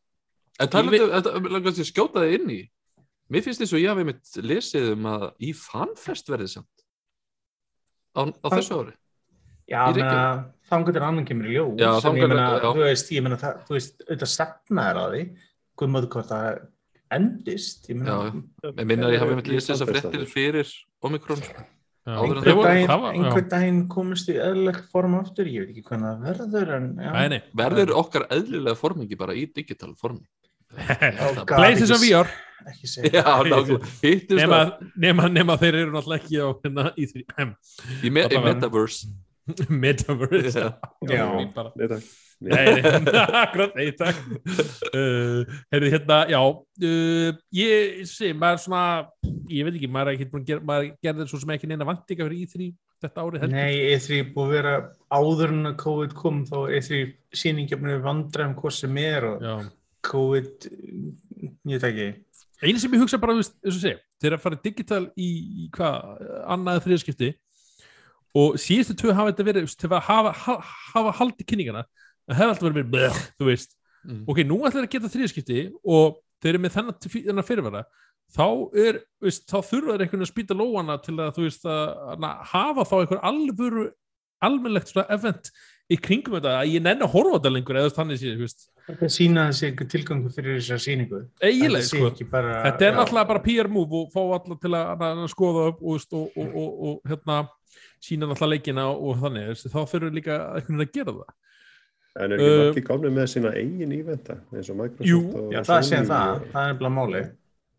En 0.57 0.71
talandu, 0.73 0.97
þetta 1.11 1.51
langast 1.53 1.79
ég 1.83 1.87
skjótaði 1.91 2.37
inn 2.39 2.49
í? 2.49 2.57
Mér 3.29 3.43
finnst 3.45 3.61
þess 3.61 3.75
að 3.77 3.83
ég 3.83 3.91
hafi 3.91 4.05
mitt 4.07 4.37
lesið 4.41 4.87
um 4.95 5.05
að 5.11 5.25
í 5.45 5.51
fanfest 5.53 6.31
verði 6.31 6.47
samt 6.55 6.76
á, 8.17 8.21
á 8.25 8.47
þessu 8.57 8.79
ári? 8.81 8.95
Já, 9.67 9.81
þannig 10.71 10.95
að 10.95 11.05
annan 11.09 11.27
kemur 11.27 11.49
í 11.49 11.57
ljó 11.57 11.65
Já, 11.75 11.89
sem 12.03 12.17
ég 12.17 12.31
meina, 12.31 12.49
þú 12.63 12.83
veist, 12.85 13.09
ég 13.11 13.23
meina 13.25 13.39
það, 13.41 13.61
þú 13.67 13.75
veist, 13.77 14.03
auðvitað 14.05 14.33
stefnaður 14.33 14.99
á 14.99 15.05
því. 15.11 15.23
Hvað 15.77 15.91
maður 15.93 16.11
hvort 16.15 16.29
það 16.31 16.45
endist 17.17 17.89
ég 17.91 17.99
meina, 17.99 18.19
Já, 18.63 18.69
ég 18.69 18.85
minna 18.87 19.09
að 19.09 19.17
ég 19.17 19.25
hafi 19.25 19.39
mitt 19.39 19.49
lesið 19.51 19.73
þess 19.73 19.83
að 19.85 19.91
frettir 19.93 20.29
fyrir 20.31 20.71
Omikron 21.07 21.43
einhver 22.07 23.43
daginn, 23.51 23.81
komist 23.91 24.29
í 24.31 24.37
eðlilegt 24.39 24.87
form 24.93 25.17
aftur, 25.19 25.47
ég 25.51 25.65
veit 25.65 25.73
ekki 25.73 25.83
hvernig 25.89 26.23
það 26.23 26.53
verður 26.55 26.75
en, 26.77 27.37
verður 27.59 27.93
okkar 27.99 28.27
eðlilega 28.31 28.79
formingi 28.79 29.19
bara 29.19 29.35
í 29.35 29.43
digital 29.51 29.91
formi? 29.99 30.23
Places 31.51 31.91
of 31.91 31.99
VR 32.03 32.31
Já, 33.17 33.23
nema, 34.35 34.59
nema, 34.95 35.31
nema 35.31 35.57
þeir 35.61 35.81
eru 35.83 35.95
náttúrulega 35.95 36.21
ekki 36.21 36.41
á 36.43 36.47
hérna 36.63 36.87
í 36.97 37.09
því 37.11 37.25
í, 38.03 38.11
me 38.11 38.27
í 38.27 38.43
Metaverse. 38.43 39.11
Metaverse 39.83 40.65
Já, 41.07 41.25
þetta 41.47 41.99
Nei, 42.37 42.81
akkurat, 43.43 43.73
nei, 43.73 43.87
takk. 43.97 44.17
Uh, 44.93 45.41
Herðu, 45.73 45.89
hérna, 45.89 46.19
já 46.29 46.37
uh, 46.37 47.31
ég 47.57 48.03
sé, 48.05 48.29
maður 48.37 48.61
svona 48.61 48.83
ég 49.49 49.65
veit 49.65 49.79
ekki, 49.79 49.89
maður 49.89 50.11
er 50.11 50.17
ekki 50.19 50.27
búin 50.29 50.43
að 50.43 50.51
gera 50.51 50.67
maður 50.69 50.91
gerði 51.07 51.27
svo 51.31 51.39
sem 51.41 51.55
ekki 51.55 51.69
neina 51.71 51.87
vantika 51.87 52.27
fyrir 52.27 52.43
E3 52.45 52.67
þetta 53.01 53.23
árið 53.23 53.45
heldur. 53.45 53.57
Nei, 53.57 53.79
E3 53.95 54.21
búið 54.35 54.45
að 54.45 54.53
vera 54.53 54.75
áður 55.17 55.55
en 55.55 55.71
að 55.71 55.79
COVID 55.81 56.15
kom 56.19 56.43
þá 56.49 56.57
E3 56.77 57.01
síningjöfnir 57.41 58.05
vandræðum 58.05 58.55
hvað 58.61 58.77
sem 58.77 59.01
er 59.01 59.29
og 59.31 59.47
já. 59.47 59.55
COVID 60.11 60.69
ég 60.69 61.73
veit 61.73 61.89
ekki 61.89 62.07
Einu 62.63 62.79
sem 62.81 62.93
ég 62.95 63.03
hugsa 63.03 63.19
bara, 63.21 63.35
þess 63.37 63.75
að 63.75 63.81
segja 63.83 63.99
þegar 64.21 64.37
að 64.37 64.43
fara 64.45 64.61
digital 64.63 65.03
í, 65.13 65.27
í 65.65 65.67
hvað 65.75 66.23
annaði 66.55 66.85
þriðskipti 66.87 67.31
og 68.37 68.57
síðustu 68.61 68.95
tvö 68.97 69.13
hafa 69.17 69.31
þetta 69.31 69.47
verið 69.47 69.75
til 69.77 69.89
að 69.91 70.05
hafa, 70.07 70.31
hafa, 70.45 70.71
hafa 70.93 71.13
haldið 71.19 71.49
kynningana 71.51 71.83
það 72.27 72.39
hefði 72.41 72.53
alltaf 72.53 72.67
verið 72.69 72.95
með, 72.95 73.19
þú 73.37 73.51
veist 73.51 73.77
Mm. 74.07 74.23
ok, 74.29 74.37
nú 74.45 74.59
ætlar 74.61 74.85
það 74.85 74.85
að 74.85 74.91
geta 74.93 75.09
þriðskipti 75.11 75.61
og 75.83 76.19
þeir 76.39 76.53
eru 76.53 76.59
með 76.63 76.75
þennan 76.77 77.43
fyrirvara 77.43 77.81
þá 78.37 78.45
er, 78.77 78.99
veist, 79.23 79.47
þá 79.49 79.57
þurfa 79.67 79.95
þeir 79.95 80.03
einhvern 80.05 80.13
veginn 80.13 80.27
að 80.27 80.29
spýta 80.29 80.55
lóana 80.55 80.95
til 81.03 81.15
að 81.17 81.31
þú 81.35 81.47
veist 81.47 81.65
að, 81.67 81.81
að 82.13 82.27
hafa 82.53 82.85
þá 82.87 82.93
einhver 83.01 83.23
alvöru 83.27 83.85
almennlegt 84.47 84.93
svona 84.93 85.07
event 85.17 85.51
í 85.87 85.97
kringum 86.03 86.35
þetta 86.37 86.53
að 86.59 86.73
ég 86.73 86.83
nenni 86.83 87.05
að 87.05 87.13
horfa 87.13 87.37
þetta 87.37 87.51
lengur 87.53 87.79
eða 87.79 87.93
þannig 87.95 88.19
sé, 88.21 88.33
þú 88.35 88.45
veist. 88.45 88.65
Þetta 88.87 89.09
sína 89.13 89.45
þessi 89.49 89.67
einhver 89.69 89.89
tilgangu 89.93 90.31
fyrir 90.35 90.59
þessa 90.59 90.79
síningu 90.83 91.21
eiginlega, 91.43 91.87
sko. 91.87 92.09
ekki 92.11 92.27
bara, 92.31 92.57
þetta 92.65 92.87
er 92.87 92.93
já. 92.93 92.97
náttúrulega 92.99 93.31
bara 93.31 93.43
PR 93.47 93.71
move 93.71 94.01
og 94.01 94.13
fá 94.13 94.21
alla 94.25 94.59
til 94.61 94.73
að, 94.73 95.05
að, 95.07 95.25
skoða 95.31 95.65
upp 95.71 95.81
og, 95.83 96.07
og, 96.11 96.29
og, 96.35 96.53
og, 96.63 96.77
og 96.91 97.11
hérna 97.11 97.39
sína 98.03 98.29
náttúrulega 98.29 98.53
leikina 98.55 98.87
og 98.91 99.19
þannig 99.23 99.51
veist, 99.53 99.69
þá 99.73 99.79
við 99.95 100.07
líka 100.19 100.39
einhvern 100.57 100.81
veginn 100.83 100.87
að 100.87 100.95
gera 100.99 101.17
það. 101.19 101.35
En 102.17 102.33
er 102.33 102.41
ekki 102.41 102.47
Uh, 102.47 102.61
margir 102.65 102.85
komnið 102.87 103.13
með 103.13 103.27
sína 103.29 103.51
eigin 103.57 103.93
íventa 103.93 104.37
eins 104.49 104.71
og 104.73 104.79
Microsoft 104.79 105.09
Jú, 105.09 105.19
og 105.37 105.51
Já, 105.53 105.59
það 105.67 105.83
sé 105.85 105.99
það, 106.07 106.47
það 106.53 106.71
er 106.71 106.79
bara 106.79 106.93
máli 106.93 107.21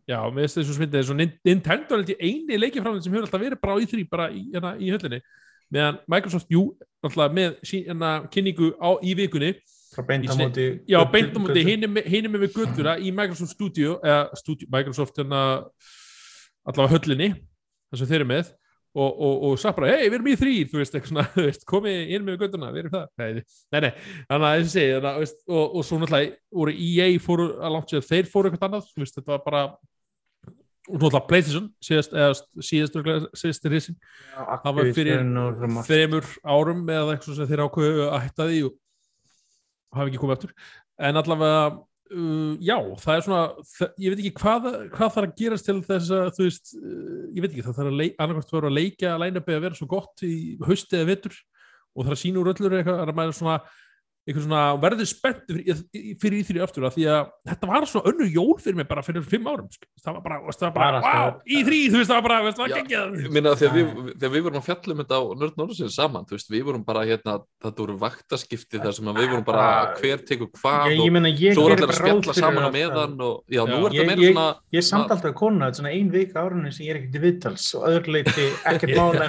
Já, 0.08 0.18
mér 0.32 0.46
finnst 0.46 0.58
þessu 0.60 0.76
svindið 0.76 1.00
eins 1.00 1.10
og 1.12 1.18
Nin- 1.18 1.34
Nintendo 1.44 1.98
er 1.98 2.12
eini 2.22 2.60
leikiframlinn 2.60 3.02
sem 3.04 3.12
hefur 3.12 3.26
alltaf 3.26 3.42
verið 3.42 3.60
bara 3.64 3.74
á 3.74 3.78
í 3.82 3.88
þrý 3.90 4.04
bara 4.08 4.28
í, 4.30 4.44
hérna, 4.54 4.70
í 4.78 4.92
höllinni 4.94 5.18
meðan 5.74 5.98
Microsoft, 6.08 6.48
jú, 6.52 6.62
alltaf 7.04 7.32
með 7.36 7.58
sí, 7.66 7.82
hérna, 7.86 8.12
kynningu 8.32 8.72
á, 8.80 8.90
í 9.04 9.14
vikunni. 9.18 9.54
Frá 9.94 10.04
beint 10.06 10.24
á 10.24 10.30
Í 10.30 10.34
sni- 10.36 10.46
móti 10.46 10.66
Já, 10.88 10.98
götu- 11.00 11.12
beint 11.12 11.34
á 11.34 11.38
móti 11.40 11.58
götu. 11.62 11.66
hinum 11.68 11.96
hinum 12.06 12.36
með 12.36 12.52
göttuna 12.54 12.96
í 13.00 13.12
Microsoft 13.14 13.54
Studio 13.56 13.98
eða 14.04 14.36
studio, 14.36 14.68
Microsoft 14.70 15.16
hérna 15.18 15.42
allavega 16.68 16.94
höllinni 16.98 17.28
þar 17.88 17.98
sem 18.02 18.10
þeir 18.10 18.20
eru 18.22 18.30
með. 18.32 18.54
Og, 18.98 19.12
og, 19.20 19.42
og 19.50 19.58
sagt 19.60 19.76
bara, 19.76 19.90
hei, 19.94 20.08
við 20.08 20.14
erum 20.16 20.28
í 20.32 20.36
þrýr 20.40 20.70
þú 20.72 20.78
veist, 20.80 20.94
svona, 21.06 21.22
veist, 21.36 21.64
komið 21.68 22.08
inn 22.16 22.24
með 22.26 22.38
göttuna 22.40 22.70
við 22.72 22.80
erum 22.86 22.94
það, 22.96 23.04
nei, 23.20 23.82
nei, 23.84 23.90
þannig 24.30 24.46
að 24.48 24.62
þessi, 24.64 24.84
að, 24.96 25.34
og, 25.52 25.76
og 25.76 25.84
svo 25.86 25.98
náttúrulega 26.00 26.32
voru 26.56 26.72
EA 26.72 27.06
fóru 27.22 27.46
að 27.60 27.74
langt 27.76 27.92
sér, 27.92 28.06
þeir 28.08 28.30
fóru 28.32 28.48
eitthvað 28.50 28.66
annað, 28.70 28.88
veist, 28.98 29.18
þetta 29.20 29.34
var 29.34 29.44
bara 29.44 29.60
og 30.88 30.96
náttúrulega 31.02 31.28
PlayStation 31.28 31.66
síðast, 31.84 32.14
eða 32.16 32.36
síðast, 32.64 32.94
Já, 34.32 34.40
það 34.64 34.78
var 34.78 34.88
fyrir 34.96 35.20
þremur 35.88 36.30
árum 36.48 36.80
eða 36.88 37.14
eitthvað 37.16 37.36
sem 37.40 37.50
þeir 37.50 37.62
ákveðu 37.66 38.06
að 38.08 38.22
hætta 38.24 38.46
því 38.48 38.62
og 38.68 38.78
hafa 39.98 40.08
ekki 40.10 40.22
komið 40.22 40.36
aftur. 40.38 40.54
En 41.08 41.20
allavega 41.20 41.60
uh, 41.68 42.54
já, 42.64 42.76
það 43.04 43.14
er 43.14 43.26
svona 43.26 43.42
þa- 43.74 43.90
ég 44.04 44.14
veit 44.14 44.22
ekki 44.22 44.34
hvað, 44.40 44.68
hvað 44.94 45.12
þarf 45.16 45.28
að 45.28 45.36
gerast 45.42 45.68
til 45.68 45.76
þess 45.86 46.12
að 46.18 46.30
þú 46.38 46.46
veist, 46.48 46.72
uh, 46.78 47.20
ég 47.36 47.44
veit 47.44 47.52
ekki 47.52 47.66
það 47.68 47.78
þarf 47.78 47.92
að 47.92 47.98
annarkvæmt 48.24 48.52
þarf 48.54 48.70
að 48.70 48.78
leika 48.78 49.12
að 49.12 49.22
læna 49.24 49.44
að 49.58 49.66
vera 49.68 49.78
svo 49.78 49.90
gott 49.92 50.24
í 50.26 50.34
hausti 50.64 50.98
eða 50.98 51.10
vetur 51.12 51.36
og 51.98 52.04
það 52.04 52.10
er 52.12 52.16
að 52.16 52.22
sína 52.22 52.42
úr 52.42 52.50
öllur 52.52 52.78
eitthvað 52.78 53.02
að 53.04 53.14
maður 53.18 53.38
svona 53.38 53.58
eitthvað 54.28 54.44
svona 54.44 54.62
verður 54.82 55.08
spennt 55.08 55.38
fyrir, 55.48 55.78
fyrir 56.20 56.36
í 56.38 56.44
því 56.44 56.58
aftur 56.66 56.84
af 56.88 56.94
því 56.98 57.04
að 57.08 57.30
þetta 57.48 57.68
var 57.70 57.86
svona 57.88 58.10
önnu 58.12 58.26
jól 58.34 58.58
fyrir 58.60 58.76
mig 58.76 58.88
bara 58.90 59.02
fyrir 59.06 59.24
fimm 59.24 59.46
árum 59.48 59.68
sko. 59.72 59.88
það 60.04 60.18
var 60.18 60.22
bara, 60.26 60.38
veist, 60.44 60.60
það 60.60 60.68
var 60.68 60.74
bara, 60.78 61.00
Bara 61.00 61.22
wow, 61.24 61.38
í 61.48 61.62
því 61.64 61.78
þú 61.88 61.96
veist, 62.02 62.10
það 62.10 62.18
var 62.18 62.26
bara, 62.28 62.38
veist, 62.44 62.58
það 62.58 62.64
var 62.68 62.74
geggjað. 62.78 63.16
minna 63.38 63.52
að 63.54 63.62
þegar 63.62 63.74
við, 63.78 63.88
þegar 64.18 64.32
við 64.36 64.44
vorum 64.48 64.60
að 64.60 64.66
fjalla 64.68 64.92
um 64.94 65.00
þetta 65.02 65.16
á 65.18 65.22
Nörd 65.42 65.56
Norðsins 65.62 65.96
saman, 65.98 66.26
þú 66.28 66.36
veist, 66.36 66.50
við 66.52 66.62
vorum 66.68 66.84
bara 66.88 67.04
hérna, 67.08 67.34
þetta 67.64 67.82
voru 67.84 67.96
vaktaskipti 68.04 68.82
þar 68.84 68.96
sem 68.98 69.08
að 69.08 69.20
við 69.22 69.28
vorum 69.32 69.46
bara 69.48 69.66
hver 69.98 70.24
tekur 70.28 70.50
hvað 70.58 70.84
og 70.88 71.08
svo 71.56 71.64
voru 71.64 71.78
allir 71.78 71.88
að 71.88 71.98
spjalla 71.98 72.34
saman 72.36 72.62
á 72.62 72.68
að- 72.68 72.76
meðan 72.78 73.16
og 73.24 73.34
já, 73.48 73.62
nú 73.64 73.80
er 73.88 73.96
þetta 73.96 74.08
meira 74.12 74.28
svona 74.28 74.46
Ég 74.68 74.82
er 74.82 74.86
samt 74.88 75.10
alltaf 75.16 75.34
kona, 75.38 75.68
þetta 75.68 75.72
er 75.72 75.80
svona 75.80 75.92
ein 75.96 76.10
vika 76.12 76.44
árunni 76.44 76.72
sem 76.76 76.84
ég 76.86 76.92
er 76.92 77.00
ekkert 77.00 77.16
í 77.16 77.24
viðtals 77.24 77.66
og 77.78 77.88
öðru 77.88 78.14
leiti 78.18 78.46
ekkert 78.68 78.94
mála 78.98 79.28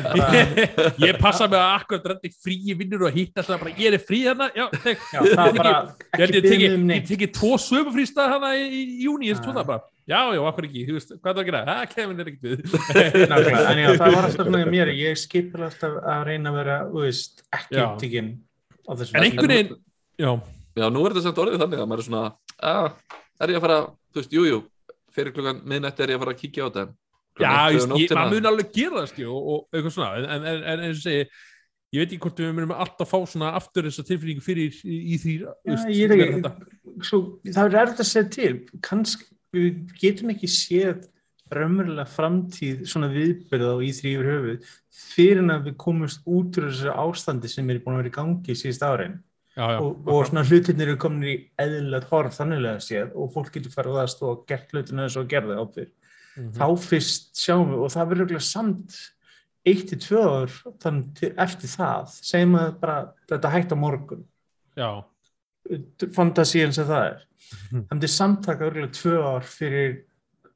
bara 5.40 5.72
ég 5.72 5.80
að 5.80 6.20
held 6.20 6.36
ég 6.38 6.46
teki, 6.48 6.70
byggðum 6.70 7.30
um 7.30 7.34
tvo 7.40 7.52
sömufrýstað 7.64 8.36
hana 8.36 8.52
í, 8.58 8.68
í 8.68 8.84
júni, 9.06 9.32
ég 9.32 9.40
Ah. 9.40 9.56
það 9.60 9.66
bara 9.72 9.82
já, 10.10 10.22
já, 10.36 10.42
akkur 10.50 10.68
ekki, 10.70 10.86
hvað 10.90 11.30
er 11.30 11.34
það 11.34 11.42
að 11.42 11.50
gera? 11.50 11.64
Það 11.70 11.96
kemur 11.96 12.20
þér 12.20 12.32
ekkert 12.34 13.66
en 13.74 13.82
já, 13.84 13.90
það 14.04 14.16
var 14.16 14.30
alltaf 14.30 14.54
með 14.56 14.72
mér 14.74 14.94
ég 14.98 15.20
skipur 15.22 15.68
alltaf 15.70 16.00
að 16.04 16.24
reyna 16.30 16.54
að 16.54 16.62
vera 16.62 16.80
þú 16.90 17.04
veist, 17.06 17.44
ekki 17.60 17.84
upptíkin 17.86 18.32
en 18.90 19.24
einhvern 19.24 19.54
veginn, 19.54 19.76
já, 20.18 20.32
Já, 20.80 20.88
nú 20.94 21.04
er 21.04 21.14
þetta 21.16 21.28
samt 21.28 21.40
orðið 21.44 21.62
þannig 21.64 21.82
að 21.82 21.88
maður 21.90 22.02
er 22.02 22.08
svona 22.08 22.24
að, 22.70 22.90
er 23.42 23.52
ég 23.52 23.60
að 23.60 23.64
fara, 23.66 23.78
þú 24.14 24.22
veist, 24.22 24.34
jújú 24.36 24.50
jú, 24.52 24.60
fyrir 25.16 25.36
klukkan 25.36 25.62
miðnætti 25.68 26.06
er 26.06 26.14
ég 26.14 26.20
að 26.20 26.24
fara 26.24 26.36
að 26.36 26.42
kíkja 26.44 26.66
á 26.66 26.68
þetta. 26.70 26.84
Já, 27.40 27.52
um 27.80 27.94
maður 27.96 28.34
mun 28.34 28.50
alveg 28.52 28.72
gera 28.76 29.02
það 29.02 29.10
skil, 29.14 29.28
og, 29.32 29.50
og 29.54 29.76
eitthvað 29.76 29.96
svona, 29.96 30.12
en, 30.20 30.30
en, 30.30 30.48
en, 30.52 30.64
en 30.74 30.86
eins 30.88 31.00
og 31.00 31.06
segi 31.06 31.26
ég 31.94 32.02
veit 32.04 32.12
ekki 32.14 32.22
hvort 32.26 32.42
við 32.42 32.52
munum 32.58 32.74
alltaf 32.76 33.10
fá 33.10 33.20
svona 33.28 33.54
aftur 33.58 33.88
þessa 33.88 34.06
tilfinningu 34.08 34.44
fyrir 34.46 34.76
í, 34.84 34.98
í 35.14 35.20
því 35.22 35.36
er 35.74 36.14
ekki, 36.16 36.52
svo, 37.08 37.22
það 37.48 37.64
er 37.66 37.80
erfitt 37.84 38.04
að 38.04 38.10
segja 38.12 38.28
til. 38.36 38.52
Kannski, 38.86 39.30
við 39.56 39.96
getum 40.02 40.34
ekki 40.36 40.52
séð 40.54 41.08
raunverulega 41.50 42.06
framtíð 42.14 42.84
svona 42.90 43.10
viðbyrða 43.10 43.72
á 43.74 43.78
í3 43.82 44.12
yfir 44.12 44.30
höfuð 44.30 44.74
fyrir 45.00 45.42
en 45.42 45.56
að 45.56 45.72
við 45.72 45.80
komumst 45.82 46.28
út 46.30 46.60
úr 46.62 46.68
þessu 46.70 46.94
ástandi 46.94 47.50
sem 47.50 47.72
er 47.74 47.80
búin 47.82 47.98
að 47.98 48.04
vera 48.04 48.12
í 48.12 48.18
gangi 48.20 48.58
síðust 48.60 48.86
árin. 48.86 49.18
Já, 49.58 49.66
já, 49.74 49.80
og, 49.82 50.04
og 50.06 50.28
svona 50.30 50.44
hlutirnir 50.46 50.92
eru 50.92 51.00
komin 51.02 51.26
í 51.26 51.34
eðlilegt 51.60 52.12
horf 52.14 52.38
þanniglega 52.38 52.84
séð 52.86 53.16
og 53.18 53.34
fólk 53.34 53.50
getur 53.56 53.74
farið 53.74 53.98
að 53.98 54.04
aðstofa 54.06 54.36
og 54.36 54.44
gert 54.48 54.76
hlutinu 54.76 55.08
þess 55.08 55.20
og 55.20 55.32
gerði 55.34 55.58
ábyrg 55.58 55.96
Mhm. 56.40 56.54
þá 56.56 56.66
fyrst 56.80 57.34
sjáum 57.40 57.72
við 57.74 57.82
og 57.84 57.94
það 57.94 58.12
verður 58.14 58.44
samt 58.46 58.98
eitt 59.68 59.88
til 59.90 60.00
tvö 60.00 60.24
ár 60.24 60.54
þannig 60.82 61.08
til, 61.20 61.32
eftir 61.38 61.72
það 61.74 62.14
segjum 62.16 62.60
að 62.60 62.70
bara 62.82 62.98
þetta 63.30 63.54
hægt 63.54 63.74
á 63.76 63.78
morgun. 63.80 64.24
Já, 64.80 64.90
fantasíin 66.16 66.74
sem 66.76 66.88
það 66.88 67.10
er. 67.10 67.26
Mhm. 67.50 67.82
það 67.88 67.96
myndi 67.96 68.12
samtaka 68.14 68.68
örgulega 68.70 68.94
tvö 68.94 69.16
ár 69.26 69.44
fyrir 69.48 70.04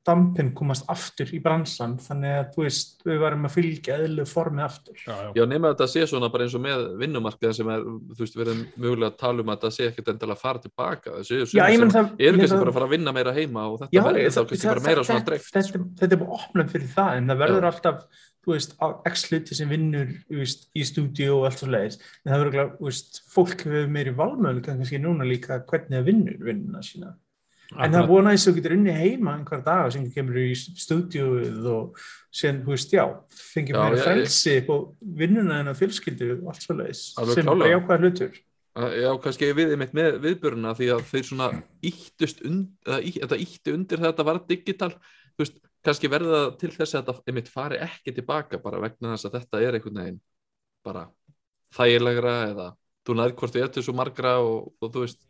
dampin 0.06 0.49
komast 0.58 0.84
aftur 0.91 1.30
í 1.32 1.39
bransan 1.43 1.93
þannig 2.04 2.34
að 2.39 2.47
þú 2.56 2.64
veist, 2.66 2.89
við 3.08 3.20
varum 3.24 3.45
að 3.47 3.54
fylgja 3.56 3.97
eðlu 4.04 4.26
formi 4.28 4.64
aftur. 4.66 4.97
Já, 4.99 5.14
já. 5.16 5.30
Já, 5.38 5.43
nema 5.47 5.70
að 5.70 5.76
þetta 5.78 5.88
sé 5.93 6.04
svona 6.12 6.30
bara 6.34 6.43
eins 6.47 6.56
og 6.58 6.64
með 6.66 6.84
vinnumarkað 6.99 7.54
sem 7.60 7.70
er, 7.72 7.86
þú 8.12 8.20
veist, 8.26 8.36
við 8.36 8.43
erum 8.47 8.66
mögulega 8.84 9.12
að 9.14 9.18
tala 9.24 9.45
um 9.45 9.54
að 9.54 9.62
þetta 9.62 9.72
sé 9.78 9.88
ekkert 9.91 10.12
endilega 10.14 10.36
að 10.36 10.43
fara 10.43 10.64
tilbaka 10.66 11.16
þessu 11.22 11.39
Já, 11.56 11.64
ég 11.72 11.80
menn 11.80 11.93
sem 11.95 12.10
það 12.12 12.26
eru 12.28 12.36
ég 12.38 12.41
kannski 12.43 12.51
það- 12.56 12.64
bara 12.66 12.74
að 12.74 12.78
fara 12.80 12.89
að 12.89 12.93
vinna 12.97 13.16
meira 13.16 13.34
heima 13.39 13.64
og 13.72 13.80
þetta 13.80 14.04
verður 14.10 14.28
þá 14.28 14.38
það- 14.39 14.49
kannski 14.51 14.68
það- 14.68 14.74
bara 14.76 14.86
meira 14.89 14.99
það- 14.99 15.08
svona 15.08 15.20
þetta- 15.24 15.32
dreift 15.32 15.54
þetta, 15.54 15.84
þetta 16.04 16.12
er 16.14 16.24
bara 16.26 16.38
opnum 16.41 16.68
fyrir 16.76 16.93
það 16.99 17.18
en 17.18 17.28
það 17.34 17.41
verður 17.45 17.64
Já. 17.64 17.72
alltaf 17.72 18.04
þú 18.43 18.51
veist, 18.58 18.74
á 18.84 18.88
x 19.08 19.22
hluti 19.32 19.56
sem 19.56 19.70
vinnur 19.72 20.10
í 20.76 20.84
stúdíu 20.84 21.38
og 21.38 21.45
allt 21.47 21.60
svo 21.64 21.70
leiðis 21.72 21.95
en 22.26 22.34
það 22.34 22.41
verður 22.43 22.72
þú 22.76 22.88
veist, 22.89 23.22
fólk 23.32 23.62
hefur 23.64 23.88
meiri 23.88 24.12
valmöðuleika 24.20 24.76
kannski 24.76 24.99
núna 24.99 25.24
líka 25.24 25.64
hvernig 25.64 25.95
það 25.95 26.08
vinnur 26.12 26.38
vinnuna 26.43 26.82
sína 26.84 27.14
en 27.78 27.93
það 27.93 27.99
er 28.03 28.09
búin 28.09 28.28
að 28.30 28.36
þess 28.36 28.45
að 28.47 28.51
þú 28.51 28.55
getur 28.59 28.76
unni 28.78 28.95
heima 28.97 29.36
einhver 29.38 29.61
dag 29.65 29.91
sem 29.95 30.07
kemur 30.13 30.39
í 30.41 30.47
stúdíuð 30.57 31.67
og 31.74 32.01
sem, 32.34 32.61
þú 32.63 32.74
veist, 32.74 32.93
já 32.95 33.03
meira 33.74 33.97
ég- 33.97 34.03
frelsi 34.07 34.55
og 34.74 34.95
vinnuna 35.01 35.59
en 35.61 35.71
að 35.74 35.80
fjölskyldu 35.84 36.32
og 36.39 36.49
allt 36.53 36.65
svo 36.65 36.78
leiðis 36.80 37.03
Alveg 37.21 37.39
sem 37.39 37.53
er 37.53 37.71
jákvæða 37.76 37.99
hlutur 38.03 38.41
Já, 38.74 39.11
kannski 39.21 39.51
við 39.53 39.76
einmitt 39.76 39.91
með 39.93 40.15
viðböruna 40.24 40.71
því 40.74 40.88
að 40.95 41.03
þeir 41.11 41.26
svona 41.28 41.49
íttust 41.86 42.39
und, 42.41 42.71
eða, 42.88 42.95
í, 43.05 43.11
þetta 43.19 43.38
ítti 43.43 43.74
undir 43.76 44.01
þetta 44.01 44.26
var 44.26 44.39
digital. 44.49 44.89
Þú 45.38 45.43
veist, 45.43 45.59
kannski 45.86 46.09
verða 46.09 46.39
til 46.57 46.71
þess 46.74 46.95
að 46.97 47.03
þetta 47.11 47.30
einmitt 47.30 47.51
fari 47.53 47.78
ekki 47.86 48.15
tilbaka 48.17 48.57
bara 48.63 48.80
vegna 48.82 49.11
þess 49.13 49.30
að 49.30 49.36
þetta 49.38 49.61
er 49.61 49.78
einhvern 49.78 49.99
veginn 50.01 50.17
bara 50.82 51.05
þægilegra 51.78 52.34
eða 52.49 52.67
þú 53.05 53.17
nær 53.19 53.36
hvort 53.38 53.53
þið 53.53 53.65
ertu 53.67 53.84
svo 53.86 53.93
margra 53.97 54.34
og, 54.41 54.74
og 54.82 54.89
þú 54.95 55.05
veist 55.05 55.21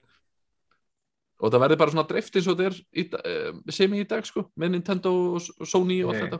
og 1.43 1.51
það 1.51 1.63
verður 1.65 1.81
bara 1.81 1.93
svona 1.93 2.07
dreift 2.07 2.37
eins 2.39 2.47
og 2.47 2.59
þetta 2.59 2.69
er 2.69 2.77
í, 2.95 3.07
eh, 3.19 3.73
sem 3.75 3.95
í 3.97 4.05
dag 4.07 4.27
sko, 4.27 4.47
með 4.55 4.77
Nintendo 4.77 5.11
og 5.35 5.49
og 5.59 5.67
Sony 5.67 5.99
og 6.03 6.13
allt 6.13 6.23
þetta. 6.23 6.39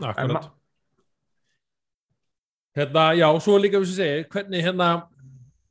Akkurat. 0.00 0.50
Hérna, 2.76 3.12
já, 3.18 3.26
svo 3.42 3.56
er 3.56 3.64
líka 3.64 3.80
við 3.82 3.90
sem 3.90 3.98
segja, 3.98 4.26
hvernig 4.30 4.62
hérna, 4.62 4.88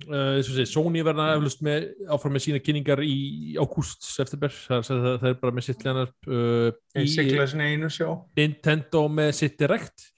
uh, 0.10 0.34
að 0.36 0.42
segja, 0.50 0.68
Sony 0.68 1.04
verða 1.08 1.30
eflust 1.38 1.62
með, 1.64 1.86
áfram 2.12 2.36
með 2.36 2.44
sína 2.44 2.60
kynningar 2.64 3.02
í 3.08 3.56
ágúst, 3.56 4.04
september, 4.04 4.52
það, 4.52 4.84
það, 4.90 5.08
það 5.22 5.30
er 5.30 5.38
bara 5.40 5.56
með 5.56 5.68
sitt 5.70 5.86
lenar 5.88 6.12
uh, 6.28 6.68
ég 7.00 7.08
í 7.08 8.10
Nintendo 8.42 9.06
með 9.16 9.32
sitt 9.40 9.56
direkt, 9.64 10.10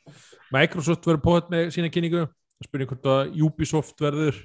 Microsoft 0.52 1.06
verður 1.06 1.24
póðað 1.28 1.54
með 1.54 1.70
sína 1.78 1.94
kynningu, 1.94 2.26
spurning 2.66 2.90
hvort 2.90 3.14
að 3.14 3.38
Ubisoft 3.46 4.02
verður, 4.02 4.42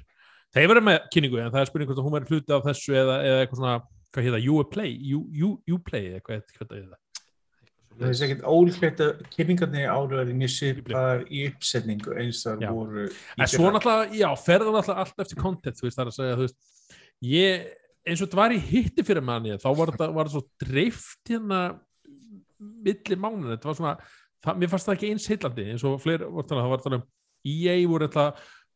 þeir 0.53 0.69
verður 0.75 0.89
með 0.91 1.11
kynningu, 1.17 1.41
en 1.41 1.53
það 1.55 1.63
er 1.63 1.71
spurning 1.71 1.89
hvort 1.89 2.03
að 2.03 2.05
hún 2.05 2.17
verður 2.19 2.37
hluti 2.37 2.53
af 2.53 2.69
þessu 2.69 3.01
eða, 3.01 3.17
eða 3.25 3.41
eitthvað 3.41 3.63
svona, 3.63 3.79
hvað 4.15 4.29
heita, 4.29 4.39
Uplay, 4.53 4.95
Uplay, 5.73 6.13
eitthvað, 6.17 6.41
eitthvað, 6.41 6.79
eitthvað, 6.79 7.03
Það 7.97 8.11
er 8.11 8.23
ekkert 8.27 8.43
ólíklegt 8.45 8.99
að 9.01 9.21
kynningarnir 9.33 9.89
ára 9.89 10.19
er 10.21 10.35
mjög 10.37 10.51
svipaðar 10.53 11.23
í 11.33 11.47
uppsetningu 11.49 12.13
eins 12.21 12.43
Já. 12.45 12.51
það 12.67 12.75
voru 12.77 13.05
En 13.09 13.49
svo 13.49 13.71
náttúrulega, 13.73 14.19
já, 14.19 14.27
ferða 14.43 14.73
náttúrulega 14.75 15.05
allt 15.05 15.23
eftir 15.23 15.41
content, 15.41 15.79
þú 15.79 15.87
veist, 15.87 15.97
það 15.97 16.03
er 16.03 16.11
að 16.11 16.17
segja, 16.17 16.35
þú 16.37 16.45
veist, 16.45 16.59
ég, 17.25 17.65
eins 18.05 18.21
og 18.21 18.27
þetta 18.29 18.41
var 18.43 18.53
í 18.53 18.61
hitti 18.67 19.05
fyrir 19.07 19.25
manni, 19.25 19.57
þá 19.63 19.67
var 19.79 19.93
þetta, 19.95 20.27
svo 20.35 20.43
dreift 20.61 21.31
hérna 21.31 21.61
milli 22.59 23.17
mánuð, 23.17 23.55
þetta 23.55 23.71
var 23.71 23.79
svona, 23.81 23.95
það, 24.45 24.61
mér 24.61 24.73
fannst 24.73 24.91
það 24.91 24.97
ekki 24.99 25.11
eins 25.15 25.29
heillandi, 25.33 25.67
eins 25.73 25.87
og 25.87 25.97
fleiri, 26.03 26.29
það 26.53 26.71
var 26.75 26.85
talað 26.85 26.99
um 27.01 27.07
EA 27.47 27.79
voru 27.89 28.11
þetta, 28.11 28.27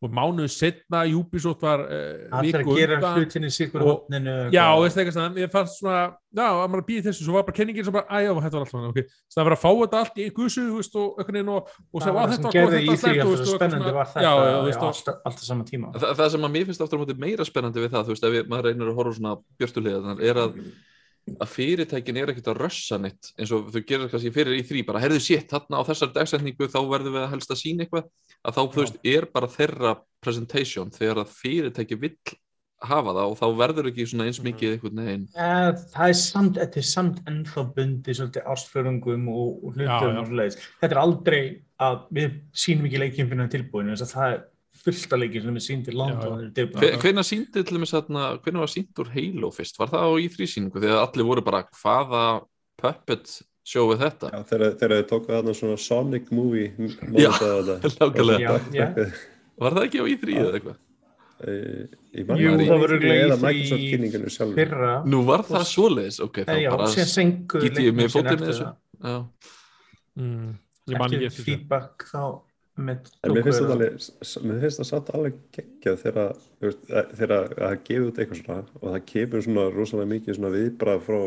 og 0.01 0.09
mánuðu 0.17 0.49
setna, 0.49 1.03
Ubisoft 1.13 1.61
var 1.61 1.83
uh, 1.85 2.39
allir 2.39 2.55
að 2.57 2.69
gera 2.73 3.11
hlutinni 3.13 3.51
sikur 3.53 3.83
og- 3.83 3.89
hóttninu 3.91 4.33
Já, 4.49 4.63
veist 4.81 4.97
eitthvað 4.97 5.13
svona, 5.17 5.33
mér 5.35 5.51
fannst 5.53 5.77
svona, 5.77 5.99
já, 6.33 6.45
að 6.49 6.71
maður 6.73 6.85
býði 6.87 7.03
þessu, 7.05 7.25
svo 7.27 7.35
var 7.37 7.45
bara 7.45 7.57
kenningin 7.59 7.85
sem 7.85 7.93
bara, 7.93 8.07
æjá, 8.09 8.31
þetta 8.33 8.57
var 8.57 8.65
allt 8.65 8.73
svona, 8.73 8.89
ok, 8.89 8.97
þannig 9.05 9.43
að 9.43 9.49
vera 9.51 9.57
að 9.59 9.61
fá 9.61 9.71
þetta 9.83 10.01
allt 10.01 10.17
í 10.17 10.27
gusu, 10.39 10.65
þú 10.71 10.79
veist, 10.81 10.97
og 10.97 11.21
einhvern 11.21 11.37
veginn 11.37 11.53
og, 11.53 11.69
og 11.93 12.01
það 12.01 12.07
segja, 12.07 12.15
var 12.17 12.25
að 12.25 12.31
það 12.31 12.33
sem 12.33 12.41
þetta 12.41 12.49
var 12.49 12.57
gerði 12.57 12.81
góð, 12.81 12.81
í 12.81 12.97
þetta 12.97 13.11
því 13.11 13.21
var 13.21 13.29
alltaf 13.29 13.45
slæmt, 13.45 13.61
spennandi 13.61 13.93
var 13.99 14.11
þetta 14.15 14.89
alltaf, 14.89 15.21
alltaf 15.29 15.45
sama 15.51 15.69
tíma. 15.69 15.93
Þa, 16.01 16.13
það 16.17 16.31
sem 16.33 16.49
að 16.49 16.55
mér 16.57 16.65
finnst 16.71 16.81
aftur 16.87 16.97
á 16.97 17.01
móti 17.05 17.17
meira 17.21 17.45
spennandi 17.45 17.85
við 17.85 17.93
það, 17.93 18.07
þú 18.09 18.15
veist, 18.15 18.25
ef 18.31 18.39
ég, 18.41 18.49
maður 18.49 18.71
reynir 18.71 18.89
að 18.89 18.97
horfa 18.97 19.13
á 19.13 19.17
svona 19.21 19.35
björstulegðan, 19.61 20.23
er 20.31 20.41
að, 20.47 20.57
að 21.41 21.49
fyrirtækin 21.53 22.17
er 22.17 22.31
ekkert 22.33 22.47
að 22.51 22.61
rössa 22.65 22.97
neitt 23.01 23.31
eins 23.37 23.51
og 23.55 23.67
þau 23.73 23.81
gerir 23.87 24.09
kannski 24.11 24.31
fyrir 24.33 24.57
í 24.57 24.63
þrý, 24.67 24.81
bara 24.87 25.01
herðu 25.03 25.19
sétt 25.21 25.51
þarna 25.53 25.81
á 25.81 25.87
þessar 25.87 26.13
dagsetningu 26.15 26.67
þá 26.71 26.79
verðum 26.89 27.13
við 27.17 27.25
að 27.25 27.33
helst 27.35 27.53
að 27.53 27.59
sína 27.61 27.85
eitthvað, 27.85 28.07
að 28.41 28.55
þá, 28.57 28.61
þú 28.73 28.81
veist, 28.81 28.97
er 29.13 29.27
bara 29.33 29.51
þeirra 29.53 29.91
presentation 30.25 30.93
þegar 30.95 31.21
að 31.23 31.35
fyrirtæki 31.37 31.99
vill 32.01 32.15
hafa 32.81 33.13
það 33.13 33.27
og 33.29 33.35
þá 33.37 33.45
verður 33.59 33.87
ekki 33.91 34.05
svona 34.09 34.25
eins 34.25 34.39
mikið 34.41 34.71
einhvern 34.75 35.01
veginn 35.03 35.25
Eh, 35.37 35.67
það 35.93 36.07
er 36.07 36.15
samt, 36.17 36.55
þetta 36.57 36.79
er 36.81 36.87
samt 36.89 37.19
ennþá 37.29 37.65
bundi 37.75 38.15
svolítið 38.17 38.47
ástförungum 38.55 39.27
og, 39.29 39.51
og 39.67 39.75
Já, 39.77 39.83
hlutum 39.85 40.15
já. 40.15 40.21
og 40.23 40.31
svoleiðis. 40.31 40.57
þetta 40.81 40.95
er 40.97 41.01
aldrei 41.03 41.41
að 41.85 41.99
við 42.17 42.39
sínum 42.63 42.87
ekki 42.89 43.03
leikinn 43.03 43.29
fyrir 43.29 43.51
tilbúinu 43.53 43.93
þess 43.93 44.07
að 44.09 44.15
það 44.17 44.33
er 44.33 44.41
fullt 44.85 45.13
af 45.13 45.19
leikinn 45.21 45.43
sem 45.47 45.55
er 45.59 45.63
sínd 45.65 45.85
til 45.85 45.93
Já, 45.95 46.07
já. 46.09 46.25
London 46.25 46.51
Hve- 46.81 46.97
hvenær 47.03 47.27
síndi 47.27 47.51
til 47.53 47.63
dæmis 47.77 47.93
þarna, 47.95 48.25
hvenær 48.41 48.63
var 48.65 48.71
sínt 48.73 49.01
úr 49.03 49.09
Halo 49.15 49.51
fyrst, 49.55 49.79
var 49.79 49.87
það 49.93 50.05
á 50.05 50.11
í 50.17 50.27
þrýsýningu 50.33 50.81
þegar 50.83 51.01
allir 51.05 51.27
voru 51.31 51.41
bara 51.45 51.63
hvaða 51.81 52.23
puppet 52.81 53.41
sjóðu 53.67 53.97
þetta? 54.01 54.31
Já, 54.33 54.39
þegar, 54.51 54.71
þegar 54.81 54.95
þið 54.97 55.09
tókuð 55.11 55.35
þarna 55.37 55.53
svona 55.61 55.77
Sonic 55.77 56.31
movie 56.31 56.71
Já, 57.13 57.31
nákvæmlega. 58.01 59.11
Var 59.61 59.75
það 59.77 59.83
ekki 59.85 60.01
á 60.01 60.05
í 60.09 60.15
þrý 60.21 60.39
eða 60.41 60.55
eitthvað? 60.57 60.79
Eh, 61.41 61.85
Jú, 62.21 62.51
það 62.53 62.69
var 62.69 62.91
örugglega 62.91 63.49
í 63.49 64.53
fyrra. 64.53 64.91
Nú 65.09 65.23
var 65.25 65.41
það 65.47 65.63
svoleiðis, 65.71 66.19
ok, 66.21 66.43
þá 66.45 66.53
bara 66.69 66.89
skýt 66.91 67.79
ég 67.81 67.95
mig 67.97 68.09
í 68.09 68.13
fótinn 68.13 68.37
með 68.41 68.47
þessu. 68.51 68.67
það. 68.67 68.75
Já, 69.01 69.57
Mm, 70.19 70.57
ég 70.91 70.97
man 70.99 71.13
ekki 71.15 71.25
eftir 71.29 71.45
þessu. 71.47 72.41
En 73.27 73.33
mér 73.35 73.43
finnst 73.45 73.59
þetta 73.61 73.75
alveg, 73.75 73.95
mér 74.47 74.59
finnst 74.63 74.79
það 74.81 74.87
satt 74.89 75.09
alveg 75.17 75.39
geggjað 75.57 75.97
þegar, 76.05 76.19
að- 76.31 77.01
að 77.01 77.55
það 77.59 77.81
gefið 77.89 78.05
út 78.07 78.21
eitthvað 78.23 78.39
svona 78.41 78.59
og 78.79 78.85
það 78.93 79.05
kemur 79.11 79.43
svona 79.47 79.65
rosalega 79.75 80.11
mikið 80.13 80.37
svona 80.37 80.53
viðbrað 80.55 81.01
frá 81.07 81.19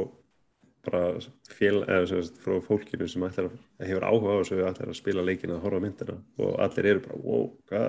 bara 0.84 1.02
fél, 1.48 1.78
eða 1.88 2.08
sagt, 2.10 2.40
frá 2.44 2.56
fólkinu 2.64 3.06
sem 3.08 3.22
ætlar 3.24 3.46
að, 3.48 3.54
hefur 3.88 4.04
áhuga 4.08 4.34
á 4.36 4.40
þessu 4.42 4.58
ætlar 4.68 4.90
að 4.92 4.98
spila 4.98 5.24
leikina 5.24 5.54
að 5.56 5.62
horfa 5.64 5.80
myndina 5.84 6.16
og 6.44 6.58
allir 6.60 6.88
eru 6.90 7.00
bara, 7.06 7.20
wow, 7.24 7.46
hvað, 7.70 7.86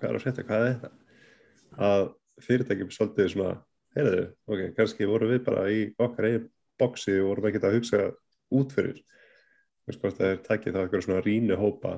hvað 0.00 0.08
er 0.10 0.18
að 0.18 0.24
setja, 0.26 0.44
hvað 0.48 0.64
er 0.64 0.74
þetta? 0.74 0.90
Að 1.88 2.04
fyrirtækjum 2.44 2.90
svolítið 2.92 3.30
svona, 3.32 3.54
heyrðu, 3.96 4.24
ok, 4.48 4.60
kannski 4.76 5.08
vorum 5.08 5.32
við 5.32 5.40
bara 5.46 5.64
í 5.72 5.80
okkar 6.04 6.28
eigin 6.28 6.48
boxi 6.80 7.14
og 7.20 7.30
vorum 7.30 7.48
ekkert 7.48 7.68
að 7.70 7.76
hugsa 7.78 8.02
út 8.54 8.74
fyrir, 8.76 9.00
þú 9.84 9.92
veist 9.92 10.02
hvort 10.04 10.18
það 10.20 10.32
er 10.34 10.42
takið 10.48 10.74
þá 10.76 10.80
eitthvað 10.84 11.06
svona 11.08 11.24
rýnu 11.24 11.56
hópa 11.60 11.94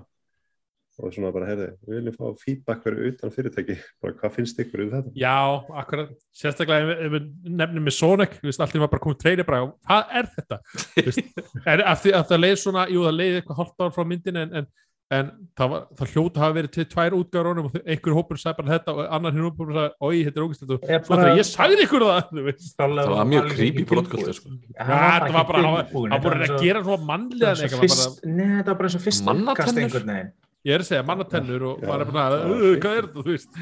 og 0.96 1.12
svona 1.12 1.32
bara, 1.34 1.48
heyrðu, 1.50 1.66
við 1.84 1.98
viljum 1.98 2.14
fá 2.16 2.40
feedback 2.40 2.80
fyrir 2.86 3.10
utan 3.10 3.32
fyrirtæki, 3.34 3.76
bara 4.00 4.16
hvað 4.16 4.32
finnst 4.38 4.62
ykkur 4.62 4.84
um 4.86 4.94
þetta? 4.94 5.12
Já, 5.20 5.34
akkurat, 5.82 6.14
sérstaklega 6.36 6.94
ef, 6.94 7.12
við 7.12 7.28
nefnum 7.60 7.84
með 7.84 7.96
Sonic, 7.98 8.38
þú 8.40 8.48
veist, 8.48 8.64
allir 8.64 8.84
var 8.86 8.92
bara 8.94 9.04
komið 9.04 9.20
treyri 9.20 9.46
bara, 9.50 9.66
hvað 9.84 10.16
er 10.22 10.32
þetta? 10.38 10.60
Þú 10.94 11.06
veist, 11.10 11.44
er, 11.74 11.84
að, 11.84 12.00
því, 12.06 12.16
að 12.16 12.26
það 12.32 12.42
leið 12.46 12.58
svona, 12.64 12.88
jú, 12.94 13.04
það 13.04 13.20
leið 13.20 13.38
eitthvað 13.42 13.60
hálft 13.60 13.84
ár 13.84 13.94
frá 13.98 14.08
myndin 14.08 14.40
en, 14.40 14.54
en, 14.62 14.70
en 15.18 15.28
það, 15.52 15.68
var, 15.74 15.84
það 16.00 16.14
hljóta 16.14 16.42
hafa 16.46 16.56
verið 16.56 16.72
til 16.78 16.86
tvær 16.94 17.18
útgáður 17.18 17.50
honum 17.52 17.68
og 17.68 17.76
einhver 17.84 18.16
hópur 18.16 18.40
sagði 18.40 18.58
bara 18.62 18.72
þetta 18.72 18.96
og 18.96 19.12
annar 19.18 19.36
hinn 19.36 19.46
hópur 19.50 19.76
sagði, 19.76 19.92
oi, 20.00 20.16
þetta 20.30 20.40
er 20.40 20.48
ógæstilegt 20.48 20.72
og 20.72 20.88
svo 21.10 21.20
þegar 21.20 21.42
ég 21.42 21.50
sagði 21.50 21.84
ykkur 21.84 22.06
það, 22.06 22.32
þú 22.32 22.46
veist. 22.48 22.72
það 22.80 23.12
var 23.12 23.30
mjög 23.34 23.52
creepy 23.52 23.86
broadcast 23.92 24.40
sko. 24.40 24.56
Já, 24.72 24.88
það 24.88 25.36
var 25.36 25.46
bara, 25.52 25.76
var 25.76 25.92
búin 25.92 26.48
að 26.48 26.56
gera 26.64 26.82
svona 26.88 27.10
mannlega 27.12 27.54
það 27.76 28.18
Nei, 28.32 28.50
það 28.56 28.72
var 28.72 28.80
bara 28.80 28.90
eins 28.90 28.98
og 28.98 29.06
fyrst 29.06 30.44
Einhvern 30.66 30.72
ég 30.72 30.74
er 30.74 30.82
að 30.82 30.88
segja 30.90 31.06
mannatennur 31.06 31.62
og 31.70 31.80
Já, 31.80 31.86
maður 31.86 32.02
er 32.02 32.12
bara, 32.12 32.36
var 32.42 32.50
"Uh, 32.50 32.76
hvað 32.82 32.98
er 32.98 33.06
þetta, 33.06 33.22
þú 33.22 33.30
veist. 33.30 33.52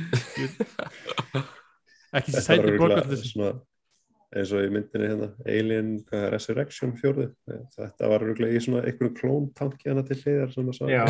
Ekki 2.15 2.31
sem 2.41 2.67
broadcast 2.79 3.31
svona 3.33 3.53
eins 4.35 4.51
og 4.55 4.65
í 4.67 4.71
myndinni 4.75 5.09
hérna 5.13 5.29
Alien 5.47 5.91
Resurrection 6.33 6.95
fjóruð 6.99 7.35
þetta 7.77 8.09
var 8.11 8.25
öruglega 8.25 8.57
í 8.59 8.63
svona 8.65 8.83
einhverjum 8.83 9.15
klóntanki 9.19 9.91
hana 9.93 10.03
til 10.07 10.17
hliðar 10.23 10.55
sem 10.55 10.71
að 10.73 10.79
sá. 10.81 10.85
Já, 10.91 11.05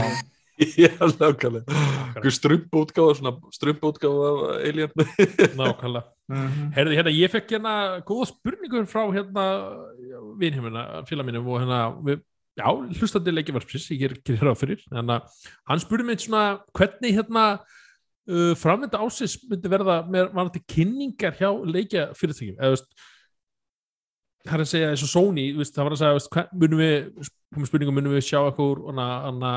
Já, 0.85 0.91
nákvæmlega. 1.19 1.65
Svona 3.19 3.33
strumpútgáfa 3.51 4.29
af 4.29 4.43
Alien. 4.69 4.93
Nákvæmlega. 5.59 6.05
mhm. 6.31 6.69
Herði, 6.77 6.99
hérna, 7.01 7.15
ég 7.17 7.33
fekk 7.33 7.57
hérna 7.57 7.73
góða 8.07 8.29
spurningur 8.31 8.87
frá 8.87 9.03
hérna 9.17 9.47
vinhjumina, 10.39 10.85
félag 11.09 11.27
mínum 11.29 11.49
og 11.49 11.61
hérna, 11.65 11.81
við, 12.07 12.23
já, 12.59 12.67
hlustandi 12.71 13.35
leikjavarpsis, 13.35 13.89
ég 13.95 14.05
ger, 14.05 14.15
ger 14.25 14.39
hér 14.41 14.53
á 14.53 14.57
fyrir, 14.59 14.85
þannig 14.91 15.17
að 15.17 15.49
hann 15.71 15.83
spurði 15.83 16.07
mig 16.09 16.23
svona, 16.23 16.45
hvernig 16.77 17.17
hérna 17.17 17.47
uh, 17.59 18.53
framvinda 18.61 19.01
ásins 19.03 19.37
myndi 19.49 19.73
verða 19.73 20.03
með 20.07 20.31
varandi 20.37 20.63
kynningar 20.71 21.35
hjá 21.41 21.51
leikjafyrirtækjum, 21.51 22.61
eða 22.61 22.77
veist 22.77 23.07
það 24.45 24.59
er 24.59 24.65
að 24.65 24.71
segja 24.71 24.93
eins 24.93 25.05
og 25.07 25.11
Sony, 25.11 25.47
veist, 25.57 25.75
það 25.75 25.89
var 25.89 25.97
að 25.97 26.03
segja, 26.05 26.47
munum 26.53 26.83
við 26.83 27.31
komum 27.55 27.69
spurningum 27.69 27.95
munum 27.97 28.15
við 28.17 28.25
sjá 28.27 28.39
eitthvað 28.41 28.99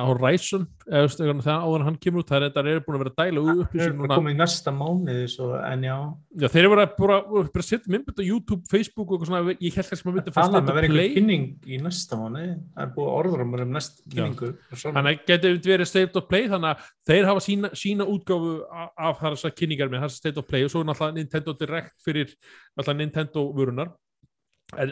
Horizon 0.08 0.66
eða 0.86 1.08
eitthvað 1.08 1.42
það 1.48 1.66
áður 1.66 1.82
en 1.82 1.86
hann 1.88 1.98
kemur 2.04 2.22
út 2.22 2.30
það 2.30 2.38
er 2.38 2.46
þetta 2.48 2.64
er 2.72 2.82
búin 2.86 2.98
að 2.98 3.04
vera 3.04 3.12
að 3.12 3.20
dæla 3.22 3.44
Það 3.48 3.62
upplýsing 3.64 4.04
er 4.06 4.14
komið 4.14 4.36
í 4.36 4.38
næsta 4.38 4.74
mánuði 4.76 5.26
svo, 5.34 5.50
en 5.58 5.86
já, 5.88 5.96
Já, 6.38 6.48
þeir 6.54 6.62
eru 6.62 6.72
bara, 6.76 6.88
bara 7.00 7.66
setja 7.66 7.94
myndbönd 7.94 8.22
á 8.22 8.26
YouTube, 8.28 8.62
Facebook 8.72 9.10
og 9.10 9.18
eitthvað 9.18 9.32
svona, 9.32 9.58
ég 9.58 9.80
held 9.80 9.90
kannski 9.90 10.06
að 10.06 10.10
maður 10.10 10.20
myndi 10.20 10.34
að 10.34 10.38
fara 10.38 10.62
það 10.62 10.82
er 10.82 10.88
einhver 10.88 11.14
kynning 11.18 11.46
í 11.66 11.82
næsta 11.82 12.20
mánuði. 12.22 12.50
Það 12.78 12.86
er 12.86 12.94
búið 12.98 13.14
orður 13.18 13.46
um 13.46 13.56
næst 13.74 14.02
kynningu 14.14 14.52
þannig 14.86 15.12
að 15.12 15.22
getur 15.32 15.62
verið 15.72 15.92
state 15.92 16.22
of 16.22 16.28
play 16.30 16.50
þannig 16.52 16.74
að 16.74 16.90
þeir 17.10 17.30
hafa 17.32 17.46
sína, 17.48 17.72
sína 17.78 18.08
útgáfu 18.14 18.58
af, 18.70 18.92
af 19.10 19.24
þessar 19.26 19.56
kynningar 19.58 19.92
með 19.92 20.06
þessar 20.06 20.22
state 20.22 20.44
of 20.44 20.48
play 20.48 20.68
og 20.68 20.74
svo 20.74 20.84
náttúrulega 20.86 21.18
Nintendo 21.18 21.56
Direct 21.58 21.96
fyrir 22.06 22.36
náttúrulega 22.78 23.02
Nintendo 23.02 23.48
vörunar 23.58 23.96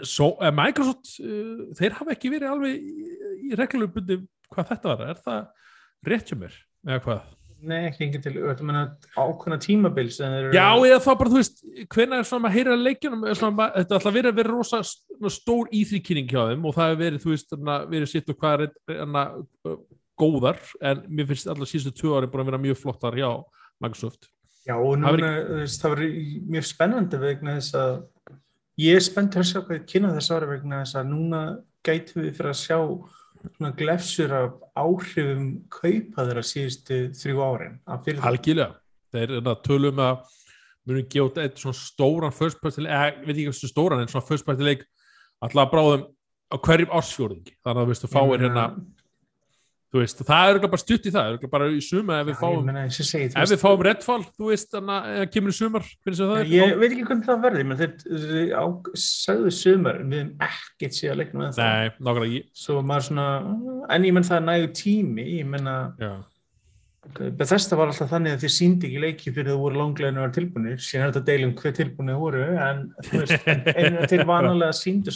svo, 0.08 0.36
eh, 0.40 0.54
Microsoft 0.56 1.18
uh, 1.20 1.72
þeir 1.76 1.98
hafa 2.00 2.16
ekki 2.16 2.32
verið 2.34 2.52
alveg 2.52 2.76
í, 2.80 3.08
í 3.50 3.58
reglubundi 3.60 4.22
hvað 4.54 4.70
þetta 4.72 4.92
var, 4.94 5.10
er 5.12 5.24
það 5.26 6.12
rétt 6.12 6.32
hjá 6.32 6.38
mér, 6.40 6.60
eða 6.88 7.02
hvað? 7.08 7.26
Nei, 7.66 7.80
ekki 7.88 8.04
engin 8.06 8.22
til, 8.22 8.34
þetta 8.38 8.66
meina 8.68 8.82
ákveðna 9.18 9.58
tímabil 9.64 10.10
sem 10.14 10.30
þeir 10.30 10.48
eru 10.50 10.56
Já, 10.58 10.68
eða 10.86 11.02
þá 11.02 11.10
bara, 11.18 11.32
þú 11.34 11.40
veist, 11.40 11.62
hvenær 11.96 12.22
er 12.22 12.28
svona 12.30 12.50
að 12.52 12.58
heyra 12.60 12.76
leikjunum, 12.78 13.24
er 13.26 13.40
svona, 13.40 13.68
þetta 13.74 13.96
er 13.96 14.00
alltaf 14.00 14.16
verið 14.20 14.32
að 14.32 14.40
vera 14.42 14.54
rosa 14.54 14.82
st- 14.86 15.32
stór 15.34 15.72
íþrykynning 15.74 16.30
hjá 16.30 16.42
þeim 16.52 16.68
og 16.68 16.76
það 16.76 16.92
hefur 16.92 17.02
verið, 17.02 17.24
þú 17.24 17.34
veist, 17.34 17.56
verið 17.96 18.12
sitt 18.12 18.32
og 18.32 18.40
hvað 18.44 18.66
er 18.68 19.00
enna 19.02 19.26
góðar, 20.20 20.62
en 20.92 21.04
mér 21.10 21.32
finnst 21.32 21.50
alltaf 21.52 21.72
síðustu 21.72 21.96
tvö 22.04 22.20
ári 22.20 22.30
búin 22.32 22.46
að 22.46 22.52
vera 22.52 22.64
mjög 22.68 22.82
flottar 22.84 23.18
hjá 23.18 23.30
Microsoft. 23.84 24.30
Já, 24.66 24.76
og 24.78 25.00
núna, 25.02 25.32
þú 25.48 25.66
það 25.66 25.96
verður 25.96 26.14
mjög 26.54 26.68
spennandi 26.70 27.22
vegna 27.22 27.58
þess 27.58 27.80
að 27.80 27.98
ég 28.82 28.98
er 28.98 29.04
spennt 29.06 29.38
að 29.40 29.50
sjá 29.50 29.60
hvað 29.62 29.78
ég 29.80 29.86
kynna 29.90 30.14
þess 30.16 30.34
ári 30.36 30.50
vegna 30.50 30.82
þess 30.84 31.00
að 31.00 31.12
núna 31.12 31.42
gætum 31.86 32.24
við 32.26 32.34
fyrir 32.40 32.52
að 32.52 32.62
sjá 32.62 32.80
svona 33.46 33.72
glefsur 33.78 34.34
af 34.34 34.56
áhrifum 34.76 35.46
kaupa 35.74 36.26
þeirra 36.26 36.44
síðustu 36.46 36.98
þrjú 37.16 37.44
árin. 37.46 37.78
Algjörlega, 37.86 38.72
þeir 39.14 39.36
að 39.42 39.62
tölum 39.68 40.02
að 40.02 40.34
munum 40.86 41.08
gefa 41.10 41.30
út 41.30 41.40
eitt 41.42 41.62
svona 41.62 41.78
stóran 41.80 42.36
first 42.36 42.62
party, 42.62 42.84
eða, 42.86 43.12
ég 43.14 43.24
veit 43.26 43.36
ekki 43.36 43.48
hvað 43.52 43.72
stóran, 43.72 44.04
en 44.04 44.12
svona 44.12 44.28
first 44.28 44.46
party 44.48 44.66
leik 44.66 44.86
alltaf 45.46 45.72
bráðum 45.72 46.06
á 46.54 46.56
hverjum 46.62 46.94
ársfjórðingi, 47.00 47.56
þannig 47.66 47.82
að 47.82 47.86
þú 47.86 47.94
veist, 47.94 48.06
þú 48.06 48.12
fáir 48.14 48.46
hérna, 48.46 48.66
þú 49.96 50.02
veist, 50.02 50.22
það 50.28 50.42
er 50.42 50.50
örugglega 50.52 50.74
bara 50.74 50.82
stutt 50.82 51.06
í 51.08 51.12
það, 51.14 51.30
örugglega 51.32 51.54
bara 51.54 51.68
í 51.72 51.80
suma 51.86 52.20
ef 52.20 52.28
við 52.28 52.38
fáum 52.42 52.68
Ef 52.76 53.52
við 53.54 53.62
fáum 53.62 53.84
Redfall, 53.88 54.26
þú 54.36 54.52
veist, 54.52 54.70
þannig 54.74 55.10
að 55.14 55.26
kemur 55.32 55.54
í 55.54 55.56
sumar, 55.56 55.88
hvernig 56.04 56.20
sem 56.20 56.32
það 56.32 56.42
er. 56.42 56.52
Ég 56.52 56.76
veit 56.82 56.90
ekki 56.90 57.08
hvernig 57.08 57.30
það 57.30 57.42
verði, 57.46 57.64
menn 57.70 57.80
þeir, 57.82 57.94
sagðu 59.06 59.56
sumar, 59.56 60.04
við 60.04 60.20
hefum 60.20 60.46
ekkert 60.50 61.00
síðan 61.00 61.20
leiknum 61.22 61.48
en 61.48 61.56
það. 61.56 61.72
Nei, 61.72 61.88
nákvæmlega, 61.96 62.36
ég, 62.36 62.54
Svo 62.66 62.76
maður 62.84 63.10
svona, 63.10 63.28
en 63.96 64.08
ég 64.10 64.16
menn 64.18 64.28
það 64.28 64.40
er 64.42 64.48
nægu 64.52 64.72
tími, 64.82 65.28
ég 65.40 65.52
menna, 65.56 65.76
Bethesda 67.16 67.78
var 67.78 67.92
alltaf 67.92 68.10
þannig 68.10 68.34
að 68.34 68.44
þið 68.44 68.52
síndi 68.56 68.88
ekki 68.90 69.02
leiki 69.04 69.32
fyrir 69.32 69.54
þú 69.54 69.60
voru 69.62 69.78
langleginu 69.78 70.18
að 70.18 70.24
vera 70.26 70.36
tilbúinir, 70.40 70.80
síðan 70.82 71.04
er 71.04 71.12
þetta 71.12 71.22
að 71.22 71.28
deila 71.30 71.46
um 71.46 71.58
hver 71.60 71.76
tilbúinir 71.78 72.18
voru, 72.18 72.46
en 72.66 72.80
þú 73.06 73.20
veist, 73.22 73.46
en, 73.78 74.00
þeir 74.10 74.24
vanalega 74.26 74.74
síndu 74.74 75.14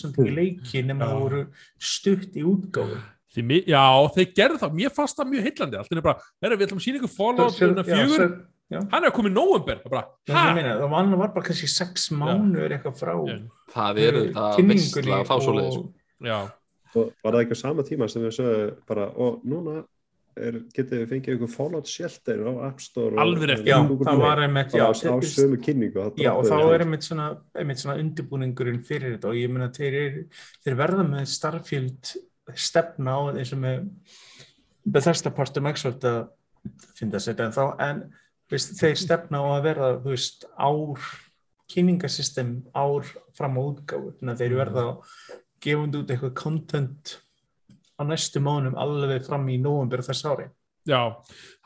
ekki 3.30 3.44
það 3.46 3.50
því, 3.50 3.60
já, 3.70 3.84
þeir 4.16 4.30
gerðu 4.40 4.60
það, 4.64 4.74
mér 4.80 4.94
fannst 4.96 5.20
það 5.20 5.30
mjög 5.34 5.44
heillandi, 5.50 5.78
allt 5.80 5.92
er 6.02 6.08
bara, 6.10 6.24
herra, 6.42 6.56
við 6.60 6.66
ætlum 6.68 6.80
að 6.82 6.86
sína 6.88 7.00
ykkur 7.02 7.14
Fallout 7.16 7.54
Svo- 7.54 7.68
hérna 7.68 7.84
fjögur, 7.86 8.26
já. 8.74 8.80
hann 8.94 9.04
er 9.06 9.12
komið 9.20 9.34
það 9.86 9.90
bara, 9.94 10.04
Það, 10.30 10.40
hæ? 10.50 10.56
meina, 10.56 10.74
það 10.80 10.90
var 11.24 11.34
bara 11.38 11.46
kannski 11.50 11.70
sex 11.70 12.10
mánuður 12.12 12.76
eitthvað 12.78 12.98
frá 13.00 13.14
Já. 13.30 13.38
það 13.76 14.02
er 14.08 14.20
það 14.34 14.68
veistla 14.74 15.22
að 15.22 15.30
fá 15.30 15.38
svo 15.46 15.54
leiðis 15.60 15.80
og- 15.80 17.14
var 17.24 17.34
það 17.38 17.42
ekki 17.46 17.54
á 17.54 17.60
sama 17.62 17.84
tíma 17.84 18.10
sem 18.10 18.22
við 18.26 18.36
sögum 18.40 18.76
bara, 18.90 19.08
og 19.16 19.42
núna 19.46 19.84
er, 20.40 20.56
getið 20.74 21.02
við 21.04 21.10
fengið 21.12 21.36
ykkur 21.36 21.50
Fallout 21.52 21.86
Shelter 21.90 22.40
á 22.48 22.52
App 22.70 22.80
Store 22.82 23.12
og- 23.14 23.20
Alveg 23.20 23.50
Google 23.90 24.06
það 24.08 24.22
var 24.24 24.38
einmitt, 24.46 24.72
á, 24.74 24.88
sömu 25.28 25.58
kynningu. 25.62 26.00
Það 26.00 26.22
Já, 26.24 26.32
og 26.32 26.46
þá 26.46 26.74
er 26.74 26.80
einmitt 26.86 27.04
svona, 27.04 27.26
einmitt 27.60 27.78
svona 27.82 27.98
undirbúningurinn 28.00 28.80
fyrir 28.88 29.18
þetta. 29.18 29.28
Og 29.30 29.36
ég 29.36 29.50
meina 29.52 29.68
þeir, 29.70 29.94
er, 30.00 30.24
þeir 30.64 30.78
verða 30.80 31.04
með 31.10 31.28
Starfield 31.28 32.14
stefna 32.56 33.16
á 33.16 33.20
eins 33.34 33.54
og 33.54 33.60
með 33.64 33.88
Bethesda 34.90 35.32
partur 35.36 35.62
Microsoft 35.66 36.06
að 36.08 36.28
finna 36.98 37.20
sér 37.22 37.40
en 37.46 37.52
þá, 37.56 37.64
en 37.84 38.04
veist, 38.50 38.76
þeir 38.80 38.96
stefna 39.00 39.42
á 39.44 39.48
að 39.58 39.66
verða, 39.68 39.90
þú 40.04 40.14
veist, 40.16 40.46
ár 40.58 41.10
kynningasystem 41.70 42.54
ár 42.74 43.06
fram 43.38 43.58
á 43.58 43.62
útgáfu, 43.62 44.14
þannig 44.18 44.34
að 44.34 44.40
þeir 44.42 44.56
verða 44.58 44.86
gefandi 45.62 46.00
út 46.02 46.14
eitthvað 46.14 46.38
content 46.40 47.18
á 48.00 48.02
næstu 48.08 48.42
mánum 48.42 48.78
alveg 48.80 49.26
fram 49.28 49.46
í 49.52 49.60
nóvember 49.62 50.02
þess 50.02 50.26
ári. 50.26 50.50
já, 50.88 51.02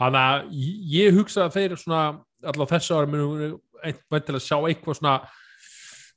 þannig 0.02 0.20
að 0.20 0.50
ég- 0.92 1.14
hugsa 1.16 1.46
að 1.46 1.54
þeir 1.54 1.78
svona, 1.78 2.20
allavega 2.44 2.76
þessu 2.76 2.98
ári 2.98 3.12
munum 3.12 3.60
við 3.84 4.26
til 4.26 4.36
að 4.36 4.44
sjá 4.44 4.58
eitthvað 4.68 5.00
svona 5.00 5.30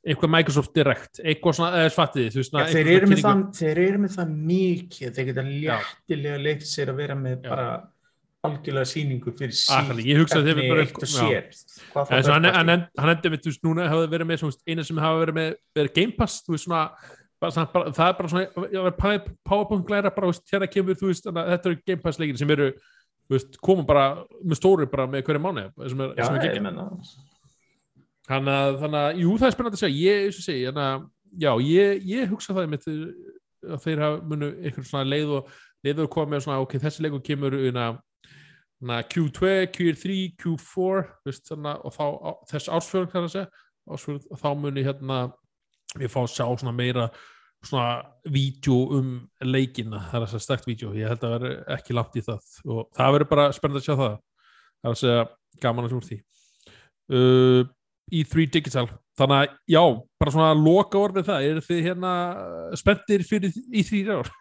eitthvað 0.06 0.30
Microsoft 0.36 0.72
Direct, 0.76 1.20
eitthvað 1.24 1.56
svona, 1.58 1.82
eða 1.82 1.90
svattið, 1.96 2.26
þú 2.30 2.40
veist, 2.40 2.50
svona, 2.52 2.64
þeir, 2.70 2.78
eitthvað 2.78 2.96
eru 3.00 3.10
með 3.10 3.20
það, 3.26 3.42
þeir 3.58 3.80
eru 3.82 4.00
með 4.04 4.14
það 4.16 4.32
mikið, 4.52 5.12
þeir 5.16 5.28
geta 5.30 5.44
léttilega 5.50 6.40
leikt 6.46 6.66
sér 6.70 6.92
að 6.92 7.00
vera 7.02 7.16
með 7.18 7.36
bara 7.46 7.66
algjörlega 8.46 8.86
sýningu 8.86 9.32
fyrir 9.34 9.56
Akkurat, 9.74 9.98
sín 9.98 10.06
ég 10.06 10.20
hugsa 10.22 10.38
að 10.38 10.46
þeir 10.46 10.58
efni 10.60 10.70
bara- 10.70 10.82
eitt 10.86 10.96
og 10.96 11.08
já. 11.10 11.14
sér. 11.18 11.44
Hann, 12.30 12.44
hann, 12.54 12.86
hann 13.00 13.12
endur 13.16 13.32
með, 13.34 13.42
þú 13.42 13.50
veist, 13.50 13.62
núna 13.66 13.88
hafa 13.90 14.10
verið 14.12 14.30
með, 14.30 14.44
eina 14.70 14.84
sem 14.86 15.00
hafa 15.02 15.22
verið 15.24 15.38
með, 15.40 15.54
verið 15.80 15.94
Game 15.98 16.14
Pass, 16.20 16.42
þú 16.46 16.54
veist, 16.54 16.68
svona, 16.68 16.84
bara, 17.42 17.66
bara, 17.74 17.90
það 17.96 18.08
er 18.08 18.18
bara 18.20 18.32
svona, 18.34 19.26
PowerPoint 19.50 19.86
glæra, 19.88 20.14
bara, 20.14 20.30
veist, 20.30 20.46
hérna 20.52 20.70
kemur, 20.70 20.94
þú 21.00 21.10
veist, 21.10 21.26
þannig 21.26 21.42
að 21.42 21.50
þetta 21.56 21.72
eru 21.72 21.80
Game 21.90 22.02
Pass 22.06 22.20
leikir 22.22 22.38
sem 22.38 22.54
eru, 22.54 22.70
þú 23.26 23.34
veist, 23.40 23.58
koma 23.66 23.82
bara 23.88 24.06
með 24.44 24.60
stóri 24.60 24.86
bara 24.90 25.08
með 25.10 25.26
hverju 25.26 25.42
mánu, 25.42 25.66
sem 25.90 26.06
er, 26.06 26.14
sem 26.22 26.38
er. 26.38 26.86
Þannig 28.26 28.56
að, 28.58 28.78
þannig 28.82 29.00
að, 29.04 29.20
jú, 29.22 29.34
það 29.38 29.46
er 29.48 29.54
spennandi 29.54 29.78
að 29.78 29.82
segja, 29.84 29.98
ég, 30.02 30.24
og 30.26 30.44
segi, 30.46 30.64
þannig 30.66 30.86
að, 30.86 31.04
já, 31.44 31.50
ég, 31.66 32.00
ég 32.10 32.32
hugsa 32.32 32.56
það 32.56 32.64
einmitt 32.66 32.88
að 32.90 33.84
þeir 33.84 34.02
hafa 34.02 34.18
munu 34.32 34.48
eitthvað 34.62 34.88
svona 34.88 35.10
leið 35.10 35.32
og 35.36 35.52
leið 35.86 36.02
og 36.02 36.10
koma 36.16 36.32
með 36.32 36.42
svona, 36.46 36.58
ok, 36.64 36.74
þessi 36.82 37.04
leikur 37.04 37.22
kemur 37.26 37.56
una, 37.60 37.86
na, 38.90 38.98
Q2, 39.14 39.52
Q3, 39.76 40.18
Q4, 40.42 41.06
veist, 41.28 41.46
þannig, 41.52 41.70
að- 41.70 41.86
og 41.86 41.94
þá 41.94 42.50
þess 42.50 42.72
ársfjörn, 42.80 43.08
hvað 43.12 43.26
það 43.28 43.32
segja, 43.36 43.64
ársfjörn, 43.94 44.20
og 44.30 44.42
þá 44.42 44.48
muni 44.64 44.86
hérna, 44.86 45.20
við 45.96 46.12
fá 46.12 46.20
að 46.24 46.32
sjá 46.34 46.46
svona 46.58 46.74
meira 46.76 47.08
svona 47.66 48.04
vídeo 48.30 48.76
um 48.98 49.08
leikina, 49.42 50.02
það 50.10 50.20
er 50.20 50.26
þess 50.26 50.38
að 50.38 50.44
stækt 50.44 50.66
vídeo, 50.68 50.92
ég 50.94 51.08
held 51.10 51.24
að 51.24 51.32
vera 51.36 51.52
ekki 51.78 51.94
langt 51.96 52.18
í 52.18 52.22
það. 52.26 52.44
Og 52.68 52.82
það 52.94 53.14
verður 53.16 53.30
bara 53.32 53.46
spennandi 53.56 53.80
að 53.80 53.86
sjá 53.86 53.96
það, 53.96 54.18
það 54.82 54.90
er 54.90 54.92
að 54.92 55.00
segja 55.00 55.24
gaman 55.64 55.86
að 55.86 55.90
sjá 55.94 55.98
úr 55.98 56.06
því. 56.10 56.18
Uh, 57.16 57.62
E3 58.12 58.46
Digital. 58.54 58.86
Þannig 59.18 59.42
að 59.42 59.54
já, 59.72 59.82
bara 60.20 60.34
svona 60.34 60.56
loka 60.58 60.98
orð 61.00 61.20
með 61.20 61.30
það, 61.30 61.46
eru 61.50 61.62
þið 61.66 61.80
hérna 61.88 62.12
spenntir 62.78 63.24
fyrir 63.26 63.56
E3 63.72 64.02
ár? 64.12 64.32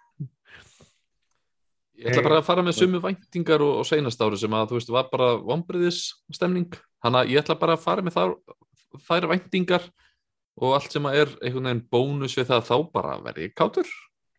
Ég 1.96 2.12
ætla 2.12 2.26
bara 2.26 2.42
að 2.42 2.48
fara 2.50 2.64
með 2.66 2.76
sumu 2.82 3.00
væntingar 3.00 3.64
og, 3.64 3.78
og 3.82 3.88
seinast 3.88 4.20
ári 4.20 4.38
sem 4.40 4.56
að 4.58 4.72
þú 4.72 4.80
veist 4.80 4.92
var 4.92 5.06
bara 5.14 5.30
vombriðis 5.40 6.02
stemning, 6.36 6.76
þannig 7.00 7.22
að 7.22 7.32
ég 7.32 7.44
ætla 7.44 7.56
bara 7.62 7.78
að 7.78 7.86
fara 7.86 8.04
með 8.04 8.18
þar, 8.18 8.34
þær 9.08 9.30
væntingar 9.32 9.86
og 10.60 10.76
allt 10.76 10.92
sem 10.92 11.08
að 11.08 11.22
er 11.22 11.32
einhvern 11.40 11.70
veginn 11.70 11.86
bónus 11.96 12.36
við 12.36 12.50
það 12.52 12.68
þá 12.68 12.76
bara 12.92 13.16
verði 13.24 13.48
ég 13.48 13.56
kátur. 13.56 13.88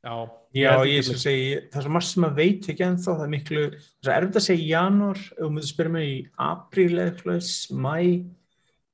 Já, 0.06 0.28
Já, 0.56 0.72
ég 0.86 1.02
skal 1.04 1.18
segja, 1.18 1.62
það 1.72 1.80
er 1.80 1.84
svo 1.84 1.92
margt 1.96 2.08
sem 2.08 2.22
maður 2.22 2.36
veit 2.38 2.68
ekki 2.70 2.84
ennþá, 2.86 3.08
það 3.10 3.24
er 3.24 3.32
miklu, 3.32 3.62
það 4.04 4.12
er 4.12 4.16
erfitt 4.20 4.38
að 4.38 4.44
segja 4.46 4.62
í 4.62 4.68
janúar, 4.70 5.22
ef 5.34 5.50
myndir 5.50 5.68
spyrja 5.68 5.92
mig 5.96 6.06
í 6.06 6.18
apríl 6.46 6.92
eða 6.94 7.06
eitthvað, 7.10 7.48
mæ, 7.82 7.96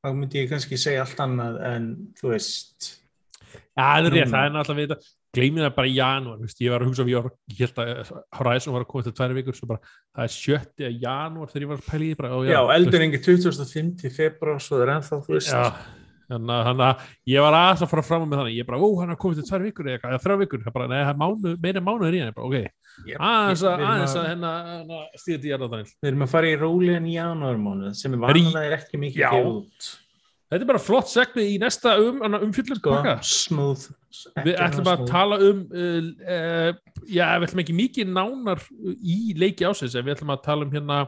þá 0.03 0.13
myndi 0.19 0.43
ég 0.43 0.51
kannski 0.51 0.79
segja 0.81 1.07
allt 1.07 1.21
annað 1.23 1.59
en 1.69 1.89
þú 2.19 2.35
veist, 2.35 2.93
Já, 3.73 3.85
það 3.85 4.07
er 4.07 4.15
rétt, 4.17 4.31
það 4.33 4.47
er 4.47 4.55
náttúrulega 4.55 4.81
við 4.83 4.89
þetta. 4.93 5.13
Gleymið 5.33 5.65
það 5.65 5.75
bara 5.79 5.89
í 5.89 5.93
janúar, 5.97 6.41
ég 6.61 6.73
var 6.73 6.83
að 6.83 6.89
hugsa 6.91 7.05
um 7.05 7.09
ég, 7.09 7.29
ég 7.55 7.61
held 7.63 7.79
að 7.81 8.11
Horizon 8.37 8.75
var 8.75 8.83
að 8.85 8.89
koma 8.91 9.05
til 9.07 9.13
tværi 9.17 9.37
vikur 9.39 9.61
bara, 9.71 9.93
það 10.13 10.27
er 10.27 10.33
sjötti 10.35 10.85
að 10.85 10.99
janúar 11.07 11.49
þegar 11.49 11.65
ég 11.65 11.71
var 11.71 11.81
að 11.81 11.87
pæla 11.89 12.05
í 12.05 12.19
bara, 12.19 12.33
ó, 12.37 12.39
já, 12.45 12.59
þú 12.59 12.75
eldur 12.75 13.05
engi 13.07 13.21
2005 13.25 14.13
februar, 14.13 14.61
svo 14.61 14.77
það 14.77 14.85
er 14.85 14.93
ennþá, 14.99 15.21
þú 15.25 15.37
veist, 15.39 15.55
Já, 15.55 15.63
þannig 16.33 16.53
að- 16.57 16.67
þannig 16.69 16.85
að 16.89 17.07
ég 17.33 17.45
var 17.47 17.57
aðeins 17.61 17.85
að 17.87 17.91
fara 17.93 18.05
fram 18.09 18.25
með 18.29 18.41
þannig, 18.43 18.57
ég 18.59 18.69
bara, 18.69 18.81
ó, 18.83 18.89
hann 19.01 19.11
er 19.15 19.21
komið 19.23 19.41
til 19.41 19.47
tværi 19.51 19.69
vikur 19.71 19.91
eða 19.93 20.21
þrjá 20.25 20.37
vikur, 20.43 20.63
það 20.67 20.77
bara, 20.79 20.89
nei, 20.93 21.01
það 21.03 21.13
er 21.15 21.21
mánu, 21.23 21.55
meira 21.67 21.85
mánuður 21.89 22.17
í 22.17 22.23
hann, 22.23 22.33
ég 22.33 22.37
bara, 22.41 22.47
ok, 22.51 22.57
Ég- 23.09 23.19
aðeins 23.31 23.65
að, 23.69 23.87
aðeins 23.89 24.15
að- 24.17 24.23
að 24.23 24.29
hérna, 24.33 24.53
hérna 24.73 25.01
stíða 25.23 25.41
til 25.43 25.51
jarðardanill. 25.53 25.91
Við 26.03 26.11
erum 26.13 26.25
að 26.27 26.33
fara 26.35 26.47
í 26.53 26.57
rólegan 26.61 27.11
janúarmánuð 27.13 27.95
sem 28.03 28.15
er 28.15 28.23
vanlega 28.27 28.79
ekki 28.81 29.01
mikið 29.07 29.23
gefið 29.23 29.53
út. 29.57 29.91
Þetta 30.53 30.67
er 30.67 30.69
bara 30.69 30.83
flott 30.85 31.09
segni 31.09 31.45
í 31.55 31.59
næsta 31.63 31.95
um, 31.97 32.19
umfyllur 32.21 32.77
Sko. 32.77 32.93
Við 34.45 34.59
ætlum 34.61 34.89
að 34.93 35.07
tala 35.09 35.39
um 35.41 35.63
uh, 35.73 36.09
uh, 36.29 36.73
já, 37.09 37.25
við 37.41 37.47
ætlum 37.49 37.63
ekki 37.63 37.77
mikið 37.79 38.11
nánar 38.13 38.61
í 39.01 39.33
leiki 39.41 39.65
ásins, 39.65 39.97
við 39.97 40.13
ætlum 40.13 40.35
að 40.35 40.43
tala 40.45 40.67
um 40.67 40.75
hérna 40.75 40.99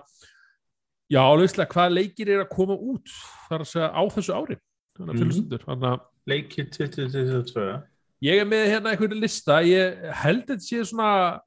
já, 1.13 1.21
alvegslega 1.21 1.69
hvað 1.75 1.93
leikir 1.99 2.31
er 2.33 2.41
að 2.47 2.49
koma 2.57 2.73
út 2.81 3.13
þar 3.51 3.61
að 3.67 3.69
segja 3.75 3.91
á 3.93 4.03
þessu 4.17 4.33
ári 4.39 4.57
þannig 4.95 5.09
að 5.11 5.15
Mhm. 5.15 5.25
fylgsundur, 5.25 5.65
þannig 5.69 5.89
að 5.93 6.01
Leikið 6.27 6.71
2022. 6.73 7.83
ég 8.25 8.41
er 8.41 8.47
með 8.49 8.63
hérna 8.73 8.93
einhverju 8.95 9.21
lista. 9.21 9.59
Ég 9.63 10.13
held 10.23 10.47
að 10.47 10.55
þetta 10.55 10.65
sé 10.65 10.85
svona 10.89 11.41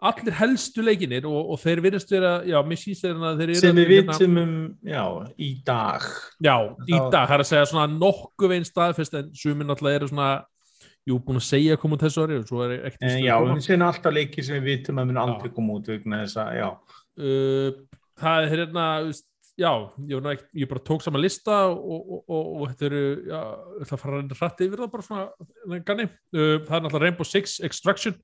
allir 0.00 0.32
helstu 0.38 0.82
leikinir 0.84 1.24
og, 1.26 1.50
og 1.54 1.58
þeir 1.58 1.80
virðast 1.82 2.10
vera, 2.12 2.32
já, 2.46 2.58
mér 2.62 2.78
síst 2.78 3.02
þeir 3.02 3.16
að 3.18 3.38
þeir 3.40 3.48
eru 3.48 3.54
sem 3.62 3.74
við 3.76 3.88
hérna- 3.88 4.12
vitum 4.18 4.36
um, 4.38 4.76
já, 4.84 5.04
í 5.38 5.48
dag. 5.64 6.02
Já, 6.44 6.54
í 6.86 6.98
dag, 7.10 7.24
það 7.28 7.34
er 7.34 7.42
að 7.42 7.48
segja 7.50 7.66
svona 7.72 7.98
nokkuð 7.98 8.48
veginn 8.52 8.68
staðfest 8.68 9.14
en 9.18 9.32
sumir 9.34 9.66
náttúrulega 9.66 9.98
eru 10.02 10.08
svona 10.12 10.28
jú, 11.08 11.16
búin 11.24 11.40
að 11.40 11.48
segja 11.48 11.74
að 11.74 11.80
koma 11.82 11.96
út 11.96 12.04
þessu 12.04 12.22
ári 12.26 12.36
og 12.38 12.46
svo 12.46 12.62
er 12.68 12.76
ekkert 12.84 13.02
en 13.02 13.08
víst 13.08 13.18
að 13.18 13.26
já, 13.26 13.36
við 13.48 13.64
séum 13.66 13.86
alltaf 13.88 14.12
leikir 14.12 14.44
sem 14.44 14.58
við 14.60 14.68
vitum 14.68 14.98
að 15.00 15.06
mun 15.08 15.20
aldrei 15.24 15.50
koma 15.56 15.78
út 15.80 15.86
vegna 15.88 16.20
þess 16.26 16.36
að, 16.44 16.50
já, 16.60 16.68
uh, 17.18 17.70
það 18.20 18.44
er 18.44 18.52
hérna 18.54 18.86
já, 19.58 19.70
ég, 20.06 20.22
ekkert- 20.32 20.54
ég 20.62 20.68
bara 20.70 20.84
tók 20.86 21.02
saman 21.02 21.22
lista 21.24 21.58
og, 21.72 21.78
og, 21.88 22.24
og, 22.30 22.48
og 22.62 22.64
þetta 22.70 22.88
eru 22.88 23.02
já, 23.26 23.40
ég 23.78 23.84
ætla 23.84 23.96
að 23.98 24.02
fara 24.04 24.20
að 24.22 24.34
rætta 24.42 24.66
yfir 24.68 24.82
það 24.84 24.90
bara 24.94 25.06
svona 25.08 25.80
ganni, 25.88 26.08
uh, 26.08 26.56
það 26.64 26.74
er 26.78 26.82
náttúrulega 26.84 27.04
Rainbow 27.04 27.26
Six 27.28 27.58
Extraction 27.66 28.14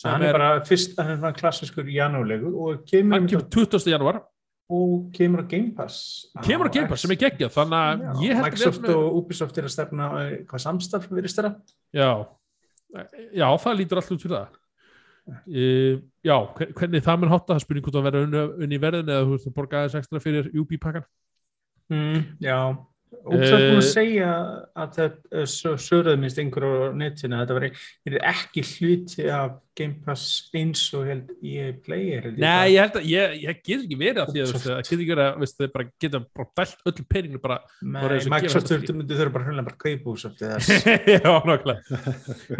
sem 0.00 0.12
hann 0.14 0.22
er 0.28 0.36
bara 0.38 0.50
fyrst, 0.64 0.94
hann 1.00 1.10
er 1.16 1.18
svona 1.18 1.34
klassiskur 1.36 1.88
janúlegur 1.90 2.54
og 2.54 2.84
kemur, 2.86 3.18
hann 3.18 3.26
kemur 3.28 3.48
20. 3.50 3.90
januar 3.90 4.20
og 4.70 5.08
kemur 5.16 5.42
á 5.42 5.46
Game 5.50 5.72
Pass. 5.74 6.28
Kemur 6.46 6.70
á 6.70 6.72
Game 6.72 6.86
Pass 6.86 7.02
sem 7.02 7.10
er 7.10 7.18
geggjað 7.18 7.56
þannig 7.56 8.04
að 8.06 8.20
ég 8.22 8.36
held 8.38 8.44
að 8.44 8.50
Microsoft 8.52 8.84
við- 8.86 8.94
og 9.00 9.16
Ubisoft 9.18 9.58
er 9.58 9.66
að 9.66 9.74
stefna 9.74 10.10
eh, 10.22 10.36
hvað 10.46 10.62
samstarf 10.68 11.08
virðist 11.10 11.40
þeirra 11.40 11.56
já, 11.98 12.10
já, 13.34 13.46
það 13.66 13.78
lítur 13.80 13.98
allt 14.00 14.12
út 14.14 14.22
fyrir 14.22 14.36
það 14.38 14.59
uh, 15.30 15.94
já, 16.26 16.36
hver- 16.58 16.72
hvernig 16.78 17.04
það 17.06 17.20
mun 17.22 17.32
hotta 17.34 17.54
það 17.54 17.64
spurning 17.64 17.86
hvort 17.86 17.98
það 17.98 18.06
verður 18.08 18.38
unni, 18.64 18.80
verðin 18.82 19.12
eða 19.14 19.26
þú 19.26 19.34
veist 19.36 19.50
að 19.50 19.56
borga 19.58 19.80
aðeins 19.80 19.98
ekstra 20.00 20.22
fyrir 20.24 20.50
UB-pakkan 20.62 21.06
mm, 21.92 22.22
já 22.44 22.56
Ubisoft 23.10 23.56
er 23.58 23.64
búin 23.66 23.80
að 23.80 23.80
Eh, 23.80 23.88
segja 23.90 24.28
að 24.78 24.92
það 24.96 25.14
sögurðu 25.82 26.12
minnst 26.22 26.38
einhverju 26.38 26.76
á 26.86 26.88
netinu 26.94 27.36
að 27.36 27.40
þetta 27.42 27.56
veri 27.56 27.70
er 28.06 28.16
ekki 28.30 28.62
hluti 28.68 29.24
af 29.34 29.56
Game 29.80 29.96
Pass 30.04 30.50
eins 30.54 30.82
og 30.94 31.06
held 31.08 31.32
EA 31.42 31.72
Player 31.84 32.22
held 32.28 32.38
ég 32.38 32.42
Nei, 32.44 32.48
það. 32.50 32.70
ég 32.70 32.80
held 32.84 32.98
að 33.00 33.08
ég, 33.10 33.34
ég 33.44 33.60
get 33.66 33.84
ekki 33.84 33.98
verið 34.00 34.20
að 34.22 34.30
því 34.34 34.42
að 34.44 34.52
það 34.54 34.80
get 34.80 34.92
ekki 34.96 35.08
verið 35.10 35.22
að 35.26 35.40
veist, 35.42 35.62
bara 35.74 35.86
geta 36.04 36.20
bara 36.38 36.48
dælt 36.60 36.84
öllu 36.92 37.06
peninginu 37.14 37.42
bara 37.42 37.58
Nei, 37.82 38.02
og 38.06 38.28
Microsoft 38.34 38.70
þurfa 38.70 39.34
bara 39.36 39.48
hrjóðlega 39.48 39.68
bara 39.70 39.80
kaupa 39.84 40.14
eða 40.30 40.60
þess. 40.60 40.84
Já, 41.14 41.32
nákvæmlega. 41.50 42.04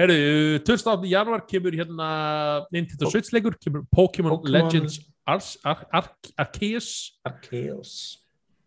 Herru, 0.01 0.18
28. 0.66 1.10
januar 1.14 1.44
kemur 1.51 1.78
hérna 1.78 2.09
Nintendo 2.74 3.10
Switch 3.12 3.31
leikur, 3.36 3.55
kemur 3.62 3.86
Pokémon 3.94 4.40
Legends 4.51 4.98
Ars, 5.31 5.55
Ar 5.64 5.86
Ar 5.94 6.10
Arceus. 6.43 6.90
Arceus 7.28 7.94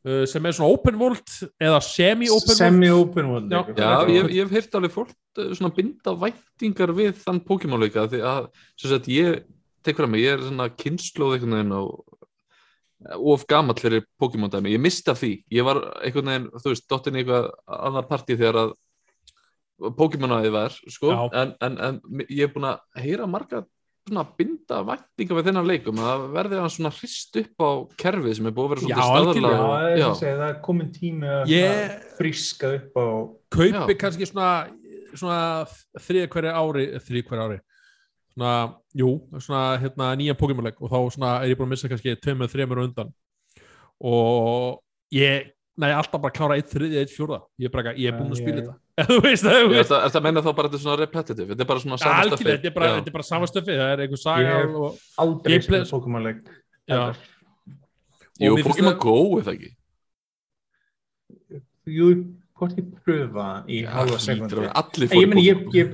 sem 0.03 0.45
er 0.45 0.55
svona 0.55 0.75
open 0.75 0.97
world 0.99 1.35
eða 1.63 1.79
semi-open 1.83 2.49
world. 2.49 2.59
Semi-open 2.59 3.29
world 3.31 3.53
Já. 3.53 3.61
Já, 3.77 3.91
ég, 4.11 4.31
ég 4.35 4.43
hef 4.43 4.57
heyrt 4.57 4.75
alveg 4.79 4.91
fólk 4.91 5.13
eh, 5.39 5.53
svona 5.55 5.71
binda 5.75 6.15
væntingar 6.19 6.91
við 6.97 7.13
þann 7.21 7.39
Pokémon-leika 7.47 8.07
því 8.11 8.23
að, 8.27 8.49
sem 8.75 8.91
sagt, 8.91 9.07
ég 9.13 9.45
tek 9.83 9.99
fram 9.99 10.11
mig, 10.11 10.25
ég 10.25 10.35
er 10.35 10.43
svona 10.43 10.67
kynnslóð 10.75 11.37
einhvern 11.37 11.57
veginn 11.57 11.77
á 11.79 11.83
of 13.19 13.45
gamall 13.47 13.79
fyrir 13.79 14.05
Pokémon-dæmi, 14.19 14.71
ég 14.75 14.83
misti 14.83 15.11
af 15.11 15.19
því. 15.19 15.33
Ég 15.51 15.67
var 15.67 15.79
einhvern 16.03 16.31
veginn, 16.31 16.49
þú 16.55 16.71
veist, 16.71 16.87
dottin 16.91 17.17
í 17.17 17.23
eitthvað 17.23 17.49
annar 17.79 18.07
partí 18.07 18.37
þegar 18.39 18.59
að 18.61 18.75
Pokémon-aðið 19.97 20.53
var, 20.55 20.75
sko. 20.91 21.15
En, 21.35 21.55
en, 21.63 21.79
en 21.83 22.27
ég 22.29 22.47
er 22.47 22.53
búin 22.53 22.69
að 22.69 23.03
heyra 23.03 23.27
marga 23.27 23.63
svona 24.03 24.23
binda 24.37 24.79
væntingar 24.87 25.37
við 25.39 25.47
þennan 25.47 25.67
leikum 25.69 25.99
að 26.03 26.23
verði 26.35 26.59
hann 26.59 26.71
svona 26.73 26.91
hrist 26.97 27.37
upp 27.39 27.63
á 27.63 27.69
kerfið 28.03 28.37
sem 28.37 28.47
er 28.49 28.55
búið 28.55 28.65
að 28.65 28.73
vera 28.73 28.83
svolítið 28.83 29.17
algjörlega. 29.17 29.59
Já, 29.59 29.75
er, 29.87 29.97
Já. 29.97 30.05
að 30.07 30.17
segja, 30.19 30.37
það 30.41 30.49
er 30.49 30.57
komin 30.67 30.89
tími 30.93 31.29
að 31.31 31.53
yeah. 31.53 31.93
fríska 32.17 32.71
upp 32.77 32.99
á 32.99 33.07
kaupi 33.55 33.95
Já. 33.95 33.99
kannski 34.03 34.27
svona, 34.27 34.49
svona 35.13 35.39
þriða 36.03 36.31
hverja 36.35 36.55
ári 36.59 36.85
þriða 37.07 37.29
hverja 37.29 37.47
ári 37.47 37.59
svona, 38.33 38.53
jú, 38.97 39.09
svona 39.39 39.63
hérna 39.81 40.11
nýja 40.19 40.37
Pokémon-leik 40.37 40.81
og 40.81 40.91
þá 40.91 40.99
svona 41.15 41.33
er 41.39 41.53
ég 41.53 41.59
búin 41.59 41.69
að 41.69 41.75
missa 41.75 41.91
kannski 41.91 42.17
tveimur, 42.19 42.51
þreimur 42.51 42.81
á 42.81 42.85
undan 42.89 43.13
og 44.03 44.81
ég 45.13 45.53
næ 45.81 45.89
alltaf 45.97 46.21
bara 46.21 46.33
klára 46.35 46.55
eitt 46.59 46.69
þriðja, 46.69 47.01
eitt 47.03 47.13
fjórða. 47.15 47.39
Ég 47.57 47.69
er 47.69 47.73
bara, 47.73 47.93
ég 47.97 48.11
er 48.11 48.17
búin 48.19 48.33
að 48.35 48.41
spila 48.43 48.59
þetta. 48.61 48.75
Þú 49.09 49.15
veist 49.25 49.45
það, 49.47 49.55
þú 49.57 49.71
Er 49.73 49.79
er 49.81 49.87
það 49.89 50.17
að 50.19 50.25
menna 50.27 50.41
þá 50.45 50.49
bara 50.57 50.69
þetta 50.69 50.77
er 50.77 50.83
svona 50.83 50.97
repetitive? 51.01 51.47
Þetta 51.49 51.63
er 51.65 51.69
bara 51.71 51.81
svona 51.81 51.97
sama 51.97 52.17
algjörlega, 52.23 52.57
þetta 52.59 52.69
er 52.69 52.75
bara, 52.75 52.89
þetta 52.99 53.09
er 53.09 53.15
bara 53.15 53.25
sama 53.29 53.47
stöfi 53.49 53.77
það 53.79 53.93
er 53.93 54.03
einhver 54.05 54.21
saga 54.21 54.51
Ég- 54.59 54.75
og, 54.83 54.99
aldrei 55.23 55.53
Gameplay- 55.55 55.65
spila 55.65 55.89
Pokémon-leik 55.93 56.43
já, 56.93 56.99
Jú, 58.43 58.51
Pokémon 58.67 58.99
Go, 59.01 59.15
er 59.39 59.47
það 59.47 59.55
ekki? 59.57 59.71
Jú, 61.97 62.07
hvort 62.63 62.79
ég 62.79 62.89
pröfa 63.05 63.47
í 63.69 63.79
halva 63.85 64.17
að 64.17 64.43
vera 64.47 64.73
Allir 64.81 65.13
En 65.13 65.21
ég 65.21 65.29
meni, 65.29 65.45
ég, 65.45 65.63
ég, 65.75 65.93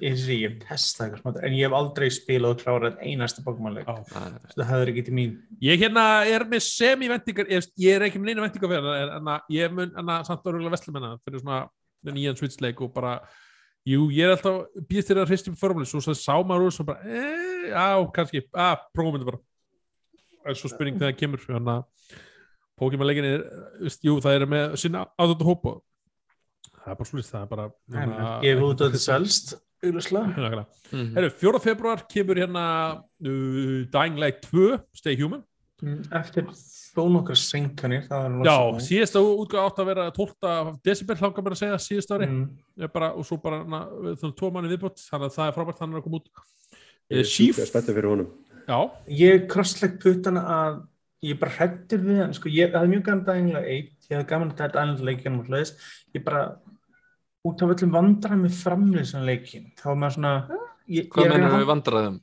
ég, 0.00 0.24
ég, 0.30 0.56
testa 0.62 1.08
eitthvað 1.08 1.40
en 1.44 1.56
ég 1.58 1.68
hef 1.68 1.76
aldrei 1.76 2.10
spilað 2.14 2.56
og 2.56 2.64
klárað 2.64 2.98
einasta. 3.04 3.44
Já. 3.44 3.94
Nei, 4.14 4.34
Það 4.54 4.72
hefur 4.72 4.92
ekki 4.94 5.06
til 5.08 5.16
mín. 5.18 5.32
ég 5.64 5.84
hérna 5.84 6.04
er 6.30 6.46
með 6.48 6.66
semi-vendingar 6.68 7.50
ég, 7.52 7.70
ég 7.84 7.96
er 7.98 8.06
ekki 8.08 8.22
með 8.22 8.30
neina 8.32 8.46
vendingar 8.46 8.72
fyrir 8.74 8.86
það 8.90 9.16
en 9.18 9.32
að 9.34 9.56
ég 9.58 9.74
mun 9.74 9.96
hana, 9.98 10.20
samt 10.26 10.46
örgulega 10.50 10.74
vestlum 10.76 11.00
hennar 11.00 11.18
fyrir 11.24 11.42
svona 11.42 11.64
nýjan 12.14 12.38
switchleik 12.38 12.84
og 12.84 12.92
bara 12.94 13.16
jú, 13.88 14.06
ég 14.14 14.28
er 14.28 14.34
alltaf 14.34 14.84
býðst 14.88 15.10
þér 15.10 15.22
að 15.22 15.32
hristi 15.32 15.52
upp 15.52 15.60
formule 15.60 15.88
svo 15.88 16.00
sá 16.14 16.34
maður 16.40 16.68
úr 16.68 16.76
svo 16.76 16.86
bara 16.88 17.04
eh, 17.04 17.68
já, 17.72 17.88
kannski, 18.16 18.44
að, 18.52 18.86
prófum 18.96 19.18
þetta 19.18 19.30
bara 19.32 19.42
það 20.44 20.52
er 20.52 20.60
svo 20.60 20.70
spurning 20.72 21.00
þegar 21.00 21.12
það 21.12 21.20
kemur 21.20 21.44
þannig 21.44 21.74
að 21.74 22.22
Pokémon 22.80 23.06
leikin 23.06 23.28
er 23.28 23.42
jú, 24.02 24.16
það 24.22 24.36
er 24.36 24.46
með 24.50 24.76
sinna 24.82 25.04
átötu 25.20 25.46
hópa 25.46 25.76
það 26.84 26.92
er 26.94 26.98
bara 27.00 27.08
slúst, 27.10 27.32
það 27.32 27.42
er 27.46 27.50
bara 27.54 27.66
hérna, 27.96 28.28
Ég 28.44 28.54
hef 28.58 28.62
út 28.68 28.84
að 28.84 28.92
þetta 28.92 29.02
selst, 29.04 29.54
auðvitað. 29.84 30.28
Nákvæmlega. 30.34 30.66
mhm. 30.92 31.10
Herru, 31.16 31.32
4. 31.40 31.60
februar 31.64 32.04
kemur 32.12 32.40
hérna 32.40 32.62
uh, 33.24 33.82
Dying 33.92 34.20
Light 34.22 34.46
2 34.52 34.78
Stay 34.96 35.18
Human 35.20 35.42
Eftir 36.14 36.46
þó 36.94 37.02
nokkra 37.10 37.34
senkanir, 37.36 38.04
Já, 38.06 38.54
síðasta 38.80 39.20
útgáð 39.20 39.64
átt 39.66 39.80
að 39.82 39.88
vera 39.90 40.04
12. 40.14 40.78
desibel 40.86 41.16
hlangar 41.18 41.44
mér 41.44 41.56
að 41.56 41.60
segja 41.64 41.80
síðast 41.82 42.12
ári 42.14 42.28
Mm. 42.30 42.44
mm. 42.78 42.92
bara, 42.94 43.10
og 43.18 43.26
svo 43.26 43.36
bara 43.42 43.58
na, 43.66 43.80
þannig 44.14 44.36
tvo 44.38 44.50
manni 44.54 44.70
viðbútt 44.70 45.02
þannig 45.10 45.26
að 45.28 45.34
það 45.34 45.50
er 45.50 45.56
frábært 45.58 45.80
þannig 45.82 45.98
að 45.98 46.06
koma 46.06 46.20
út 46.22 46.30
Ég 47.10 47.18
uh, 47.18 47.20
er 47.20 47.28
sjúklega 47.28 47.68
spenntið 47.68 47.98
fyrir 47.98 48.10
honum. 48.14 48.30
já, 48.70 48.78
Ég 49.18 49.44
krosslegg 49.50 49.98
puttana 50.00 50.44
að 50.54 50.78
ég 51.26 51.40
bara 51.42 51.52
hrættur 51.58 52.00
við 52.06 52.22
hann, 52.22 52.32
sko, 52.38 52.48
ég, 52.54 52.72
er 52.72 52.88
mjög 52.88 53.04
gaman 53.10 53.26
dænglega 53.28 53.74
eitt, 53.74 53.92
ég 54.08 54.14
hafði 54.16 54.30
gaman 54.30 54.54
að 54.54 54.62
þetta 54.62 54.80
annað 54.86 55.04
leikinn 55.10 55.38
og 55.42 55.50
hlæðis, 55.50 55.74
ég 56.14 56.24
bara 56.24 56.42
út 57.44 57.62
af 57.64 57.74
öllum 57.74 57.92
vandrar 57.94 58.38
með 58.40 58.54
framlýsan 58.62 59.26
leikin, 59.28 59.66
þá 59.80 59.84
var 59.90 59.98
maður 60.04 60.16
svona 60.18 60.34
ég, 60.88 61.08
Hvað 61.12 61.24
ég 61.26 61.26
er 61.30 61.34
mennum 61.38 61.58
við 61.60 61.68
vandræðum? 61.72 62.20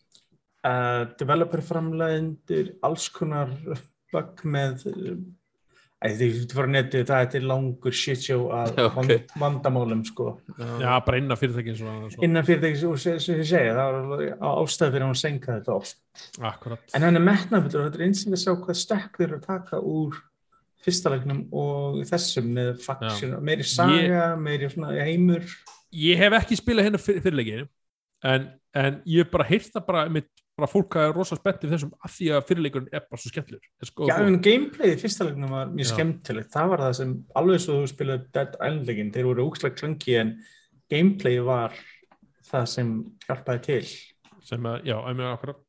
uh, 0.66 1.04
developer 1.20 1.62
framleiðendur 1.68 2.74
alls 2.88 3.10
konar 3.14 3.54
bug 4.14 4.42
með 4.44 4.88
uh, 4.94 5.14
Æ, 6.02 6.16
því 6.18 6.28
þú 6.50 6.56
fór 6.58 6.66
að 6.66 6.72
netið 6.74 7.04
það 7.06 7.20
þetta 7.22 7.38
er 7.38 7.44
langur 7.46 7.94
shit 7.94 8.24
show 8.26 8.48
að 8.58 8.72
Já, 8.74 8.86
ok. 8.90 8.96
vand, 8.96 9.12
vandamálum 9.44 10.00
sko 10.10 10.32
já, 10.82 10.96
bara 11.06 11.20
innan 11.22 11.38
fyrirtækin 11.38 11.76
svo, 11.78 11.92
svo. 12.10 12.24
innan 12.26 12.48
fyrirtækis 12.48 12.86
og 12.90 12.96
sem 13.04 13.20
ég 13.38 13.46
segja 13.52 13.76
það 13.78 14.00
var 14.10 14.24
á- 14.42 14.58
ástæðu 14.64 14.96
fyrir 14.96 15.06
að 15.06 15.12
hún 15.12 15.20
senka 15.22 15.60
þetta 15.60 15.76
oft 15.78 16.42
akkurat 16.50 16.98
en 16.98 17.06
hann 17.06 17.20
er 17.22 17.26
metnafullur 17.28 17.84
og 17.84 17.92
þetta 17.92 18.02
er 18.02 18.06
einsinn 18.08 18.34
að 18.34 18.42
sjá 18.48 18.56
hvað 18.64 18.80
stekk 18.82 19.20
þeir 19.22 19.28
eru 19.28 19.38
að 19.38 19.46
taka 19.52 19.84
úr 19.94 20.18
fyrsta 20.86 21.14
leiknum 21.14 21.46
og 21.54 22.02
þessum 22.10 22.50
með 22.58 22.74
faction, 22.84 23.38
meiri 23.46 23.68
saga, 23.68 24.32
meiri 24.40 24.70
svona 24.72 24.94
heimur 25.06 25.46
ég 25.94 26.20
hef 26.22 26.38
ekki 26.40 26.60
spilað 26.60 26.90
hérna 26.90 27.02
fyr, 27.02 27.20
fyrirleikinu 27.24 27.68
en, 28.28 28.48
en 28.78 29.02
ég 29.10 29.26
hef 29.26 29.34
bara 29.34 29.48
heyrt 29.50 29.72
það 29.74 29.86
bara, 29.88 30.06
bara 30.60 30.70
fólk 30.70 30.98
að 30.98 31.08
er 31.10 31.16
rosa 31.18 31.38
spenntið 31.40 31.76
þessum 31.76 31.94
af 31.98 32.14
því 32.16 32.30
að 32.36 32.46
fyrirleikurinn 32.50 32.92
er 32.94 33.06
bara 33.08 33.22
svo 33.22 33.32
skemmtlur 33.34 33.88
sko, 33.88 34.10
Já, 34.10 34.16
en 34.26 34.40
gameplayið 34.46 34.96
í 34.96 35.02
fyrsta 35.02 35.28
leiknum 35.28 35.56
var 35.56 35.72
mjög 35.72 35.88
Já. 35.88 35.94
skemmtilegt. 35.96 36.52
Það 36.54 36.72
var 36.74 36.86
það 36.86 36.94
sem, 37.00 37.16
alveg 37.42 37.64
svo 37.64 37.80
þú 37.80 37.90
spilaði 37.92 38.30
Dead 38.38 38.56
Island 38.60 38.92
leikin, 38.92 39.12
þeir 39.16 39.30
voru 39.32 39.48
úkslega 39.50 39.80
klöngi 39.80 40.18
en 40.22 40.34
gameplayið 40.92 41.50
var 41.50 41.82
það 42.52 42.70
sem 42.76 42.94
hjálpaði 43.26 43.66
til. 43.70 43.84
sem 44.46 44.66
að, 44.68 44.88
já, 44.90 44.98
einmitt 45.08 45.30
akkurat 45.32 45.62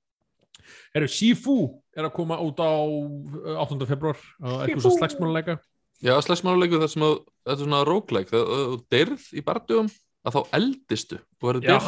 Herru, 0.95 1.11
Shifu 1.11 1.59
er 1.97 2.09
að 2.09 2.15
koma 2.17 2.39
út 2.45 2.63
á 2.63 2.73
uh, 2.73 3.61
8. 3.67 3.83
februar 3.91 4.19
eitthvað 4.63 4.87
svo 4.87 4.95
slagsmáluleika 4.99 5.59
Já, 6.03 6.17
slagsmáluleiku 6.27 6.81
þar 6.83 6.91
sem 6.91 7.05
að 7.07 7.13
þetta 7.47 7.53
er 7.55 7.61
svona 7.63 7.83
roguelike, 7.87 8.33
þegar 8.33 8.65
þú 8.73 8.79
deyrð 8.91 9.29
í 9.39 9.45
bardugum 9.47 9.93
að 10.23 10.35
þá 10.35 10.57
eldistu 10.59 11.19
og 11.21 11.47
verður. 11.47 11.69
Já, 11.71 11.79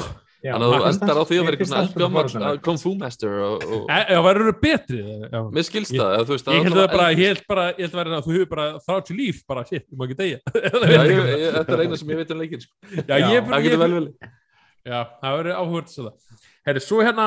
Þannig 0.44 0.66
að 0.68 0.74
þú 0.74 0.88
endar 0.90 1.08
á 1.08 1.14
það- 1.16 1.28
því 1.28 1.36
að 1.38 1.44
það 1.44 1.54
svolítið 1.54 1.78
eldgammal. 1.80 2.58
Kung 2.66 2.78
Fu 2.82 2.90
Master 3.00 3.36
og, 3.40 3.62
og 3.64 3.86
e, 3.88 3.98
já, 4.12 4.18
verður 4.26 4.48
það 4.50 4.58
betri 4.60 4.98
já. 5.00 5.38
mér 5.56 5.64
skilst 5.64 5.94
það, 5.96 6.16
þú 6.28 6.36
Ég 6.36 6.66
held 6.68 6.76
það 6.76 6.88
bara, 6.92 7.06
ég 7.14 7.30
held 7.30 7.42
bara, 7.48 7.64
ég 7.72 7.80
held 7.80 7.94
að 7.94 8.00
vera 8.02 8.18
að 8.18 8.26
þú 8.28 8.34
hefur 8.34 8.50
bara 8.50 8.66
þrátt 8.84 9.10
í 9.10 9.16
líf, 9.16 9.38
bara 9.48 9.64
shit, 9.64 9.86
ég 9.88 9.96
má 9.96 10.04
ekki 10.04 10.18
degja 10.20 10.38
Já, 10.44 11.00
ég, 11.08 11.14
ég, 11.16 11.46
þetta 11.56 11.72
er 11.78 11.84
eina 11.86 11.96
sem 11.96 12.12
ég 12.12 12.20
veit 12.20 12.34
um 12.36 12.42
leikin 12.44 12.60
sko. 12.60 12.74
Já, 12.92 13.14
ég, 13.16 13.24
Já, 13.24 13.40
Það 13.40 13.56
ég, 13.56 13.64
getur 13.64 13.82
vel 13.86 13.94
vel 13.96 14.08
Já, 14.84 14.98
það 15.24 15.38
verður 15.40 15.88
það 15.96 16.12
Herri, 16.64 16.80
svo 16.80 17.02
hérna 17.04 17.24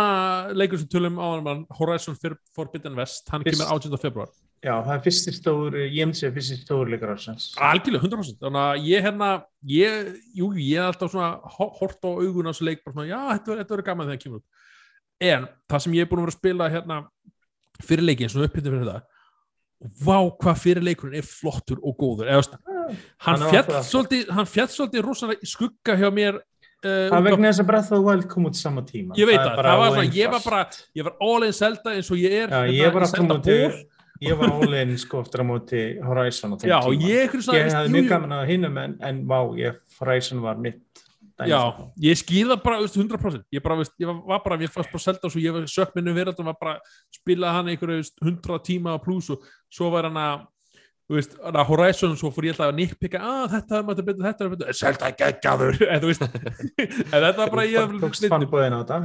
leikur 0.58 0.80
sem 0.82 0.88
tölum 0.90 1.18
á 1.22 1.28
hann 1.38 1.66
Horizon 1.78 2.16
For- 2.18 2.38
Forbidden 2.56 2.96
West, 2.98 3.28
hann 3.30 3.44
Fyrst- 3.46 3.60
kemur 3.62 3.74
18. 3.78 3.98
februar 4.02 4.30
já, 4.66 4.74
það 4.84 4.94
er 4.96 5.02
fyrsti 5.06 5.32
stór, 5.38 5.76
ég 5.78 6.08
myndi 6.08 6.18
segja 6.18 6.34
fyrsti 6.34 6.56
stór 6.64 6.90
leikar 6.90 7.12
ársins. 7.14 7.52
Algjörlega, 7.62 8.02
100% 8.10 8.40
Þannig 8.42 8.64
að 8.64 8.88
ég 8.90 9.04
hérna 9.06 9.28
ég, 9.70 10.08
jú, 10.34 10.48
ég 10.58 10.80
er 10.82 10.88
alltaf 10.90 11.12
svona 11.14 11.38
ho- 11.58 11.70
hort 11.78 12.02
á 12.02 12.10
augun 12.10 12.50
á 12.50 12.52
þessu 12.52 12.66
leik 12.66 12.82
bara 12.84 12.96
svona, 12.96 13.08
já, 13.12 13.20
þetta 13.38 13.70
verður- 13.70 13.86
gaman 13.86 14.08
þegar 14.08 14.18
það 14.18 14.24
kemur 14.24 14.40
út 14.42 14.44
en 15.22 15.48
það 15.70 15.82
sem 15.82 15.94
ég 15.94 16.02
er 16.02 16.10
búin 16.10 16.20
að 16.20 16.26
vera 16.26 16.34
að 16.34 16.40
spila 16.42 16.70
hérna 16.74 16.98
fyrir 17.86 18.06
leikin, 18.10 18.30
svona 18.34 18.50
upphittin 18.50 18.74
fyrir 18.74 18.86
þetta 18.90 19.02
vá 20.02 20.18
hvað 20.42 20.58
fyrir 20.66 20.82
leikurinn 20.84 21.18
er 21.22 21.22
flottur 21.30 21.78
og 21.86 21.94
góður 22.02 22.26
eða, 22.26 22.42
veist, 22.42 22.58
hann, 23.22 23.40
Hann 23.42 23.50
fjall 23.54 23.84
svolítið, 23.86 24.30
hann 24.34 24.46
fjall 24.50 24.68
svolítið 24.74 25.04
rosalega 25.06 25.46
skugga 25.46 25.96
hjá 26.02 26.10
mér 26.10 26.40
uh, 26.86 27.10
Það 27.12 27.28
vegna 27.30 27.52
þess 27.52 27.64
að 27.64 27.70
Breath 27.72 27.92
of 27.92 27.98
the 27.98 28.06
Wild 28.06 28.28
kom 28.32 28.48
út 28.50 28.58
sama 28.60 28.84
tíma. 28.88 29.18
ég 29.18 29.30
veit 29.30 29.40
það, 29.40 29.54
bara 29.60 29.74
það 29.74 29.84
var 29.84 29.94
svona, 29.96 30.16
ég 30.18 30.34
var 30.34 30.44
bara 30.46 30.64
ég 31.00 31.08
var 31.08 31.16
all 31.28 31.48
in 31.48 31.56
Zelda 31.58 31.94
eins 31.98 32.12
og 32.12 32.22
ég 32.22 32.36
er 32.44 32.50
Já, 32.50 32.58
hérna, 32.62 32.74
ég 32.78 32.98
var 32.98 33.08
Zelda 33.12 33.40
til, 33.48 33.62
ból. 33.72 33.84
ég 34.28 34.40
var 34.40 34.54
all-in 34.58 34.96
sko 34.98 35.22
eftir 35.26 35.44
að 35.44 35.50
móti 35.52 35.84
Horizon 36.06 36.58
já, 36.64 36.80
ég, 36.94 37.36
Ég 37.38 37.38
hefði 37.38 37.94
mjög 37.94 38.10
gaman 38.14 38.40
að 38.40 38.48
hinum 38.54 38.82
en, 38.82 38.98
en 39.10 39.22
vá, 39.30 39.40
ég, 39.60 39.78
Horizon 40.00 40.42
var 40.46 40.58
mitt 40.62 40.84
Já, 41.46 41.60
sko. 41.70 41.84
ég 42.02 42.18
skýrða 42.18 42.56
bara 42.64 42.80
veist, 42.82 42.96
100% 42.98 43.44
ég, 43.54 43.62
bara, 43.62 43.76
veist, 43.78 43.94
ég 44.02 44.10
var, 44.10 44.40
bara, 44.42 44.58
ég 44.58 44.72
fannst 44.74 44.90
bara 44.90 45.04
selda 45.04 45.30
svo 45.30 45.42
ég 45.42 45.54
var 45.54 45.68
sökminu 45.70 46.16
veröldum 46.16 46.50
var 46.50 46.58
bara 46.58 46.80
spila 47.14 47.52
hann 47.54 47.70
einhverju 47.70 48.00
veist, 48.00 48.16
100 48.24 48.58
tíma 48.66 48.96
pluss 49.04 49.30
og 49.36 49.44
svo 49.70 49.92
var 49.94 50.10
hann 50.10 50.18
að 50.18 50.48
þú 51.08 51.16
veist, 51.16 51.36
Horizon 51.70 52.18
svo 52.20 52.30
fór 52.36 52.50
ég 52.50 52.56
alltaf 52.56 52.72
að 52.74 52.80
nippika 52.82 53.20
að 53.24 53.46
þetta 53.54 53.78
er 53.80 53.86
maður 53.88 54.08
betur, 54.10 54.26
þetta 54.28 54.44
er 54.44 54.50
betur 54.54 54.74
selda 54.76 55.12
geggjaður 55.22 55.78
en 55.94 56.02
þú 56.04 56.10
veist 56.12 56.26
en 56.28 57.22
þetta 57.24 57.38
var 57.40 57.54
bara 57.54 57.64
ég 57.70 57.96
tókst 58.02 58.28
fannbóðin 58.34 58.76
á 58.76 58.80
þetta. 58.82 59.00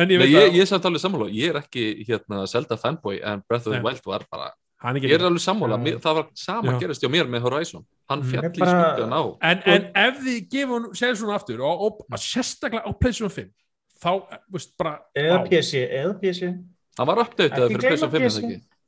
en 0.00 0.14
ég 0.14 0.22
veit 0.22 0.30
ég, 0.32 0.40
að 0.46 0.56
ég 0.56 0.64
er 0.64 0.70
samt 0.70 0.88
alveg 0.88 1.02
sammála, 1.04 1.28
ég 1.36 1.52
er 1.52 1.60
ekki 1.60 1.84
hérna 2.08 2.46
Zelda 2.48 2.78
fanboy 2.80 3.20
en 3.20 3.44
Breath 3.48 3.68
of 3.68 3.76
the. 3.76 3.82
Wild 3.84 4.00
var 4.08 4.24
bara 4.32 4.48
er 4.80 4.96
ég 5.04 5.12
er 5.18 5.26
alveg 5.28 5.44
sammála, 5.44 5.76
mér, 5.76 5.98
það 6.00 6.18
var 6.22 6.28
sama 6.40 6.78
gerist 6.80 7.04
hjá 7.04 7.10
mér 7.12 7.28
með 7.28 7.44
Horizon 7.50 7.84
hann 8.08 8.24
Mm. 8.24 8.30
fjall 8.32 8.48
í 8.48 8.70
skuggan 8.72 9.12
á 9.12 9.22
en, 9.52 9.60
en 9.76 9.84
ef 10.06 10.16
þið 10.24 10.38
gefum 10.56 10.88
segir 10.96 11.20
svona 11.20 11.36
aftur 11.36 11.60
og, 11.60 11.84
og, 11.84 12.00
og 12.08 12.18
sérstaklega 12.24 12.88
á 12.88 12.90
PlayStation 12.96 13.30
5 13.36 13.52
þá, 14.00 14.10
veist, 14.56 14.72
bara 14.80 14.96
Eða. 15.14 15.42
PC, 15.44 15.84
eða 15.84 16.16
PC. 16.22 16.48
hann 16.96 17.06
var 17.12 17.20
Ekki 17.22 17.44
fyrir 17.44 17.84
PlayStation 17.84 18.10
5 18.10 18.16
gleyma 18.16 18.24
eða 18.24 18.32
PC. 18.32 18.40
ekki 18.48 18.79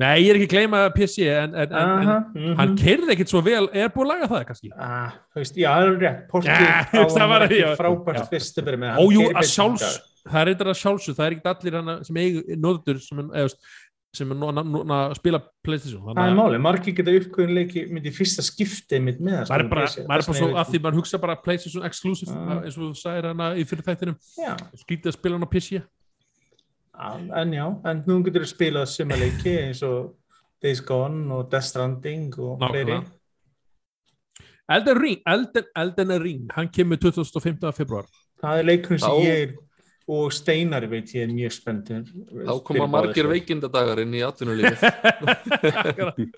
nei, 0.00 0.14
ég 0.24 0.30
er 0.32 0.38
ekki 0.40 0.48
að 0.48 0.54
gleyma 0.54 0.80
PC 0.96 1.26
en, 1.28 1.52
en, 1.52 1.66
en, 1.68 1.74
en 1.76 2.06
Aha, 2.08 2.16
mhm. 2.32 2.54
hann 2.60 2.76
keirði 2.80 3.12
ekkit 3.16 3.32
svo 3.34 3.42
vel 3.44 3.66
er 3.72 3.92
búið 3.92 4.06
að 4.06 4.12
laga 4.14 4.30
það 4.32 4.46
kannski 4.48 4.72
Ah, 4.76 5.18
veist, 5.36 5.58
já, 5.60 5.68
það 5.74 5.90
er 5.90 6.00
rétt. 6.06 6.24
Portið 6.32 6.64
Ja, 6.64 6.80
það 7.18 7.36
hann 7.36 7.76
frábært 7.82 8.22
Já. 8.22 8.26
fyrst 8.32 8.58
að 8.62 8.70
byrja 8.70 8.82
með. 8.86 9.04
Ójú, 9.04 9.28
Hann 9.28 9.42
að 9.42 9.50
sjálfs 9.52 10.00
það 10.22 10.40
er 10.42 10.50
eitthvað 10.52 10.72
að 10.72 10.80
sjálfsög, 10.82 11.16
það 11.18 11.24
er 11.26 11.34
ekkert 11.36 11.48
allir 11.52 11.76
hana 11.80 11.94
sem 12.06 12.18
eigi 12.22 12.56
nóður 12.62 13.00
sem, 13.02 13.22
sem 14.12 14.32
er 14.34 14.38
núna, 14.38 14.98
að 15.08 15.14
spila 15.18 15.40
Playstation 15.66 16.04
Það 16.12 16.28
er 16.28 16.36
málið, 16.38 16.60
margir 16.62 16.94
geta 16.98 17.14
uppkvöðin 17.18 17.54
leiki 17.56 17.84
myndi 17.90 18.12
fyrsta 18.14 18.44
skiptið 18.46 19.02
mitt 19.06 19.22
með 19.24 19.40
að 19.40 19.50
maður 19.50 19.64
er 19.64 19.66
spila 19.66 19.72
bara, 19.74 19.88
PC. 19.88 20.04
maður 20.06 20.22
er 20.22 20.28
bara 20.28 20.38
svo 20.38 20.50
að 20.62 20.70
því 20.70 20.80
maður 20.84 21.00
hugsa 21.00 21.20
bara 21.24 21.36
Playstation 21.42 21.86
exclusive 21.88 22.36
Ah. 22.36 22.60
eins 22.62 22.76
og 22.78 22.84
þú 22.84 22.92
sagðir 23.02 23.28
hana 23.32 23.48
í 23.58 23.64
fyrir 23.66 23.86
þættinum 23.88 24.16
Já, 24.38 24.52
skrítið 24.84 25.10
að 25.10 25.18
spila 25.18 25.38
hana 25.40 25.48
á 25.48 25.54
PC 25.56 25.82
á- 27.02 27.40
en 27.42 27.52
já, 27.56 27.66
en 27.90 28.02
nú 28.06 28.20
getur 28.26 28.44
þú 28.46 28.50
spilað 28.54 28.86
suma 28.92 29.16
leiki 29.18 29.56
eins 29.64 29.82
og 29.86 30.14
Days 30.62 30.80
Gone 30.86 31.26
og 31.34 31.50
Death 31.50 31.66
Stranding 31.72 32.30
og 32.38 32.58
fleiri. 32.62 33.00
Elden 34.72 34.96
Ring, 35.02 35.18
Elden, 35.26 35.64
Elden 35.76 36.12
Ring 36.22 36.46
hann 36.54 36.68
kemur 36.72 36.96
2015. 37.02 37.72
februar 37.76 38.06
Það 38.42 38.58
er 38.58 38.64
leikurinn 38.70 39.00
sem 39.02 39.18
ég 39.26 39.42
er 39.42 39.52
og 40.12 40.32
Steinar 40.34 40.82
veit 40.90 41.10
ég 41.14 41.22
er 41.26 41.30
mjög 41.34 41.52
spenntur. 41.54 42.02
þá 42.46 42.54
koma 42.66 42.86
margir 42.90 43.26
veikindadagar 43.30 44.00
inn 44.02 44.14
í 44.18 44.22
atvinnulífið 44.26 44.80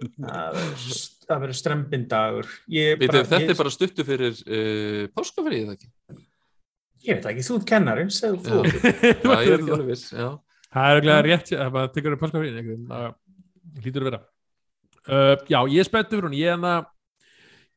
Það 1.25 1.41
verður- 1.41 1.57
strempindagur. 1.57 2.49
Ég, 2.69 2.99
Veitu, 3.01 3.09
bara, 3.13 3.25
þetta 3.31 3.55
er 3.55 3.59
bara 3.61 3.73
stuttu 3.73 4.05
fyrir 4.05 4.35
uh, 4.45 5.07
páskafrið 5.17 5.63
eða 5.65 5.77
ekki 5.79 5.89
ég 7.05 7.19
veit 7.19 7.27
ekki, 7.31 7.43
þú 7.45 7.57
ert 7.61 7.67
kennari, 7.69 8.05
segðu 8.13 8.39
þú. 8.45 8.59
Já. 8.65 8.75
Já, 9.05 9.33
ég 9.45 9.51
er 9.53 9.59
ekki 9.59 9.73
alveg 9.77 9.89
viss 9.93 10.05
já. 10.17 10.29
Það 10.75 10.91
er 10.91 11.01
eiginlega 11.01 11.27
rétt 11.29 11.53
að 11.57 11.75
maður 11.77 11.93
tekur 11.95 12.17
upp 12.17 12.25
páskafrín 12.25 12.63
hlýtur 13.83 14.05
að 14.05 14.11
vera 14.11 14.23
uh, 15.09 15.37
já, 15.49 15.59
ég 15.71 15.81
er 15.81 15.89
spenntur 15.89 16.21
fyrir 16.21 16.29
hún 16.29 16.37
ég, 16.39 16.51
er 16.51 16.57
hana, 16.59 16.75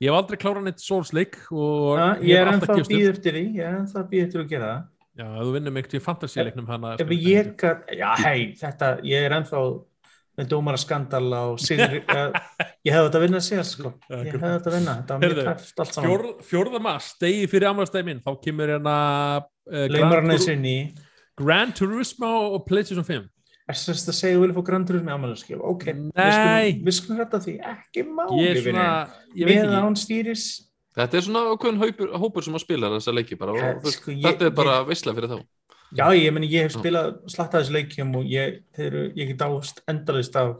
ég 0.02 0.12
hef 0.12 0.20
aldrei 0.20 0.40
klárað 0.42 0.68
neitt 0.68 0.86
og 0.92 1.98
hef 2.04 2.24
ég 2.28 2.38
er 2.38 2.54
ennþá 2.54 2.78
gefist 2.78 2.88
upp. 2.92 2.94
býð 2.94 3.10
eftir 3.14 3.38
því, 3.38 3.44
ég 3.58 3.68
er 3.68 3.82
ennþá 3.82 4.06
býð 4.12 4.24
eftir 4.28 4.44
að 4.46 4.54
gera 4.54 4.72
það. 4.72 4.86
Já, 5.18 5.28
þú 5.34 5.52
vinnur 5.56 5.74
mig 5.74 5.94
í 5.98 6.00
fantasíleiknum 6.06 6.68
hana 6.70 6.90
Ef 7.02 7.12
ég 7.16 7.54
gat, 7.58 7.88
já 7.90 8.10
hei, 8.22 8.52
þetta, 8.60 8.90
ég 9.08 9.24
er 9.26 9.34
ennþá 9.40 9.62
með 10.38 10.50
dómara 10.52 10.78
skandal 10.78 11.26
á 11.34 11.46
sigri, 11.58 12.04
uh, 12.14 12.28
ég 12.86 12.94
hefði 12.94 13.08
þetta 13.08 13.18
að 13.18 13.26
vinna 13.26 13.42
sér 13.42 13.66
sko, 13.66 13.96
ég 14.12 14.28
hefði 14.36 14.44
þetta 14.44 14.70
að 14.70 14.76
vinna, 14.78 14.96
þetta 15.00 15.16
var 15.18 15.24
mjög 15.26 15.40
tæft 15.48 15.82
allt 15.82 15.96
saman. 15.96 16.10
Fjórð, 16.12 16.36
fjórða 16.52 16.84
mass, 16.86 17.10
degi 17.24 17.50
fyrir 17.50 17.72
amastæði 17.72 18.10
minn 18.12 18.22
þá 18.22 18.32
kemur 18.46 18.74
hérna 18.76 18.98
uh, 19.42 19.88
Leimar 19.90 20.22
hann 20.22 20.38
Gran, 21.38 21.48
Gran 21.48 21.74
Turismo 21.78 22.30
og 22.56 22.66
PlayStation 22.68 23.06
5 23.06 23.28
er 23.68 23.76
sérst 23.76 24.08
að 24.08 24.16
segja 24.16 24.36
að 24.36 24.38
þú 24.40 24.44
vilja 24.46 24.56
fá 24.56 24.64
grandur 24.70 25.02
með 25.04 25.16
ámælarskjöf, 25.18 25.60
ok, 25.72 25.84
við 25.92 26.04
Nei. 26.16 26.32
skulum, 26.32 26.86
við 26.88 26.96
skulum 26.98 27.18
rætta 27.20 27.40
því, 27.44 27.56
ekki 27.74 28.04
máli 28.08 28.38
ég 28.46 28.50
er 28.56 28.62
svona, 28.64 28.86
ég 29.36 29.50
veit 29.50 29.58
með 29.58 29.74
ekki. 29.74 29.82
án 29.84 29.98
stýris, 30.00 30.44
þetta 30.96 31.18
er 31.20 31.26
svona 31.28 31.42
ákveðin 31.52 31.82
hópur, 31.82 32.14
hópur 32.24 32.46
sem 32.48 32.56
að 32.56 32.64
spila 32.64 32.92
þessa 32.96 33.14
leiki 33.18 33.38
bara, 33.42 33.58
Ja, 33.60 33.74
og, 33.76 33.90
sko, 33.92 34.12
ég- 34.16 34.24
þetta 34.24 34.46
er 34.48 34.56
bara 34.56 34.78
veisla 34.88 35.14
fyrir 35.14 35.34
þá. 35.36 35.44
Já 35.96 36.06
ég 36.16 36.34
meni 36.34 36.48
ég 36.52 36.64
hef 36.64 36.74
spilað 36.80 37.12
slatta 37.32 37.60
þessu 37.62 37.76
leikjum 37.76 38.16
og 38.16 38.24
ég, 38.28 38.64
þeir, 38.76 38.98
ég 39.16 39.28
get 39.34 39.44
ást 39.46 39.84
endalist 39.88 40.36
af 40.36 40.56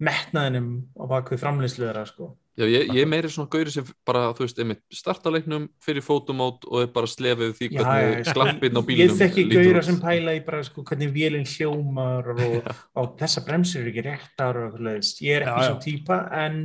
metnaðinum 0.00 0.70
á 0.94 1.04
bakvið 1.10 1.42
framleyslu 1.42 1.86
þeirra 1.88 2.06
sko. 2.06 2.36
Já, 2.58 2.64
ég, 2.66 2.88
ég 2.90 3.04
er 3.04 3.06
meiri 3.06 3.28
svona 3.30 3.46
gauri 3.52 3.70
sem 3.70 3.86
bara, 4.08 4.32
þú 4.34 4.42
veist, 4.42 4.58
einmitt 4.58 4.80
starta 4.98 5.30
leiknum 5.30 5.68
fyrir 5.84 6.02
fótumót 6.02 6.64
og 6.66 6.80
er 6.82 6.88
bara 6.90 7.06
slefið 7.06 7.52
því 7.54 7.68
hvernig 7.76 8.24
sko, 8.26 8.32
slappinn 8.34 8.74
á 8.74 8.80
ég 8.82 8.88
bílnum 8.88 9.18
þekki 9.20 9.44
út. 9.46 9.78
sem 9.86 9.98
pæla 10.02 10.34
í 10.34 10.40
bara 10.48 10.62
sko, 10.66 10.82
hvernig 10.88 11.12
vélinn 11.14 11.46
hljómar 11.46 12.32
og, 12.34 12.70
og 12.98 13.12
þessa 13.20 13.44
bremsur 13.46 13.84
eru 13.84 13.92
ekki 13.92 14.04
réttar 14.08 14.58
og 14.58 14.74
eitthvað. 14.74 15.20
Ég 15.22 15.36
er 15.36 15.46
ekki 15.46 15.52
Já, 15.54 15.62
já. 15.62 15.68
svo 15.68 15.78
típa 15.84 16.18
en, 16.40 16.58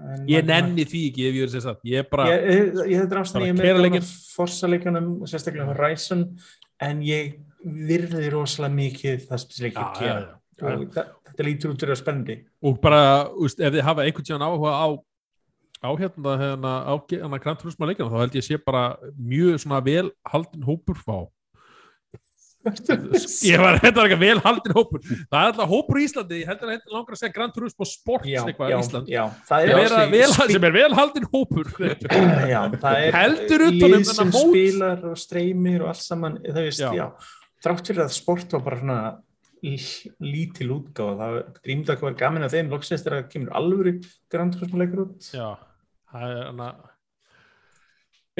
en 0.00 0.26
ég 0.32 0.50
nenni 0.50 0.88
því 0.90 1.04
ekki 1.12 1.28
ef 1.28 1.38
ég 1.38 1.46
verið 1.46 1.54
sér 1.54 1.64
satt 1.68 1.86
ég 1.92 2.02
er 2.02 2.10
bara, 2.10 2.26
ég, 2.32 2.50
ég, 2.50 2.82
ég 2.96 3.04
þetta 3.04 3.22
er 3.22 3.32
Bara 3.36 3.46
ég 3.52 3.56
með 3.60 3.80
leikinn. 3.84 4.10
forsa 4.34 4.72
leikunum 4.74 5.08
sérstaklega 5.30 5.70
Horizon 5.70 6.26
en 6.82 7.06
ég 7.06 7.38
virði 7.62 8.26
rosalega 8.34 8.74
mikið 8.74 9.26
það 9.30 9.42
sem 9.44 9.54
þessi 9.54 9.70
já, 9.70 9.88
gera 10.00 10.39
þetta 10.60 11.46
lítur 11.46 11.74
út 11.74 11.82
fyrir 11.84 11.96
að 11.96 12.02
spendi 12.02 12.38
og 12.62 12.80
bara, 12.82 13.02
úst, 13.40 13.60
ef 13.60 13.74
þið 13.74 13.86
hafa 13.86 14.06
einhvern 14.06 14.28
tíðan 14.28 14.46
áhuga 14.46 14.76
á 14.76 14.88
á 15.80 15.90
hérna, 15.96 16.36
hérna 16.36 16.72
á 16.84 16.94
hérna 17.08 17.40
Gran 17.40 17.56
Turismo 17.60 17.88
leikina, 17.88 18.10
þá 18.12 18.20
held 18.24 18.36
ég 18.36 18.44
sé 18.46 18.60
bara 18.60 18.96
mjög 19.16 19.62
svona 19.62 19.80
vel 19.84 20.10
haldin 20.28 20.66
hópur 20.66 20.98
fá 21.00 21.28
ég 23.48 23.60
var 23.60 23.78
þetta 23.80 23.94
var 23.96 24.10
ekki 24.10 24.18
vel 24.20 24.40
haldin 24.44 24.74
hópur. 24.76 25.00
Það 25.00 25.36
er 25.38 25.46
alltaf 25.46 25.70
hópur 25.70 25.96
í 25.96 26.02
Íslandi, 26.04 26.40
ég 26.42 26.50
heldur 26.50 26.68
að 26.68 26.74
þetta 26.74 26.92
langar 26.92 27.16
að 27.16 27.20
segja 27.22 27.86
Sports 27.88 28.28
já, 28.28 28.40
eitthvað 28.42 28.72
í 28.74 28.76
Ísland. 28.76 29.08
já, 29.08 29.22
er 29.56 29.94
að 29.96 30.12
vel, 30.12 30.28
sem 30.36 30.66
er 30.68 30.74
vel 30.76 30.90
haldin 30.98 31.28
hópur. 31.32 31.70
Já, 32.50 32.60
er 32.68 33.16
Heldur 33.16 33.64
utan 33.70 33.80
um 33.80 33.94
lið 33.94 34.10
þennan 34.10 34.18
sem 34.18 34.34
spilar 34.36 35.08
og 35.08 35.16
streymir 35.20 35.86
og 35.86 35.92
allt 35.94 36.04
saman 36.04 36.36
það 36.44 36.62
veist, 36.66 36.84
Já. 36.84 36.90
já. 36.98 37.06
þrátt 37.64 37.90
fyrir 37.92 38.04
að 38.04 38.14
sport 38.18 38.56
var 38.56 38.64
bara 38.66 38.80
svona 38.82 39.00
lítil 39.62 40.70
útgáfa. 40.76 41.16
Það 41.20 41.40
drýmdi 41.64 41.92
að 41.94 42.00
hvað 42.04 42.16
gaman 42.22 42.46
að 42.46 42.54
þeim. 42.56 42.70
Loksins 42.72 43.02
þegar 43.04 43.18
það 43.22 43.30
kemur 43.34 43.52
alvöru 43.60 43.92
Grand 44.32 44.54
Turismo 44.56 44.78
leikur 44.80 45.04
út. 45.06 45.30
Já, 45.34 45.50
það 46.12 46.30
er 46.30 46.46
hana 46.50 46.70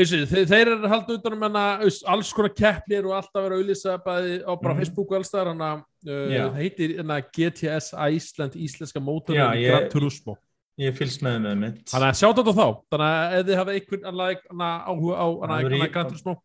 Þessi, 0.01 0.21
þeir, 0.31 0.45
þeir 0.49 0.61
eru 0.71 0.77
að 0.87 0.93
halda 0.95 1.15
utan 1.19 1.35
um 1.35 1.43
hana 1.45 1.63
alls 2.09 2.29
konar 2.33 2.53
keppnir 2.57 3.05
og 3.05 3.17
alltaf 3.19 3.43
vera 3.43 3.57
að 3.57 3.65
auðlýsa 3.65 3.97
bæði 4.05 4.37
á 4.49 4.53
bara 4.63 4.73
Mhm. 4.75 4.79
Facebook 4.81 5.11
og 5.11 5.17
alls 5.19 5.31
þar 5.33 5.51
hana, 5.51 5.71
uh, 6.07 6.31
það 6.31 6.55
heitir 6.57 6.95
hana, 7.03 7.17
GTS 7.21 7.91
Iceland 8.15 8.55
Íslenska 8.55 9.01
mótorinn 9.03 9.51
ég- 9.59 9.67
Gran 9.69 9.91
Turismo. 9.91 10.37
ég 10.79 10.95
fylgst 10.97 11.21
með 11.21 11.41
með 11.43 11.59
mitt. 11.59 11.85
Þannig 11.91 12.09
að 12.09 12.21
sjá 12.21 12.29
þetta 12.33 12.55
þá, 12.55 12.69
þannig 12.89 13.11
að 13.11 13.35
ef 13.41 13.47
þið 13.47 13.57
hafa 13.61 13.75
einhvern 13.77 14.07
annan 14.07 14.81
áhuga 14.89 15.15
á 15.21 15.27
Það 15.27 15.43
annan 15.43 15.65
verður 15.65 15.85
í- 15.85 15.93
Gran 15.93 16.07
Turismo 16.07 16.37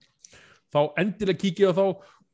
þá 0.75 0.93
endilega 0.97 1.39
kíkja 1.39 1.69
á 1.69 1.73
þá 1.77 1.85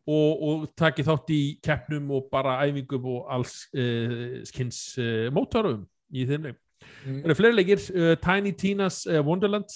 og, 0.10 0.44
og 0.44 0.68
taki 0.78 1.06
þátt 1.06 1.32
í 1.34 1.42
keppnum 1.64 2.12
og 2.18 2.28
bara 2.34 2.60
æfingum 2.66 3.08
og 3.14 3.32
alls 3.36 3.66
uh, 3.78 4.42
skins 4.48 4.84
uh, 5.02 5.30
mótorum 5.34 5.86
í 6.12 6.26
þeim 6.30 6.50
leik. 6.50 6.62
Mm. 7.06 7.18
Það 7.22 7.26
eru 7.28 7.38
fleiri 7.38 7.58
leikir, 7.60 7.84
uh, 7.94 8.14
Tiny 8.22 8.54
Tina's 8.58 9.04
uh, 9.10 9.22
Wonderland 9.26 9.70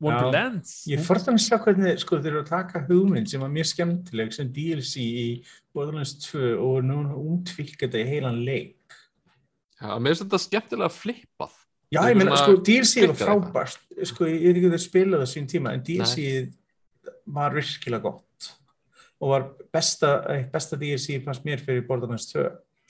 Wonderlands 0.00 0.84
Ég 0.88 1.02
fórt 1.04 1.26
að 1.28 1.40
sjá 1.42 1.58
hvernig 1.60 1.98
sko, 2.00 2.20
þeir 2.22 2.32
eru 2.32 2.42
að 2.44 2.52
taka 2.54 2.84
hugmynd 2.86 3.28
sem 3.28 3.42
var 3.42 3.50
mjög 3.52 3.68
skemmtileg 3.74 4.30
sem 4.32 4.52
DLC 4.54 5.02
í 5.04 5.26
Borderlands 5.76 6.14
2 6.24 6.54
og 6.56 6.78
nú 6.86 7.02
útvikka 7.34 7.84
þetta 7.84 8.00
í 8.00 8.06
heilan 8.08 8.40
leik. 8.46 8.96
Já, 9.80 9.92
mér 9.98 10.14
finnst 10.14 10.24
þetta 10.24 10.40
skemmtilega 10.46 10.94
flippað 10.94 11.58
Já, 11.90 12.04
ég 12.06 12.14
meina, 12.20 12.36
sko, 12.38 12.54
DLC 12.62 13.02
var 13.10 13.16
frábært. 13.18 13.80
Sko, 14.06 14.28
ég 14.30 14.44
er 14.46 14.58
ekki 14.60 14.68
að 14.70 14.82
spila 14.84 15.18
það 15.18 15.30
sín 15.32 15.48
tíma, 15.50 15.72
en 15.74 15.80
DLC 15.82 16.26
var 17.34 17.56
virkilega 17.56 18.04
gott 18.04 18.50
og 19.20 19.34
var 19.34 19.46
besta, 19.72 20.14
besta 20.52 20.78
DLC 20.80 21.20
fannst 21.24 21.44
mér 21.44 21.62
fyrir 21.64 21.84
Borderlands 21.88 22.30
2. 22.32 22.46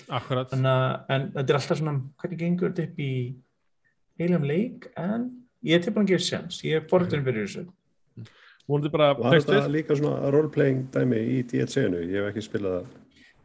akkurat 0.09 0.55
að, 0.55 0.63
en 1.11 1.27
þetta 1.35 1.47
er 1.47 1.59
alltaf 1.59 1.81
svona, 1.81 1.97
hvernig 2.23 2.41
gengur 2.41 2.71
þetta 2.71 2.87
upp 2.89 3.03
í 3.03 3.13
heilum 4.21 4.47
leik, 4.47 4.89
en 5.01 5.29
ég 5.67 5.77
er 5.77 5.85
tilbúin 5.85 6.07
að 6.07 6.15
gefa 6.15 6.29
sjans, 6.29 6.63
ég 6.67 6.81
er 6.81 6.89
borturinn 6.91 7.27
byrjuð 7.27 7.49
þessu. 7.49 7.67
vonandi 8.71 8.93
bara 8.95 9.13
Var 9.19 9.37
tekst 9.37 9.51
þetta 9.51 9.67
við 9.67 9.77
líka 9.77 9.99
svona 9.99 10.31
roleplaying 10.31 10.89
dæmi 10.95 11.21
í 11.35 11.43
DLC-nu? 11.51 12.05
Ég 12.07 12.21
hef 12.21 12.31
ekki 12.31 12.47
spilað 12.47 12.79
það. 12.79 12.97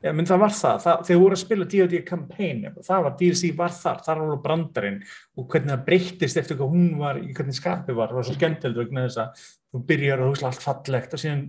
Já, 0.05 0.11
menn 0.13 0.27
það 0.29 0.41
var 0.43 0.51
það, 0.53 0.81
það 0.83 1.03
þegar 1.07 1.21
voru 1.23 1.35
að 1.35 1.41
spila 1.41 1.65
D&D 1.71 1.99
campaign, 2.05 2.65
það 2.85 3.05
var, 3.05 3.13
DLC 3.17 3.51
var 3.57 3.71
þar, 3.73 4.01
þar 4.05 4.19
var 4.19 4.25
alveg 4.27 4.41
brandarinn 4.43 4.97
og 5.33 5.47
hvernig 5.49 5.71
það 5.71 5.85
breyttist 5.87 6.39
eftir 6.41 6.59
hvað 6.59 6.75
hún 6.75 6.91
var, 6.99 7.17
í 7.17 7.33
hvernig 7.33 7.57
skapið 7.57 7.97
var, 7.97 8.11
það 8.11 8.19
var 8.19 8.27
svo 8.27 8.35
skemmtilegt 8.35 8.81
vegna 8.83 9.05
þess 9.07 9.21
að 9.23 9.45
þú 9.47 9.81
byrjar 9.89 10.21
að 10.21 10.29
hugsa 10.29 10.49
allt 10.51 10.65
fallegt 10.67 11.15
og 11.15 11.23
síðan 11.23 11.41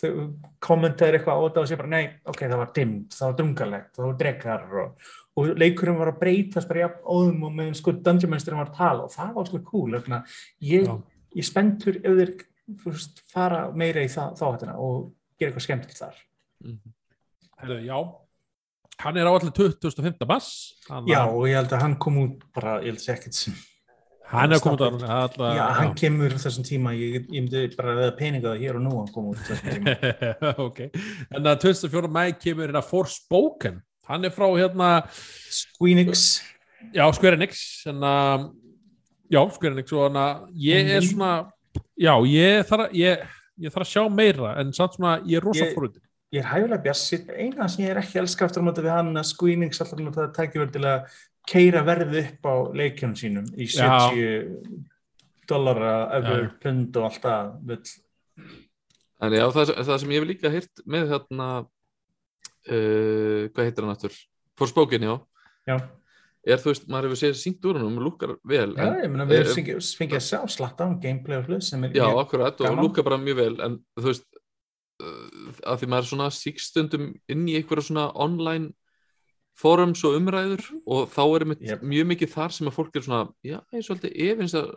þau 0.00 0.12
kommentaðir 0.64 1.18
eitthvað 1.18 1.40
á 1.40 1.44
þetta 1.44 1.62
og 1.62 1.68
sé 1.70 1.78
bara, 1.80 1.92
nei, 1.92 2.04
ok, 2.28 2.44
það 2.44 2.62
var 2.62 2.70
dimmt, 2.78 3.16
það 3.16 3.28
var 3.28 3.36
drungalegt, 3.40 3.90
það 3.96 4.06
var 4.06 4.16
drekar 4.22 4.78
og, 4.82 5.10
og 5.36 5.50
leikurinn 5.62 6.00
var 6.00 6.12
að 6.12 6.22
breytast 6.22 6.70
bara 6.70 6.86
jafn 6.86 7.04
óðum 7.16 7.44
og 7.48 7.54
meðan 7.58 7.76
sko 7.78 7.94
Dungeon 7.98 8.32
Masterinn 8.32 8.62
var 8.62 8.72
að 8.72 8.80
tala 8.80 9.06
og 9.06 9.12
það 9.12 9.36
var 9.36 9.50
sko 9.50 9.62
cool, 9.68 9.92
vegna 9.98 10.22
ég, 10.64 10.88
Já. 10.88 10.96
ég 11.38 11.48
spenntur 11.48 12.00
ef 12.00 12.18
þeir 12.22 12.34
veist, 12.86 13.22
fara 13.32 13.66
meira 13.76 14.04
í 14.04 14.10
þáttina 14.12 14.78
og 14.80 15.12
gera 15.36 15.50
eitthvað 15.50 15.66
skemmtilegt 15.66 16.02
þar. 16.02 16.18
Herðu, 17.62 17.80
já 17.86 17.96
hann 19.02 19.18
er 19.18 19.28
á 19.28 19.32
allir 19.32 19.52
2015 19.54 20.28
bass 20.28 20.48
hann, 20.88 21.08
Já, 21.10 21.24
og 21.26 21.46
ég 21.48 21.58
held 21.58 21.74
að 21.74 21.84
hann 21.84 21.98
kom 22.00 22.18
út 22.22 22.44
bara, 22.54 22.78
ég 22.82 22.92
held 22.92 23.00
að 23.00 23.06
segja 23.06 23.18
ekkert 23.18 23.38
sem, 23.38 23.56
hann 24.32 24.56
er 24.56 24.62
komið 24.64 25.04
að 25.04 25.12
alla, 25.16 25.52
já, 25.56 25.62
hann 25.78 25.94
kemur 25.98 26.34
þessum 26.40 26.66
tíma, 26.66 26.94
ég, 26.96 27.26
ég 27.28 27.44
myndi 27.44 27.64
bara 27.76 27.96
veða 27.98 28.14
peninga 28.18 28.54
hér 28.60 28.78
og 28.78 28.84
nú 28.86 28.94
hann 28.98 29.10
kom 29.14 29.30
út 29.32 29.42
þessum 29.46 29.76
tíma. 29.76 30.32
ok, 30.66 30.80
en 31.36 31.50
að 31.52 31.66
24. 31.68 32.12
mæ 32.12 32.22
kemur 32.40 32.66
hérna 32.68 32.84
Forspoken. 32.86 33.80
Hann 34.08 34.26
er 34.26 34.34
frá 34.34 34.48
hérna 34.50 34.90
Squeenix, 35.52 36.40
já, 36.90 37.04
Square 37.14 37.38
Enix 37.38 37.62
en 37.90 38.02
að 38.06 38.48
já, 39.32 39.42
Square 39.56 39.76
Enix 39.76 39.94
og 39.94 40.08
hann 40.08 40.22
að 40.22 40.46
ég 40.64 40.94
er 40.96 41.06
svona 41.06 41.34
já, 41.96 42.14
ég 42.28 42.64
þarf 42.68 42.88
að 42.88 42.96
ég, 42.98 43.28
ég 43.62 43.74
þarf 43.74 43.86
að 43.86 43.92
sjá 43.92 44.02
meira 44.12 44.56
en 44.60 44.72
samt 44.76 44.98
svona, 44.98 45.18
ég 45.28 45.40
er 45.40 45.46
rosa 45.46 45.68
fórhundin 45.74 46.02
ég 46.32 46.40
er 46.40 46.48
hægulega 46.48 46.84
bjassið, 46.86 47.28
eina 47.36 47.68
sem 47.68 47.84
ég 47.84 47.92
er 47.92 48.00
ekki 48.00 48.20
elska 48.22 48.46
aftur 48.46 48.64
á 48.64 48.66
móti 48.68 48.84
við 48.84 48.94
hann 48.94 49.12
að 49.20 49.28
Squeenix 49.28 49.82
alltaf 49.82 50.00
það 50.16 50.32
tækir 50.38 50.62
vel 50.62 50.70
til 50.72 50.84
að 50.88 51.18
keira 51.52 51.82
verðið 51.84 52.18
upp 52.22 52.48
á 52.48 52.54
leikjunum 52.80 53.18
sínum 53.18 53.50
í 53.58 53.68
Já. 53.68 54.08
70 54.14 54.80
dollara, 55.50 55.94
öfur, 56.18 56.44
Já. 56.46 56.52
pund 56.62 56.96
og 56.96 57.08
allt 57.08 57.26
vill. 57.68 57.96
En 59.22 59.34
já, 59.36 59.44
það, 59.54 59.72
það 59.86 59.98
sem 60.02 60.12
ég 60.14 60.22
hef 60.22 60.28
líka 60.30 60.50
heyrt 60.50 60.84
með 60.88 61.10
þarna 61.12 61.48
uh, 61.62 63.42
hvað 63.52 63.66
heitir 63.66 63.84
hann 63.84 63.94
aftur? 63.94 64.16
Forspoken, 64.58 65.04
já 65.06 65.18
Já, 65.68 65.76
er 66.42 66.58
þú 66.62 66.72
veist, 66.72 66.88
maður 66.90 67.10
hefur 67.10 67.20
séð 67.20 67.36
sínt 67.38 67.66
úr 67.68 67.78
hann 67.78 67.92
og 67.92 68.06
lukkar 68.08 68.34
vel 68.48 68.72
já 68.74 68.88
ég 69.04 69.10
meina 69.12 69.26
við 69.30 69.52
fengið 69.52 69.90
fengi 69.98 70.18
að 70.18 70.24
sjá 70.26 70.40
slatta 70.50 70.88
á 70.88 70.98
gameplay 71.02 71.38
og 71.38 71.50
hlut 71.50 71.66
sem 71.66 71.84
er 71.86 71.94
já, 71.94 72.06
akkurat 72.18 72.64
og 72.66 72.80
lukkar 72.80 73.06
bara 73.06 73.20
mjög 73.22 73.38
vel 73.38 73.54
en 73.62 73.76
þú 73.94 74.08
veist 74.08 74.26
að 75.66 75.80
því 75.82 75.88
maður 75.92 76.04
er 76.04 76.10
svona 76.12 76.30
síkstundum 76.36 77.10
inn 77.32 77.44
í 77.50 77.56
einhverja 77.58 77.86
svona 77.88 78.06
online 78.14 78.72
forums 79.58 80.00
og 80.08 80.16
umræður 80.16 80.62
og 80.88 81.10
þá 81.12 81.22
er 81.36 81.44
Yep. 81.60 81.82
mjög 81.84 82.06
mikið 82.12 82.30
þar 82.32 82.54
sem 82.56 82.68
að 82.70 82.76
fólk 82.78 82.96
er 82.96 83.04
svona, 83.04 83.26
já, 83.44 83.58
ég 83.72 83.82
er 83.82 83.86
svolítið 83.86 84.16
efins 84.30 84.54
að 84.58 84.70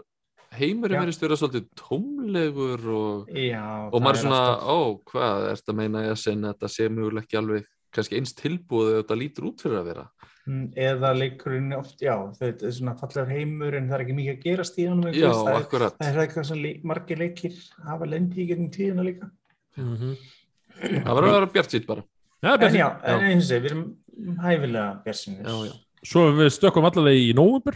heimurinn 0.56 1.02
verðist 1.02 1.22
vera 1.23 1.38
svolítið 1.39 1.69
tómlegur 1.80 2.84
og 2.95 3.30
Já, 3.35 3.64
og 3.91 4.02
maður 4.02 4.10
er 4.11 4.19
er 4.19 4.22
svona, 4.23 4.43
ó, 4.61 4.77
hvað 5.07 5.47
er 5.49 5.56
þetta 5.60 5.72
að 5.73 5.80
meina 5.80 6.03
ég 6.06 6.11
að 6.15 6.22
segja 6.26 6.52
þetta 6.53 6.69
sé 6.76 6.89
mjöguleg 6.91 7.23
ekki 7.26 7.39
alveg 7.39 7.65
kannski 7.95 8.18
eins 8.19 8.34
tilbúið 8.35 8.89
eða 8.91 9.02
þetta 9.03 9.18
lítur 9.22 9.47
út 9.49 9.61
fyrir 9.64 9.80
að 9.80 9.88
vera? 9.89 10.06
Mm, 10.45 10.65
eða 10.77 11.10
leikurinn 11.18 11.72
oft, 11.73 12.02
já, 12.03 12.14
þetta 12.38 12.68
er 12.68 12.76
svona 12.76 12.93
fallegur 12.99 13.31
heimur 13.34 13.73
en 13.80 13.88
það 13.89 13.95
er 13.97 14.03
ekki 14.03 14.18
mikið 14.19 14.35
að 14.35 14.43
gerast 14.43 14.76
í 14.77 14.85
hann 14.89 15.02
já, 15.15 15.31
það, 15.31 15.47
er- 15.49 15.61
akkurat. 15.64 15.95
það 16.03 16.11
er 16.11 16.22
eitthvað 16.26 16.45
sem 16.52 16.65
margir 16.91 17.18
leikir 17.23 17.56
hafa 17.88 18.06
lendi 18.11 18.43
í 18.43 18.47
getum 18.52 18.69
tíðina 18.76 19.07
líka 19.07 19.31
mm 19.77 19.95
-hmm. 19.95 20.15
það 21.06 21.15
verður 21.15 21.30
að 21.30 21.35
vera 21.39 21.52
bjart 21.56 21.72
sýtt 21.76 21.88
bara 21.88 22.03
já, 22.43 22.53
en 22.53 22.60
Bjarni. 22.60 22.80
já, 22.80 22.89
en 23.03 23.26
eins 23.31 23.52
og 23.52 23.61
við 23.61 23.65
erum 23.72 23.84
hæfilega 24.41 25.02
já, 25.06 25.56
já. 25.65 25.73
svo 26.03 26.31
við 26.31 26.49
stökkum 26.56 26.85
allavega 26.85 27.18
í 27.19 27.34
nóvumber 27.35 27.76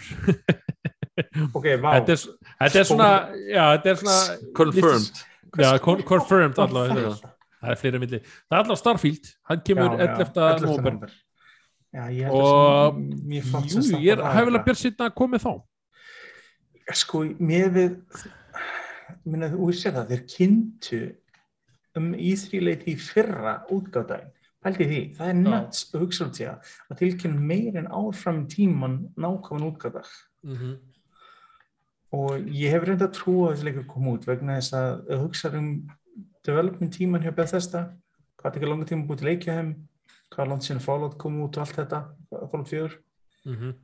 ok, 1.58 1.66
vá, 1.82 1.90
þetta, 2.00 2.12
er- 2.12 2.36
þetta 2.62 2.80
er 2.80 2.84
svona 2.88 3.10
já, 3.50 3.64
þetta 3.76 3.90
er 3.90 3.96
svona 3.96 4.20
confirmed 4.56 5.24
já, 5.58 5.78
con 5.80 6.02
confirmed 6.04 6.60
allavega 6.60 7.10
það? 7.16 7.72
er 7.72 7.76
fleira 7.76 8.00
milli 8.00 8.20
það 8.20 8.54
er 8.56 8.62
allavega 8.62 8.76
Starfield, 8.84 9.26
hann 9.50 9.62
kemur 9.66 9.90
Já, 9.90 10.06
já, 10.06 10.16
11. 10.20 10.62
nóvumber 10.62 10.94
nóvember. 10.94 11.12
já, 11.94 12.04
ég 12.14 12.24
held 12.24 12.36
Og- 12.36 12.94
að 12.94 13.26
mér 13.26 13.44
fannst 13.52 13.76
jú, 13.76 13.96
að 13.98 14.04
ég 14.06 14.12
er 14.18 14.24
hæfilega 14.24 14.60
það. 14.60 14.66
björn 14.66 14.82
sýtna 14.84 15.06
að 15.10 15.16
komið 15.16 15.44
þá 15.48 15.54
sko, 16.94 17.24
mér 17.40 17.70
við 17.70 17.98
minna, 19.26 19.50
þú 19.50 19.70
sér 19.74 19.94
það, 19.94 20.08
þeir 20.14 20.24
kynntu 20.38 21.00
um 21.98 22.12
íþrýleiti 22.14 22.94
í 22.94 23.00
fyrra 23.02 23.56
útgáðdægin, 23.74 24.30
pælti 24.64 24.88
því 24.90 25.00
það 25.18 25.32
er 25.32 25.40
nuts 25.40 25.86
að 25.94 26.04
hugsa 26.04 26.28
út 26.28 26.40
í 26.40 26.46
það 26.46 26.74
að 26.90 27.02
tilkynna 27.02 27.48
meir 27.52 27.80
en 27.80 27.90
áfram 28.02 28.44
tíman 28.52 29.00
nákvæmum 29.16 29.70
útgáðdag 29.72 30.10
mm 30.44 30.56
-hmm. 30.56 30.76
og 32.20 32.32
ég 32.46 32.72
hef 32.72 32.84
reynda 32.84 33.08
að 33.08 33.18
trúa 33.20 33.50
að 33.50 33.54
þessi 33.54 33.66
leikur 33.66 33.88
kom 33.88 34.08
út 34.08 34.28
vegna 34.28 34.60
þess 34.60 34.74
að 34.74 35.22
hugsa 35.24 35.58
um 35.58 35.70
development 36.46 36.94
tíman 36.94 37.24
hjá 37.24 37.32
Bethesda 37.36 37.94
hvað 38.38 38.54
tekur 38.54 38.70
langa 38.70 38.86
tíma 38.86 39.08
búið 39.08 39.18
til 39.18 39.28
leikja 39.28 39.56
þeim 39.60 39.76
hvað 40.30 40.50
langt 40.50 40.64
síðan 40.64 40.86
Fallout 40.86 41.18
kom 41.18 41.42
út 41.42 41.58
og 41.58 41.62
allt 41.64 41.76
þetta 41.76 42.00
Fallout 42.52 42.70
4 42.70 42.90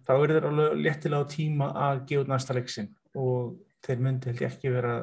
þá 0.05 0.11
er 0.13 0.33
þeir 0.33 0.47
alveg 0.49 0.79
léttilega 0.83 1.23
á 1.25 1.31
tíma 1.31 1.67
að 1.73 2.05
gefa 2.09 2.29
næsta 2.31 2.53
leiksin 2.53 2.89
og 3.15 3.55
þeir 3.85 3.99
myndi 4.03 4.29
held 4.29 4.41
ég 4.41 4.51
ekki 4.51 4.73
vera 4.73 4.95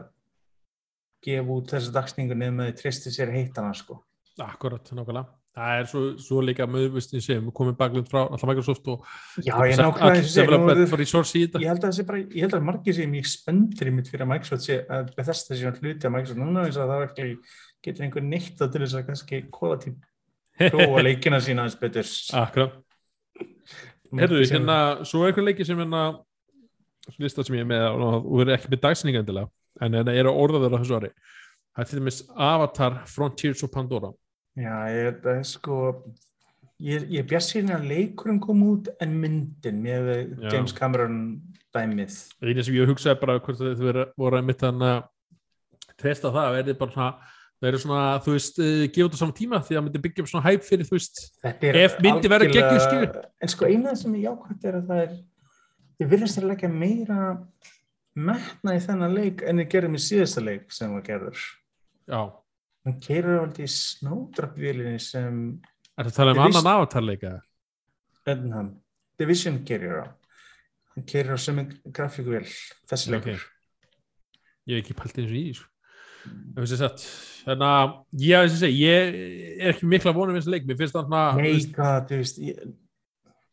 gefa 1.23 1.55
út 1.57 1.71
þessa 1.77 1.95
dagsningu 1.95 2.37
nefn 2.39 2.59
með 2.59 2.73
þeir 2.73 2.81
tristi 2.81 3.13
sér 3.15 3.33
heitana 3.35 3.73
sko. 3.77 4.01
akkurat, 4.41 4.93
nákvæmlega. 4.97 5.29
Það 5.53 5.79
er 5.79 5.89
svo, 5.91 6.01
svo 6.25 6.41
líka 6.41 6.65
möðvistin 6.65 7.21
sem 7.21 7.49
komið 7.53 7.75
baklund 7.77 8.07
frá 8.09 8.23
alltaf 8.23 8.49
Microsoft 8.49 8.87
og 8.89 9.03
Já, 9.45 9.53
ég 9.69 9.75
nákvæmlega 9.77 10.15
eins 10.15 10.37
þetta. 11.45 11.61
ég 11.61 11.69
held 11.69 11.83
að 11.83 11.91
þessi 11.91 12.07
bara, 12.09 12.21
ég 12.23 12.47
held 12.47 12.57
að 12.57 12.65
margir 12.71 12.97
sér 12.97 13.11
mjög 13.13 13.29
spendir 13.29 13.91
í 13.91 13.93
mitt 13.93 14.09
fyrir 14.09 14.25
að 14.25 14.31
Microsoft 14.33 14.65
sé 14.65 14.79
að 14.89 15.13
Bethesda 15.19 15.59
sé 15.59 15.69
að 15.69 15.83
hluti 15.83 16.09
að 16.09 16.15
Microsoft 16.17 16.41
núna 16.41 16.65
eins 16.65 16.81
og 16.81 16.89
það 16.89 17.05
ekki 17.11 17.29
getur 17.85 18.07
einhver 18.09 18.27
neitt 18.31 18.65
að 18.65 18.73
til 18.73 18.85
þess 18.87 18.97
að 18.97 19.07
kannski 19.11 19.45
quality 19.53 19.95
prófa 20.63 21.05
leikina 21.11 21.45
sína 21.45 21.67
aðeins 21.67 21.81
betur. 21.85 22.13
Akkurat. 22.41 22.81
Herru, 24.23 24.41
hérna, 24.41 24.79
svo 25.05 25.27
er 25.27 25.35
einhver 25.35 25.51
leiki 25.51 25.69
sem 25.69 25.77
hérna 25.85 26.07
lista 27.21 27.45
sem 27.45 27.61
ég 27.61 27.67
er 27.67 27.69
með 27.69 27.91
og 27.93 28.33
verður 28.39 28.57
ekki 28.57 28.73
með 28.73 28.87
dagsninga 28.87 29.21
endilega 29.21 29.53
en 29.81 29.97
hérna 29.97 30.15
eru 30.19 30.35
orðaður 30.35 30.77
á 30.77 30.81
þessu 30.83 30.99
ári 30.99 31.13
það 31.73 31.85
er 31.85 31.89
til 31.91 31.99
dæmis 32.03 32.21
Avatar, 32.37 33.01
Frontiers 33.09 33.63
og 33.65 33.73
Pandora 33.73 34.13
Já, 34.53 34.75
ég, 34.93 35.23
það 35.25 35.39
er 35.39 35.47
sko 35.49 35.77
ég, 36.83 37.07
ég 37.15 37.29
bjart 37.31 37.47
síðan 37.47 37.77
að 37.79 37.87
leikurinn 37.89 38.41
kom 38.43 38.61
út 38.67 38.91
en 39.01 39.15
myndin 39.17 39.79
með. 39.81 40.11
James 40.53 40.75
Cameron 40.77 41.23
dæmið 41.73 42.19
eina 42.45 42.65
sem 42.67 42.77
ég 42.77 42.91
hugsaði 42.91 43.21
bara 43.23 43.39
hvort 43.41 43.63
þau 43.63 44.11
voru 44.21 44.37
að 44.41 44.45
mitt 44.51 44.61
þannig 44.61 44.91
að 44.99 45.95
treysta 46.03 46.33
það 46.35 46.59
verði 46.59 46.75
bara 46.83 46.93
svona 46.97 47.13
það 47.63 47.69
eru 47.71 47.79
svona, 47.79 48.05
þú 48.25 48.33
veist, 48.35 48.57
uh, 48.59 48.85
gefa 48.91 49.07
þetta 49.07 49.19
saman 49.21 49.37
tíma 49.39 49.61
því 49.63 49.73
að 49.73 49.79
það 49.79 49.85
myndi 49.87 50.01
byggja 50.03 50.23
upp 50.25 50.31
svona 50.33 50.47
hæp 50.49 50.65
fyrir, 50.67 50.89
þú 50.89 50.97
veist 50.97 51.21
er 51.47 51.77
Ef 51.79 51.93
myndi 52.03 52.29
algjörlega- 52.29 52.55
geggjuð 52.57 52.87
skilur. 52.89 53.21
En 53.41 53.53
sko 53.53 53.69
eina 53.71 53.93
sem 53.97 54.17
er 54.19 54.25
jákvæmt 54.27 54.65
er 54.67 54.79
að 54.81 54.89
það 54.89 55.03
er 55.05 55.13
ég 56.03 56.11
virðast 56.11 56.41
að 56.43 56.49
leggja 56.51 56.73
meira 56.75 57.21
metna 58.15 58.77
í 58.77 58.81
þennan 58.83 59.17
leik 59.17 59.43
en 59.49 59.63
ég 59.63 59.71
gerði 59.73 59.93
með 59.95 60.05
síðasta 60.07 60.45
leik 60.45 60.73
sem 60.75 60.93
var 60.93 61.05
gerður. 61.07 61.45
Já, 62.11 62.21
hann 62.87 62.99
keirur 63.03 63.43
aldrei 63.45 63.67
í 63.67 63.73
snowdrop-vélinni 63.73 65.01
sem 65.03 65.43
er 65.97 66.09
það 66.09 66.13
að 66.13 66.19
tala 66.19 66.35
um 66.35 66.41
Ég 66.41 66.49
annan 66.49 66.73
Avatar 66.75 67.07
leika 67.07 67.33
Ednham, 68.29 68.69
Division 69.19 69.63
keirur 69.67 70.05
á. 70.05 70.07
Hann 70.95 71.07
keirur 71.09 71.35
á 71.35 71.41
sem 71.41 71.61
grafíkvél 71.89 72.47
þessi 72.91 73.15
leikur. 73.15 73.47
ég 74.69 74.79
hef 74.79 74.85
ekki 74.85 74.99
pælt 74.99 75.19
eins 75.19 75.33
og 75.33 75.39
í 75.41 76.79
sett 76.79 77.05
þannig 77.43 77.67
að 77.67 77.95
ég, 78.23 78.53
að 78.63 78.77
ég 78.79 79.17
er 79.59 79.73
ekki 79.73 79.89
mikla 79.91 80.15
vonum 80.15 80.37
við 80.37 80.45
þessi 80.45 80.53
leik, 80.55 80.69
mér 80.69 80.79
finnst 80.79 80.95
það 80.95 81.09
svona 81.09 81.25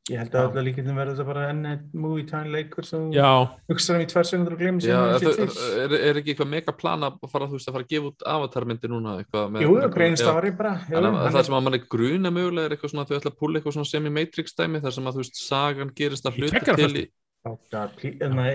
ég, 0.10 0.20
held 0.20 0.36
að 0.36 0.48
þetta 0.48 0.64
líkindum 0.66 1.00
verður 1.00 1.18
þetta 1.18 1.28
bara 1.30 1.46
enn 1.52 1.62
eitt 1.70 1.86
movie 1.94 2.26
time 2.30 2.52
leikur 2.54 2.88
sem 2.88 3.08
já, 3.16 3.30
hugsaður 3.72 4.00
um 4.00 4.04
í 4.04 4.10
tvær 4.14 4.30
segundur 4.30 4.56
og 4.56 4.64
glemur 4.64 4.86
sem 4.86 4.92
er, 4.96 5.54
er, 5.86 5.96
er 6.10 6.20
ekki 6.22 6.34
eitthvað 6.34 6.52
mega 6.56 6.76
plan 6.76 7.08
að 7.08 7.20
fara, 7.32 7.50
þú 7.50 7.60
veist, 7.60 7.70
að 7.70 7.78
fara 7.78 7.88
að 7.88 7.94
gefa 7.94 8.12
út 8.12 8.28
avatarmyndi 8.34 8.92
núna 8.92 9.16
eitthvað 9.22 9.54
með, 9.56 9.66
Jú, 9.68 9.78
greinst 9.94 10.30
ári 10.30 10.54
bara. 10.58 10.76
Það 10.90 11.40
sem 11.48 11.58
að 11.60 11.66
mann 11.68 11.80
er 11.80 11.88
gruna 11.96 12.34
mögulega 12.34 12.70
er 12.70 12.76
eitthvað 12.78 12.94
svona 12.94 13.06
að 13.06 13.14
þau 13.14 13.20
ætla 13.22 13.34
að 13.34 13.40
púla 13.44 13.60
eitthvað 13.60 13.78
svona 13.78 13.92
semi-matrix 13.94 14.58
dæmi 14.58 14.84
þar 14.84 14.98
sem 14.98 15.10
að 15.10 15.18
þú 15.18 15.24
veist 15.24 15.42
sagan 15.44 15.96
gerist 15.98 16.30
að 16.30 16.40
Í 16.40 16.46
hluta 16.46 16.78
til 16.80 16.92
í, 16.92 17.06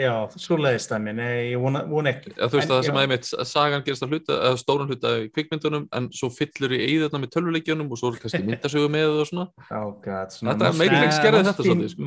Já, 0.05 0.15
svo 0.41 0.57
leiðist 0.61 0.91
það 0.93 1.03
mér, 1.05 1.15
nei, 1.19 1.33
ég 1.53 1.61
vona, 1.63 1.83
vona 1.91 2.13
ekki. 2.15 2.33
Já, 2.35 2.45
þú 2.49 2.59
veist 2.59 2.65
En 2.69 2.73
að 2.73 2.79
það 2.79 2.85
sem 2.89 2.95
já. 2.95 2.99
að 2.99 3.05
einmitt 3.07 3.31
sagan 3.51 3.85
gerist 3.87 4.05
að 4.07 4.15
hluta, 4.15 4.39
eða 4.49 4.61
stóran 4.63 4.91
hluta 4.93 5.13
í 5.21 5.29
kvikmyndunum 5.35 5.87
en 5.99 6.09
svo 6.17 6.31
fyllur 6.35 6.75
í 6.77 6.81
eigðarna 6.89 7.23
með 7.25 7.33
tölvuleikjunum 7.37 7.91
og 7.95 8.01
svo 8.03 8.13
er 8.13 8.21
kannski 8.25 8.43
myndasögu 8.51 8.91
með 8.95 9.15
og 9.23 9.31
svona 9.31 9.47
Oh 9.71 9.89
God, 10.05 10.35
svona 10.37 10.55
Þetta- 10.55 10.75
Martin- 10.75 10.99
Matrix 10.99 11.23
gerði 11.25 11.43
þetta 11.49 11.67
svolítið, 11.71 11.95
sko. 11.95 12.07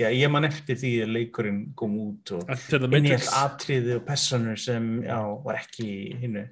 Já. 0.00 0.08
ég 0.22 0.32
man 0.36 0.48
eftir 0.48 0.80
því 0.82 0.94
að 1.06 1.14
leikurinn 1.18 1.62
kom 1.76 1.94
út 2.08 2.34
og 2.38 2.50
inn 2.98 3.06
í 3.10 3.14
all 3.18 3.30
atriði 3.46 3.96
og 4.00 4.04
personur 4.08 4.58
sem, 4.60 4.90
já, 5.06 5.20
var 5.44 5.60
ekki 5.62 5.86
í 5.92 6.18
hinnu. 6.22 6.48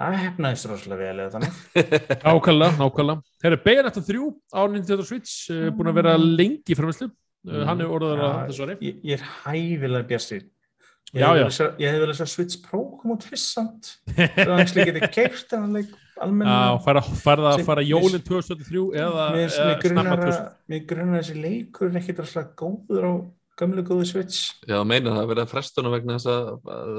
Það 0.00 0.14
hefnaðist 0.16 0.64
rosalega 0.70 1.00
vel 1.10 1.18
eða 1.20 1.32
þannig. 1.34 1.56
Nákvæmlega, 2.24 2.76
nákvæmlega. 2.80 3.24
Herra, 3.44 3.58
Bayonetta 3.66 4.00
3 4.06 4.20
á 4.56 4.60
Nintendo 4.72 5.04
Switch, 5.04 5.34
uh, 5.52 5.66
búin 5.76 5.90
að 5.90 5.98
vera 6.00 6.14
lengi 6.16 6.72
í 6.72 6.76
framvæslu. 6.78 7.10
Uh, 7.48 7.62
hann 7.64 7.80
er 7.80 7.88
orðaður 7.88 8.20
að 8.26 8.32
Já, 8.34 8.40
þessu 8.50 8.64
ári. 8.66 8.76
Ég, 8.84 8.98
ég 9.08 9.16
er 9.20 9.28
hæfilega 9.44 10.08
bjastur. 10.10 10.42
Ég 11.10 11.24
hefði 11.26 12.02
vel 12.04 12.10
að 12.12 12.18
sjá 12.20 12.26
Switch 12.30 12.60
Pro 12.62 12.82
koma 13.00 13.16
út 13.16 13.24
fyrst 13.26 13.54
samt. 13.56 13.88
Það 14.14 14.42
er 14.44 14.52
hans 14.58 14.74
líka 14.76 14.92
leik 14.94 15.96
almenna. 16.20 16.52
Já, 16.52 16.78
fara, 16.84 17.00
fara, 17.24 17.52
Sem- 17.56 17.66
fara 17.66 17.82
jólinn 17.82 18.22
2023 18.22 18.84
eða, 19.00 19.26
Mér 19.34 19.46
eða 19.48 19.54
snappa 19.56 19.88
snappa 19.90 20.16
2000. 20.20 20.30
að, 20.36 20.54
mér 20.70 20.86
grunar 20.90 21.16
að 21.16 21.22
þessi 21.24 21.42
leikur 21.42 21.88
er 21.90 21.98
ekkert 22.02 22.20
rosalega 22.22 22.54
góður 22.60 23.08
á 23.08 23.12
gömlu 23.60 23.82
góðu 23.88 24.06
Switch. 24.08 24.38
Já, 24.68 24.76
meina 24.88 25.10
það 25.16 25.22
að 25.24 25.30
vera 25.32 25.46
frestuna 25.50 25.90
vegna 25.96 26.16
þess 26.20 26.30
að, 26.32 26.46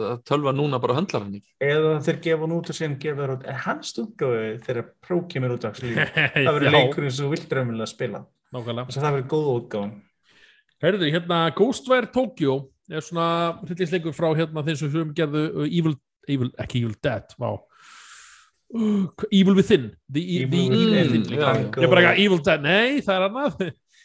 að 0.10 0.20
tölva 0.30 0.52
núna 0.58 0.82
bara 0.82 0.98
höndlar 0.98 1.24
hann 1.26 1.38
ekki 1.40 1.70
eða 1.72 1.94
þeir 2.06 2.20
gefa 2.28 2.44
hann 2.46 2.58
út 2.58 2.70
og 2.74 2.78
síðan 2.82 3.00
gefa 3.02 3.22
þér 3.24 3.34
út 3.38 3.48
en 3.50 3.60
hans 3.64 3.94
útgáfi 4.04 4.52
þegar 4.68 4.90
Pro 5.08 5.22
kemur 5.32 5.56
út 5.56 5.66
actually, 5.70 5.96
það 6.36 6.46
Já, 6.46 6.52
verður 6.52 6.76
leikurinn 6.76 7.16
sem 7.16 7.26
þú 7.26 7.32
vilt 7.38 7.56
raunverulega 7.58 7.90
spila 7.94 8.22
nákvæmlega. 8.52 8.86
þess 8.92 9.00
að 9.02 9.06
það 9.08 9.16
verður 9.18 9.32
góð 9.34 9.50
útgáfan 9.56 9.96
Herðu, 10.82 11.10
hérna 11.14 11.42
Ghostwire 11.58 12.10
Tokyo 12.14 12.56
er 12.92 13.04
svona 13.06 13.26
hryllingsleikur 13.62 14.16
frá 14.18 14.32
hérna 14.38 14.64
þeim 14.66 14.80
sem 14.80 14.90
sem 14.94 15.12
gerðu 15.18 15.44
uh, 15.52 15.68
Evil, 15.68 15.94
Evil, 16.28 16.50
ekki 16.62 16.82
Evil 16.82 16.96
Dead, 17.06 17.36
vá. 17.42 17.52
Uh, 18.72 19.06
Evil 19.32 19.56
Within. 19.60 19.92
The, 20.12 20.24
the, 20.50 20.64
Evil 20.64 20.96
Within. 20.96 21.28
Ég 21.36 21.78
er 21.86 21.92
bara 21.92 22.06
ekki 22.12 22.26
Evil 22.26 22.42
Dead, 22.46 22.66
nei, 22.66 23.02
það 23.06 23.14
er 23.18 23.28
annað. 23.28 23.62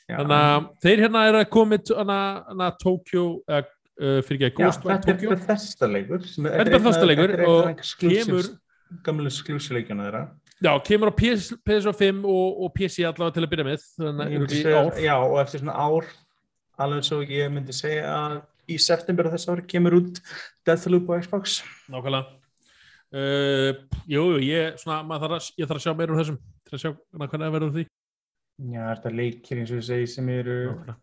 Þannig 0.06 0.36
að 0.36 0.68
þeir 0.84 1.02
hérna 1.06 1.22
er 1.30 1.38
að 1.40 1.48
komið 1.56 1.94
hana 1.98 2.68
Tokyo, 2.82 3.24
uh, 3.50 3.64
fyrir 3.96 4.46
ekki 4.50 4.50
að 4.52 4.56
Ghostwire 4.60 4.98
þetta 5.00 5.12
er 5.14 5.16
Tokyo. 5.16 5.32
Bethesda 5.32 5.90
leikur 5.90 6.26
Þetta 6.28 6.60
er 6.62 6.72
Bethesda 6.76 7.08
leikur 7.08 7.32
þetta 7.32 7.52
og 7.54 7.84
kemur- 8.04 8.52
gamlu 9.06 9.32
skljúsileikjana 9.34 10.04
þeirra 10.06 10.26
Já, 10.62 10.70
kemur 10.86 11.10
á 11.12 11.14
PS, 11.18 11.50
PS5 11.68 12.22
og, 12.24 12.60
og 12.64 12.70
PC 12.72 13.02
allavega 13.04 13.34
til 13.36 13.42
að 13.44 13.50
byrja 13.52 13.64
með. 13.66 13.82
Þannig 13.98 14.22
að 14.22 14.30
myndi 14.32 14.54
í 14.56 14.60
segja- 14.62 14.78
ár. 14.86 15.00
já 15.04 15.14
og 15.18 15.34
eftir 15.42 15.60
svona 15.60 15.74
ár 15.76 16.06
alveg 16.82 17.04
svo 17.06 17.20
ég 17.24 17.50
myndi 17.52 17.74
segja 17.76 18.10
að 18.14 18.36
í 18.72 18.76
september 18.82 19.28
á 19.28 19.34
þessu 19.34 19.52
ári 19.54 19.66
kemur 19.70 19.94
út 20.00 20.20
Deathloop 20.66 21.10
á 21.14 21.20
Xbox 21.22 21.60
Nákvæmlega. 21.92 22.26
Uh, 23.16 23.70
jú, 24.10 24.24
ég, 24.42 24.74
svona, 24.82 25.18
þarf 25.22 25.36
að, 25.38 25.50
ég 25.60 25.68
þarf 25.70 25.78
að 25.78 25.84
sjá 25.84 25.92
meira 25.96 26.12
úr 26.12 26.18
þessum. 26.20 26.38
Til 26.66 26.74
að 26.74 26.80
sjá 26.82 26.88
hana, 26.90 27.28
hvernig 27.30 27.46
það 27.46 27.54
verður 27.54 27.74
því. 27.76 27.84
já 28.74 28.82
þetta 28.88 29.08
er 29.12 29.16
leikir 29.20 29.60
eins 29.62 29.70
og 29.70 29.78
ég 29.78 29.86
segi 29.86 30.08
sem 30.10 30.28
eru 30.34 30.56
Nákvæmlega. 30.66 30.96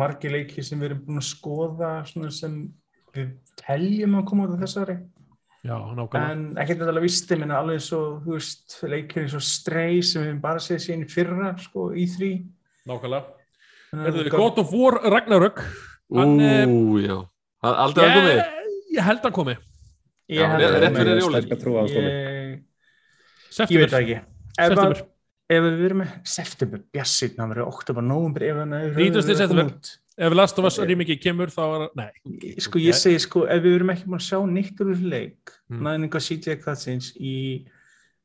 margir 0.00 0.32
leikir 0.34 0.64
sem 0.66 0.80
við 0.80 0.88
erum 0.90 1.02
búin 1.06 1.20
að 1.20 1.28
skoða 1.28 1.90
svona 2.08 2.30
sem 2.34 2.56
við 3.16 3.34
teljum 3.60 4.16
að 4.18 4.26
koma 4.30 4.46
út 4.48 4.56
á 4.56 4.62
þessu 4.64 4.82
ári 4.86 4.96
Já, 5.66 5.76
nákvæmlega. 5.98 6.32
en 6.32 6.42
ekkert 6.62 6.80
þetta 6.80 6.92
alveg 6.94 7.06
visti 7.08 7.36
minna 7.40 7.60
alveg 7.60 7.80
svo, 7.82 8.00
þú 8.24 8.36
veist, 8.38 8.76
leikir 8.86 9.24
eins 9.26 9.34
og 9.36 9.42
Stray 9.46 10.00
sem 10.06 10.22
við 10.30 10.40
bara 10.48 10.62
séð 10.62 10.80
síðan 10.86 11.04
í 11.04 11.10
fyrra 11.12 11.52
sko, 11.60 11.90
í 11.92 12.06
þrý 12.16 12.32
Nákvæmlega. 12.86 13.35
God 14.30 14.58
of 14.58 14.72
War 14.72 14.92
Ragnarök. 15.02 15.62
Hann, 16.14 16.40
eh, 16.40 16.66
Ú, 16.66 16.98
já 17.02 17.16
Það- 17.64 17.78
Aldrei 17.82 18.04
að 18.06 18.16
komið 18.16 18.36
Ég, 18.36 18.96
ég 18.96 19.02
held 19.02 19.22
að 19.26 19.32
komi. 19.32 19.56
Ég 20.28 20.38
Já, 20.40 20.46
held 20.50 20.62
rétt- 20.62 20.82
að- 20.82 20.94
komi. 21.94 22.10
ég, 23.70 23.78
veit 23.78 23.90
það 23.90 24.02
ekki 24.02 24.20
September. 24.56 25.02
ef 25.48 25.62
við 25.62 25.84
erum 25.86 26.00
með 26.02 26.26
september, 26.26 26.80
bjassið, 26.92 27.36
það 27.36 27.52
verður 27.54 27.66
oktober, 27.72 28.02
november 28.02 28.42
ef 28.42 28.56
hann 28.56 28.72
er 28.72 28.94
30. 28.94 29.22
september. 29.36 29.70
Ef 30.18 30.32
Last 30.32 30.58
of 30.58 30.64
Us 30.64 30.78
remake 30.78 31.20
kemur 31.20 31.46
þá 31.52 31.62
er 31.84 31.90
Nei. 31.94 32.10
sko 32.58 32.78
ég 32.78 32.94
segi 32.96 33.20
sko 33.20 33.44
ef 33.44 33.62
við 33.62 33.76
erum 33.76 33.90
ekki 33.90 34.06
búin 34.06 34.18
að 34.18 34.28
sjá 34.28 34.38
nýtt 34.48 34.80
úr 34.80 34.94
þessu 34.94 35.10
leik 35.10 35.52
Mm. 35.70 35.80
næðninga 35.82 36.20
CJ 36.20 36.56
Cutscenes 36.62 37.12
í 37.20 37.66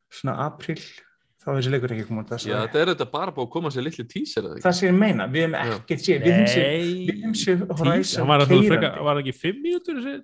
svona 0.10 0.38
april 0.46 0.78
þá 1.42 1.48
er 1.52 1.58
þessi 1.58 1.72
leikur 1.74 1.94
ekki 1.96 2.08
komið 2.10 2.22
út 2.24 2.34
þessu 2.36 2.52
Já, 2.52 2.58
þetta 2.66 2.82
er 2.84 2.92
þetta 2.94 3.08
bara 3.16 3.34
búið 3.36 3.48
að 3.48 3.54
koma 3.56 3.72
sér 3.74 3.88
litli 3.88 4.06
tíser 4.10 4.46
eða 4.46 4.58
ekki? 4.58 4.66
Það 4.68 4.78
sem 4.80 4.90
ég 4.92 5.00
meina, 5.02 5.30
við 5.32 5.48
hefum 5.48 5.58
ekkert 5.62 6.06
séð 6.06 6.28
við 6.28 6.36
hefum 6.36 6.52
séð 6.52 6.92
við 6.92 7.16
hefum 7.24 7.40
séð 7.46 7.66
Horizon 7.82 8.30
var, 8.30 8.44
alltaf 8.46 8.70
freka, 8.70 8.94
var 9.10 9.24
ekki 9.24 9.34
fimm 9.40 9.66
mínútur 9.66 9.98
þessi 10.02 10.20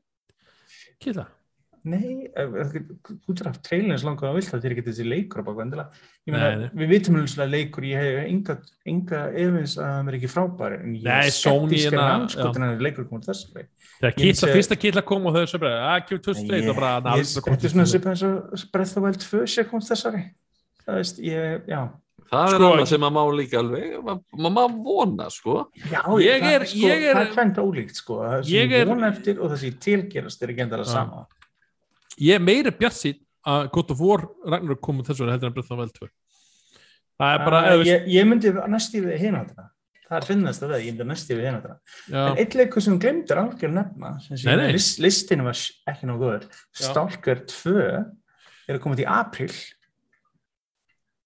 killa? 1.02 1.26
Nei, 1.88 2.28
út 3.32 3.42
af 3.48 3.60
trailins 3.64 4.04
langar 4.04 4.28
að 4.32 4.40
vilt 4.42 4.50
það 4.52 4.64
til 4.64 4.72
ekki 4.74 4.84
þessi 4.90 5.06
leikur 5.08 5.40
á 5.40 5.48
baku 5.48 5.62
endilega. 5.64 6.02
Ég 6.28 6.34
meina, 6.34 6.70
við 6.82 6.90
vitum 6.92 7.16
alveg 7.16 7.32
svona 7.32 7.46
leikur 7.48 7.86
ég 7.88 8.02
hef 8.02 8.18
enga, 8.26 8.56
enga 8.92 9.22
efins 9.44 9.76
að 9.80 9.94
hann 9.94 10.10
er 10.12 10.18
ekki 10.18 10.32
frábæri 10.32 10.80
en 10.82 10.98
ég 10.98 11.06
Nei, 11.08 11.22
er 11.30 11.36
Sony 11.36 11.70
skeptískar 11.70 11.96
hérna, 11.96 12.08
anskotin 12.18 12.66
að 12.68 12.84
leikur 12.84 13.08
komið 13.08 13.30
þessu 13.30 13.54
leik. 13.56 13.70
Þegar 14.02 14.12
Ég 14.12 14.18
killa, 14.20 14.42
sé- 14.42 14.58
fyrsta 14.58 14.80
killa 14.82 15.06
kom 15.14 15.30
og 15.30 15.38
þau 15.38 15.46
sem 15.54 15.64
bara 15.64 15.78
að 15.94 16.04
kemur 16.10 16.24
2001 16.28 16.74
og 16.74 16.82
bara 16.82 16.92
ég, 16.98 17.24
er 17.24 17.30
svona 17.72 17.88
of 18.82 18.92
the 18.92 19.06
Wild 19.06 19.24
2 19.24 19.48
sé 19.48 19.68
komið 19.72 19.90
þessari 19.94 20.26
það 20.88 21.00
veist, 21.02 21.20
ég, 21.20 21.66
já. 21.68 21.82
Það 22.28 22.44
er 22.44 22.58
Sko- 22.58 22.68
annað 22.74 22.88
sem 22.92 23.00
maður 23.04 23.16
má 23.16 23.38
líka 23.40 23.60
alveg 23.62 23.92
ma- 24.04 24.18
maður 24.36 24.54
má 24.58 24.84
vona, 24.84 25.30
sko. 25.32 25.54
Já, 25.78 26.02
Ég 26.20 26.42
það, 26.44 26.52
er- 26.58 26.66
sko, 26.68 26.82
ég 26.82 27.06
er- 27.08 27.16
það 27.16 27.22
er 27.28 27.34
tvend 27.38 27.62
ólíkt 27.64 27.96
sko, 28.02 28.18
það 28.24 28.44
sem 28.44 28.54
Ég 28.58 28.72
er- 28.82 28.86
vona 28.90 29.08
eftir 29.14 29.40
og 29.40 29.52
það 29.52 29.58
sem 29.62 29.70
ég 29.72 29.80
tilgerast 29.80 30.44
er 30.44 30.48
ekki 30.52 30.64
endalega 30.66 30.88
Já. 30.90 30.94
sama. 30.98 31.26
Ég 32.20 32.36
er 32.36 32.40
meira 32.40 32.72
bjart 32.72 32.98
sín 33.00 33.20
að 33.48 33.72
God 33.72 33.92
of 33.92 34.00
War 34.02 34.28
Ragnarök 34.46 34.82
komið 34.82 35.08
þessu 35.08 35.30
heldur 35.32 35.48
en 35.48 35.54
the 35.54 35.76
Wild 35.76 35.94
2 35.94 36.10
það 37.20 37.34
er 37.34 37.46
bara 37.46 37.60
Uh, 37.64 37.72
eða, 37.78 37.86
ég, 37.86 38.08
ég 38.08 38.28
myndi 38.28 38.52
næst 38.68 38.94
í 38.94 39.02
við 39.02 39.18
hináttina. 39.20 39.70
Það 40.10 40.18
er 40.18 40.26
finnast 40.28 40.62
að 40.64 40.70
það, 40.72 40.84
ég 40.86 40.92
myndi 40.94 41.08
næst 41.08 41.32
í 41.32 41.36
við 41.36 41.46
hináttina. 41.48 41.78
En 42.12 42.38
eitt 42.38 42.54
leikur 42.56 42.82
sem 42.82 43.00
glemdur 43.00 43.38
algjör 43.38 43.72
nefna 43.72 44.12
listinu 45.00 45.44
var 45.44 45.54
ekki 45.88 46.04
nóg 46.08 46.20
góður. 46.20 46.44
Stalker 46.74 47.36
2 47.46 48.06
er 48.68 48.76
að 48.78 48.82
koma 48.82 48.96
til 48.96 49.06
april 49.08 49.52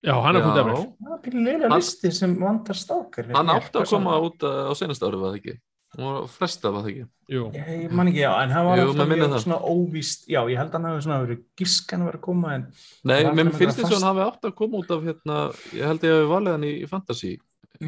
já, 0.02 0.14
hann 0.26 0.38
er 0.40 0.45
komið 0.45 0.72
er 0.72 1.36
leila 1.38 1.68
Hann- 1.69 1.82
listi 1.82 2.11
sem 2.15 2.38
vantar 2.40 2.80
Stalker 2.80 3.28
finnst 3.28 3.38
Hann 3.38 3.52
mér, 3.52 3.60
átti 3.61 3.82
að 3.82 3.91
koma 3.91 4.15
út 4.26 4.48
uh, 4.48 4.72
á 4.72 4.73
senast 4.78 5.06
ári, 5.06 5.19
var 5.22 5.34
það 5.36 5.41
ekki? 5.41 5.57
Hún 5.91 6.07
var 6.07 6.28
frestað, 6.32 6.73
var 6.78 6.86
það 6.86 6.91
ekki? 6.94 7.06
Jú. 7.36 7.45
Ég, 7.57 7.69
ég 7.84 7.94
man 7.99 8.07
ekki, 8.07 8.22
já, 8.22 8.32
en 8.40 8.53
hann 8.56 8.68
var 8.69 8.80
Jú, 8.80 8.90
alltaf 8.94 9.41
svona 9.44 9.60
óvíst, 9.68 10.28
já, 10.32 10.40
ég 10.48 10.61
held 10.61 10.72
að 10.72 10.78
hann 10.78 10.88
hafi 10.88 11.06
svona 11.06 11.22
verið 11.26 11.41
gískan 11.60 12.06
að 12.06 12.11
vera 12.11 12.19
að 12.22 12.26
koma, 12.30 12.53
en 12.56 12.68
Nei, 13.11 13.18
mér 13.36 13.52
finnst 13.57 13.82
þess 13.82 13.90
að 13.90 13.98
hann 13.98 14.07
hafi 14.07 14.23
átt 14.30 14.48
að 14.48 14.56
koma 14.61 14.80
út 14.80 14.94
af 14.95 15.03
hérna, 15.10 15.40
ég 15.76 15.91
held 15.91 16.07
ég 16.07 16.15
að 16.15 16.22
við 16.22 16.32
valið 16.32 16.56
hann 16.56 16.68
í, 16.69 16.72
í 16.80 16.88
Fantasy 16.88 17.34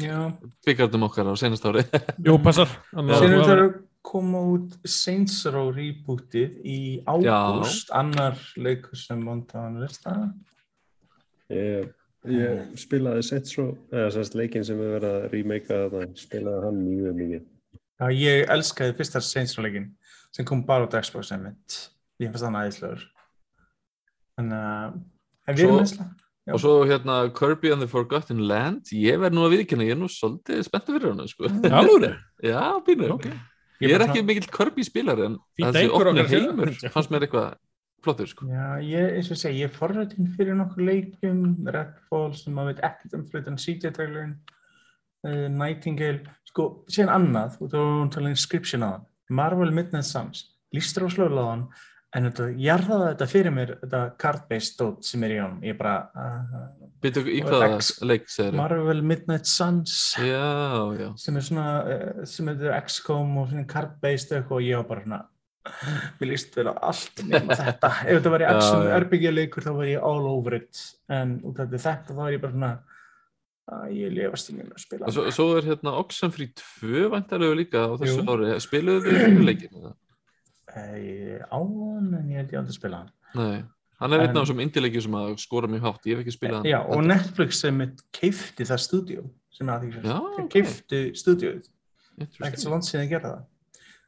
já, 0.04 0.18
byggardum 0.66 1.08
okkar 1.08 1.32
á 1.32 1.34
senast 1.38 1.64
ári. 1.70 1.84
Jú, 2.26 2.36
passar. 2.44 2.70
Þarf 2.92 3.54
að 3.54 3.74
koma 4.04 4.40
út 4.52 4.76
Saints 4.84 5.40
Row 5.48 5.70
rebootið 5.72 6.58
í 6.68 6.78
ágúst, 7.08 7.92
annar 7.96 8.36
leikur 8.60 8.98
sem 9.00 9.22
vandaðan 9.24 9.80
lista. 9.80 10.16
Ég, 11.52 11.88
ég 12.32 12.78
spilaði 12.80 13.40
Row, 13.58 13.72
eða 13.92 14.10
sérst 14.14 14.36
leikinn 14.38 14.64
sem 14.66 14.78
við 14.80 14.94
verið 14.96 15.16
að 15.16 15.26
remaka 15.34 15.80
þarna, 15.82 16.18
spilaði 16.18 16.64
hann 16.64 16.82
mjög 16.82 17.18
mikið. 17.20 17.46
Já, 18.00 18.06
ég 18.18 18.52
elskaði 18.54 18.96
fyrsta 18.98 19.22
Saints 19.24 19.56
Row 19.56 19.66
leikin 19.66 19.90
sem 20.34 20.46
kom 20.48 20.64
bara 20.66 20.88
út 20.88 20.96
á 20.96 21.02
Xbox 21.04 21.32
einmitt. 21.34 21.78
Ég 22.22 22.30
finnst 22.32 22.46
hann 22.46 22.58
aðeinslegur. 22.58 23.06
Þannig 24.38 24.60
að, 24.60 25.00
en 25.46 25.58
við. 25.60 25.96
Já. 26.44 26.52
og 26.52 26.60
svo 26.60 26.72
hérna 26.84 27.14
Kirby 27.32 27.70
and 27.72 27.80
the 27.80 27.88
Forgotten 27.88 28.42
Land 28.44 28.90
ég 28.92 29.16
verð 29.22 29.32
nú 29.32 29.46
að 29.46 29.54
viðkynna, 29.54 29.86
ég 29.88 29.94
er 29.94 30.00
nú 30.00 30.10
svolítið 30.12 30.58
spenntur 30.66 30.98
fyrir 30.98 31.14
hann 31.14 31.30
sko. 31.30 31.48
Já, 31.64 31.76
alveg 31.78 32.18
Já, 32.44 32.58
pínur 32.84 33.14
Ok. 33.16 33.30
Ég 33.80 33.94
er 33.96 34.04
ekki 34.04 34.24
mikill 34.28 34.50
Kirby 34.52 34.84
spilari 34.84 35.24
en 35.30 35.38
þessi 35.56 35.88
opni 35.88 36.26
heimur 36.28 36.74
fannst 36.92 37.14
mér 37.14 37.24
eitthvað 37.24 37.54
flottur 38.04 38.28
sko. 38.30 38.48
Já, 38.50 38.66
ég, 38.84 39.14
eins 39.18 39.30
og 39.32 39.40
segja, 39.40 39.64
ég 39.64 39.70
er 39.70 39.78
forrættin 39.78 40.28
fyrir 40.36 40.58
nokkur 40.58 40.84
leikum, 40.86 41.40
Redfall 41.66 42.34
sem 42.38 42.54
maður 42.56 42.74
veit 42.74 42.84
ekkert 42.90 43.16
um 43.18 43.24
flutan 43.30 43.58
CJ-trailerin, 43.60 44.36
uh, 45.28 45.48
Nightingale, 45.54 46.36
sko, 46.50 46.68
síðan 46.92 47.14
annað, 47.16 47.58
og 47.60 47.72
þá 47.72 47.80
var 47.80 47.98
hún 47.98 48.14
talað 48.14 48.36
inscription 48.36 48.86
á 48.86 48.88
hann, 48.92 49.10
Marvel 49.40 49.74
Midnight 49.74 50.08
Suns, 50.08 50.46
líst 50.76 51.00
róslega 51.00 51.32
á 51.34 51.46
hann, 51.50 51.66
en 52.14 52.28
þetta, 52.28 52.48
jarðaði 52.62 53.10
þetta 53.10 53.30
fyrir 53.32 53.54
mér, 53.56 53.74
þetta 53.82 54.02
card-based 54.22 54.78
dot 54.78 55.06
sem 55.08 55.24
er 55.26 55.34
í 55.34 55.42
honum, 55.42 55.62
ég 55.66 55.78
bara, 55.80 55.96
uh, 56.14 56.90
Býtu 57.04 57.20
í 57.28 57.42
hvaða 57.44 57.82
leik 58.06 58.30
segir 58.32 58.54
Marvel 58.56 59.02
Midnight 59.04 59.48
Suns, 59.50 60.14
Já, 60.22 60.94
já. 60.96 61.10
sem 61.20 61.36
er 61.36 61.46
svona, 61.48 61.68
uh, 61.84 62.24
sem 62.28 62.48
er 62.52 62.68
XCOM 62.78 63.38
og 63.42 63.50
svona 63.50 63.66
card-based 63.68 64.36
eitthvað 64.36 64.60
og 64.60 64.68
ég 64.68 64.80
var 64.80 64.90
bara 64.92 65.06
svona, 65.08 65.20
mér 66.20 66.30
líst 66.30 66.56
vel 66.58 66.68
á 66.70 66.74
allt 66.90 67.22
nema 67.24 67.56
þetta, 67.64 67.90
ef 68.04 68.18
þetta 68.18 68.32
var 68.34 68.44
í 68.44 68.48
action 68.50 69.36
leikur 69.38 69.64
þá 69.64 69.72
var 69.78 69.90
ég 69.90 70.08
all 70.10 70.26
over 70.30 70.58
it. 70.60 70.82
En 71.08 71.38
út 71.44 71.60
af 71.62 71.72
þetta 71.72 72.12
þá 72.12 72.20
var 72.20 72.36
ég 72.36 72.42
bara 72.44 72.56
svona 72.56 72.72
að 73.74 73.92
ég 73.96 74.12
lefast 74.12 74.50
í 74.52 74.56
mér 74.58 74.72
að 74.74 74.82
spila. 74.84 75.08
Og 75.08 75.16
svo, 75.16 75.26
svo 75.32 75.46
er 75.58 75.68
hérna 75.70 75.94
Oxenfree 76.02 76.52
2 76.82 77.06
væntarlegu 77.14 77.60
líka 77.62 77.86
á 77.88 77.92
þessu 77.96 78.20
Jú. 78.20 78.26
ári. 78.28 78.56
Spiluðu 78.60 79.06
þið 79.06 79.22
fyrir 79.24 79.46
leikin 79.50 79.92
Eh, 80.74 81.38
á 81.38 81.58
hann 81.60 82.10
en 82.18 82.30
ég 82.32 82.40
held 82.40 82.50
ég 82.50 82.58
aldrei 82.58 82.72
að 82.72 82.78
spila 82.80 82.98
hann. 83.04 83.10
Nei, 83.38 83.62
hann 84.00 84.14
er 84.16 84.24
einn 84.24 84.34
af 84.34 84.42
þessum 84.42 84.62
indie-leikjum 84.64 85.04
sem 85.06 85.16
að 85.20 85.34
skora 85.42 85.70
mjög 85.70 85.84
hátt, 85.86 86.06
ég 86.08 86.16
hef 86.16 86.24
ekki 86.24 86.34
spilað 86.34 86.60
hann 86.60 86.70
Já, 86.70 86.78
og 86.82 87.04
Netflix 87.06 87.60
sem 87.62 87.80
keifti 88.14 88.66
það 88.66 88.82
stúdíu 88.82 89.24
sem 89.54 89.70
að 89.70 89.84
því 89.84 89.90
Já, 89.94 90.16
þeir 90.34 90.44
ok. 90.44 90.50
keiftu 90.54 91.00
stúdíuð 91.20 91.68
ekkert 92.24 92.62
svo 92.62 92.72
langt 92.74 92.88
síðan 92.88 93.04
að 93.04 93.12
gera 93.14 93.30
það 93.30 93.44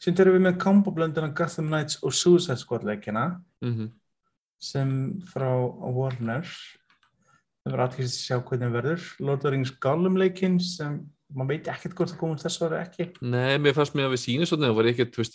sem 0.02 0.14
erum 0.26 0.36
við 0.38 0.44
með 0.48 0.58
komboblöndina 0.62 1.30
Gotham 1.34 1.68
Knights 1.70 1.98
og 2.02 2.12
Suicide 2.12 2.58
Squad 2.60 2.84
leikina 2.84 3.40
Mhm. 3.64 3.90
sem 4.60 4.90
frá 5.32 5.48
Warner 5.96 6.44
það 6.46 7.72
verður 7.72 7.84
aðkvæmst 7.86 8.16
að 8.16 8.24
sjá 8.26 8.36
hvernig 8.46 8.66
það 8.70 8.76
verður 8.80 9.04
Lord 9.20 9.36
of 9.38 9.42
the 9.42 9.50
Rings 9.54 9.70
Gollum 9.82 10.16
leikinn 10.20 10.58
sem 10.62 10.98
maður 11.34 11.48
veit 11.50 11.68
ekkert 11.72 11.94
hvort 11.98 12.12
það 12.12 12.18
komur 12.20 12.38
þessu 12.38 12.66
ári 12.68 12.78
ekki 12.84 13.06
Nei, 13.26 13.56
mér 13.58 13.74
fannst 13.74 13.96
mér 13.98 14.06
að 14.06 14.14
við 14.14 14.22
sýnum 14.22 14.46
svona, 14.46 14.68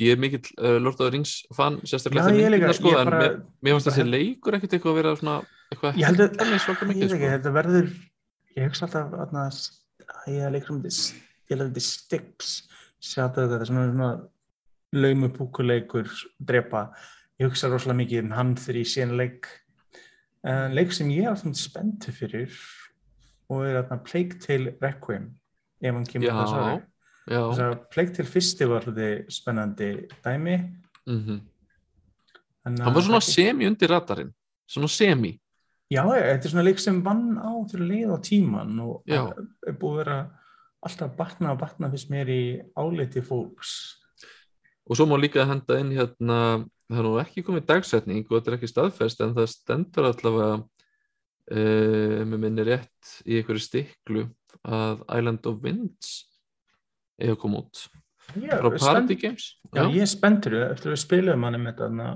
ég 0.06 0.14
er 0.16 0.22
mikill 0.24 0.46
uh, 0.58 0.78
Lord 0.80 0.96
of 0.96 1.02
the 1.04 1.10
Rings 1.12 1.34
fan, 1.54 1.82
sérstaklega 1.84 2.30
líka, 2.32 2.48
myndina, 2.48 2.74
sko, 2.78 2.94
en 3.02 3.12
mér, 3.12 3.36
mér 3.62 3.76
fannst 3.76 3.90
þessi 3.92 4.06
leikur 4.08 4.56
ekkert 4.56 4.78
eitthvað 4.78 4.94
að 4.94 5.00
vera 5.02 5.16
svona, 5.20 5.36
eitthvað 5.74 6.00
að- 7.12 7.12
sko. 7.12 7.32
þetta 7.36 7.54
verður 7.60 7.92
ég 8.56 8.70
hugsa 8.70 8.86
alltaf 8.88 9.12
að 9.12 10.32
ég 10.32 10.52
leikur 10.56 10.72
um 10.78 10.82
þetta 10.86 11.12
ég 11.12 11.58
held 11.58 11.62
að 11.66 11.74
þetta 11.74 11.84
Styx 11.92 12.54
þetta 13.02 13.44
þetta 13.44 13.60
er 13.60 13.66
svona, 13.74 14.12
svona 14.91 15.07
laumu 15.07 15.31
púkuleikur 15.31 16.07
drepa 16.39 16.91
ég 17.39 17.47
hugsa 17.47 17.69
rosalega 17.72 18.03
mikið 18.03 18.23
um 18.26 18.31
hann 18.35 18.55
þegar 18.55 18.80
ég 18.81 18.88
sé 18.91 19.05
hann 19.05 19.18
leik 19.18 19.47
en 20.43 20.76
leik 20.76 20.91
sem 20.93 21.09
ég 21.09 21.26
er 21.26 21.31
alltaf 21.31 21.55
spenntu 21.55 22.11
fyrir 22.11 22.51
og 23.49 23.65
er 23.65 23.81
þarna 23.81 24.03
Plague 24.03 24.39
Tale 24.39 24.76
Requiem 24.81 25.30
ef 25.81 25.93
hann 25.93 26.05
kemur 26.05 26.35
þess 26.35 26.57
ári 26.57 26.81
Já, 27.30 27.39
þess 27.51 27.63
að 27.63 27.77
Plague 27.93 28.15
Tale 28.18 28.27
fyrsti 28.27 28.68
var 28.68 28.88
hluti 28.88 29.09
spennandi 29.31 29.91
dæmi 30.26 30.57
mhm. 31.05 31.39
en, 32.65 32.81
hann 32.81 32.93
var 32.93 33.05
svona 33.05 33.22
þetta- 33.22 33.38
semi 33.38 33.68
undir 33.69 33.89
radarinn, 33.89 34.34
svona 34.68 34.89
semi. 34.89 35.38
Já, 35.91 36.05
þetta 36.07 36.45
er 36.47 36.51
svona 36.53 36.65
leik 36.65 36.80
sem 36.80 37.01
vann 37.03 37.38
á 37.38 37.51
til 37.69 37.81
að 37.81 37.89
leiða 37.91 38.15
á 38.15 38.19
tíman 38.23 38.77
og 38.80 39.01
er 39.11 39.76
búið 39.76 39.91
að 39.91 39.97
vera 40.01 40.19
alltaf 40.81 41.09
að 41.09 41.18
batna 41.18 41.51
og 41.51 41.59
batna 41.59 41.89
fyrst 41.91 42.09
mér 42.09 42.31
í 42.31 42.43
áliti 42.80 43.22
fólks. 43.22 44.01
Og 44.90 44.98
svo 44.98 45.08
má 45.08 45.16
líka 45.20 45.45
henda 45.48 45.78
inn 45.80 45.94
hérna, 45.94 46.66
það 46.90 46.99
er 46.99 47.08
nú 47.08 47.14
ekki 47.22 47.45
komið 47.48 47.68
dagsetning 47.70 48.26
og 48.26 48.36
þetta 48.38 48.52
er 48.52 48.58
ekki 48.58 48.72
staðfest 48.72 49.24
en 49.24 49.36
það 49.38 49.52
stendur 49.53 50.10
allavega, 50.10 50.60
uh, 51.53 52.20
með 52.26 52.38
minni 52.38 52.68
rétt 52.68 53.16
í 53.26 53.40
einhverju 53.40 53.66
stiklu 53.68 54.28
að 54.62 55.06
Island 55.08 55.48
of 55.49 55.62
Winds 55.64 56.14
eiga 57.22 57.36
að 57.36 57.44
koma 57.45 57.62
út 57.64 57.86
Ég 58.40 58.52
frá 58.52 58.70
er 58.70 58.80
Party 58.80 59.18
Games. 59.20 59.48
Já, 59.74 59.82
ég 59.91 60.03
er 60.03 60.10
spenntur 60.10 60.56
eftir 60.70 60.91
að 60.91 60.95
við 60.95 61.02
spilum 61.03 61.44
hann 61.48 61.58
með 61.60 61.82
þetta. 61.82 62.12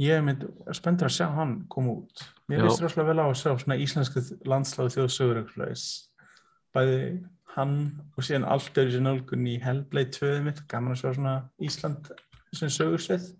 Ég 0.00 0.16
er 0.16 0.24
mynd, 0.24 0.46
spenntur 0.74 1.08
að 1.08 1.16
sjá 1.18 1.26
hann 1.36 1.56
koma 1.72 1.98
út. 1.98 2.24
Mér 2.48 2.62
Já. 2.62 2.64
finnst 2.66 2.84
rosalega 2.86 3.10
vel 3.10 3.20
á 3.20 3.26
að 3.26 3.36
sjá 3.42 3.50
svona 3.60 3.78
íslensku 3.82 4.22
landsláðu 4.48 4.94
þjóðsögur. 4.96 5.52
Bæði 6.72 6.98
hann 7.56 7.74
og 8.16 8.24
síðan 8.24 8.46
allt 8.48 8.78
öðru 8.80 8.94
sér 8.94 9.04
nálgun 9.04 9.48
í 9.50 9.58
Hellblade 9.62 10.14
2 10.16 10.38
mitt. 10.46 10.62
Gaman 10.70 10.94
að 10.94 11.02
sjá 11.02 11.10
svona 11.16 11.34
Ísland 11.60 12.12
sem 12.52 12.72
sögursvið. 12.72 13.32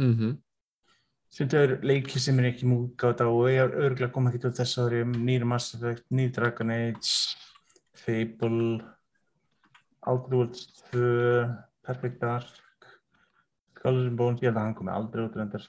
Mm 0.00 0.38
sem 1.32 1.48
þetta 1.48 1.60
er 1.64 1.84
leiki 1.88 2.20
sem 2.20 2.36
er 2.42 2.50
ekki 2.50 2.66
mútgáta 2.68 3.24
og 3.24 3.46
ég 3.48 3.62
er 3.62 3.70
örgulega 3.86 4.12
koma 4.12 4.28
ekki 4.28 4.42
til 4.42 4.50
þess 4.58 4.80
ári 4.82 4.98
um 5.00 5.14
nýri 5.24 5.46
Mass 5.48 5.72
Effect, 5.72 6.04
nýri 6.12 6.32
Dragon 6.36 6.72
Age 6.74 7.12
Fable 8.02 8.82
Outer 10.04 10.34
Worlds 10.36 10.66
2 10.92 11.46
Perfect 11.86 12.20
Dark 12.20 12.50
Skulls 13.78 14.10
and 14.10 14.18
Bones, 14.20 14.42
ég 14.44 14.50
held 14.50 14.60
að 14.60 14.66
hann 14.68 14.76
komi 14.76 14.92
aldrei 14.92 15.24
út 15.24 15.38
reyndar 15.40 15.64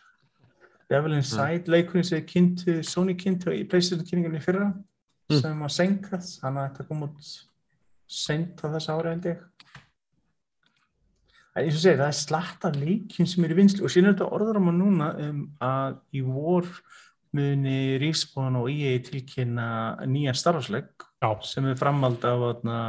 Devil 0.92 1.16
Inside 1.16 1.72
leikurinn 1.72 2.10
sem 2.10 2.20
er 2.20 2.28
kynntu, 2.28 2.82
Sony 2.84 3.16
kynntu 3.16 3.56
í 3.56 3.64
Playstation 3.64 4.04
kynningunni 4.10 4.44
fyrra 4.44 4.74
Mm. 5.32 5.40
sem 5.40 5.60
var 5.64 5.72
senkað, 5.72 6.26
hann 6.44 6.58
ætti 6.60 6.82
að 6.84 6.88
koma 6.90 7.08
út 7.08 7.28
sent 8.08 8.62
á 8.64 8.68
þess 8.74 8.90
ári 8.94 9.10
held 9.14 9.26
ég 9.26 9.42
En 11.56 11.68
eins 11.68 11.76
og 11.78 11.82
segir, 11.84 12.00
það 12.00 12.08
er 12.10 12.18
slatt 12.18 12.64
af 12.66 12.76
leikjum 12.82 13.28
sem 13.30 13.44
eru 13.46 13.54
í 13.54 13.58
vinslu 13.60 13.84
og 13.86 13.92
síðan 13.94 14.08
er 14.10 14.16
þetta 14.16 14.30
orður 14.34 14.58
á 14.58 14.62
maður 14.66 14.78
núna 14.80 15.10
um 15.22 15.42
að 15.62 15.98
í 16.18 16.22
vor 16.26 16.66
muni 17.38 17.98
Respawn 18.02 18.56
og 18.58 18.72
EA 18.74 18.96
tilkynna 19.06 19.68
nýja 20.10 20.34
starfsleik 20.34 21.06
Já. 21.22 21.30
sem 21.46 21.68
er 21.70 21.78
framald 21.78 22.26
af 22.26 22.42
þarna 22.42 22.80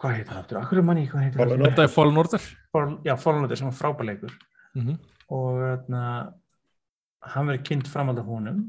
hvað 0.00 0.14
heitir 0.16 0.30
það 0.32 0.40
aftur? 0.40 0.60
Akkur 0.62 0.80
er 0.80 0.86
manni, 0.88 1.04
hvað 1.12 1.36
Fallen 1.36 1.60
það? 1.60 1.66
Þetta 1.68 1.84
er 1.84 1.92
Fallen 1.94 2.20
Order. 2.24 2.44
Fall- 2.72 2.98
Já, 3.04 3.14
Fallen 3.20 3.44
Order 3.44 3.56
sem 3.60 3.68
var 3.70 3.78
frábæleikur 3.82 4.32
Mm 4.74 4.82
-hmm. 4.86 4.98
og 5.34 5.56
þarna 5.60 6.32
hann 7.22 7.46
verið 7.46 7.64
kynnt 7.68 7.88
framald 7.88 8.18
af 8.18 8.24
honum 8.24 8.60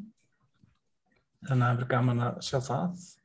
þannig 1.48 1.64
að 1.64 1.70
það 1.72 1.78
verið 1.78 1.88
gaman 1.90 2.20
að 2.20 2.40
sjá 2.42 2.60
það 2.60 3.21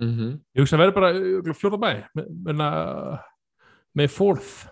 -hmm. 0.00 0.32
Ég 0.54 0.60
hugsa 0.62 0.76
að 0.76 0.82
verði 0.84 0.94
bara 0.94 1.12
örugglega 1.14 1.60
fjórða 1.60 1.78
bæ, 1.80 1.92
menna 2.46 2.68
með 3.96 4.10
fourth. 4.12 4.68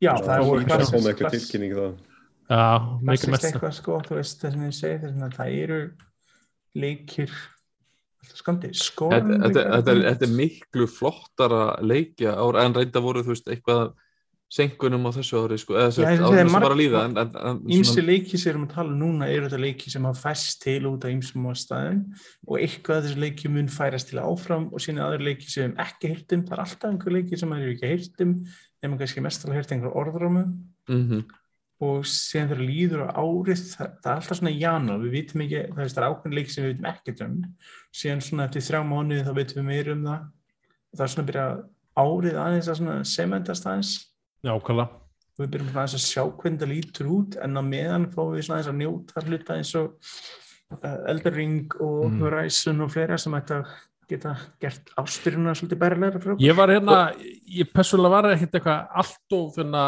Já, 0.00 0.12
Það 0.16 0.26
það 0.26 0.36
er 0.36 0.46
voru 0.48 0.64
klassískt- 0.64 0.94
komið 0.94 1.10
eitthvað 1.10 1.34
tilkynning 1.36 1.74
það. 1.76 1.96
Já, 2.50 3.70
sko, 3.72 4.00
þú 4.06 4.14
veist 4.16 4.40
það 4.42 4.52
sem 4.52 4.62
ég 4.66 4.74
segi 4.74 5.00
þess 5.02 5.22
að 5.22 5.34
það 5.38 5.56
eru 5.62 5.80
leikir 6.74 7.30
skandi, 8.34 8.70
skóran 8.74 9.26
Þetta, 9.26 9.44
þetta, 9.46 9.62
þetta, 9.76 9.90
er, 9.90 10.02
þetta 10.10 10.26
er 10.26 10.34
miklu 10.36 10.86
flottara 10.86 11.62
leikja 11.82 12.34
ára 12.36 12.64
en 12.66 12.74
reynda 12.74 13.00
voru 13.02 13.22
þú 13.22 13.34
veist 13.34 13.48
eitthvað 13.50 13.92
senkunum 14.50 15.04
á 15.06 15.10
þessu 15.14 15.38
ári 15.44 15.56
sko, 15.62 15.76
eða 15.78 15.90
ári 15.94 16.18
sem 16.18 16.48
marg- 16.50 16.64
var 16.64 16.72
að 16.74 16.80
líða 16.80 17.02
Ímsi 17.70 18.02
leiki 18.02 18.34
sem 18.38 18.48
við 18.48 18.54
erum 18.54 18.64
að 18.66 18.74
tala 18.74 18.90
um 18.90 18.98
núna 18.98 19.28
eru 19.30 19.46
þetta 19.46 19.60
leiki 19.62 19.90
sem 19.92 20.04
hafa 20.08 20.20
fæst 20.28 20.62
til 20.64 20.82
út 20.90 21.04
af 21.06 21.12
ýmsum 21.14 21.46
ástæðum 21.52 22.00
og 22.48 22.56
eitthvað 22.58 22.96
af 22.98 23.04
þessu 23.06 23.20
leiki 23.22 23.48
mun 23.54 23.68
færast 23.70 24.10
til 24.10 24.18
áfram 24.18 24.66
og 24.72 24.82
síðan 24.82 25.04
aðra 25.06 25.22
leiki 25.30 25.46
sem 25.50 25.76
ekki 25.78 26.10
heyrt 26.10 26.34
um. 26.34 26.42
Það 26.48 26.56
er 26.56 26.64
alltaf 26.66 26.88
einhver 26.90 27.12
leiki 27.14 27.38
sem 27.38 27.54
hefum 27.54 27.74
ekki 27.76 27.92
heyrt 27.94 28.24
um 28.26 28.32
nema 28.82 28.98
kannski 28.98 29.22
mest 29.22 29.44
alveg 29.46 29.60
heyrt 29.60 29.72
einhver 29.76 29.94
orðrámu 30.02 30.44
mm 30.90 31.22
og 31.80 32.04
síðan 32.04 32.50
þegar 32.50 32.60
líður 32.68 33.02
á 33.08 33.24
árið 33.24 33.60
það, 33.72 33.92
það 34.04 34.10
er 34.10 34.18
alltaf 34.18 34.36
svona 34.36 34.50
jana, 34.52 34.98
við 35.00 35.14
vitum 35.16 35.40
ekki 35.46 35.60
það, 35.72 35.88
það 35.88 36.02
er 36.02 36.08
ákveðin 36.10 36.36
leiki 36.36 36.52
sem 36.52 36.64
við 36.66 36.72
vitum 36.74 36.88
ekkert 36.90 37.22
um. 37.24 37.38
Síðan 37.96 38.20
svona 38.20 38.44
eftir 38.50 38.66
þrjá 38.66 38.80
mánuði 38.84 39.24
þá 39.24 39.32
vitum 39.38 39.56
við 39.62 39.64
meira 39.70 39.94
um 39.96 40.02
það. 40.04 40.20
Það 41.00 41.06
svona 44.40 44.48
að 44.48 44.48
byrja 44.48 44.48
árið 44.48 44.48
aðeins 44.48 44.48
að 44.48 44.48
svona 44.48 44.48
semendast 44.48 44.48
aðeins 44.48 44.48
Já, 44.48 44.54
kalla. 44.66 44.84
og 45.36 45.44
við 45.44 45.50
byrjum 45.54 45.70
svona 45.74 45.94
að 45.96 46.04
sjá 46.06 46.22
hvernig 46.40 46.60
það 46.60 46.72
lítur 46.74 47.10
út 47.16 47.36
en 47.44 47.56
á 47.56 47.62
meðan 47.64 48.06
fáum 48.14 48.32
við 48.34 48.44
svona 48.46 48.60
að 48.70 48.78
njóta 48.80 49.24
hluta 49.26 49.56
eins 49.56 49.74
og 49.74 49.92
uh, 50.84 51.10
Elder 51.12 51.34
Ring 51.36 51.74
og 51.80 52.10
Mm. 52.10 52.20
Horizon 52.24 52.80
og 52.80 52.90
fleira 52.94 53.18
sem 53.18 53.34
ætti 53.34 53.54
að 53.58 53.66
geta 54.10 54.32
gert 54.60 54.88
ástyrjuna 54.98 55.52
svolítið 55.54 55.78
bærilegra 55.78 56.18
fyrir 56.20 56.32
okkur. 56.34 56.42
Ég 56.42 56.56
var 56.58 56.68
hérna, 56.72 56.96
ég 57.46 57.68
persónulega 57.70 58.10
var 58.16 58.26
ekkert 58.32 58.56
eitthvað 58.58 58.88
allt 58.98 59.36
of 59.36 59.54
finna, 59.54 59.82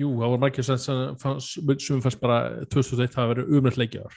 jú, 0.00 0.08
það 0.18 0.32
var 0.32 0.40
margir 0.42 0.64
sem 0.66 0.80
fannst- 1.20 1.60
sem 1.86 2.00
fannst 2.02 2.20
bara 2.20 2.64
2001 2.66 3.14
hafa 3.14 3.34
verið 3.34 3.52
umrætt 3.54 3.78
leikjaðar. 3.78 4.16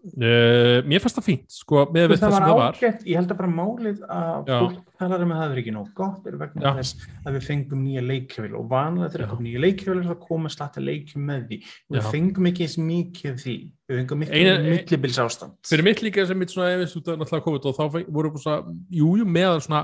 Uh, 0.00 0.80
mér 0.88 1.02
fannst 1.04 1.18
það 1.18 1.26
fínt, 1.26 1.42
sko, 1.52 1.82
með 1.92 2.06
við 2.08 2.20
það 2.22 2.22
það 2.22 2.32
var 2.32 2.44
það 2.46 2.54
var. 2.56 2.76
ágætt, 2.80 3.02
ég 3.04 3.18
held 3.20 3.32
að 3.34 3.36
bara 3.36 3.50
málið 3.52 3.98
að 4.08 4.46
Já. 4.48 4.54
fólk 4.62 4.78
talar 5.02 5.24
um 5.26 5.32
að 5.34 5.40
það 5.42 5.50
er 5.52 5.58
ekki 5.60 5.74
nóg 5.76 5.90
gott 5.98 6.28
er 6.30 6.36
vegna 6.40 6.62
Já. 6.64 6.70
þess 6.78 7.08
að 7.28 7.34
við 7.36 7.44
fengum 7.50 7.82
nýja 7.84 8.04
leikjafil 8.06 8.54
og 8.56 8.70
vanlega 8.70 9.10
þegar 9.12 9.24
Já. 9.26 9.30
kom 9.34 9.42
nýja 9.44 9.60
leikjafil 9.66 10.04
þá 10.08 10.14
koma 10.24 10.52
slatta 10.54 10.80
leikjum 10.86 11.26
með 11.28 11.42
því 11.50 11.58
við 11.60 12.00
Já. 12.00 12.06
fengum 12.14 12.48
ekki 12.48 12.64
eins 12.64 12.76
mikið 12.80 13.36
því 13.44 13.56
við 13.92 14.00
fengum 14.00 14.22
mikið 14.24 14.38
Eina- 14.40 14.62
millibils 14.70 15.18
ástand 15.26 15.52
Fyrir 15.68 15.84
mitt 15.90 16.00
líka 16.06 16.24
sem 16.30 16.40
mitt 16.40 16.54
svona 16.54 16.70
efins 16.78 16.96
út 16.96 17.10
af 17.12 17.18
náttúrulega 17.20 17.46
COVID 17.50 17.68
og 17.68 17.76
þá 17.76 17.84
feng- 17.98 18.08
voru 18.16 18.30
bara 18.32 18.44
svona, 18.46 18.78
jú, 19.02 19.10
jú, 19.20 19.26
með 19.36 19.60
svona, 19.68 19.82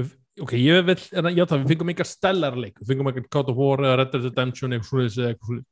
við- 0.00 0.16
ok, 0.40 0.52
ég 0.64 0.80
vil, 0.88 0.96
en 1.12 1.28
já 1.36 1.44
það, 1.44 1.60
við 1.66 1.74
fengum 1.76 1.92
eitthvað 1.92 2.08
stellar 2.14 2.56
leik, 2.56 2.80
við 2.80 2.94
fengum 2.94 3.12
eitthvað 3.12 3.28
God 3.36 3.52
of 3.52 3.60
War 3.60 3.84
eða 3.84 3.98
Red 4.00 4.12
Dead 4.16 4.24
Redemption, 4.30 4.72
eitthvað 4.72 4.88
svoleiðis 4.94 5.20
eða 5.20 5.34
eitthvað 5.36 5.50
svoleiðis 5.52 5.68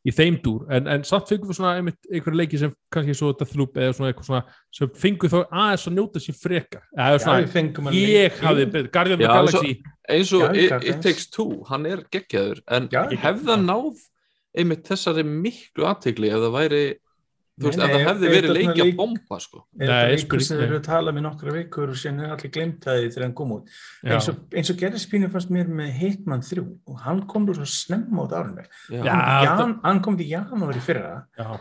í 0.00 0.12
þeim 0.16 0.38
dúr, 0.40 0.62
en, 0.72 0.86
en 0.88 1.02
samt 1.04 1.28
fengum 1.28 1.50
við 1.50 1.58
svona 1.58 1.74
einmitt 1.76 2.06
einhverju 2.08 2.38
leiki 2.40 2.60
sem 2.60 2.70
kannski 2.94 3.16
svo 3.18 3.32
Deathloop 3.36 3.74
eða 3.76 3.96
svona 3.98 4.12
eitthvað 4.12 4.28
svona, 4.30 4.40
sem 4.78 4.92
fengum 5.02 5.32
þá 5.32 5.38
aðeins 5.44 5.84
að 5.90 5.96
njóta 5.98 6.22
sér 6.24 6.38
frekar, 6.40 6.86
eða 6.96 7.18
Já, 7.18 7.22
svona, 7.26 7.90
að 7.90 7.98
ég 8.00 8.38
hafði 8.40 8.66
betur, 8.72 8.88
Guardian 8.94 9.18
of 9.18 9.20
the 9.20 9.28
Já, 9.28 9.34
Galaxy. 9.36 9.74
eins 10.16 10.32
og 10.38 10.46
Já, 10.46 10.78
It. 10.80 10.88
It 10.94 11.04
Takes 11.04 11.28
Two 11.34 11.60
hann 11.68 11.84
er 11.90 12.04
geggjaður. 12.08 12.62
En 12.72 12.88
Já, 12.92 13.02
hefði 13.12 13.50
það 13.50 13.66
náð 13.66 14.06
einmitt 14.56 14.88
þessari 14.88 15.26
miklu 15.28 15.86
aðtegli 15.90 16.32
ef 16.32 16.42
það 16.46 16.56
væri 16.56 16.82
þú 17.60 17.68
veist, 17.68 17.78
nei, 17.78 17.86
það 17.92 18.04
hefði 18.08 18.26
er 18.28 18.34
verið 18.36 18.54
leikja 18.56 18.84
leik- 18.86 18.96
bomba 18.96 19.38
sko. 19.44 19.62
er 19.78 19.88
leikur 20.10 20.20
spurning, 20.24 20.46
sem 20.48 20.58
við 20.58 20.64
erum 20.66 20.78
að 20.80 20.86
tala 20.90 21.12
með 21.12 21.22
nokkra 21.28 21.52
vikur 21.58 21.88
og 21.92 21.98
síðan 22.00 22.20
er 22.24 22.30
allir 22.36 22.52
glemt 22.56 22.86
að 22.88 22.98
því 23.00 23.08
þegar 23.14 23.24
hann 23.26 23.34
kom 23.40 23.52
út 23.56 23.68
eins 24.14 24.28
og, 24.32 24.36
eins 24.56 24.70
og 24.70 24.76
gerðist 24.80 25.10
pínu 25.12 25.30
fannst 25.30 25.50
mér 25.54 25.68
með 25.68 25.90
Hitman 26.00 26.40
3 26.40 26.64
og 26.88 27.00
hann 27.04 27.26
kom 27.26 27.46
þú 27.46 27.54
svo 27.60 27.68
snemma 27.68 28.24
út 28.26 28.32
árinu 28.32 28.64
Já. 28.90 29.04
Já. 29.04 29.44
Jan, 29.44 29.80
hann 29.84 30.00
kom 30.00 30.16
til 30.16 30.26
janúar 30.32 30.74
í 30.74 30.80
fyrra 30.80 31.26
Já, 31.38 31.60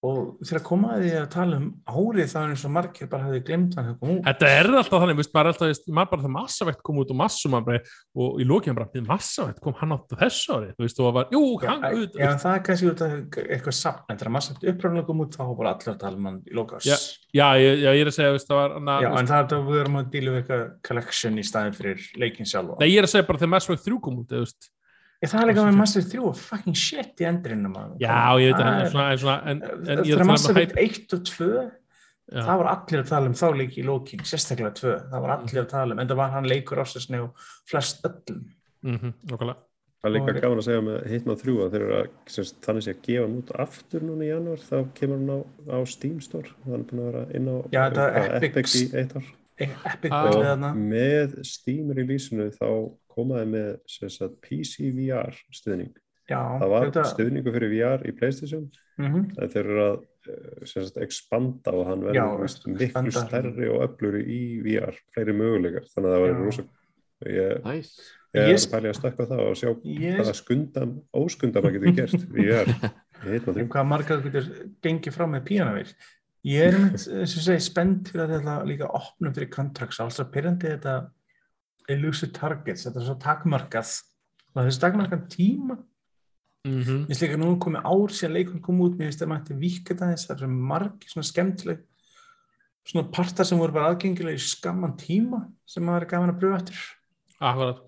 og 0.00 0.38
þegar 0.48 0.62
komaði 0.64 1.10
að 1.18 1.26
tala 1.34 1.58
um 1.60 1.66
árið 1.84 2.30
þá 2.30 2.36
er 2.40 2.52
eins 2.54 2.62
og 2.64 2.72
margir 2.72 3.08
bara 3.10 3.26
hafði 3.26 3.40
glemt 3.44 3.74
hann 3.76 3.90
út. 3.98 4.22
Þetta 4.24 4.48
er 4.48 4.68
alltaf 4.70 5.02
þannig, 5.02 5.18
maður 5.20 5.40
er 5.40 5.50
alltaf, 5.50 5.82
maður 5.90 6.10
bara 6.14 6.24
það 6.24 6.32
massavegt 6.36 6.80
kom 6.86 7.00
út 7.02 7.12
og 7.12 7.18
massum 7.20 7.56
bara, 7.58 7.82
og 8.16 8.40
í 8.40 8.46
lókinn 8.48 8.78
bara, 8.78 8.88
"Bíddu, 8.88 9.04
massavegt 9.10 9.60
kom 9.60 9.76
hann 9.76 9.92
átt 9.92 10.16
þessu 10.22 10.56
ári, 10.56 10.70
þú 10.72 10.86
veist, 10.86 11.00
og 11.00 11.04
það 11.04 11.14
var, 11.18 11.26
jú, 11.36 11.42
hann, 11.60 11.82
Já, 11.82 11.90
auðvitað, 11.90 12.20
já, 12.24 12.30
það 12.40 12.54
er 12.56 12.64
kannski 12.64 12.90
út 12.90 13.02
af 13.04 13.10
eitthvað 13.44 13.76
samt, 13.76 14.02
en 14.08 14.16
þegar 14.16 14.32
maður 14.32 14.48
samt 14.48 14.64
uppræðanlega 14.72 15.06
kom 15.06 15.20
út 15.20 15.36
þá 15.36 15.44
var 15.60 15.68
að 15.74 15.98
tala 16.00 16.16
um 16.16 16.24
hann 16.24 16.40
í 16.48 16.54
lókas 16.56 16.84
Já. 16.88 16.96
já, 17.36 17.48
já, 17.60 17.92
ég 17.92 18.00
er 18.00 18.08
að 18.08 18.16
segja, 18.16 18.32
veist, 18.32 18.48
það 18.48 18.56
var, 18.56 18.70
hana, 18.80 19.00
Já, 19.02 19.10
veist, 19.10 19.20
en 19.20 19.26
það 19.26 19.40
er 19.40 19.56
að 19.60 19.68
við 19.68 19.80
erum 19.84 20.00
að 20.00 20.10
díla 20.10 20.30
við 20.30 20.40
eitthvað 20.40 20.82
collection 20.88 21.36
í 21.36 21.44
staðin 21.44 21.76
fyrir 21.76 22.00
leikin 22.16 22.48
sjálf 22.48 22.78
nei, 22.80 22.88
ég 22.88 22.98
er 22.98 23.04
að 23.04 23.12
segja 23.12 23.26
bara 23.28 23.38
þegar 23.38 23.52
Mass 23.52 23.68
Effect 23.68 23.84
3 23.84 24.00
kom 24.00 24.18
út, 24.24 24.28
þú 24.32 24.44
veist, 24.46 24.70
Ég 25.20 25.28
það 25.28 25.42
er 25.42 25.48
líka 25.50 25.64
með 25.66 25.76
Master 25.76 26.04
3 26.08 26.22
og 26.30 26.36
fucking 26.40 26.76
shit 26.80 27.20
í 27.20 27.26
endurinn 27.28 27.66
já, 28.00 28.14
ég 28.40 28.54
veit 28.54 28.62
að, 28.64 28.70
en 28.80 28.90
svona, 28.94 29.08
en 29.12 29.18
svona, 29.20 29.38
en, 29.52 29.58
en 29.84 30.00
ég 30.06 30.14
er 30.16 30.22
að 30.24 30.30
Master 30.30 30.54
tala 30.54 30.64
um 30.64 30.70
Effect 30.70 31.10
1 31.10 31.16
og 31.18 31.24
2 31.28 31.48
Já. 32.30 32.44
það 32.46 32.60
var 32.60 32.68
allir 32.70 33.00
að 33.02 33.08
tala 33.10 33.26
um 33.26 33.34
þá 33.34 33.46
leiki 33.58 33.80
í 33.82 33.84
lókin 33.88 34.20
sérstaklega 34.22 34.70
2, 34.78 34.92
það 35.10 35.24
var 35.26 35.32
allir 35.34 35.60
að 35.64 35.68
tala 35.72 35.96
um 35.96 36.00
en 36.00 36.08
það 36.12 36.20
var 36.22 36.30
hann 36.36 36.46
leikur 36.46 36.78
ásessni 36.80 37.18
og 37.24 37.48
flest 37.68 38.04
öllum. 38.06 38.44
Mhm, 38.86 39.12
nákvæmlega. 39.26 39.56
Það 40.00 40.08
er 40.08 40.14
líka 40.14 40.32
Og- 40.32 40.38
gaman 40.46 40.60
að 40.62 40.66
segja 40.70 40.84
með 40.86 40.98
Hitman 41.10 41.40
3 41.42 41.56
að 41.66 41.72
þeir 41.74 41.82
eru 41.84 41.96
að 41.98 42.06
semst, 42.36 42.54
þannig 42.64 42.84
sé 42.86 42.94
að 42.94 43.02
gefa 43.08 43.24
hann 43.26 43.34
út 43.42 43.50
aftur 43.66 44.00
núna 44.06 44.24
í 44.24 44.30
janúar 44.30 44.62
þá 44.70 44.76
kemur 44.96 45.18
hann 45.20 45.34
á, 45.36 45.38
á 45.74 45.78
Steam 45.90 46.20
Store. 46.24 46.48
Það 46.64 46.78
er 46.78 46.86
búin 46.88 47.02
að 47.02 47.10
vera 47.10 47.24
inn 47.36 47.50
á 47.50 47.56
Já, 47.74 47.82
þetta 47.90 48.06
er 48.06 48.14
hvað, 48.14 48.36
Epic- 48.38 48.56
Epic 48.56 48.76
í 48.78 48.84
eitt 49.02 49.16
ár 49.20 49.26
Epic 49.60 50.12
Ah. 50.12 50.30
þarna 50.32 50.70
með 50.76 51.38
Steam 51.46 51.90
release-unu 51.96 52.50
þá 52.56 52.68
komaði 53.10 53.48
með 53.54 53.70
sem 53.90 54.08
sagt, 54.08 54.38
PC 54.44 54.90
VR 54.96 55.34
stuðning. 55.52 55.92
Já, 56.30 56.38
það 56.60 56.68
var 56.70 56.86
þetta, 56.86 57.04
stuðningu 57.10 57.52
fyrir 57.56 57.72
VR 57.74 58.04
í 58.06 58.12
Playstation. 58.16 58.70
Mm 59.00 59.30
en 59.40 59.48
þeir 59.48 59.64
eru 59.64 59.82
að 59.88 59.98
sem 60.68 60.84
sagt, 60.84 60.98
expanda 61.00 61.72
og 61.72 61.86
hann 61.88 62.02
verður 62.04 62.66
miklu 62.68 63.12
stærri 63.16 63.68
og 63.72 63.80
öfluri 63.88 64.20
í 64.28 64.40
VR 64.62 64.92
fleiri 65.14 65.32
möguleikar. 65.32 65.86
Þannig 65.94 66.10
að 66.10 66.14
það 66.14 66.24
verður 66.26 66.44
rosa 66.44 66.64
ég, 67.26 67.62
Næs. 67.64 67.88
ég 68.34 68.40
er 68.44 68.48
Ég- 68.52 68.60
að 68.60 68.70
pæli 68.74 68.88
að 68.90 68.98
stakka 69.00 69.26
það 69.30 69.40
og 69.46 69.56
sjá 69.56 69.70
Ég- 69.84 70.20
hvaða 70.20 70.34
skundam, 70.36 70.92
óskundam 71.16 71.64
að 71.64 71.72
getur 71.78 71.96
gert 71.96 72.28
VR 72.36 72.68
í 72.70 73.32
Hitman 73.34 73.54
3 73.56 73.68
hvað 73.68 73.86
margar 73.88 74.22
getur 74.24 74.46
gengið 74.84 75.12
fram 75.16 75.32
með 75.34 75.42
píanavir 75.48 75.94
ég 76.48 76.70
er 76.70 76.78
mynd, 76.78 76.96
eins 76.96 77.36
og 77.36 77.44
segi, 77.44 77.64
spennt 77.64 78.08
fyrir 78.12 78.24
að 78.26 78.36
þetta 78.38 78.56
líka 78.68 78.90
opnum 78.96 79.34
fyrir 79.36 79.50
contracts, 79.52 80.00
alls 80.00 80.20
að 80.22 80.32
pyrrandi 80.34 80.70
þetta 80.72 80.96
elusive 81.90 82.32
targets, 82.36 82.86
þetta 82.86 83.00
er 83.00 83.08
svo 83.08 83.16
takmarkað 83.20 83.94
og 84.54 84.64
þessi 84.64 84.82
takmarkað 84.82 85.28
tíma 85.32 85.80
Mhm. 86.68 87.06
Ég 87.08 87.16
finnst 87.16 87.22
líka 87.24 87.38
nú 87.40 87.54
komið 87.56 87.86
ár 87.88 88.12
síðan 88.12 88.34
leikun 88.36 88.60
kom 88.60 88.80
út, 88.84 88.96
mér 88.98 89.08
finnst 89.08 89.22
það 89.22 89.30
mætti 89.32 89.54
víka 89.56 89.94
það 89.96 90.10
eins, 90.12 90.26
það 90.28 90.42
eru 90.42 90.48
margir 90.52 91.08
svona 91.08 91.28
skemmtileg 91.30 91.78
svona 92.84 93.10
partar 93.14 93.48
sem 93.48 93.60
voru 93.60 93.72
bara 93.72 93.94
aðgengilega 93.94 94.36
í 94.36 94.44
skamman 94.44 94.92
tíma 95.00 95.40
sem 95.64 95.84
maður 95.84 96.04
er 96.04 96.10
gaman 96.10 96.34
að 96.34 96.40
pröfa 96.42 96.58
eftir. 96.60 96.82
Akkurat. 97.40 97.80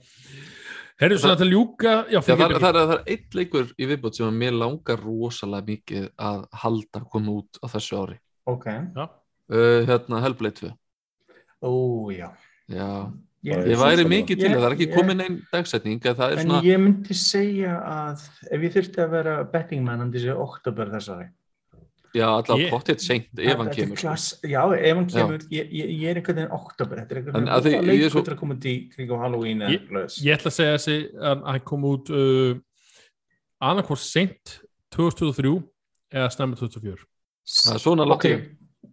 Herru, 1.02 1.18
svona 1.20 1.36
að 1.36 1.52
ljúka, 1.52 1.92
já, 2.08 2.16
Já, 2.16 2.20
það, 2.22 2.44
er, 2.46 2.56
það, 2.56 2.68
er, 2.70 2.80
það 2.80 2.94
er 2.94 3.12
eitt 3.12 3.36
leikur 3.36 3.72
í 3.76 3.88
viðbót 3.90 4.16
sem 4.16 4.28
að 4.28 4.40
mér 4.40 4.56
langar 4.56 5.04
rosalega 5.04 5.68
mikið 5.68 6.08
að 6.30 6.44
halda 6.62 7.02
að 7.02 7.08
koma 7.12 7.36
út 7.42 7.60
á 7.60 7.66
þessu 7.74 7.98
ári 8.00 8.18
Ok, 8.46 8.66
uh, 8.66 9.84
hérna 9.86 10.22
Hellblade 10.24 10.54
2 10.60 10.72
ó 11.62 12.10
já. 12.12 12.30
Já, 12.68 13.12
Ég, 13.42 13.58
ég 13.66 13.78
væri 13.78 14.04
mikið 14.06 14.38
til 14.38 14.50
Ég- 14.50 14.56
það 14.56 14.64
er 14.68 14.74
ekki 14.76 14.86
komin 14.94 15.20
einn 15.20 15.36
dagsetning 15.52 16.04
en 16.06 16.14
það 16.14 16.32
er 16.32 16.38
en 16.38 16.46
svona, 16.46 16.60
ég 16.62 16.78
myndi 16.78 17.14
segja 17.18 17.72
að 17.82 18.20
ef 18.54 18.60
ég 18.62 18.72
þurfti 18.76 19.00
að 19.02 19.10
vera 19.10 19.32
bettingman 19.50 20.00
um 20.04 20.12
þessi 20.12 20.30
oktober 20.34 20.86
þessari. 20.92 21.28
já, 22.14 22.28
Ég- 22.60 22.70
pottitt 22.70 23.00
seint 23.02 23.26
ef 23.38 23.56
hann 23.58 23.68
kemur 23.72 23.96
sko. 23.96 24.06
klass, 24.06 24.40
já, 24.44 24.62
ef 24.78 24.96
hann 24.96 25.06
kemur, 25.10 25.38
ég, 25.50 25.70
ég, 25.72 25.90
er 26.10 26.14
einhvern 26.20 26.36
veginn 26.38 26.52
oktober, 26.52 26.96
þetta 27.02 27.10
er 27.10 27.16
einhvern 27.18 27.36
En 27.36 27.42
veginn 27.42 27.54
að 27.56 27.62
því- 27.62 27.78
að 27.78 27.82
er 28.28 28.34
að 28.34 28.38
koma 28.38 28.54
út 28.54 28.64
í 28.64 28.74
kring 28.94 29.10
á 29.10 29.16
Halloween 29.22 29.58
ég 30.22 30.36
ætla 30.38 30.50
að 30.50 30.56
segja 30.58 30.74
þessi 30.78 30.98
að 31.18 31.44
hann 31.46 31.60
kom 31.60 31.82
út 31.82 32.10
uh, 32.10 32.60
annarkvort 33.60 33.98
seint 34.06 34.60
2023 34.94 35.62
eða 36.12 36.30
snemma 36.30 36.54
2024. 36.56 37.06
það 37.48 37.74
er 37.74 37.82
svona 37.84 38.06
langt 38.06 38.22
Ok, 38.22 38.26
síðan. 38.28 38.42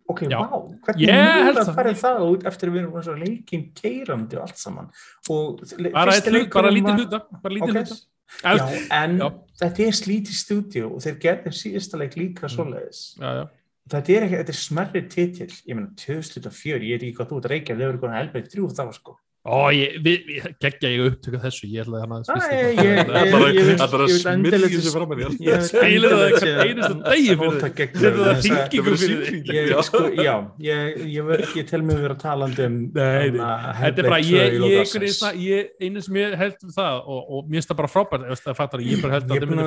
ok, 0.09 0.21
Já. 0.29 0.39
vá, 0.41 0.57
hvernig 0.85 1.03
yeah, 1.05 1.43
mjög 1.45 1.55
það. 1.55 1.67
að 1.69 1.75
fara 1.75 1.93
það 2.03 2.21
út 2.29 2.45
eftir 2.49 2.69
að 2.69 2.73
við 2.73 2.79
erum 2.81 2.91
svona 2.93 3.03
svo 3.09 3.15
leikinn 3.23 3.65
keirandi 3.77 4.37
og 4.39 4.41
allt 4.47 4.57
saman 4.57 4.89
og 5.29 5.61
Bara, 5.93 6.15
hlut, 6.17 6.49
bara 6.53 6.71
lítið 6.73 6.97
hluta, 7.03 7.19
bara 7.43 7.53
lítið 7.53 7.69
Ok. 7.69 7.77
hluta. 7.77 7.99
Já, 8.43 8.65
en 9.03 9.17
Já. 9.19 9.27
þetta 9.61 9.85
er 9.87 9.95
slítið 9.97 10.35
stúdíu 10.37 10.89
og 10.95 10.99
þeir 11.01 11.15
gerði 11.23 11.53
síðasta 11.57 11.97
leik 11.97 12.13
líka 12.17 12.49
svoleiðis 12.49 13.15
Já, 13.17 13.29
já. 13.39 13.45
þetta 13.89 14.13
er 14.17 14.25
ekki, 14.27 14.37
þetta 14.43 14.53
er 14.53 14.59
smerri 14.59 15.01
titill 15.09 15.53
ég 15.65 15.75
meina 15.75 15.89
2004, 15.97 16.83
ég 16.85 16.93
er 16.99 17.05
ekki 17.07 17.15
hvað 17.17 17.29
þú 17.31 17.37
ert 17.39 17.45
að 17.49 17.53
reykja 17.55 17.75
við 17.79 17.87
erum 17.87 17.99
konar 18.03 18.19
helbrið 18.23 18.51
þrjú 18.53 18.69
þá 18.77 18.83
sko 18.93 19.17
Ó, 19.47 19.71
ég, 19.71 19.93
við, 20.03 20.25
geggja 20.59 20.89
ég 20.91 21.05
upptöka 21.13 21.39
þessu, 21.39 21.63
ég 21.71 21.85
ætla 21.85 21.95
að 21.95 22.01
hann 22.03 22.11
aðeins 22.17 22.27
fyrst 22.29 22.49
ég- 22.51 22.65
þetta. 22.75 22.83
ég- 22.83 22.97
Það 23.09 23.15
er 23.15 23.29
ég- 23.29 23.59
ég- 23.59 23.77
Það 23.79 23.93
er 23.95 24.01
ég 24.03 24.09
að 24.09 24.11
smyrja 24.19 24.69
þessu 24.73 24.91
fram 24.93 25.13
að 25.15 25.21
þér. 25.21 25.37
Ég 25.39 25.63
Spilaðu 25.69 25.79
það 25.79 25.85
endilega 25.89 26.29
hvern 26.29 26.43
sé- 26.43 26.59
einasta 26.65 26.97
degi 27.09 27.37
fyrir 27.39 27.69
gegn 27.79 27.93
Þetta 27.93 28.03
mér, 28.03 28.19
er 28.19 28.19
þess 28.19 28.49
að- 28.49 28.59
hringingu 28.59 28.93
fyrir 28.99 29.19
ég, 29.55 29.83
sko, 29.87 29.99
já, 30.19 30.35
ég, 30.59 30.99
ég, 31.15 31.55
ég 31.55 31.67
tel 31.71 31.81
mig 31.87 31.95
að 31.95 32.01
vera 32.03 32.15
talandi 32.19 32.65
um 32.67 32.77
að 32.91 32.99
Þetta 32.99 33.31
er 33.31 33.31
bara, 33.39 33.71
Hellblade 33.79 34.23
2 34.27 34.35
ég, 34.35 34.51
ég, 34.59 34.59
ég, 34.59 35.39
ég, 35.39 35.71
ég 35.79 36.03
sem 36.03 36.15
ég 36.19 36.35
held 36.43 36.57
um 36.67 36.69
það 36.75 36.93
og, 37.07 37.21
og 37.29 37.47
mér 37.47 37.55
finnst 37.63 37.71
það 37.71 37.79
bara 37.79 37.93
frábært, 37.95 38.27
ef 38.35 38.43
það 38.43 38.59
fattar, 38.59 38.79
ég 38.83 39.01
bara 39.01 39.13
held 39.17 39.23
Ég 39.23 39.31
að 39.31 39.35
er 39.39 39.39
það 39.39 39.47
búin 39.55 39.63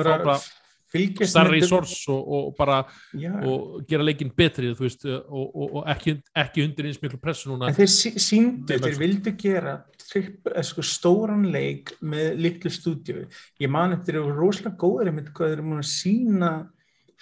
að 0.93 1.33
að 1.33 1.49
með 1.49 1.57
í 1.57 1.61
þetta- 1.63 1.69
sors 1.69 2.07
og, 2.13 2.27
og 2.37 2.55
bara 2.57 2.77
Já. 3.17 3.31
og 3.49 3.87
gera 3.89 4.03
leikinn 4.05 4.31
betri, 4.35 4.73
þú 4.77 4.85
veist 4.85 5.05
og, 5.09 5.55
og, 5.55 5.75
og 5.79 5.87
ekki, 5.93 6.15
ekki 6.35 6.63
undir 6.67 6.85
eins 6.91 7.01
miklu 7.01 7.19
pressu 7.21 7.49
núna 7.49 7.67
En 7.71 7.73
þeir 7.77 7.89
sí- 7.89 8.13
sýndu, 8.21 8.69
Nei, 8.69 8.77
þeir 8.85 8.99
vildu 9.01 9.33
gera 9.41 9.75
tripp, 10.03 10.47
eh, 10.53 10.61
sko, 10.61 10.81
stóran 10.85 11.47
leik 11.51 11.95
með 12.01 12.37
litlu 12.37 12.69
stúdíu. 12.69 13.25
Ég 13.59 13.69
man 13.69 13.93
eftir 13.97 14.19
að 14.21 14.33
rosalega 14.37 14.77
góður 14.77 15.09
einmitt 15.09 15.33
hvað 15.33 15.49
þeir 15.49 15.57
eru 15.57 15.63
múin 15.63 15.81
að 15.81 15.89
sína 15.89 16.51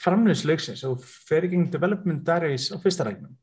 framleiðslauksins 0.01 0.83
og 0.89 1.03
fer 1.03 1.45
ekki 1.47 1.69
development 1.71 2.23
diaries 2.25 2.71
á 2.73 2.77
fyrsta 2.81 3.05
regnum. 3.07 3.35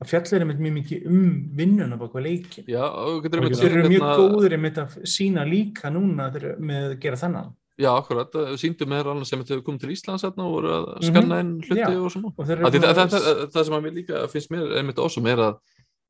Það 0.00 0.10
fjallir 0.10 0.42
einmitt 0.44 0.62
mjög 0.64 0.74
mikið 0.80 1.04
um 1.06 1.26
vinnuna 1.56 1.96
baka 2.00 2.18
leikin. 2.24 2.64
já, 2.66 2.82
Þeir 3.22 3.70
eru 3.70 3.88
mjög 3.88 4.00
hérna- 4.00 4.16
góður 4.18 4.52
einmitt 4.56 4.78
að 4.82 4.96
sína 5.06 5.44
líka 5.46 5.90
núna 5.92 6.30
þeir, 6.32 6.56
með 6.58 6.88
að 6.90 7.00
gera 7.00 7.16
þennan. 7.16 7.52
Já, 7.78 7.90
akkurat, 7.98 8.30
síndu 8.60 8.86
með 8.86 9.10
annars 9.12 9.28
sem 9.32 9.40
þetta 9.42 9.62
kom 9.66 9.78
til 9.78 9.90
Íslands 9.90 10.24
og 10.24 10.36
voru 10.36 10.68
að 10.74 10.90
skanna 11.08 11.40
inn 11.42 11.54
hluti 11.60 11.80
Mhm. 11.80 11.94
Já. 11.94 12.04
og 12.04 12.10
svona 12.12 12.26
Og 12.26 12.44
búin 12.46 12.46
það, 12.46 12.64
að- 12.74 12.94
það, 12.94 13.08
það, 13.10 13.50
það 13.54 13.64
sem 13.64 13.74
að 13.74 13.82
mér 13.84 13.94
líka 13.98 14.28
finnst 14.30 14.50
mér 14.50 14.76
einmitt 14.78 14.96
ósum 15.02 15.26
er 15.26 15.38
að 15.38 15.56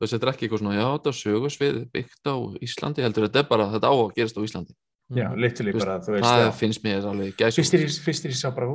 þetta 0.04 0.26
er 0.26 0.32
ekki 0.34 0.48
eitthvað 0.48 0.60
svona, 0.60 0.74
já, 0.76 0.86
þetta 0.98 1.08
er 1.08 1.18
sögursvið 1.22 1.76
byggt 1.92 2.24
á 2.28 2.34
Íslandi, 2.60 3.00
heldur 3.02 3.28
þetta 3.28 3.38
er 3.40 3.48
bara 3.48 3.66
þetta 3.72 3.88
á 3.88 3.94
að 3.94 4.14
gerast 4.14 4.36
á 4.36 4.42
Íslandi, 4.44 4.74
Já, 5.14 5.28
Þú 5.28 5.40
veist, 5.40 5.78
bara, 5.84 5.98
þú 6.00 6.12
veist, 6.16 6.24
það 6.24 6.44
já. 6.44 6.52
finnst 6.58 6.82
mér 6.82 7.04
alveg 7.04 7.36
gæsum 7.36 7.60
ég, 7.64 8.00
fyrstir 8.04 8.30
ég 8.32 8.36
sá 8.40 8.50
bara, 8.54 8.66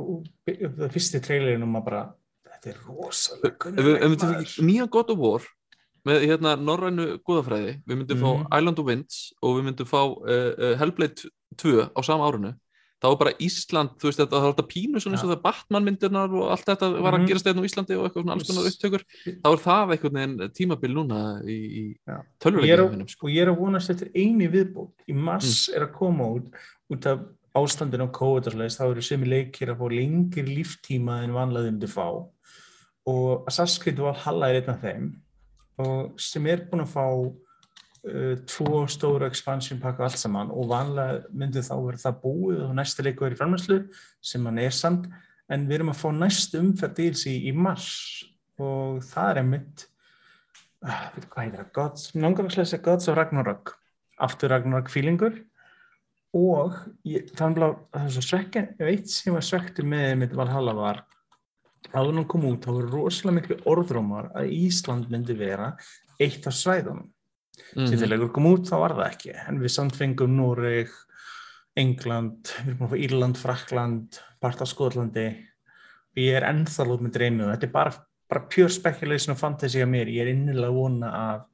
það 0.46 0.90
fyrsti 0.94 1.20
trailerinn 1.20 1.62
og 1.62 1.68
maður 1.68 1.84
bara, 1.84 2.02
þetta 2.46 2.66
er 2.70 2.76
rosalega 2.86 3.70
við 3.74 4.08
myndum 4.10 4.34
ekki 4.38 4.62
nýja 4.62 4.86
God 4.90 5.10
of 5.10 5.18
War 5.18 5.42
með 6.06 6.22
hérna 6.30 6.54
norrænu 6.56 7.18
góðafræði 7.26 7.82
við 7.86 7.96
myndum 7.98 8.16
Mhm. 8.18 8.46
fá 8.46 8.58
Island 8.58 8.78
of 8.78 8.86
Winds 8.86 9.32
og 9.42 9.56
við 9.58 9.64
myndum 9.68 9.86
fá 9.90 10.00
uh, 10.06 10.54
uh, 10.56 10.74
Hellblade 10.78 11.26
2 11.56 11.90
á 11.94 12.00
sama 12.04 12.30
árinu 12.30 12.54
þá 13.00 13.06
var 13.08 13.16
bara 13.22 13.32
Ísland, 13.40 13.90
þú 13.96 14.08
veist 14.10 14.18
þetta, 14.20 14.36
það 14.36 14.44
var 14.44 14.52
þetta 14.54 14.68
pínu 14.74 15.00
svona 15.00 15.16
eins 15.16 15.24
og 15.24 15.30
það 15.32 15.42
Batman 15.46 15.84
myndirnar 15.88 16.34
og 16.36 16.50
allt 16.52 16.66
þetta 16.68 16.88
var 17.00 17.12
að 17.14 17.20
Mhm. 17.20 17.28
gerast 17.30 17.46
einn 17.48 17.60
á 17.60 17.64
Íslandi 17.68 17.96
og 17.96 18.04
eitthvað 18.06 18.22
svona 18.24 18.32
alls 18.36 18.48
konar 18.50 18.68
upptökur 18.70 19.04
þá 19.40 19.48
er 19.52 19.62
það 19.64 19.92
einhvern 19.94 20.18
veginn 20.20 20.52
tímabil 20.58 20.94
núna 20.94 21.20
í, 21.44 21.58
í 21.80 21.84
tölvuleikjum 22.40 23.00
að, 23.00 23.16
og 23.22 23.30
ég 23.30 23.42
er 23.42 23.52
að 23.54 23.58
vonast 23.58 23.90
eftir 23.90 24.10
eini 24.14 24.48
viðbót. 24.52 24.92
Í 25.08 25.14
mars 25.14 25.68
Mm. 25.70 25.76
er 25.76 25.86
að 25.86 25.92
koma 25.96 26.24
út 26.24 26.50
út 26.90 27.06
af 27.06 27.20
ástandinu 27.56 28.06
á 28.06 28.12
COVID 28.12 28.44
þá 28.44 28.90
eru 28.90 29.02
sem 29.02 29.22
leikir 29.24 29.68
að 29.72 29.78
fá 29.80 29.86
lengir 29.90 30.44
líftíma 30.46 31.22
en 31.24 31.32
vanlega 31.32 31.66
þeim 31.70 31.80
til 31.80 31.88
fá. 31.88 32.28
Og 33.06 33.46
Assassin's 33.48 33.80
Creed 33.82 33.96
Valhalla 33.98 34.46
er 34.50 34.60
einn 34.60 34.68
af 34.74 34.82
þeim 34.82 35.14
og 35.78 36.20
sem 36.20 36.46
er 36.46 36.68
búin 36.70 36.82
að 36.84 36.92
fá 36.92 37.32
tvo 38.48 38.84
stóra 38.88 39.28
expansion 39.28 39.80
pakka 39.82 40.06
allt 40.06 40.20
saman. 40.20 40.52
Og 40.54 40.70
vanlega 40.70 41.24
myndi 41.36 41.62
þá 41.64 41.74
verið 41.76 42.06
það 42.06 42.22
búið 42.24 42.62
og 42.66 42.72
næsta 42.78 43.04
leiku 43.04 43.26
er 43.26 43.36
í 43.36 43.40
framlæslu 43.40 43.82
sem 44.24 44.46
hann 44.48 44.62
er 44.62 44.74
samt 44.74 45.10
en 45.50 45.66
við 45.68 45.80
erum 45.80 45.92
að 45.92 46.00
fá 46.00 46.08
næst 46.14 46.56
umferð 46.58 46.96
dýls 46.96 47.26
í, 47.28 47.36
í 47.50 47.52
mars. 47.52 47.90
Og 48.60 49.00
það 49.04 49.30
er 49.32 49.42
einmitt 49.42 49.86
veit 50.80 51.28
hvað 51.28 51.44
heitir 51.44 51.60
það, 51.60 51.70
Gods, 51.76 52.08
náttúrulega 52.16 52.82
Gods 52.84 53.08
of 53.10 53.16
Ragnarok 53.18 53.74
aftur 54.20 54.52
Ragnarok 54.52 54.90
feelingur. 54.92 55.40
Og 56.36 56.76
ég, 57.08 57.26
þannig 57.34 57.64
að 57.66 57.78
það 57.90 58.04
er 58.04 58.12
svo 58.14 58.22
svekkan, 58.22 58.68
eitt 58.86 59.10
sem 59.10 59.34
var 59.34 59.44
svektur 59.44 59.88
með 59.90 60.12
mitt 60.20 60.36
Valhalla 60.38 60.76
var 60.78 61.00
áður 61.90 62.20
hann 62.20 62.28
kom 62.28 62.44
út, 62.46 62.62
þá 62.62 62.70
voru 62.76 62.90
rosalega 62.92 63.36
miklu 63.38 63.56
orðrómar 63.72 64.28
að 64.36 64.52
Ísland 64.54 65.08
myndi 65.10 65.34
vera 65.34 65.72
eitt 66.20 66.46
af 66.46 66.54
svæðunum 66.54 67.08
Mhm. 67.76 67.86
sem 67.88 67.98
þegar 67.98 68.12
leikur 68.14 68.32
kom 68.34 68.46
út 68.50 68.66
þá 68.68 68.76
var 68.80 68.94
það 68.98 69.10
ekki. 69.10 69.34
En 69.48 69.60
við 69.60 69.70
samt 69.74 69.96
fengum 69.96 70.36
Noreg 70.36 70.90
England, 71.76 72.50
við 72.64 72.74
erum 72.74 72.90
fá 72.90 72.96
Írland, 72.98 73.36
Frakland 73.38 74.18
part 74.42 74.60
af 74.60 74.68
Skotlandi. 74.68 75.26
Ég 76.18 76.34
er 76.40 76.42
ennþá 76.48 76.86
lút 76.88 77.00
með 77.04 77.12
dreymið 77.14 77.46
og 77.46 77.52
þetta 77.54 77.68
er 77.68 77.72
bara, 77.74 77.92
bara 78.28 78.46
pure 78.50 78.68
speculation 78.74 79.34
og 79.34 79.38
fantasy 79.40 79.78
að 79.80 79.88
mér, 79.92 80.10
ég 80.10 80.24
er 80.26 80.32
innilega 80.34 80.74
vona 80.74 81.10
að 81.14 81.44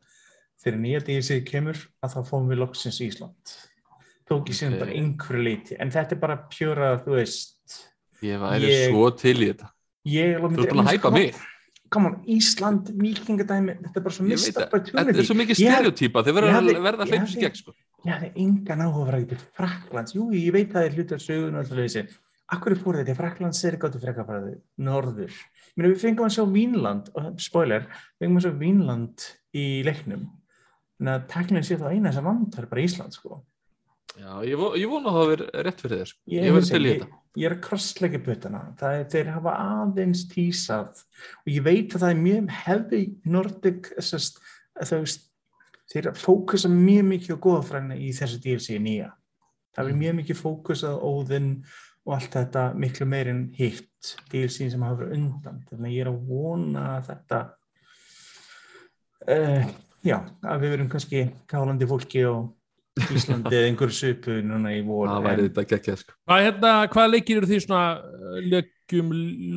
þegar 0.64 0.78
nýja 0.80 1.00
DLC 1.04 1.40
kemur 1.44 1.76
að 2.02 2.14
þá 2.14 2.20
fáum 2.30 2.48
við 2.48 2.62
loksins 2.62 3.00
Ísland. 3.04 3.56
Tók 4.26 4.48
ég 4.50 4.56
síðan 4.58 4.74
Ok. 4.74 4.80
bara 4.80 4.96
einhverju 4.96 5.42
leiti 5.44 5.76
en 5.78 5.90
þetta 5.90 6.12
er 6.16 6.18
bara 6.18 6.36
pure 6.50 6.88
að 6.96 7.04
þú 7.04 7.12
veist 7.20 7.52
Ég 8.24 8.40
væri 8.40 8.70
svo 8.88 9.10
til 9.14 9.36
í 9.36 9.50
þetta. 9.52 9.68
Ég 10.06 10.38
Þú 10.40 10.62
ert 10.64 10.72
búin 10.72 10.86
að 10.86 10.90
hæpa 10.94 11.10
mig 11.12 11.34
come 11.90 12.06
on, 12.10 12.16
Ísland, 12.26 12.90
vikingadæmi 13.00 13.76
þetta 13.82 13.96
er 13.96 14.04
bara 14.06 14.14
svo 14.14 14.24
mist 14.26 14.48
að- 14.48 14.54
Þetta 14.54 14.66
opportunity 14.66 15.18
er 15.18 15.28
svo 15.30 15.36
mikið 15.40 15.60
stereotýpa 15.60 16.24
Þeir 16.26 16.34
verða 16.34 16.52
að 16.52 17.00
að 17.00 17.08
sér 17.10 17.20
hefði- 17.24 17.42
gegn 17.46 17.56
sko. 17.62 17.74
ég 18.06 18.12
hafði 18.12 18.30
engan 18.44 18.80
áhuga 18.86 19.02
að 19.02 19.06
vera 19.10 19.18
ekki 19.22 19.28
til 19.28 19.48
Fraklands 19.56 20.14
jú, 20.14 20.30
ég 20.32 20.52
veit 20.52 20.68
að 20.70 20.72
það 20.76 20.86
er 20.86 20.96
hluti 20.96 21.14
af 21.14 21.20
sögun 21.26 21.54
og 21.54 21.60
alltaf 21.64 21.78
þessi 21.82 22.08
Akkur 22.48 22.70
er 22.70 22.78
fór 22.78 22.94
þetta, 23.00 23.16
Fraklands 23.18 23.64
er 23.64 23.76
gáttu 23.76 23.98
frekar 23.98 24.24
bara 24.24 24.40
þau, 24.40 24.60
norður. 24.78 25.32
Meina, 25.76 25.92
við 25.92 25.98
fengum 25.98 26.26
að 26.28 26.34
sjá 26.36 26.44
Vínland, 26.46 27.08
og 27.16 27.40
spoiler, 27.42 27.80
við 28.20 28.22
fengum 28.22 28.36
að 28.38 28.44
sjá 28.46 28.52
Vínland 28.60 29.24
í 29.52 29.64
leiknum. 29.82 30.28
Þannig 31.00 31.10
að 31.16 31.26
teknilega 31.26 31.66
sé 31.66 31.76
það 31.80 31.96
eina 31.96 32.12
sem 32.14 32.22
vantar 32.24 32.68
bara 32.70 32.80
Ísland, 32.86 33.12
sko. 33.18 33.40
Já, 34.16 34.32
ég, 34.48 34.56
vo- 34.56 34.74
ég 34.78 34.88
vona 34.88 35.10
að 35.12 35.16
það 35.18 35.30
verði 35.32 35.64
rétt 35.66 35.80
fyrir 35.84 36.00
þér. 36.02 36.12
Ég, 36.32 36.44
Ég 36.46 36.54
vissi, 36.56 36.72
til 36.72 36.84
í 36.86 36.92
þetta 36.94 37.22
ég 37.36 37.46
er 37.50 37.54
að 37.56 37.62
krossleika 37.66 38.20
puttana. 38.24 38.62
Það 38.80 38.94
er, 38.96 39.06
þeir 39.12 39.30
hafa 39.34 39.54
aðeins 39.60 40.22
tísað 40.30 41.02
og 41.42 41.50
ég 41.52 41.64
veit 41.66 41.92
að 41.96 42.04
það 42.06 42.12
er 42.14 42.22
mjög 42.22 42.54
hefði 42.62 43.00
þú 44.86 45.00
veist, 45.02 45.26
þeir 45.92 46.08
fókusa 46.18 46.70
mjög 46.72 47.04
mikið 47.12 47.36
á 47.36 47.44
góðafræðina 47.46 47.98
í 48.00 48.08
þessu 48.16 48.40
DLC 48.44 48.78
nýja. 48.82 49.10
Það 49.76 49.90
er 49.92 50.00
mjög 50.00 50.16
mikið 50.22 50.40
fókus 50.40 50.82
á 50.88 50.92
óðinn 50.96 51.50
og 52.06 52.14
allt 52.16 52.32
þetta 52.38 52.64
miklu 52.78 53.06
meirinn 53.10 53.44
hitt 53.58 54.14
DLC 54.32 54.70
sem 54.72 54.82
hafa 54.86 55.02
verið 55.02 55.16
undan. 55.18 55.60
Þannig 55.68 55.90
að 55.90 55.96
ég 55.96 56.04
er 56.06 56.10
að 56.12 56.20
vona 56.30 56.84
þetta, 57.06 57.40
uh, 59.36 59.70
já, 60.06 60.18
að 60.40 60.64
við 60.64 60.74
verum 60.76 60.90
kannski 60.92 61.24
kálandi 61.50 61.88
fólki 61.90 62.24
og 62.30 62.54
Íslandi 62.96 63.52
eða 63.52 63.68
einhverju 63.68 63.92
svipu 63.92 64.38
núna 64.40 64.72
í 64.72 64.82
vor. 64.86 65.10
Það 65.10 65.26
væri 65.26 65.46
þetta 65.46 65.64
geggjað 65.72 65.98
sko. 66.00 66.14
Hvað, 66.24 66.44
hérna, 66.46 66.74
hvað 66.94 67.10
leikir 67.12 67.40
eru 67.40 67.48
því 67.50 67.58
svona 67.66 67.80
uh, 68.00 68.36
leikjum 68.54 69.10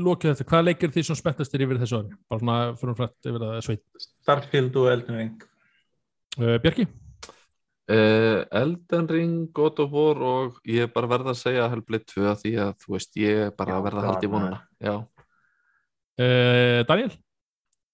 lokið 0.07 0.33
þetta, 0.33 0.47
hvað 0.49 0.65
leikir 0.67 0.89
eru 0.89 0.97
því 0.97 1.03
svona 1.07 1.21
spenntastir 1.21 1.63
yfir 1.65 1.79
þessu 1.83 1.99
ári? 2.01 2.17
Bara 2.27 2.43
svona 2.43 2.57
fyrir 2.81 2.91
um 2.93 2.97
frætt 2.99 3.29
yfir 3.31 3.45
það 3.45 3.61
sveit. 3.67 3.85
Starfield 4.07 4.81
og 4.81 4.89
Elden 4.91 5.21
Ring. 5.21 5.45
Uh, 6.35 6.57
Bjarki? 6.65 6.87
Uh, 7.89 8.41
Elden 8.59 9.07
Ring, 9.09 9.37
God 9.55 9.79
of 9.85 9.95
War 9.95 10.19
og 10.33 10.59
ég 10.69 10.91
bara 10.93 11.09
verða 11.09 11.31
að 11.33 11.39
segja 11.39 11.69
2 11.71 12.27
að 12.27 12.43
því 12.43 12.51
að 12.65 12.75
þú 12.83 12.97
veist, 12.97 13.15
ég 13.23 13.45
er 13.47 13.55
bara 13.55 13.73
Já, 13.73 13.79
að 13.79 13.87
verða 13.87 14.03
að 14.03 14.09
halda 14.11 14.27
í 14.27 14.33
vonuna 14.35 14.59
Já, 14.83 14.93
Uh, 16.19 16.83
Daniel? 16.83 17.13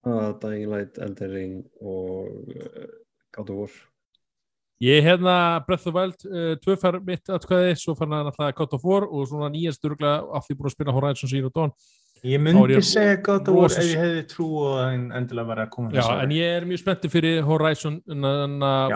Uh, 0.01 0.34
Dying 0.41 0.65
Light, 0.72 0.97
Elden 0.97 1.30
Ring 1.30 1.65
og 1.77 2.26
God 3.38 3.49
of 3.53 3.57
War. 3.59 3.76
Ég 4.84 5.06
hérna 5.06 5.64
Breath 5.64 5.88
of 5.88 5.93
the 5.93 5.95
Wild 5.95 6.26
uh, 6.27 6.56
tvöfær 6.60 6.97
mitt 7.07 7.30
atkvæði, 7.31 7.77
svo 7.80 7.93
fann 7.95 8.11
hann 8.11 8.27
alltaf 8.27 8.56
God 8.57 8.73
of 8.76 8.84
War 8.84 9.06
og 9.07 9.30
svona 9.30 9.47
nýjast 9.53 9.85
örgulega 9.88 10.26
af 10.35 10.43
því 10.43 10.56
búin 10.57 10.68
að 10.68 10.73
spila 10.73 10.95
Horizon 10.97 11.31
Zero 11.31 11.52
Dawn. 11.56 11.72
Ég 12.26 12.41
myndi 12.43 12.81
segja 12.84 13.22
God 13.23 13.47
of 13.52 13.56
War 13.56 13.72
ef 13.72 13.88
ég 13.88 14.02
hefði 14.02 14.26
trú 14.34 14.47
og 14.65 14.81
en 14.84 15.06
endilega 15.15 15.47
var 15.47 15.61
að 15.64 15.69
koma 15.77 15.93
Já, 15.95 16.03
en 16.26 16.34
ég 16.35 16.57
er 16.57 16.68
mjög 16.68 16.81
spenntið 16.81 17.14
fyrir 17.14 17.39
Horizon. 17.47 18.02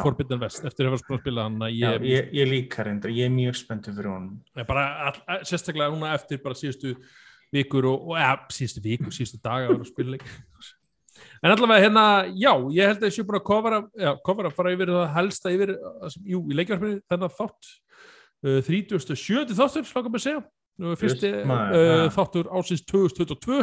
Forbidden 0.02 0.44
West 0.44 0.68
eftir 0.68 0.90
að 0.90 0.92
hafa 0.92 1.02
spila 1.06 1.22
spila 1.22 1.48
hann 1.48 1.64
ég, 1.72 2.08
ég, 2.10 2.28
ég 2.42 2.52
líka 2.52 2.84
reyndar, 2.84 3.16
ég 3.16 3.30
er 3.30 3.34
mjög 3.38 3.62
spenntið 3.62 4.02
fyrir 4.02 4.12
honum. 4.12 4.36
ég 4.60 4.68
bara, 4.68 4.86
all, 5.08 5.40
sérstaklega 5.48 5.94
núna 5.96 6.12
eftir 6.18 6.44
bara 6.44 6.60
síðustu 6.60 6.98
vikur 7.56 7.88
og, 7.94 8.12
og 8.12 8.20
eða, 8.20 8.36
síðustu 8.52 8.84
vikur, 8.84 9.16
síðustu 9.16 9.40
daga 9.40 9.70
að 9.70 9.78
vera 9.78 9.88
að 9.88 9.94
spila 9.94 10.18
leik 10.18 10.28
en 11.44 11.52
allavega 11.54 11.84
hérna, 11.86 12.04
já, 12.36 12.52
ég 12.76 12.90
held 12.92 13.04
að 13.04 13.08
ég 13.10 13.16
sé 13.16 13.24
búin 13.28 13.40
að 13.40 13.46
kofara, 13.48 13.80
já, 13.96 14.12
kofara 14.26 14.52
fara 14.52 14.74
yfir 14.76 14.92
það 14.92 15.12
helsta 15.16 15.54
yfir, 15.56 15.74
sem- 16.14 16.26
jú, 16.34 16.42
í 16.52 16.58
leikjarfinu 16.60 17.00
þennan 17.12 17.36
þátt 17.38 17.70
uh, 18.44 18.62
37. 18.68 19.56
þáttur, 19.58 19.88
með 20.14 20.20
að 20.20 20.26
segja? 20.28 20.46
Uh, 20.80 20.94
fyrsti 21.00 21.32
Just 21.34 21.50
maður, 21.50 21.90
uh, 21.90 22.06
þáttur 22.16 22.50
ásins 22.60 22.84
2022 22.88 23.60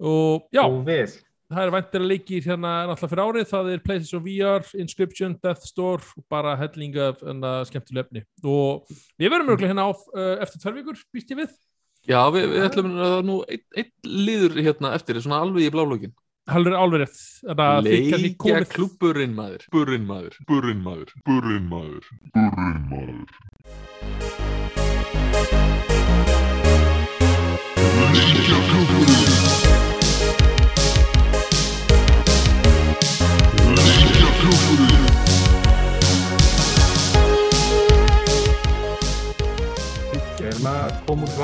og 0.00 0.46
já, 0.54 0.62
Og 0.64 0.84
við. 0.86 1.16
það 1.50 1.64
er 1.66 1.72
væntir 1.74 2.00
að 2.04 2.08
leikir 2.08 2.44
hérna 2.46 2.70
náttúrulega 2.88 3.10
fyrir 3.10 3.24
árið, 3.26 3.48
það 3.50 3.70
er 3.74 3.82
PlayStation 3.84 4.22
VR, 4.24 4.68
Inscription, 4.80 5.34
Death 5.42 5.66
Store 5.68 6.02
og 6.16 6.24
bara 6.30 6.54
hellinga 6.60 7.10
af 7.12 7.24
enna 7.26 7.50
skemmtileg 7.68 8.06
efni. 8.06 8.22
Og 8.46 8.86
við 9.20 9.32
verðum 9.34 9.52
örgulega 9.54 9.72
hérna 9.74 9.84
á 9.86 9.90
uh, 9.92 10.36
eftir 10.46 10.62
tvær 10.62 10.78
vikur, 10.78 11.02
býst 11.12 11.34
ég 11.34 11.42
við. 11.42 11.52
Já 12.08 12.22
við, 12.32 12.46
við 12.54 12.64
ætlum 12.64 12.94
að 13.04 13.18
nú 13.28 13.34
einn 13.44 13.64
ein 13.82 13.90
liður 14.24 14.54
hérna 14.64 14.94
eftir, 14.96 15.18
svona 15.20 15.42
alveg 15.44 15.66
í 15.68 15.72
blálógin 15.74 16.14
Haldur 16.50 16.74
alveg 16.74 17.00
rétt. 17.00 17.18
Leikja 17.86 18.64
klúburinn 18.72 19.34
maður. 19.38 19.62
Burinn 19.70 20.06
maður. 20.08 20.34
Burinn 20.48 20.82
maður. 20.82 21.14
Burinn 21.28 21.68
maður. 21.70 22.04
Burinn 22.34 22.84
maður. 22.90 23.28
Við 28.10 29.19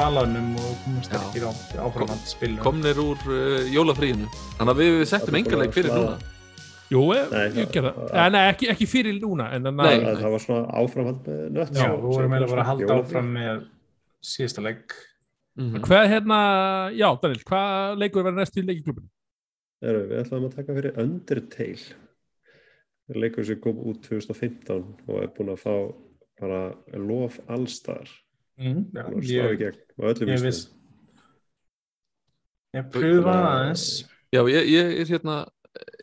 valanum 0.06 0.54
og 0.60 0.72
koma 0.84 1.02
sterkir 1.02 1.44
á 1.48 1.52
áframhald 1.82 2.28
spilum. 2.30 2.62
Komnir 2.62 2.98
úr 3.02 3.18
uh, 3.26 3.66
jólafríinu 3.74 4.28
Þannig 4.58 4.72
að 4.72 4.80
við, 4.82 4.90
við 5.00 5.08
settum 5.10 5.38
enga 5.40 5.60
leik 5.60 5.74
fyrir 5.74 5.94
núna 5.94 6.16
Jú, 6.86 7.00
eh, 7.16 7.24
Nei, 7.32 7.64
ég 7.64 7.76
Eh, 7.76 8.28
Nei, 8.30 8.42
ekki, 8.52 8.68
ekki 8.70 8.86
fyrir 8.86 9.16
núna 9.18 9.48
en 9.56 9.66
þannig 9.66 9.82
Nei. 9.82 10.06
að 10.06 10.20
Það, 10.20 10.30
var 10.36 10.42
svona 10.44 10.66
áframhald 10.78 11.26
með 11.26 11.40
nött. 11.56 11.72
Já, 11.74 11.88
við 11.90 12.04
vorum 12.06 12.36
eiginlega 12.36 12.52
bara 12.52 12.62
að 12.62 12.68
halda 12.70 12.98
áfram 13.00 13.30
með 13.34 13.64
síðasta 14.22 14.62
legg. 14.62 14.94
Mhm. 15.58 15.82
Hvað 15.82 16.08
hérna, 16.12 16.38
já 16.94 17.08
Daniel, 17.22 17.42
hvað 17.50 17.98
leikur 17.98 18.22
verður 18.22 18.38
næst 18.38 18.56
í 18.60 18.64
leikiklubinu? 18.68 19.08
Erum, 19.82 20.06
við 20.12 20.22
ætlum 20.22 20.46
að 20.46 20.54
taka 20.60 20.76
fyrir 20.78 21.00
Undertale. 21.02 21.96
Leikur 23.16 23.46
sem 23.46 23.60
kom 23.62 23.82
út 23.82 24.06
2015 24.06 24.86
og 25.08 25.22
er 25.22 25.34
búin 25.34 25.52
að 25.56 25.62
fá 25.66 25.74
bara 26.38 26.62
lof 26.94 27.40
allstar. 27.48 28.06
Mm, 28.56 28.86
já, 28.96 29.02
og 29.04 29.20
slá 29.20 29.44
í 29.50 29.52
ég, 29.52 29.58
gegn 29.60 29.80
á 30.00 30.02
öllum 30.12 30.30
ég 30.32 30.40
vístum. 30.40 30.46
viss. 30.48 30.62
Ég 32.76 32.88
pröfa 32.92 33.34
aðeins. 33.42 33.84
Já, 34.34 34.40
ég, 34.50 34.70
ég 34.72 34.94
er 35.02 35.10
hérna 35.12 35.36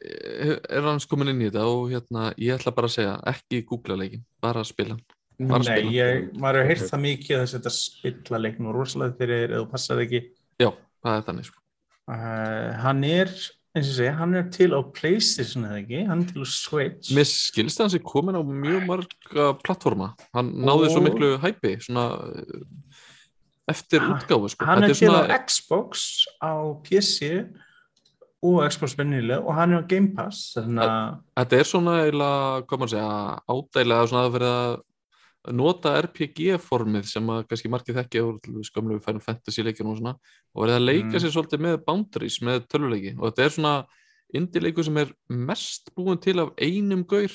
er 0.03 0.85
hans 0.85 1.07
komin 1.09 1.31
inn 1.31 1.41
í 1.41 1.49
þetta 1.49 1.65
og 1.69 1.89
hérna 1.93 2.27
ég 2.41 2.57
ætla 2.57 2.73
bara 2.75 2.89
að 2.89 2.95
segja, 2.97 3.17
ekki 3.31 3.63
googla 3.69 3.97
leikin 3.99 4.23
bara 4.43 4.63
spila. 4.67 4.97
Bara 5.39 5.63
Nei, 5.65 5.79
spila. 5.79 5.93
ég, 5.95 6.27
maður 6.37 6.59
hefur 6.61 6.69
heyrt 6.71 6.91
það 6.91 7.03
mikið 7.07 7.39
að 7.39 7.51
þetta 7.55 7.73
spilla 7.73 8.41
leiknum 8.43 8.73
rosalega 8.75 9.17
fyrir 9.17 9.45
eða 9.49 9.63
þú 9.63 9.69
passar 9.71 10.01
ekki. 10.03 10.21
Já, 10.61 10.69
það 11.03 11.17
er 11.17 11.25
þannig 11.29 11.49
sko. 11.49 11.59
Uh, 12.03 12.69
hann 12.83 13.03
er, 13.07 13.31
eins 13.75 13.87
og 13.89 13.95
segja, 13.97 14.11
hann 14.19 14.35
er 14.37 14.49
til 14.53 14.69
á 14.77 14.81
Playstation 14.93 15.63
eða 15.65 15.79
ekki, 15.81 16.03
hann 16.07 16.21
er 16.21 16.27
til 16.29 16.43
á 16.45 16.47
Switch. 16.49 17.09
Mér 17.17 17.25
skilst 17.29 17.79
að 17.79 17.87
hans 17.87 17.95
er 17.97 18.03
komin 18.05 18.37
á 18.37 18.41
mjög 18.45 18.85
marga 18.85 19.47
plattforma, 19.63 20.11
hann 20.33 20.51
náði 20.61 20.91
svo 20.93 21.01
Og- 21.01 21.07
miklu 21.07 21.31
hæpi, 21.41 21.75
svona 21.81 22.05
eftir 23.67 23.99
Ha- 24.03 24.13
útgáfu 24.19 24.49
sko. 24.49 24.65
hann 24.65 24.81
Þetta 24.83 24.89
er 24.89 24.93
til 24.93 25.07
svona, 25.07 25.27
á 25.27 25.45
Xbox, 25.47 26.25
á 26.43 26.53
PC 26.83 27.45
og 28.43 28.69
Xbox 28.71 28.95
vennilega 28.97 29.39
og 29.45 29.55
hann 29.55 29.73
er 29.73 29.81
á 29.81 29.87
Game 29.87 30.13
Pass, 30.15 30.53
þetta 30.57 31.53
er 31.59 31.63
svona 31.63 32.03
eiginlega, 32.03 32.61
hvað 32.67 32.79
maður 32.79 32.93
segja, 32.93 33.39
ádægilega 33.49 34.07
svona 34.09 34.25
að 34.27 34.33
vera 34.37 34.77
að 35.43 35.55
nota 35.59 35.91
RPG-formið 36.01 37.07
sem 37.09 37.29
að 37.33 37.47
kannski 37.49 37.69
margir 37.71 37.97
til 38.07 38.39
dæmis 38.45 38.71
gömlu 38.71 38.99
Final 39.03 39.19
Fantasy 39.21 39.63
leikjum 39.65 39.89
og 39.91 39.97
svona 39.99 40.13
og 40.55 40.63
verið 40.63 40.77
að 40.77 40.85
leika 40.87 41.15
Mm. 41.15 41.19
sér 41.19 41.33
svolítið 41.35 41.59
með 41.65 41.85
boundaries, 41.85 42.39
með 42.41 42.67
tölvuleiki. 42.71 43.15
Og 43.19 43.31
þetta 43.31 43.43
er 43.45 43.49
svona 43.49 43.85
indie-leikur 44.33 44.83
sem 44.85 44.97
er 44.97 45.11
mest 45.29 45.91
búin 45.95 46.21
til 46.21 46.39
af 46.39 46.53
einum 46.57 47.03
gaur. 47.05 47.29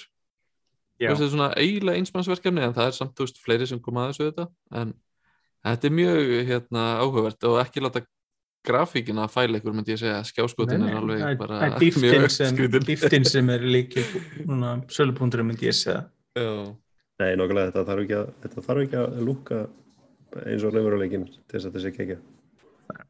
Þetta 0.98 1.22
er 1.22 1.30
svona 1.30 1.54
eiginlega 1.54 1.98
einsmannsverkefni 2.00 2.62
en 2.64 2.72
það 2.74 2.86
er 2.86 2.96
samt, 2.96 3.14
þú 3.14 3.26
veist, 3.26 3.38
fleiri 3.44 3.66
sem 3.70 3.78
koma 3.78 4.08
að 4.08 4.14
þessu 4.16 4.32
þetta 4.32 4.48
en 4.80 4.94
þetta 5.64 5.84
er 5.86 5.94
mjög 5.94 6.46
hérna, 6.48 6.86
áhugavert 7.04 7.44
og 7.44 7.60
ekki 7.62 7.80
láta 7.84 8.02
grafíkina 8.66 9.28
fæla 9.30 9.60
ykkur, 9.60 9.72
myndi 9.76 9.94
ég 9.94 10.00
segja, 10.00 10.24
skjáskotin 10.26 10.82
er 10.88 10.96
alveg 10.98 11.38
bara 11.38 11.70
mjög 11.78 12.26
sem, 12.34 12.56
skrítin 12.56 12.84
dýftin 12.88 13.24
sem 13.24 13.48
er 13.54 13.60
líkil 13.60 14.04
núna 14.48 14.80
sölupunktur 14.90 15.44
myndi 15.46 15.68
ég 15.68 15.76
segja. 15.76 16.08
Já. 16.34 16.74
Nei, 17.18 17.34
nokkulega 17.38 17.72
þetta 17.72 17.84
þarf 17.88 18.04
ekki 18.04 18.16
að, 18.18 18.32
þetta 18.44 18.64
þarf 18.68 18.82
ekki 18.84 18.98
að 19.02 19.20
lúka 19.26 19.60
eins 20.44 20.64
og 20.64 20.74
raunveruleikin 20.74 21.28
til 21.28 21.54
þess 21.54 21.68
að 21.68 21.78
þetta 21.78 21.84
sé 21.84 22.18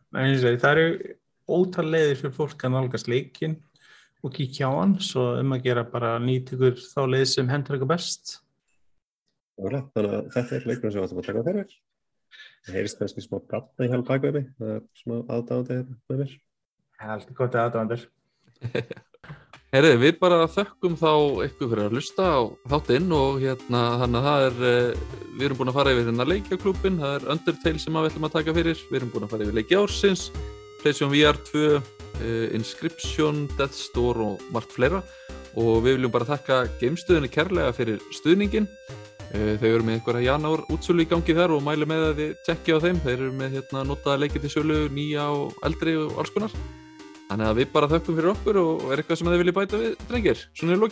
og 0.09 0.39
segi, 0.43 0.61
það 0.63 0.83
eru 0.83 1.17
ótal 1.59 1.87
leiðir 1.93 2.21
fyrir 2.23 2.37
fólk 2.37 2.65
að 2.65 2.75
nálgast 2.75 3.11
leikin 3.11 3.59
og 4.25 4.33
kíkja 4.35 4.71
á 4.71 4.73
hann 4.79 4.97
svo 5.05 5.31
um 5.39 5.55
að 5.55 5.67
gera 5.69 5.85
bara 5.87 6.17
nýt 6.23 6.55
ykkur 6.57 6.79
þá 6.81 7.01
leið 7.07 7.27
sem 7.35 7.51
hendur 7.53 7.77
ykkur 7.79 7.91
best 7.91 8.39
Nokkulega, 9.59 9.89
þannig 9.95 10.13
að 10.15 10.27
þetta 10.37 10.55
er 10.55 10.67
leikurinn 10.71 10.93
sem 10.95 11.01
við 11.01 11.07
ætlum 11.09 11.21
að 11.21 11.29
taka 11.29 11.41
fyrir. 11.49 11.73
Það 12.63 12.77
heyrist 12.79 13.01
kannski 13.01 13.25
smá 13.25 13.39
gatna 13.51 13.87
í 13.87 13.91
hjálp 13.91 14.07
bakveg 14.07 14.37
mig. 14.37 14.47
Það 14.61 14.71
er 14.77 14.85
smá 15.01 15.15
aðdáðandi 15.19 15.79
með 15.83 16.23
mér. 16.23 16.35
Það 16.99 17.09
er 17.09 17.15
alltaf 17.17 17.39
gott 17.41 17.59
að 17.59 17.67
aðdóðandur. 17.67 18.05
Herri, 19.69 19.91
við 20.01 20.15
bara 20.17 20.47
þökkum 20.49 20.95
þá 20.97 21.11
ykkur 21.45 21.69
fyrir 21.69 21.83
að 21.83 21.97
hlusta 21.99 22.25
á 22.25 22.41
þáttinn 22.73 23.11
og 23.13 23.35
hérna 23.43 23.83
þannig 24.01 24.23
að 24.23 24.29
það 24.29 24.45
er, 24.47 24.55
eh, 24.65 25.19
við 25.35 25.45
erum 25.45 25.59
búin 25.59 25.69
að 25.69 25.77
fara 25.77 25.93
yfir 25.93 26.07
hérna 26.09 26.27
leikjaklúbin, 26.31 26.97
það 27.03 27.17
er 27.19 27.27
Undertale 27.35 27.83
sem 27.83 27.99
við 27.99 28.09
ætlum 28.09 28.25
að 28.25 28.33
taka 28.39 28.55
fyrir, 28.57 28.81
við 28.89 28.97
erum 28.97 29.11
búin 29.13 29.27
að 29.27 29.35
fara 29.35 29.45
yfir 29.45 29.59
leiki 29.59 29.77
ársins, 29.77 30.23
PlayStation 30.81 31.13
VR 31.13 31.37
2, 31.51 31.67
uh, 31.77 32.49
Inscription, 32.57 33.45
Death 33.59 33.77
Store 33.77 34.31
og 34.31 34.49
margt 34.57 34.73
fleira 34.73 35.03
og 35.53 35.85
við 35.85 35.99
viljum 35.99 36.17
bara 36.17 36.31
þakka 36.33 36.65
geimstöðinni 36.81 37.29
kærlega 37.29 37.77
fyrir 37.77 38.01
stuðningin. 38.09 38.73
Uh, 39.37 39.61
þau 39.61 39.69
eru 39.69 39.85
með 39.85 39.99
einhverja 39.99 40.33
janúar 40.33 40.65
útsölu 40.73 41.05
í 41.05 41.13
gangi 41.13 41.37
þar 41.37 41.59
og 41.59 41.65
mælu 41.69 41.85
með 41.85 42.09
að 42.09 42.21
þið 42.23 42.37
tjekkja 42.49 42.81
á 42.81 42.85
þeim, 42.89 43.05
þeir 43.05 43.19
eru 43.21 43.33
með 43.37 43.57
hérna 43.61 43.85
notaða 43.85 44.21
leiki 44.25 44.41
til 44.41 44.57
sölu, 44.57 44.87
nýja 44.89 45.29
og 45.29 45.61
eldri 45.61 46.01
og 46.01 46.17
alls 46.17 46.33
konar. 46.33 46.57
Þannig 47.29 47.51
að 47.51 47.59
við 47.61 47.73
bara 47.75 47.89
þökkum 47.93 48.17
fyrir 48.19 48.31
okkur 48.33 48.59
og 48.63 48.85
er 48.89 49.03
eitthvað 49.03 49.21
sem 49.21 49.29
þið 49.29 49.43
viljið 49.43 49.57
bæta 49.59 49.81
við, 49.83 49.97
drengir, 50.09 50.45
svona 50.57 50.75
er 50.75 50.83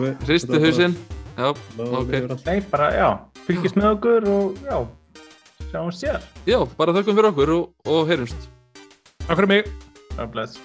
með. 0.00 0.22
Hristu 0.24 0.60
hausinn, 0.62 0.94
já, 1.36 1.48
ok. 1.84 2.14
Nei, 2.46 2.58
bara, 2.72 2.90
já, 2.96 3.08
fylgist 3.44 3.76
með 3.76 3.90
okkur 3.92 4.30
og 4.32 4.62
já, 4.64 4.78
sjáum 5.68 5.90
sér. 5.92 6.22
Já, 6.48 6.62
bara 6.78 6.96
þökkum 6.96 7.20
fyrir 7.20 7.32
okkur 7.34 7.58
og, 7.58 7.90
og 7.92 8.08
heyrjumst. 8.08 8.48
Takk 9.26 9.36
fyrir 9.36 9.52
mig. 9.52 9.68
God 10.14 10.32
bless. 10.32 10.56